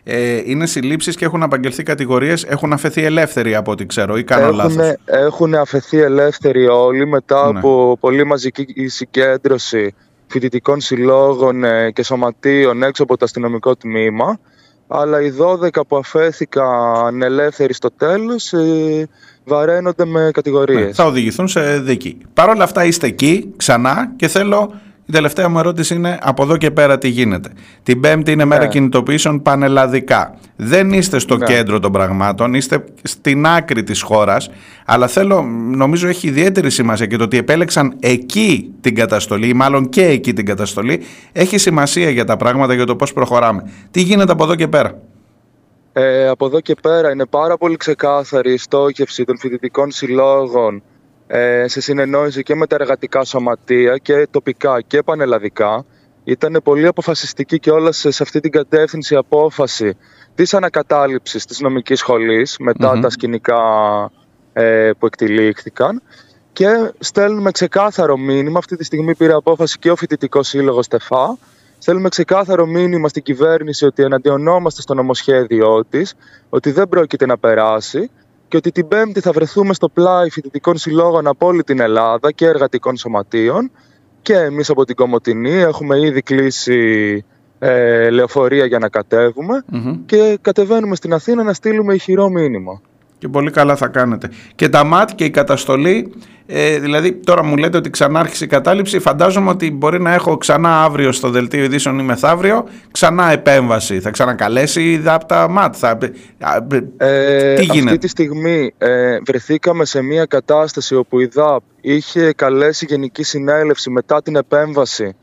Ε, 0.04 0.42
είναι 0.46 0.66
συλλήψεις 0.66 1.16
και 1.16 1.26
έχουν 1.26 1.44
απαγγελθεί 1.44 1.84
κατηγορίες, 1.84 2.44
έχουν 2.44 2.74
αφαιθεί 2.74 3.04
ελεύθεροι 3.04 3.56
από 3.56 3.72
ό,τι 3.72 3.86
ξέρω 3.86 4.18
ή 4.18 4.24
κάνω 4.24 4.44
Έχουν, 4.44 4.56
λάθος; 4.56 4.94
έχουν 5.06 5.56
αφαιθεί 5.56 5.98
ελεύθεροι 6.00 6.68
όλοι 6.68 7.08
μετά 7.08 7.52
Ναι. 7.52 7.60
από 7.60 7.98
πολύ 8.00 8.24
μαζική 8.24 8.88
συγκέντρωση 8.88 9.94
φοιτητικών 10.28 10.82
συλλόγων 10.82 11.64
ε, 11.64 11.92
και 11.92 12.04
σωματείων 12.04 12.84
έξω 12.84 13.04
από 13.04 13.18
το 13.18 13.26
αστυνομικό 13.26 13.76
τμήμα. 13.76 14.40
Αλλά 14.88 15.22
οι 15.22 15.34
12 15.64 15.70
που 15.88 15.98
αφέθηκαν 15.98 17.22
ελεύθεροι 17.22 17.74
στο 17.74 17.90
τέλος 17.98 18.54
ε, 18.54 19.08
βαραίνονται 19.46 20.06
με 20.06 20.30
κατηγορίες. 20.34 20.86
Ναι, 20.86 20.94
θα 20.94 21.06
οδηγηθούν 21.06 21.48
σε 21.48 21.80
δίκη. 21.80 22.18
Παρ' 22.34 22.50
όλα 22.50 22.64
αυτά 22.64 22.86
είστε 22.86 23.08
εκεί 23.08 23.54
ξανά 23.58 24.14
και 24.16 24.28
θέλω. 24.28 24.74
Η 25.10 25.12
τελευταία 25.12 25.50
μου 25.50 25.60
ερώτηση 25.60 25.96
είναι 25.96 26.18
από 26.22 26.44
εδώ 26.44 26.58
και 26.58 26.72
πέρα 26.72 26.98
τι 26.98 27.08
γίνεται. 27.08 27.50
Την 27.84 28.00
Πέμπτη 28.00 28.32
είναι 28.32 28.46
μέρα 28.46 28.64
Ναι. 28.64 28.70
κινητοποιήσεων 28.70 29.42
πανελλαδικά. 29.42 30.36
Δεν 30.56 30.94
είστε 30.94 31.20
στο 31.20 31.38
Ναι. 31.38 31.46
κέντρο 31.46 31.80
των 31.80 31.92
πραγμάτων, 31.92 32.54
είστε 32.54 32.84
στην 33.04 33.46
άκρη 33.46 33.84
της 33.84 34.02
χώρας. 34.02 34.50
Αλλά 34.86 35.08
θέλω, 35.08 35.42
νομίζω 35.76 36.08
έχει 36.08 36.28
ιδιαίτερη 36.28 36.70
σημασία 36.70 37.06
και 37.06 37.16
το 37.18 37.24
ότι 37.24 37.38
επέλεξαν 37.38 37.96
εκεί 38.00 38.74
την 38.82 38.96
καταστολή, 38.96 39.48
ή 39.48 39.54
μάλλον 39.54 39.90
και 39.90 40.06
εκεί 40.06 40.34
την 40.34 40.46
καταστολή, 40.46 41.02
έχει 41.32 41.58
σημασία 41.58 42.10
για 42.10 42.26
τα 42.26 42.38
πράγματα, 42.38 42.74
για 42.74 42.86
το 42.86 42.96
πώς 42.96 43.14
προχωράμε. 43.14 43.72
Τι 43.92 44.02
γίνεται 44.02 44.32
από 44.32 44.44
εδώ 44.44 44.56
και 44.56 44.68
πέρα; 44.68 45.00
Ε, 45.94 46.28
από 46.28 46.46
εδώ 46.46 46.60
και 46.60 46.76
πέρα 46.82 47.12
είναι 47.12 47.26
πάρα 47.26 47.58
πολύ 47.58 47.76
ξεκάθαρη 47.78 48.54
η 48.54 48.58
στόχευση 48.58 49.24
των 49.24 49.38
φοιτητικών 49.38 49.92
συλλόγων 49.92 50.76
ε, 50.76 50.82
σε 51.66 51.82
συνεννόηση 51.82 52.44
και 52.44 52.56
με 52.56 52.68
τα 52.68 52.76
εργατικά 52.80 53.24
σωματεία 53.24 53.98
και 53.98 54.28
τοπικά 54.32 54.82
και 54.82 55.02
πανελλαδικά. 55.02 55.86
Ήταν 56.24 56.60
πολύ 56.64 56.88
αποφασιστική 56.88 57.60
και 57.60 57.72
όλα 57.72 57.92
σε, 57.92 58.12
σε 58.12 58.24
αυτή 58.24 58.40
την 58.40 58.52
κατεύθυνση 58.52 59.14
η 59.14 59.18
απόφαση 59.18 59.98
της 60.36 60.54
ανακατάληψης 60.54 61.46
της 61.46 61.60
νομικής 61.60 62.00
σχολής 62.00 62.58
μετά 62.60 62.94
Μμμ. 62.96 63.02
τα 63.02 63.10
σκηνικά 63.10 63.62
ε, 64.54 64.92
που 65.00 65.06
εκτελήχθηκαν 65.06 66.02
και 66.54 66.92
στέλνουμε 67.00 67.52
ξεκάθαρο 67.52 68.18
μήνυμα. 68.18 68.58
Αυτή 68.58 68.76
τη 68.76 68.84
στιγμή 68.84 69.16
πήρε 69.16 69.34
απόφαση 69.34 69.80
και 69.80 69.92
ο 69.92 69.96
φοιτητικός 69.96 70.48
σύλλογος 70.48 70.88
ΤΕΦΑ. 70.88 71.38
Στέλνουμε 71.78 72.10
ξεκάθαρο 72.10 72.66
μήνυμα 72.66 73.08
στην 73.08 73.24
κυβέρνηση 73.24 73.86
ότι 73.86 74.04
εναντιονόμαστε 74.04 74.82
στο 74.82 74.94
νομοσχέδιό 74.94 75.86
της, 75.90 76.14
ότι 76.50 76.72
δεν 76.72 76.90
πρόκειται 76.90 77.26
να 77.26 77.38
περάσει 77.38 78.10
και 78.50 78.58
ότι 78.58 78.72
την 78.72 78.88
Πέμπτη 78.88 79.20
θα 79.20 79.32
βρεθούμε 79.32 79.74
στο 79.74 79.90
πλάι 79.90 80.30
φοιτητικών 80.30 80.78
συλλόγων 80.78 81.28
από 81.28 81.48
όλη 81.48 81.64
την 81.64 81.80
Ελλάδα 81.80 82.32
και 82.32 82.46
εργατικών 82.46 82.98
σωματείων. 82.98 83.72
Και 84.22 84.34
εμείς 84.34 84.70
από 84.70 84.86
την 84.86 84.96
Κομωτινή 84.96 85.52
έχουμε 85.52 86.00
ήδη 86.00 86.22
κλείσει 86.22 87.26
ε, 87.60 88.10
λεωφορεία 88.10 88.66
για 88.66 88.80
να 88.80 88.90
κατέβουμε 88.90 89.64
Μμμ. 89.68 90.06
και 90.06 90.38
κατεβαίνουμε 90.42 90.96
στην 90.96 91.14
Αθήνα 91.14 91.44
να 91.44 91.54
στείλουμε 91.54 91.94
ηχηρό 91.94 92.30
μήνυμα. 92.30 92.82
Και 93.20 93.28
πολύ 93.28 93.52
καλά 93.52 93.76
θα 93.76 93.88
κάνετε. 93.88 94.30
Και 94.56 94.70
τα 94.70 94.84
ΜΑΤ 94.84 95.10
και 95.16 95.24
η 95.24 95.30
καταστολή, 95.30 96.14
ε, 96.46 96.80
δηλαδή 96.80 97.14
τώρα 97.14 97.44
μου 97.44 97.58
λέτε 97.58 97.78
ότι 97.78 97.90
ξανά 97.90 98.20
άρχισε 98.20 98.44
η 98.44 98.48
κατάληψη, 98.48 99.00
φαντάζομαι 99.00 99.50
ότι 99.50 99.72
μπορεί 99.72 100.02
να 100.02 100.14
έχω 100.14 100.38
ξανά 100.38 100.84
αύριο 100.84 101.12
στο 101.12 101.30
δελτίο 101.30 101.64
ειδήσεων 101.64 102.00
ή 102.00 102.04
μεθαύριο, 102.04 102.68
ξανά 102.92 103.32
επέμβαση. 103.32 104.00
Θα 104.00 104.10
ξανακαλέσει 104.10 104.92
η 104.92 104.98
ΔΑΠ 104.98 105.24
τα 105.24 105.48
ΜΑΤ. 105.50 105.76
Θα... 105.78 105.98
α, 106.40 106.58
Ε, 106.98 107.54
Τι 107.56 107.64
γίνεται; 107.64 107.86
Αυτή 107.86 107.98
τη 107.98 108.08
στιγμή 108.08 108.74
ε, 108.78 109.18
βρεθήκαμε 109.26 109.86
σε 109.86 110.02
μια 110.02 110.26
κατάσταση 110.26 110.96
όπου 110.96 111.20
η 111.20 111.26
ΔΑΠ 111.26 111.62
είχε 111.82 112.34
καλέσει 112.34 112.86
γενική 112.90 113.24
συνέλευση 113.24 113.90
μετά 113.90 114.22
την 114.22 114.36
επέμβαση 114.36 115.16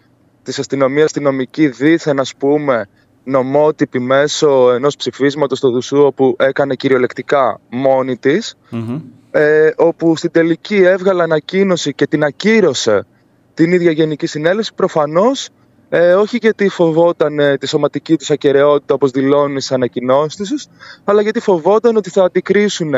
της 0.42 0.58
αστυνομίας 0.58 1.04
αστυνομική 1.04 1.68
δίθεν 1.68 2.20
ας 2.20 2.34
πούμε 2.38 2.88
νομότυπη 3.26 3.98
μέσω 3.98 4.70
ενός 4.72 4.96
ψηφίσματος 4.96 5.58
στο 5.58 5.70
Δουσού 5.70 5.98
όπου 5.98 6.36
έκανε 6.38 6.74
κυριολεκτικά 6.74 7.60
μόνη 7.70 8.16
της 8.16 8.56
μμμ. 8.70 9.00
ε, 9.30 9.70
όπου 9.76 10.16
στην 10.16 10.30
τελική 10.30 10.76
έβγαλε 10.76 11.22
ανακοίνωση 11.22 11.94
και 11.94 12.06
την 12.06 12.24
ακύρωσε 12.24 13.06
την 13.54 13.72
ίδια 13.72 13.90
Γενική 13.90 14.26
Συνέλευση 14.26 14.74
προφανώς 14.74 15.48
ε, 15.88 16.14
όχι 16.14 16.38
γιατί 16.40 16.68
φοβόταν 16.68 17.38
ε, 17.38 17.56
τη 17.58 17.66
σωματική 17.66 18.16
τους 18.16 18.30
ακαιρεότητα 18.30 18.94
όπως 18.94 19.10
δηλώνει 19.10 19.60
στις 19.60 19.72
ανακοινώσεις 19.72 20.48
τους 20.48 20.66
αλλά 21.04 21.22
γιατί 21.22 21.40
φοβόταν 21.40 21.96
ότι 21.96 22.10
θα 22.10 22.24
αντικρίσουν 22.24 22.94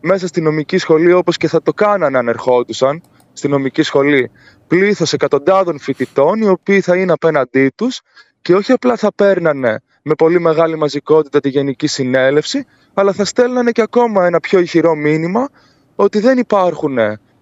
μέσα 0.00 0.26
στη 0.26 0.40
νομική 0.40 0.78
σχολή 0.78 1.12
όπως 1.12 1.36
και 1.36 1.48
θα 1.48 1.62
το 1.62 1.72
κάνανε 1.72 2.18
αν 2.18 2.28
ερχόντουσαν 2.28 3.02
στη 3.32 3.48
νομική 3.48 3.82
σχολή 3.82 4.30
πλήθος 4.66 5.12
εκατοντάδων 5.12 5.78
φοιτητών 5.78 6.40
οι 6.40 6.48
οποίοι 6.48 6.80
θα 6.80 6.96
είναι 6.96 7.12
απέναντί 7.12 7.72
τους 7.74 8.00
και 8.42 8.54
όχι 8.54 8.72
απλά 8.72 8.96
θα 8.96 9.12
παίρνανε 9.14 9.80
με 10.02 10.14
πολύ 10.14 10.40
μεγάλη 10.40 10.76
μαζικότητα 10.76 11.40
τη 11.40 11.48
Γενική 11.48 11.86
Συνέλευση 11.86 12.66
αλλά 12.94 13.12
θα 13.12 13.24
στέλνανε 13.24 13.70
και 13.70 13.82
ακόμα 13.82 14.26
ένα 14.26 14.40
πιο 14.40 14.58
ηχηρό 14.58 14.94
μήνυμα 14.94 15.48
ότι 15.94 16.20
δεν 16.20 16.38
υπάρχουν 16.38 16.98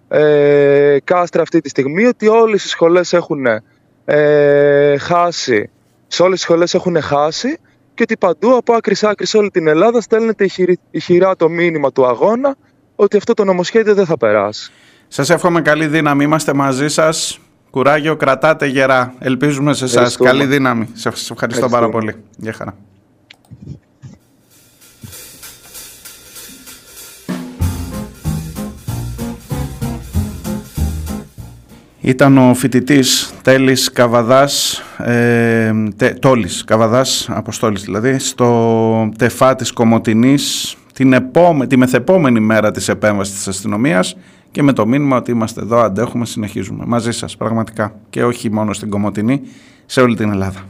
ε, 0.08 0.96
κάστρα 1.04 1.42
αυτή 1.42 1.60
τη 1.60 1.68
στιγμή, 1.68 2.04
ότι 2.04 2.28
όλες 2.28 2.64
οι 2.64 2.68
σχολές 2.68 3.12
έχουν 3.12 3.46
ε, 4.04 4.96
χάσει, 4.98 5.70
σε 6.06 6.22
όλες 6.22 6.34
τις 6.34 6.42
σχολές 6.42 6.74
έχουν 6.74 7.00
χάσει 7.00 7.58
και 7.94 8.02
ότι 8.02 8.16
παντού 8.16 8.56
από 8.56 8.72
άκρη 8.72 8.94
σ' 8.94 9.04
άκρη 9.04 9.26
σε 9.26 9.36
όλη 9.36 9.50
την 9.50 9.66
Ελλάδα 9.66 10.00
στέλνεται 10.00 10.44
ηχηρή- 10.44 10.80
ηχηρά 10.90 11.36
το 11.36 11.48
μήνυμα 11.48 11.92
του 11.92 12.06
αγώνα 12.06 12.56
ότι 12.96 13.16
αυτό 13.16 13.34
το 13.34 13.44
νομοσχέδιο 13.44 13.94
δεν 13.94 14.06
θα 14.06 14.16
περάσει. 14.16 14.72
Σας 15.08 15.30
εύχομαι 15.30 15.62
καλή 15.62 15.86
δύναμη. 15.86 16.24
Είμαστε 16.24 16.52
μαζί 16.52 16.88
σας. 16.88 17.40
Κουράγιο, 17.70 18.16
κρατάτε 18.16 18.66
γερά. 18.66 19.14
Ελπίζουμε 19.18 19.72
σε 19.74 19.84
εσά. 19.84 19.94
Ευχαριστούμε. 19.94 20.30
Καλή 20.30 20.46
δύναμη. 20.46 20.88
Σε 20.92 21.08
ευχαριστώ 21.08 21.32
Ευχαριστούμε. 21.32 21.70
πάρα 21.70 21.88
πολύ. 21.88 22.14
Γεια 22.36 22.52
χαρά. 22.52 22.74
Ήταν 32.00 32.38
ο 32.38 32.54
φοιτητής 32.54 33.32
Τέλης 33.42 33.92
Καβαδάς, 33.92 34.82
ε, 34.98 35.72
τε, 35.96 36.08
Τόλης 36.08 36.64
Καβαδάς, 36.64 37.28
Αποστόλης 37.30 37.82
δηλαδή, 37.82 38.18
στο 38.18 39.08
τεφά 39.18 39.54
της 39.54 39.72
Κομωτινής 39.72 40.76
την 40.92 41.12
επόμε, 41.12 41.66
τη 41.66 41.76
μεθεπόμενη 41.76 42.40
μέρα 42.40 42.70
της 42.70 42.88
επέμβασης 42.88 43.34
της 43.34 43.48
αστυνομίας 43.48 44.16
και 44.50 44.62
με 44.62 44.72
το 44.72 44.86
μήνυμα 44.86 45.16
ότι 45.16 45.30
είμαστε 45.30 45.60
εδώ, 45.60 45.78
αντέχουμε, 45.78 46.26
συνεχίζουμε 46.26 46.84
μαζί 46.86 47.12
σας 47.12 47.36
πραγματικά 47.36 47.94
και 48.10 48.24
όχι 48.24 48.50
μόνο 48.50 48.72
στην 48.72 48.90
Κομωτινή, 48.90 49.40
σε 49.86 50.00
όλη 50.00 50.16
την 50.16 50.30
Ελλάδα. 50.30 50.64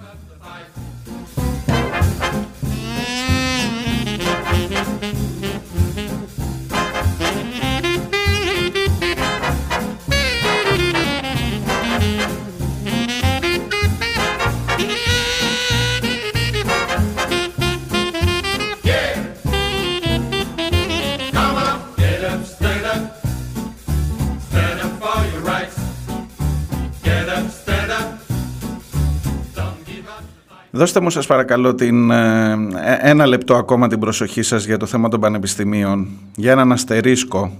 Δώστε 30.70 31.00
μου 31.00 31.10
σας 31.10 31.26
παρακαλώ 31.26 31.74
την, 31.74 32.10
ε, 32.10 32.50
ε, 32.84 33.10
ένα 33.10 33.26
λεπτό 33.26 33.54
ακόμα 33.54 33.88
την 33.88 33.98
προσοχή 33.98 34.42
σας 34.42 34.64
για 34.64 34.76
το 34.76 34.86
θέμα 34.86 35.08
των 35.08 35.20
πανεπιστημίων, 35.20 36.08
για 36.36 36.52
έναν 36.52 36.72
αστερίσκο. 36.72 37.52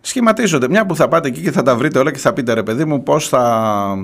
Σχηματίζονται, 0.00 0.68
μια 0.68 0.86
που 0.86 0.96
θα 0.96 1.08
πάτε 1.08 1.28
εκεί 1.28 1.40
και 1.40 1.50
θα 1.50 1.62
τα 1.62 1.76
βρείτε 1.76 1.98
όλα 1.98 2.10
και 2.10 2.18
θα 2.18 2.32
πείτε 2.32 2.52
ρε 2.52 2.62
παιδί 2.62 2.84
μου 2.84 3.02
πώς 3.02 3.28
θα, 3.28 3.96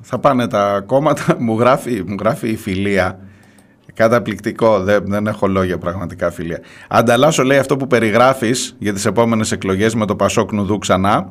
θα 0.00 0.18
πάνε 0.18 0.48
τα 0.48 0.82
κόμματα, 0.86 1.36
μου 1.38 1.58
γράφει, 1.58 2.02
μου 2.06 2.16
γράφει 2.20 2.48
η 2.48 2.56
φιλία. 2.56 3.18
Καταπληκτικό, 3.94 4.80
δεν, 4.80 5.04
δεν 5.06 5.26
έχω 5.26 5.46
λόγια 5.46 5.78
πραγματικά 5.78 6.30
φιλία. 6.30 6.60
Ανταλλάσσω 6.88 7.42
λέει 7.42 7.58
αυτό 7.58 7.76
που 7.76 7.86
περιγράφεις 7.86 8.76
για 8.78 8.92
τις 8.92 9.04
επόμενες 9.04 9.52
εκλογές 9.52 9.94
με 9.94 10.06
το 10.06 10.16
Πασόκ 10.16 10.52
Νουδού 10.52 10.78
ξανά 10.78 11.30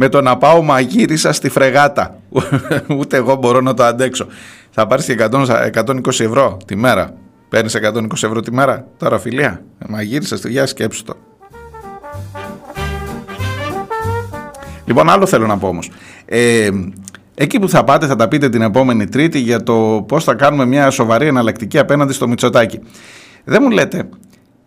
με 0.00 0.08
το 0.08 0.22
να 0.22 0.36
πάω 0.36 0.62
μαγείρισα 0.62 1.32
στη 1.32 1.48
φρεγάτα. 1.48 2.18
Ούτε 2.98 3.16
εγώ 3.16 3.34
μπορώ 3.34 3.60
να 3.60 3.74
το 3.74 3.84
αντέξω. 3.84 4.26
Θα 4.80 4.86
πάρεις 4.86 5.04
και 5.04 5.16
100 5.30 5.70
120 5.74 6.06
ευρώ 6.06 6.56
τη 6.66 6.76
μέρα. 6.76 7.14
Παίρνεις 7.48 7.76
120 7.76 8.10
ευρώ 8.10 8.40
τη 8.40 8.52
μέρα. 8.52 8.86
Τώρα 8.96 9.18
φιλία. 9.18 9.62
Μαγείρισα 9.88 10.36
στη 10.36 10.50
γεια 10.50 10.66
σκέψου 10.66 11.04
το. 11.04 11.14
Λοιπόν, 14.84 15.10
άλλο 15.10 15.26
θέλω 15.26 15.46
να 15.46 15.58
πω 15.58 15.68
όμως. 15.68 15.90
Ε, 16.24 16.70
εκεί 17.34 17.58
που 17.58 17.68
θα 17.68 17.84
πάτε 17.84 18.06
θα 18.06 18.16
τα 18.16 18.28
πείτε 18.28 18.48
την 18.48 18.62
επόμενη 18.62 19.06
Τρίτη 19.06 19.38
για 19.38 19.62
το 19.62 20.04
πώς 20.08 20.24
θα 20.24 20.34
κάνουμε 20.34 20.66
μια 20.66 20.90
σοβαρή 20.90 21.26
εναλλακτική 21.26 21.78
απέναντι 21.78 22.12
στο 22.12 22.28
Μητσοτάκι. 22.28 22.80
Δεν 23.44 23.62
μου 23.62 23.70
λέτε, 23.70 24.08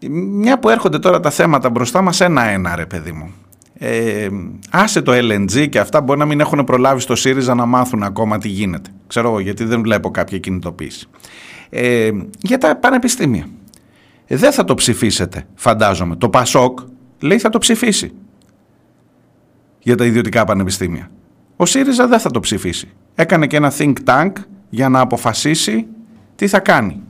μια 0.10 0.60
που 0.60 0.70
έρχονται 0.70 1.00
τώρα 1.00 1.20
τα 1.20 1.30
θέματα 1.30 1.70
μπροστά 1.70 2.02
μας 2.02 2.22
ένα-ένα 2.22 2.76
ρε 2.76 2.86
παιδί 2.86 3.12
μου. 3.12 3.34
Ε, 3.84 4.30
άσε 4.70 5.02
το 5.02 5.12
LNG 5.16 5.70
και 5.70 5.80
αυτά 5.80 6.02
μπορεί 6.02 6.20
να 6.20 6.26
μην 6.26 6.40
έχουν 6.40 6.64
προλάβει 6.64 7.02
στο 7.02 7.16
ΣΥΡΙΖΑ 7.16 7.56
να 7.56 7.66
μάθουν 7.66 8.04
ακόμα 8.04 8.38
τι 8.38 8.48
γίνεται. 8.48 8.90
Ξέρω 9.08 9.28
εγώ 9.28 9.40
γιατί 9.40 9.64
δεν 9.64 9.82
βλέπω 9.82 10.12
κάποια 10.12 10.38
κινητοποίηση. 10.38 11.08
Ε, 11.70 12.12
για 12.42 12.58
τα 12.58 12.76
πανεπιστήμια. 12.76 13.46
Ε, 14.26 14.36
δεν 14.36 14.52
θα 14.52 14.64
το 14.64 14.74
ψηφίσετε, 14.74 15.48
φαντάζομαι. 15.56 16.16
Το 16.16 16.30
ΠΑΣΟΚ 16.30 16.80
λέει 17.20 17.40
θα 17.40 17.50
το 17.50 17.58
ψηφίσει 17.58 18.12
για 19.80 19.96
τα 19.96 20.06
ιδιωτικά 20.06 20.44
πανεπιστήμια. 20.44 21.12
Ο 21.56 21.66
ΣΥΡΙΖΑ 21.66 22.08
δεν 22.08 22.20
θα 22.20 22.32
το 22.32 22.40
ψηφίσει. 22.40 22.90
Έκανε 23.16 23.48
και 23.48 23.56
ένα 23.56 23.72
think 23.78 23.94
tank 24.06 24.32
για 24.70 24.90
να 24.90 25.00
αποφασίσει 25.00 25.88
τι 26.36 26.48
θα 26.48 26.60
κάνει. 26.60 27.02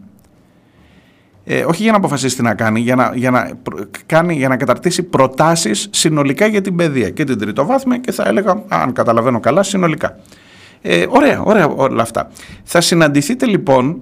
Ε, 1.43 1.63
όχι 1.63 1.83
για 1.83 1.91
να 1.91 1.97
αποφασίσει 1.97 2.35
τι 2.35 2.41
να 2.41 2.53
κάνει, 2.53 2.79
για 2.79 2.95
να, 2.95 3.11
για 3.15 3.31
να, 3.31 3.51
προ- 3.63 3.85
κάνει, 4.05 4.33
για 4.35 4.47
να 4.47 4.57
καταρτήσει 4.57 5.03
προτάσεις 5.03 5.87
συνολικά 5.91 6.45
για 6.47 6.61
την 6.61 6.75
παιδεία 6.75 7.09
και 7.09 7.23
την 7.23 7.37
τριτοβάθμια 7.39 7.97
και 7.97 8.11
θα 8.11 8.23
έλεγα, 8.27 8.63
αν 8.67 8.93
καταλαβαίνω 8.93 9.39
καλά, 9.39 9.63
συνολικά. 9.63 10.17
Ε, 10.81 11.05
ωραία, 11.09 11.41
ωραία 11.41 11.67
όλα 11.67 12.01
αυτά. 12.01 12.29
Θα 12.63 12.81
συναντηθείτε 12.81 13.45
λοιπόν 13.45 13.97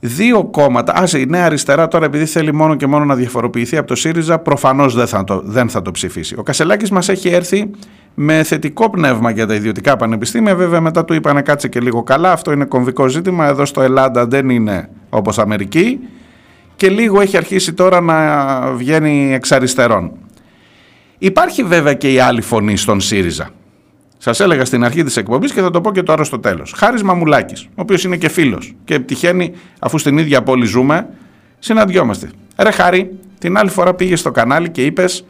δύο 0.00 0.44
κόμματα. 0.44 0.92
Α, 0.94 1.18
η 1.18 1.26
Νέα 1.26 1.44
Αριστερά 1.44 1.88
τώρα, 1.88 2.04
επειδή 2.04 2.26
θέλει 2.26 2.54
μόνο 2.54 2.74
και 2.74 2.86
μόνο 2.86 3.04
να 3.04 3.14
διαφοροποιηθεί 3.14 3.76
από 3.76 3.86
το 3.86 3.94
ΣΥΡΙΖΑ, 3.94 4.38
προφανώς 4.38 4.94
δεν, 4.94 5.06
θα 5.06 5.24
το- 5.24 5.42
δεν 5.44 5.68
θα 5.68 5.82
το 5.82 5.90
ψηφίσει. 5.90 6.34
Ο 6.38 6.42
Κασελάκης 6.42 6.90
μας 6.90 7.08
έχει 7.08 7.28
έρθει 7.28 7.70
με 8.14 8.42
θετικό 8.42 8.90
πνεύμα 8.90 9.30
για 9.30 9.46
τα 9.46 9.54
ιδιωτικά 9.54 9.96
πανεπιστήμια. 9.96 10.54
Βέβαια, 10.54 10.80
μετά 10.80 11.04
του 11.04 11.14
είπανε 11.14 11.42
κάτσε 11.42 11.68
και 11.68 11.80
λίγο 11.80 12.02
καλά. 12.02 12.32
Αυτό 12.32 12.52
είναι 12.52 12.64
κομβικό 12.64 13.08
ζήτημα. 13.08 13.46
Εδώ 13.46 13.64
στο 13.64 13.82
Ελλάδα 13.82 14.26
δεν 14.26 14.48
είναι 14.50 14.88
όπως 15.08 15.38
Αμερική. 15.38 15.98
Και 16.76 16.88
λίγο 16.88 17.20
έχει 17.20 17.36
αρχίσει 17.36 17.72
τώρα 17.72 18.00
να 18.00 18.72
βγαίνει 18.72 19.32
εξ 19.32 19.52
αριστερών. 19.52 20.12
Υπάρχει 21.18 21.62
βέβαια 21.62 21.94
και 21.94 22.12
η 22.12 22.18
άλλη 22.18 22.40
φωνή 22.40 22.76
στον 22.76 23.00
ΣΥΡΙΖΑ. 23.00 23.50
Σας 24.18 24.40
έλεγα 24.40 24.64
στην 24.64 24.84
αρχή 24.84 25.02
της 25.02 25.16
εκπομπής 25.16 25.52
και 25.52 25.60
θα 25.60 25.70
το 25.70 25.80
πω 25.80 25.92
και 25.92 26.02
τώρα 26.02 26.24
στο 26.24 26.38
τέλος. 26.38 26.72
Χάρης 26.76 27.02
Μαμουλάκης, 27.02 27.64
ο 27.64 27.68
οποίος 27.74 28.04
είναι 28.04 28.16
και 28.16 28.28
φίλος 28.28 28.74
και 28.84 28.98
τυχαίνει, 28.98 29.52
αφού 29.78 29.98
στην 29.98 30.18
ίδια 30.18 30.42
πόλη 30.42 30.66
ζούμε, 30.66 31.08
συναντιόμαστε. 31.58 32.30
Ρε 32.56 32.70
Χάρη, 32.70 33.18
την 33.38 33.56
άλλη 33.58 33.70
φορά 33.70 33.94
πήγες 33.94 34.20
στο 34.20 34.30
κανάλι 34.30 34.70
και 34.70 34.84
είπες 34.84 35.24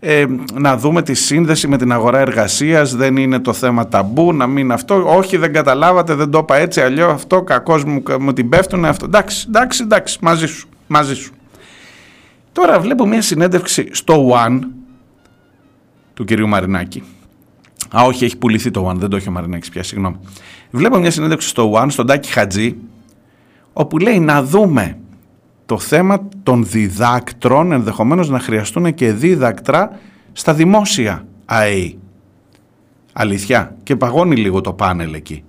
ε, 0.00 0.26
να 0.54 0.76
δούμε 0.76 1.02
τη 1.02 1.14
σύνδεση 1.14 1.68
με 1.68 1.76
την 1.76 1.92
αγορά 1.92 2.18
εργασίας. 2.18 2.94
Δεν 2.94 3.16
είναι 3.16 3.38
το 3.38 3.52
θέμα 3.52 3.88
ταμπού, 3.88 4.32
να 4.32 4.46
μην 4.46 4.72
αυτό. 4.72 5.16
Όχι, 5.16 5.36
δεν 5.36 5.52
καταλάβατε, 5.52 6.14
δεν 6.14 6.30
το 6.30 6.38
είπα 6.38 6.56
έτσι, 6.56 6.80
αλλιώς 6.80 7.12
αυτό 7.12 7.42
κακός 7.42 7.84
μου, 7.84 8.02
μου 8.20 8.32
την 8.32 8.48
πέφτουν 8.48 8.84
αυτό. 8.84 9.04
Εντάξει, 9.04 9.44
εντάξει, 9.48 9.82
εντάξει, 9.82 10.18
μαζί 10.20 10.46
σου. 10.46 10.68
Μαζί 10.86 11.14
σου. 11.14 11.32
Τώρα 12.52 12.80
βλέπω 12.80 13.06
μια 13.06 13.22
συνέντευξη 13.22 13.88
στο 13.90 14.30
One 14.32 14.58
του 16.14 16.24
κυρίου 16.24 16.48
Μαρινάκη. 16.48 17.02
Α, 17.96 18.02
όχι, 18.04 18.24
έχει 18.24 18.36
πουληθεί 18.36 18.70
το 18.70 18.90
One, 18.90 18.96
δεν 18.96 19.08
το 19.08 19.16
έχει 19.16 19.28
ο 19.28 19.32
Μαρινάκης 19.32 19.68
πια, 19.68 19.82
συγγνώμη. 19.82 20.16
Βλέπω 20.70 20.98
μια 20.98 21.10
συνέντευξη 21.10 21.48
στο 21.48 21.72
One, 21.74 21.86
στον 21.88 22.06
Τάκη 22.06 22.28
Χατζή, 22.28 22.76
όπου 23.72 23.98
λέει 23.98 24.20
να 24.20 24.42
δούμε 24.42 24.98
το 25.68 25.78
θέμα 25.78 26.28
των 26.42 26.66
διδάκτρων, 26.66 27.72
ενδεχομένως 27.72 28.28
να 28.28 28.38
χρειαστούν 28.38 28.94
και 28.94 29.12
δίδακτρα 29.12 29.98
στα 30.32 30.54
δημόσια 30.54 31.26
ΑΕΗ. 31.44 31.98
Αλήθεια. 33.12 33.76
Και 33.82 33.96
παγώνει 33.96 34.36
λίγο 34.36 34.60
το 34.60 34.72
πάνελ 34.72 35.14
εκεί. 35.14 35.44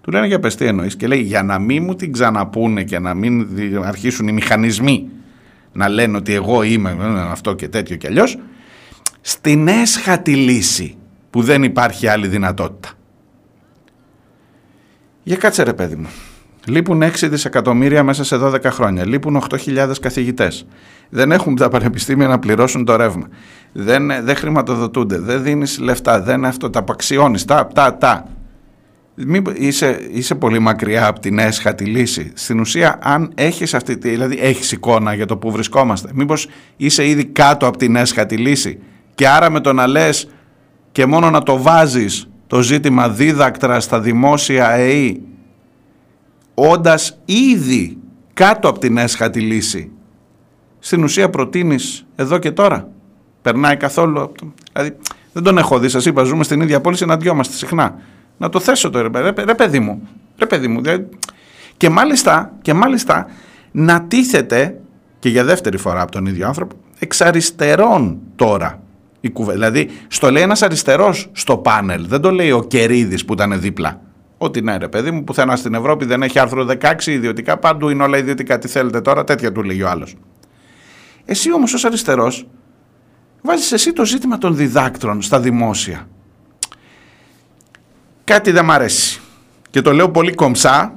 Του 0.00 0.10
λένε 0.10 0.26
για 0.26 0.40
πες 0.40 0.54
τι 0.54 0.66
εννοείς 0.66 0.96
και 0.96 1.06
λέει 1.06 1.20
για 1.20 1.42
να 1.42 1.58
μην 1.58 1.84
μου 1.84 1.94
την 1.94 2.12
ξαναπούνε 2.12 2.82
και 2.82 2.98
να 2.98 3.14
μην 3.14 3.54
δι- 3.54 3.76
αρχίσουν 3.82 4.28
οι 4.28 4.32
μηχανισμοί 4.32 5.08
να 5.72 5.88
λένε 5.88 6.16
ότι 6.16 6.32
εγώ 6.34 6.62
είμαι 6.62 6.90
ε, 6.90 7.20
αυτό 7.30 7.54
και 7.54 7.68
τέτοιο 7.68 7.96
και 7.96 8.06
αλλιώς 8.06 8.38
στην 9.20 9.68
έσχατη 9.68 10.34
λύση 10.34 10.96
που 11.30 11.42
δεν 11.42 11.62
υπάρχει 11.62 12.06
άλλη 12.06 12.26
δυνατότητα. 12.26 12.88
Για 15.22 15.36
κάτσε 15.36 15.62
ρε 15.62 15.72
παιδί 15.72 15.96
μου. 15.96 16.08
Λείπουν 16.66 17.02
6 17.02 17.08
δισεκατομμύρια 17.28 18.02
μέσα 18.02 18.24
σε 18.24 18.36
12 18.36 18.64
χρόνια. 18.64 19.06
Λείπουν 19.06 19.42
8.000 19.50 19.92
καθηγητές. 20.00 20.66
Δεν 21.08 21.32
έχουν 21.32 21.54
τα 21.56 21.68
πανεπιστήμια 21.68 22.26
να 22.28 22.38
πληρώσουν 22.38 22.84
το 22.84 22.96
ρεύμα. 22.96 23.26
Δεν, 23.72 24.06
δεν 24.22 24.36
χρηματοδοτούνται. 24.36 25.18
Δεν 25.18 25.42
δίνεις 25.42 25.78
λεφτά. 25.78 26.20
Δεν 26.20 26.44
αυτό. 26.44 26.70
Τα 26.70 26.78
απαξιώνεις. 26.78 27.44
Τα, 27.44 27.66
τα, 27.74 27.96
τα. 27.96 28.26
Μην, 29.14 29.44
είσαι, 29.54 29.98
είσαι 30.12 30.34
πολύ 30.34 30.58
μακριά 30.58 31.06
από 31.06 31.20
την 31.20 31.38
έσχατη 31.38 31.84
λύση. 31.84 32.32
Στην 32.34 32.60
ουσία, 32.60 32.98
αν 33.02 33.32
έχεις 33.34 33.74
αυτή, 33.74 33.98
τη- 33.98 34.08
δηλαδή 34.08 34.38
έχεις 34.40 34.72
εικόνα 34.72 35.14
για 35.14 35.26
το 35.26 35.36
που 35.36 35.50
βρισκόμαστε, 35.50 36.10
μήπως 36.14 36.48
είσαι 36.76 37.08
ήδη 37.08 37.24
κάτω 37.24 37.66
από 37.66 37.76
την 37.76 37.96
έσχατη 37.96 38.36
λύση 38.36 38.78
και 39.14 39.28
άρα 39.28 39.50
με 39.50 39.60
το 39.60 39.72
να 39.72 39.86
λες 39.86 40.28
και 40.92 41.06
μόνο 41.06 41.30
να 41.30 41.42
το 41.42 41.62
βάζεις 41.62 42.28
το 42.46 42.62
ζήτημα 42.62 43.08
δίδακτρα 43.08 43.80
στα 43.80 44.00
δημόσια 44.00 44.70
ΕΗ, 44.70 45.22
όντας 46.58 47.18
ήδη 47.24 47.98
κάτω 48.34 48.68
από 48.68 48.78
την 48.78 48.96
έσχατη 48.96 49.40
λύση, 49.40 49.90
στην 50.78 51.02
ουσία 51.02 51.30
προτείνεις 51.30 52.06
εδώ 52.16 52.38
και 52.38 52.50
τώρα. 52.50 52.88
Περνάει 53.42 53.76
καθόλου. 53.76 54.20
από 54.22 54.38
το- 54.38 54.52
Δηλαδή, 54.72 54.96
δεν 55.32 55.42
τον 55.42 55.58
έχω 55.58 55.78
δει. 55.78 55.88
Σας 55.88 56.06
είπα, 56.06 56.22
ζούμε 56.22 56.44
στην 56.44 56.60
ίδια 56.60 56.80
πόλη, 56.80 56.96
συναντιόμαστε 56.96 57.54
συχνά. 57.54 57.94
Να 58.36 58.48
το 58.48 58.60
θέσω 58.60 58.90
το 58.90 59.00
ρε, 59.02 59.08
ρε, 59.20 59.44
ρε 59.44 59.54
παιδί 59.54 59.78
μου. 59.78 60.08
Ρε 60.38 60.46
παιδί 60.46 60.68
μου. 60.68 60.80
δηλαδή, 60.82 61.08
και, 61.76 61.88
μάλιστα, 61.88 62.52
και 62.62 62.74
μάλιστα 62.74 63.26
να 63.72 64.02
τίθεται 64.02 64.80
και 65.18 65.28
για 65.28 65.44
δεύτερη 65.44 65.76
φορά 65.78 66.00
από 66.00 66.12
τον 66.12 66.26
ίδιο 66.26 66.46
άνθρωπο 66.46 66.74
εξ 66.98 67.20
αριστερών 67.20 68.18
τώρα. 68.36 68.82
Η 69.20 69.30
κουβε... 69.30 69.52
Δηλαδή, 69.52 69.90
στο 70.08 70.30
λέει 70.30 70.42
ένας 70.42 70.62
αριστερός 70.62 71.28
στο 71.32 71.56
πάνελ. 71.56 72.06
Δεν 72.08 72.20
το 72.20 72.30
λέει 72.30 72.50
ο 72.50 72.62
Κερίδης 72.62 73.24
που 73.24 73.32
ήταν 73.32 73.60
δίπλα. 73.60 74.00
Ότι 74.38 74.60
ναι, 74.62 74.76
ρε 74.76 74.88
παιδί 74.88 75.10
μου, 75.10 75.24
πουθενά 75.24 75.56
στην 75.56 75.74
Ευρώπη 75.74 76.04
δεν 76.04 76.22
έχει 76.22 76.38
άρθρο 76.38 76.66
16 76.80 77.06
ιδιωτικά. 77.06 77.56
Παντού 77.56 77.88
είναι 77.88 78.02
όλα 78.02 78.18
ιδιωτικά. 78.18 78.58
Τι 78.58 78.68
θέλετε 78.68 79.00
τώρα, 79.00 79.24
τέτοια 79.24 79.52
του 79.52 79.62
λέει 79.62 79.82
ο 79.82 79.88
άλλος. 79.88 80.16
Εσύ 81.24 81.52
όμως 81.52 81.74
ως 81.74 81.84
αριστερός 81.84 82.46
βάζεις 83.42 83.72
εσύ 83.72 83.92
το 83.92 84.04
ζήτημα 84.04 84.38
των 84.38 84.56
διδάκτρων 84.56 85.22
στα 85.22 85.40
δημόσια. 85.40 86.08
Κάτι 88.24 88.50
δεν 88.50 88.64
μ' 88.64 88.70
αρέσει. 88.70 89.20
Και 89.70 89.82
το 89.82 89.92
λέω 89.92 90.10
πολύ 90.10 90.34
κομψά, 90.34 90.94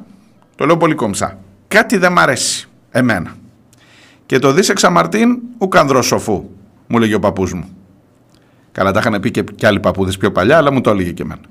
το 0.56 0.66
λέω 0.66 0.78
πολύ 0.78 0.96
κομψά. 0.96 1.40
Κάτι 1.68 1.98
δεν 1.98 2.12
μ' 2.12 2.20
αρέσει 2.20 2.70
εμένα. 2.92 3.36
Και 4.26 4.40
το 4.40 4.52
δεις 4.52 4.70
εξαμαρτίν 4.70 5.40
ουκανδρός 5.58 6.06
σοφού, 6.06 6.50
μου 6.88 7.00
λέγει 7.00 7.14
ο 7.14 7.20
παππούς 7.20 7.54
μου. 7.54 7.78
Καλά 8.72 8.92
τα 8.92 9.00
είχαν 9.00 9.22
πει 9.22 9.32
και, 9.32 9.44
και 9.44 9.68
άλλοι 9.68 9.80
παππούδες 9.80 10.18
πιο 10.18 10.32
παλιά, 10.32 10.58
αλλά 10.58 10.72
μου 10.72 10.82
το 10.82 10.90
έλεγε 10.90 11.12
και 11.12 11.22
εμένα. 11.22 11.42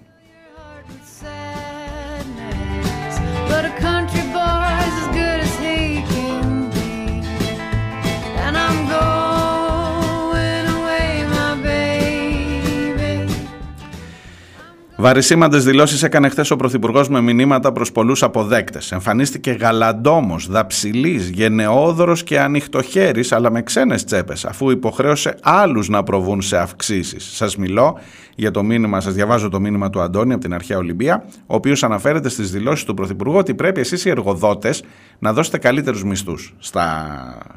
Βαρισίμαντε 15.01 15.59
δηλώσεις 15.59 16.03
έκανε 16.03 16.29
χθες 16.29 16.51
ο 16.51 16.57
Πρωθυπουργός 16.57 17.09
με 17.09 17.21
μηνύματα 17.21 17.73
προς 17.73 17.93
πολλούς 17.93 18.23
αποδέκτες. 18.23 18.93
Εμφανίστηκε 18.93 19.51
γαλαντόμος, 19.51 20.47
δαψιλής, 20.47 21.29
γενναιόδωρος 21.29 22.23
και 22.23 22.41
ανοιχτοχέρης, 22.41 23.33
αλλά 23.33 23.51
με 23.51 23.63
ξένες 23.63 24.05
τσέπες, 24.05 24.45
αφού 24.45 24.71
υποχρέωσε 24.71 25.35
άλλους 25.43 25.89
να 25.89 26.03
προβούν 26.03 26.43
σε 26.43 26.57
αυξήσεις. 26.57 27.29
Σας 27.33 27.57
μιλώ 27.57 27.99
για 28.41 28.51
το 28.51 28.63
μήνυμα, 28.63 29.01
σας 29.01 29.15
διαβάζω 29.15 29.49
το 29.49 29.61
μήνυμα 29.61 29.91
του 29.91 30.01
Αντώνη 30.01 30.33
από 30.33 30.43
την 30.43 30.55
αρχαία 30.55 30.79
Ολυμπία, 30.79 31.25
ο 31.47 31.55
οποίος 31.55 31.83
αναφέρεται 31.83 32.29
στις 32.29 32.51
δηλώσεις 32.51 32.85
του 32.85 32.95
Πρωθυπουργού 32.95 33.37
ότι 33.37 33.55
πρέπει 33.55 33.81
εσείς 33.81 34.05
οι 34.05 34.11
εργοδότες 34.11 34.83
να 35.19 35.33
δώσετε 35.33 35.59
καλύτερους 35.59 36.05
μισθούς 36.05 36.55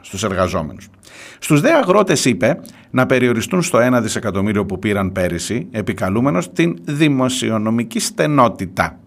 στους 0.01 0.23
εργαζόμενους. 0.23 0.89
Στους 1.39 1.61
δε 1.61 1.71
αγρότες 1.73 2.25
είπε 2.25 2.59
να 2.91 3.05
περιοριστούν 3.05 3.61
στο 3.61 3.79
1 3.79 4.01
δισεκατομμύριο 4.01 4.65
που 4.65 4.79
πήραν 4.79 5.11
πέρυσι, 5.11 5.67
επικαλούμενος 5.71 6.51
την 6.51 6.75
δημοσιονομική 6.83 7.99
στενότητα. 7.99 8.97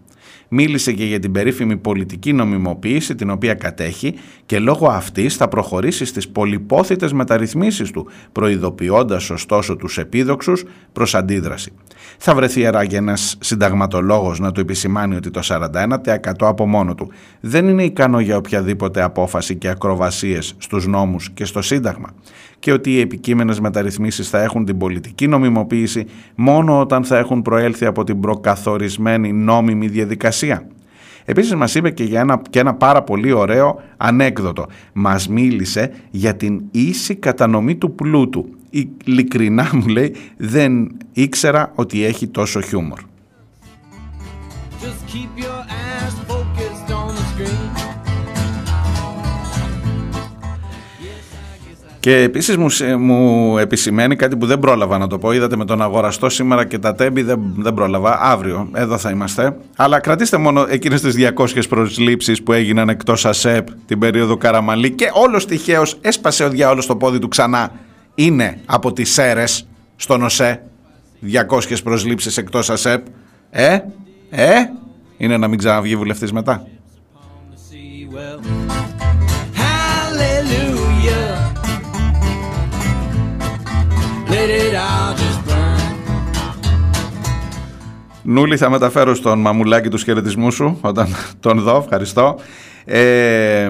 Μίλησε 0.48 0.92
και 0.92 1.04
για 1.04 1.18
την 1.18 1.32
περίφημη 1.32 1.76
πολιτική 1.76 2.32
νομιμοποίηση 2.32 3.14
την 3.14 3.30
οποία 3.30 3.54
κατέχει 3.54 4.14
και 4.46 4.58
λόγω 4.58 4.86
αυτής 4.86 5.36
θα 5.36 5.48
προχωρήσει 5.48 6.04
στις 6.04 6.28
πολυπόθητες 6.28 7.12
μεταρρυθμίσεις 7.12 7.90
του, 7.90 8.08
προειδοποιώντας 8.32 9.30
ωστόσο 9.30 9.76
τους 9.76 9.98
επίδοξους 9.98 10.64
προς 10.92 11.14
αντίδραση. 11.14 11.72
Θα 12.18 12.34
βρεθεί 12.34 12.66
άραγε 12.66 12.96
ένας 12.96 13.36
συνταγματολόγος 13.40 14.38
να 14.38 14.52
του 14.52 14.60
επισημάνει 14.60 15.16
ότι 15.16 15.30
το 15.30 15.40
41% 15.42 16.32
από 16.38 16.66
μόνο 16.66 16.94
του 16.94 17.10
δεν 17.40 17.68
είναι 17.68 17.84
ικανό 17.84 18.20
για 18.20 18.36
οποιαδήποτε 18.36 19.02
απόφαση 19.02 19.56
και 19.56 19.68
ακροβασίες 19.68 20.54
στους 20.58 20.86
νόμους 20.86 21.30
και 21.30 21.44
στο 21.44 21.62
Σύνταγμα 21.62 22.14
και 22.66 22.72
ότι 22.72 22.92
οι 22.92 23.00
επικείμενες 23.00 23.60
μεταρρυθμίσεις 23.60 24.28
θα 24.28 24.42
έχουν 24.42 24.64
την 24.64 24.78
πολιτική 24.78 25.26
νομιμοποίηση 25.26 26.06
μόνο 26.34 26.80
όταν 26.80 27.04
θα 27.04 27.18
έχουν 27.18 27.42
προέλθει 27.42 27.86
από 27.86 28.04
την 28.04 28.20
προκαθορισμένη 28.20 29.32
νόμιμη 29.32 29.88
διαδικασία. 29.88 30.66
Επίσης 31.24 31.54
μας 31.54 31.74
είπε 31.74 31.90
και 31.90 32.04
για 32.04 32.20
ένα, 32.20 32.42
και 32.50 32.58
ένα 32.58 32.74
πάρα 32.74 33.02
πολύ 33.02 33.32
ωραίο 33.32 33.82
ανέκδοτο. 33.96 34.66
Μας 34.92 35.28
μίλησε 35.28 35.92
για 36.10 36.36
την 36.36 36.62
ίση 36.70 37.14
κατανομή 37.14 37.76
του 37.76 37.94
πλούτου. 37.94 38.48
ειλικρινά 38.70 39.70
μου 39.76 39.86
λέει 39.86 40.14
δεν 40.36 40.96
ήξερα 41.12 41.72
ότι 41.74 42.04
έχει 42.04 42.26
τόσο 42.26 42.60
χιούμορ. 42.60 43.00
Just 44.82 45.12
keep 45.12 45.44
your 45.44 45.65
Και 52.06 52.16
επίσης 52.16 52.56
μου, 52.56 52.68
σε- 52.70 52.96
μου 52.96 53.58
επισημαίνει 53.58 54.16
κάτι 54.16 54.36
που 54.36 54.46
δεν 54.46 54.58
πρόλαβα 54.58 54.98
να 54.98 55.06
το 55.06 55.18
πω. 55.18 55.32
Είδατε 55.32 55.56
με 55.56 55.64
τον 55.64 55.82
αγοραστό 55.82 56.28
σήμερα 56.28 56.64
και 56.64 56.78
τα 56.78 56.94
τέμπη 56.94 57.22
δεν, 57.22 57.40
δεν 57.56 57.74
πρόλαβα. 57.74 58.18
Αύριο, 58.20 58.68
εδώ 58.74 58.98
θα 58.98 59.10
είμαστε. 59.10 59.56
Αλλά 59.76 60.00
κρατήστε 60.00 60.36
μόνο 60.36 60.66
εκείνες 60.68 61.00
τις 61.00 61.14
200 61.14 61.68
προσλήψεις 61.68 62.42
που 62.42 62.52
έγιναν 62.52 62.88
εκτός 62.88 63.24
ΑΣΕΠ 63.26 63.68
την 63.86 63.98
περίοδο 63.98 64.36
Καραμαλή 64.36 64.90
και 64.90 65.10
όλος 65.12 65.46
τυχαίως 65.46 65.98
έσπασε 66.00 66.44
ο 66.44 66.48
διάολος 66.48 66.86
το 66.86 66.96
πόδι 66.96 67.18
του 67.18 67.28
ξανά. 67.28 67.72
Είναι 68.14 68.58
από 68.66 68.92
τις 68.92 69.12
ΣΕΡΕ 69.12 69.44
στον 69.96 70.22
ΟΣΕ. 70.22 70.62
200 71.20 71.82
προσλήψεις 71.82 72.36
εκτός 72.36 72.70
ΑΣΕΠ. 72.70 73.06
Ε, 73.50 73.78
ε, 74.30 74.52
είναι 75.16 75.36
να 75.36 75.48
μην 75.48 75.58
ξαναβγεί 75.58 75.96
βουλευτής 75.96 76.32
μετά. 76.32 76.66
Νούλη 88.22 88.56
θα 88.56 88.70
μεταφέρω 88.70 89.14
στον 89.14 89.40
μαμουλάκι 89.40 89.88
τους 89.88 90.02
χαιρετισμούς 90.02 90.54
σου 90.54 90.78
όταν 90.80 91.08
τον 91.40 91.60
δω, 91.60 91.76
ευχαριστώ. 91.76 92.38
Ε, 92.84 93.68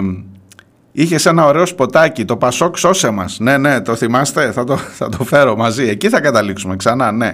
είχες 0.91 1.25
ένα 1.25 1.45
ωραίο 1.45 1.65
σποτάκι, 1.65 2.25
το 2.25 2.37
Πασόκ 2.37 2.77
σώσε 2.77 3.09
μας. 3.09 3.39
Ναι, 3.39 3.57
ναι, 3.57 3.81
το 3.81 3.95
θυμάστε, 3.95 4.51
θα 4.51 4.63
το, 4.63 4.77
θα 4.77 5.09
το 5.09 5.23
φέρω 5.23 5.55
μαζί. 5.55 5.87
Εκεί 5.87 6.09
θα 6.09 6.19
καταλήξουμε 6.19 6.75
ξανά, 6.75 7.11
ναι. 7.11 7.31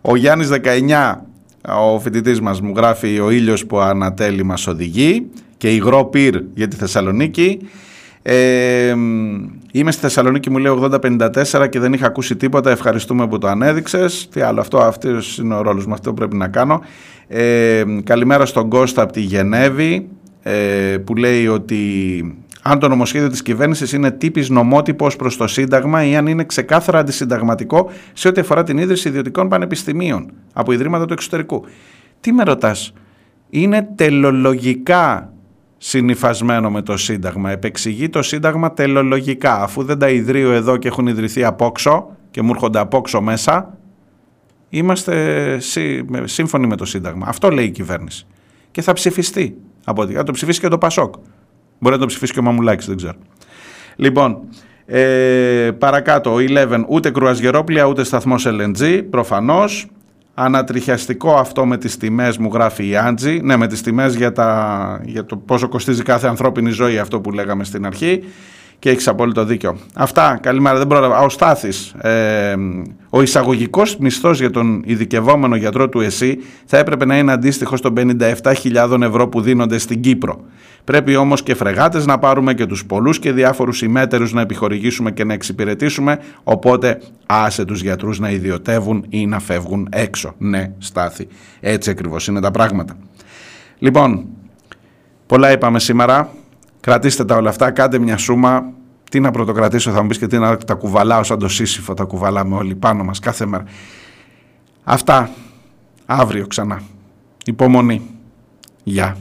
Ο 0.00 0.16
Γιάννης 0.16 0.48
19, 0.48 1.14
ο 1.94 2.00
φοιτητής 2.00 2.40
μας 2.40 2.60
μου 2.60 2.72
γράφει 2.76 3.20
ο 3.20 3.30
ήλιος 3.30 3.66
που 3.66 3.78
ανατέλει 3.80 4.44
μας 4.44 4.66
οδηγεί 4.66 5.26
και 5.56 5.74
υγρό 5.74 6.04
πυρ 6.04 6.40
για 6.54 6.68
τη 6.68 6.76
Θεσσαλονίκη. 6.76 7.58
Ε, 8.22 8.94
είμαι 9.78 9.90
στη 9.90 10.00
Θεσσαλονίκη, 10.00 10.50
μου 10.50 10.58
λέει 10.58 10.78
8054 10.80 11.68
και 11.68 11.80
δεν 11.80 11.92
είχα 11.92 12.06
ακούσει 12.06 12.36
τίποτα. 12.36 12.70
Ευχαριστούμε 12.70 13.28
που 13.28 13.38
το 13.38 13.46
ανέδειξες. 13.48 14.28
Τι 14.32 14.40
άλλο, 14.40 14.60
αυτό 14.60 14.78
αυτός 14.78 15.38
είναι 15.38 15.54
ο 15.54 15.62
ρόλος 15.62 15.86
μου. 15.86 15.92
Αυτό 15.92 16.14
πρέπει 16.14 16.36
να 16.36 16.48
κάνω. 16.48 16.80
Ε, 17.28 17.84
καλημέρα 18.04 18.46
στον 18.46 18.68
Κώστα 18.68 19.02
από 19.02 19.12
τη 19.12 19.20
Γενέβη 19.20 20.08
ε, 20.42 20.96
που 21.04 21.14
λέει 21.14 21.46
ότι 21.46 21.80
αν 22.62 22.78
το 22.78 22.88
νομοσχέδιο 22.88 23.28
της 23.28 23.42
κυβέρνησης 23.42 23.92
είναι 23.92 24.10
τύπης 24.10 24.48
νομότυπος 24.48 25.16
προς 25.16 25.36
το 25.36 25.46
Σύνταγμα 25.46 26.04
ή 26.04 26.16
αν 26.16 26.26
είναι 26.26 26.44
ξεκάθαρα 26.44 26.98
αντισυνταγματικό 26.98 27.90
σε 28.12 28.28
ό,τι 28.28 28.40
αφορά 28.40 28.62
την 28.62 28.78
ίδρυση 28.78 29.08
ιδιωτικών 29.08 29.48
πανεπιστημίων 29.48 30.32
από 30.52 30.72
ιδρύματα 30.72 31.04
του 31.04 31.12
εξωτερικού. 31.12 31.64
Τι 32.20 32.32
με 32.32 32.42
ρωτάς, 32.42 32.92
είναι 33.50 33.88
τελολογικά 33.94 35.32
συνυφασμένο 35.78 36.70
με 36.70 36.82
το 36.82 36.96
Σύνταγμα. 36.96 37.50
Επεξηγεί 37.50 38.08
το 38.08 38.22
Σύνταγμα 38.22 38.72
τελολογικά. 38.72 39.62
Αφού 39.62 39.82
δεν 39.84 39.98
τα 39.98 40.08
ιδρύω 40.10 40.52
εδώ 40.52 40.76
και 40.76 40.88
έχουν 40.88 41.06
ιδρυθεί 41.06 41.44
απόξω 41.44 42.16
και 42.30 42.42
μου 42.42 42.50
έρχονται 42.50 42.78
απόξω 42.78 43.20
μέσα, 43.20 43.76
είμαστε 44.68 45.56
σύ- 45.58 46.02
με- 46.10 46.26
σύμφωνοι 46.26 46.66
με 46.66 46.76
το 46.76 46.84
Σύνταγμα. 46.84 47.26
Αυτό 47.28 47.50
λέει 47.50 47.64
η 47.64 47.70
κυβέρνηση. 47.70 48.26
Και 48.70 48.82
θα 48.82 48.92
ψηφιστεί. 48.92 49.56
Από 49.84 50.02
ό,τι- 50.02 50.12
Θα 50.14 50.22
το 50.22 50.32
ψηφίσει 50.32 50.60
και 50.60 50.68
το 50.68 50.78
Πασόκ. 50.78 51.14
Μπορεί 51.78 51.94
να 51.94 52.00
το 52.00 52.06
ψηφίσει 52.06 52.32
και 52.32 52.38
ο 52.38 52.42
Μαμουλάκης, 52.42 52.86
δεν 52.86 52.96
ξέρω. 52.96 53.14
Λοιπόν, 53.96 54.38
ε, 54.86 55.70
παρακάτω, 55.78 56.32
ο 56.32 56.38
11, 56.38 56.84
ούτε 56.88 57.10
κρουαζιερόπλια, 57.10 57.84
ούτε 57.84 58.04
σταθμός 58.04 58.46
LNG, 58.46 59.02
προφανώς. 59.10 59.86
Ανατριχιαστικό 60.38 61.34
αυτό 61.34 61.66
με 61.66 61.78
τις 61.78 61.96
τιμές 61.96 62.38
μου 62.38 62.50
γράφει 62.52 62.88
η 62.88 62.96
Άντζη. 62.96 63.40
Ναι, 63.42 63.56
με 63.56 63.66
τις 63.66 63.82
τιμές 63.82 64.14
για, 64.14 64.32
τα, 64.32 65.00
για 65.04 65.24
το 65.24 65.36
πόσο 65.36 65.68
κοστίζει 65.68 66.02
κάθε 66.02 66.28
ανθρώπινη 66.28 66.70
ζωή 66.70 66.98
αυτό 66.98 67.20
που 67.20 67.32
λέγαμε 67.32 67.64
στην 67.64 67.86
αρχή. 67.86 68.22
Και 68.78 68.90
έχεις 68.90 69.08
απόλυτο 69.08 69.44
δίκιο. 69.44 69.78
Αυτά, 69.94 70.38
καλημέρα, 70.42 70.78
δεν 70.78 70.86
πρόλαβα. 70.86 71.16
Α, 71.16 71.20
Ο 71.20 71.28
Στάθης, 71.28 71.94
ε, 72.00 72.54
ο 73.10 73.22
εισαγωγικός 73.22 73.96
μισθός 73.96 74.38
για 74.38 74.50
τον 74.50 74.82
ειδικευόμενο 74.84 75.56
γιατρό 75.56 75.88
του 75.88 76.00
ΕΣΥ 76.00 76.38
θα 76.64 76.78
έπρεπε 76.78 77.04
να 77.04 77.18
είναι 77.18 77.32
αντίστοιχος 77.32 77.80
των 77.80 77.94
57.000 77.94 79.02
ευρώ 79.02 79.28
που 79.28 79.40
δίνονται 79.40 79.78
στην 79.78 80.00
Κύπρο. 80.00 80.44
Πρέπει 80.86 81.16
όμως 81.16 81.42
και 81.42 81.54
φρεγάτες 81.54 82.06
να 82.06 82.18
πάρουμε 82.18 82.54
και 82.54 82.66
τους 82.66 82.86
πολλούς 82.86 83.18
και 83.18 83.32
διάφορους 83.32 83.82
ημέτερους 83.82 84.32
να 84.32 84.40
επιχορηγήσουμε 84.40 85.10
και 85.10 85.24
να 85.24 85.32
εξυπηρετήσουμε, 85.32 86.18
οπότε 86.42 87.00
άσε 87.26 87.64
τους 87.64 87.82
γιατρούς 87.82 88.18
να 88.18 88.30
ιδιωτεύουν 88.30 89.04
ή 89.08 89.26
να 89.26 89.38
φεύγουν 89.38 89.88
έξω. 89.90 90.34
Ναι, 90.38 90.72
Στάθη, 90.78 91.28
έτσι 91.60 91.90
ακριβώς 91.90 92.26
είναι 92.26 92.40
τα 92.40 92.50
πράγματα. 92.50 92.96
Λοιπόν, 93.78 94.26
πολλά 95.26 95.52
είπαμε 95.52 95.78
σήμερα. 95.78 96.28
Κρατήστε 96.80 97.24
τα 97.24 97.36
όλα 97.36 97.48
αυτά, 97.48 97.70
κάντε 97.70 97.98
μια 97.98 98.16
σούμα. 98.16 98.72
Τι 99.10 99.20
να 99.20 99.30
πρωτοκρατήσω, 99.30 99.90
θα 99.90 100.02
μου 100.02 100.08
πεις 100.08 100.18
και 100.18 100.26
τι 100.26 100.38
να 100.38 100.56
τα 100.56 100.74
κουβαλάω 100.74 101.22
σαν 101.22 101.38
το 101.38 101.48
σύσυφο, 101.48 101.94
τα 101.94 102.04
κουβαλάμε 102.04 102.54
όλοι 102.56 102.74
πάνω 102.74 103.04
μας 103.04 103.18
κάθε 103.18 103.46
μέρα. 103.46 103.64
Αυτά, 104.84 105.30
αύριο 106.06 106.46
ξανά. 106.46 106.82
Υπομονή. 107.44 108.02
Γεια. 108.82 109.16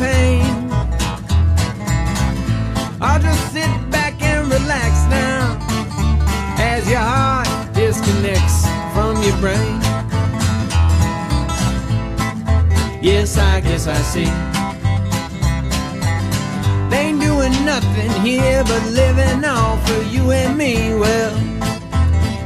Pain. 0.00 0.42
I'll 3.00 3.20
just 3.20 3.52
sit 3.52 3.72
back 3.90 4.20
and 4.22 4.50
relax 4.50 4.92
now 5.08 5.58
as 6.58 6.88
your 6.88 7.04
heart 7.12 7.48
disconnects 7.74 8.58
from 8.94 9.22
your 9.22 9.36
brain. 9.44 9.76
Yes, 13.02 13.36
I 13.36 13.60
guess 13.60 13.86
I 13.86 14.00
see. 14.12 14.30
They 16.90 17.02
ain't 17.08 17.20
doing 17.20 17.54
nothing 17.64 18.10
here 18.22 18.64
but 18.64 18.82
living 19.00 19.44
off 19.44 19.82
of 19.96 20.12
you 20.12 20.32
and 20.32 20.56
me. 20.56 20.94
Well, 20.94 21.50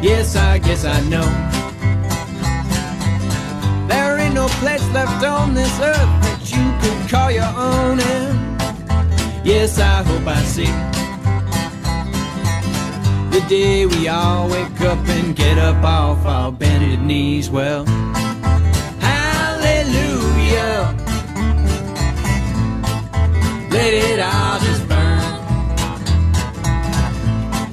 Yes, 0.03 0.37
I 0.37 0.59
guess 0.59 0.85
I 0.85 1.01
know. 1.09 1.25
There 3.89 4.19
ain't 4.19 4.35
no 4.35 4.49
place 4.61 4.87
left 4.93 5.25
on 5.25 5.55
this 5.55 5.81
earth 5.81 6.24
could 6.85 7.09
call 7.09 7.31
your 7.31 7.53
own. 7.71 7.99
And 8.01 9.47
yes, 9.47 9.79
I 9.79 10.03
hope 10.03 10.27
I 10.27 10.43
see 10.55 10.73
the 13.35 13.41
day 13.49 13.85
we 13.87 14.07
all 14.07 14.49
wake 14.49 14.81
up 14.83 14.99
and 15.09 15.35
get 15.35 15.59
up 15.59 15.83
off 15.83 16.25
our 16.25 16.53
bended 16.53 17.01
knees. 17.01 17.51
Well, 17.51 17.85
hallelujah. 19.11 20.95
Let 23.71 23.93
it 23.93 24.21
all 24.21 24.59
just 24.61 24.89
burn. 24.89 25.21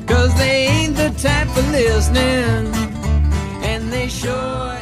Cause 0.08 0.34
they 0.36 0.68
ain't 0.68 0.96
the 0.96 1.10
type 1.22 1.48
for 1.50 1.62
listening, 1.72 2.74
and 3.64 3.92
they 3.94 4.08
sure 4.08 4.81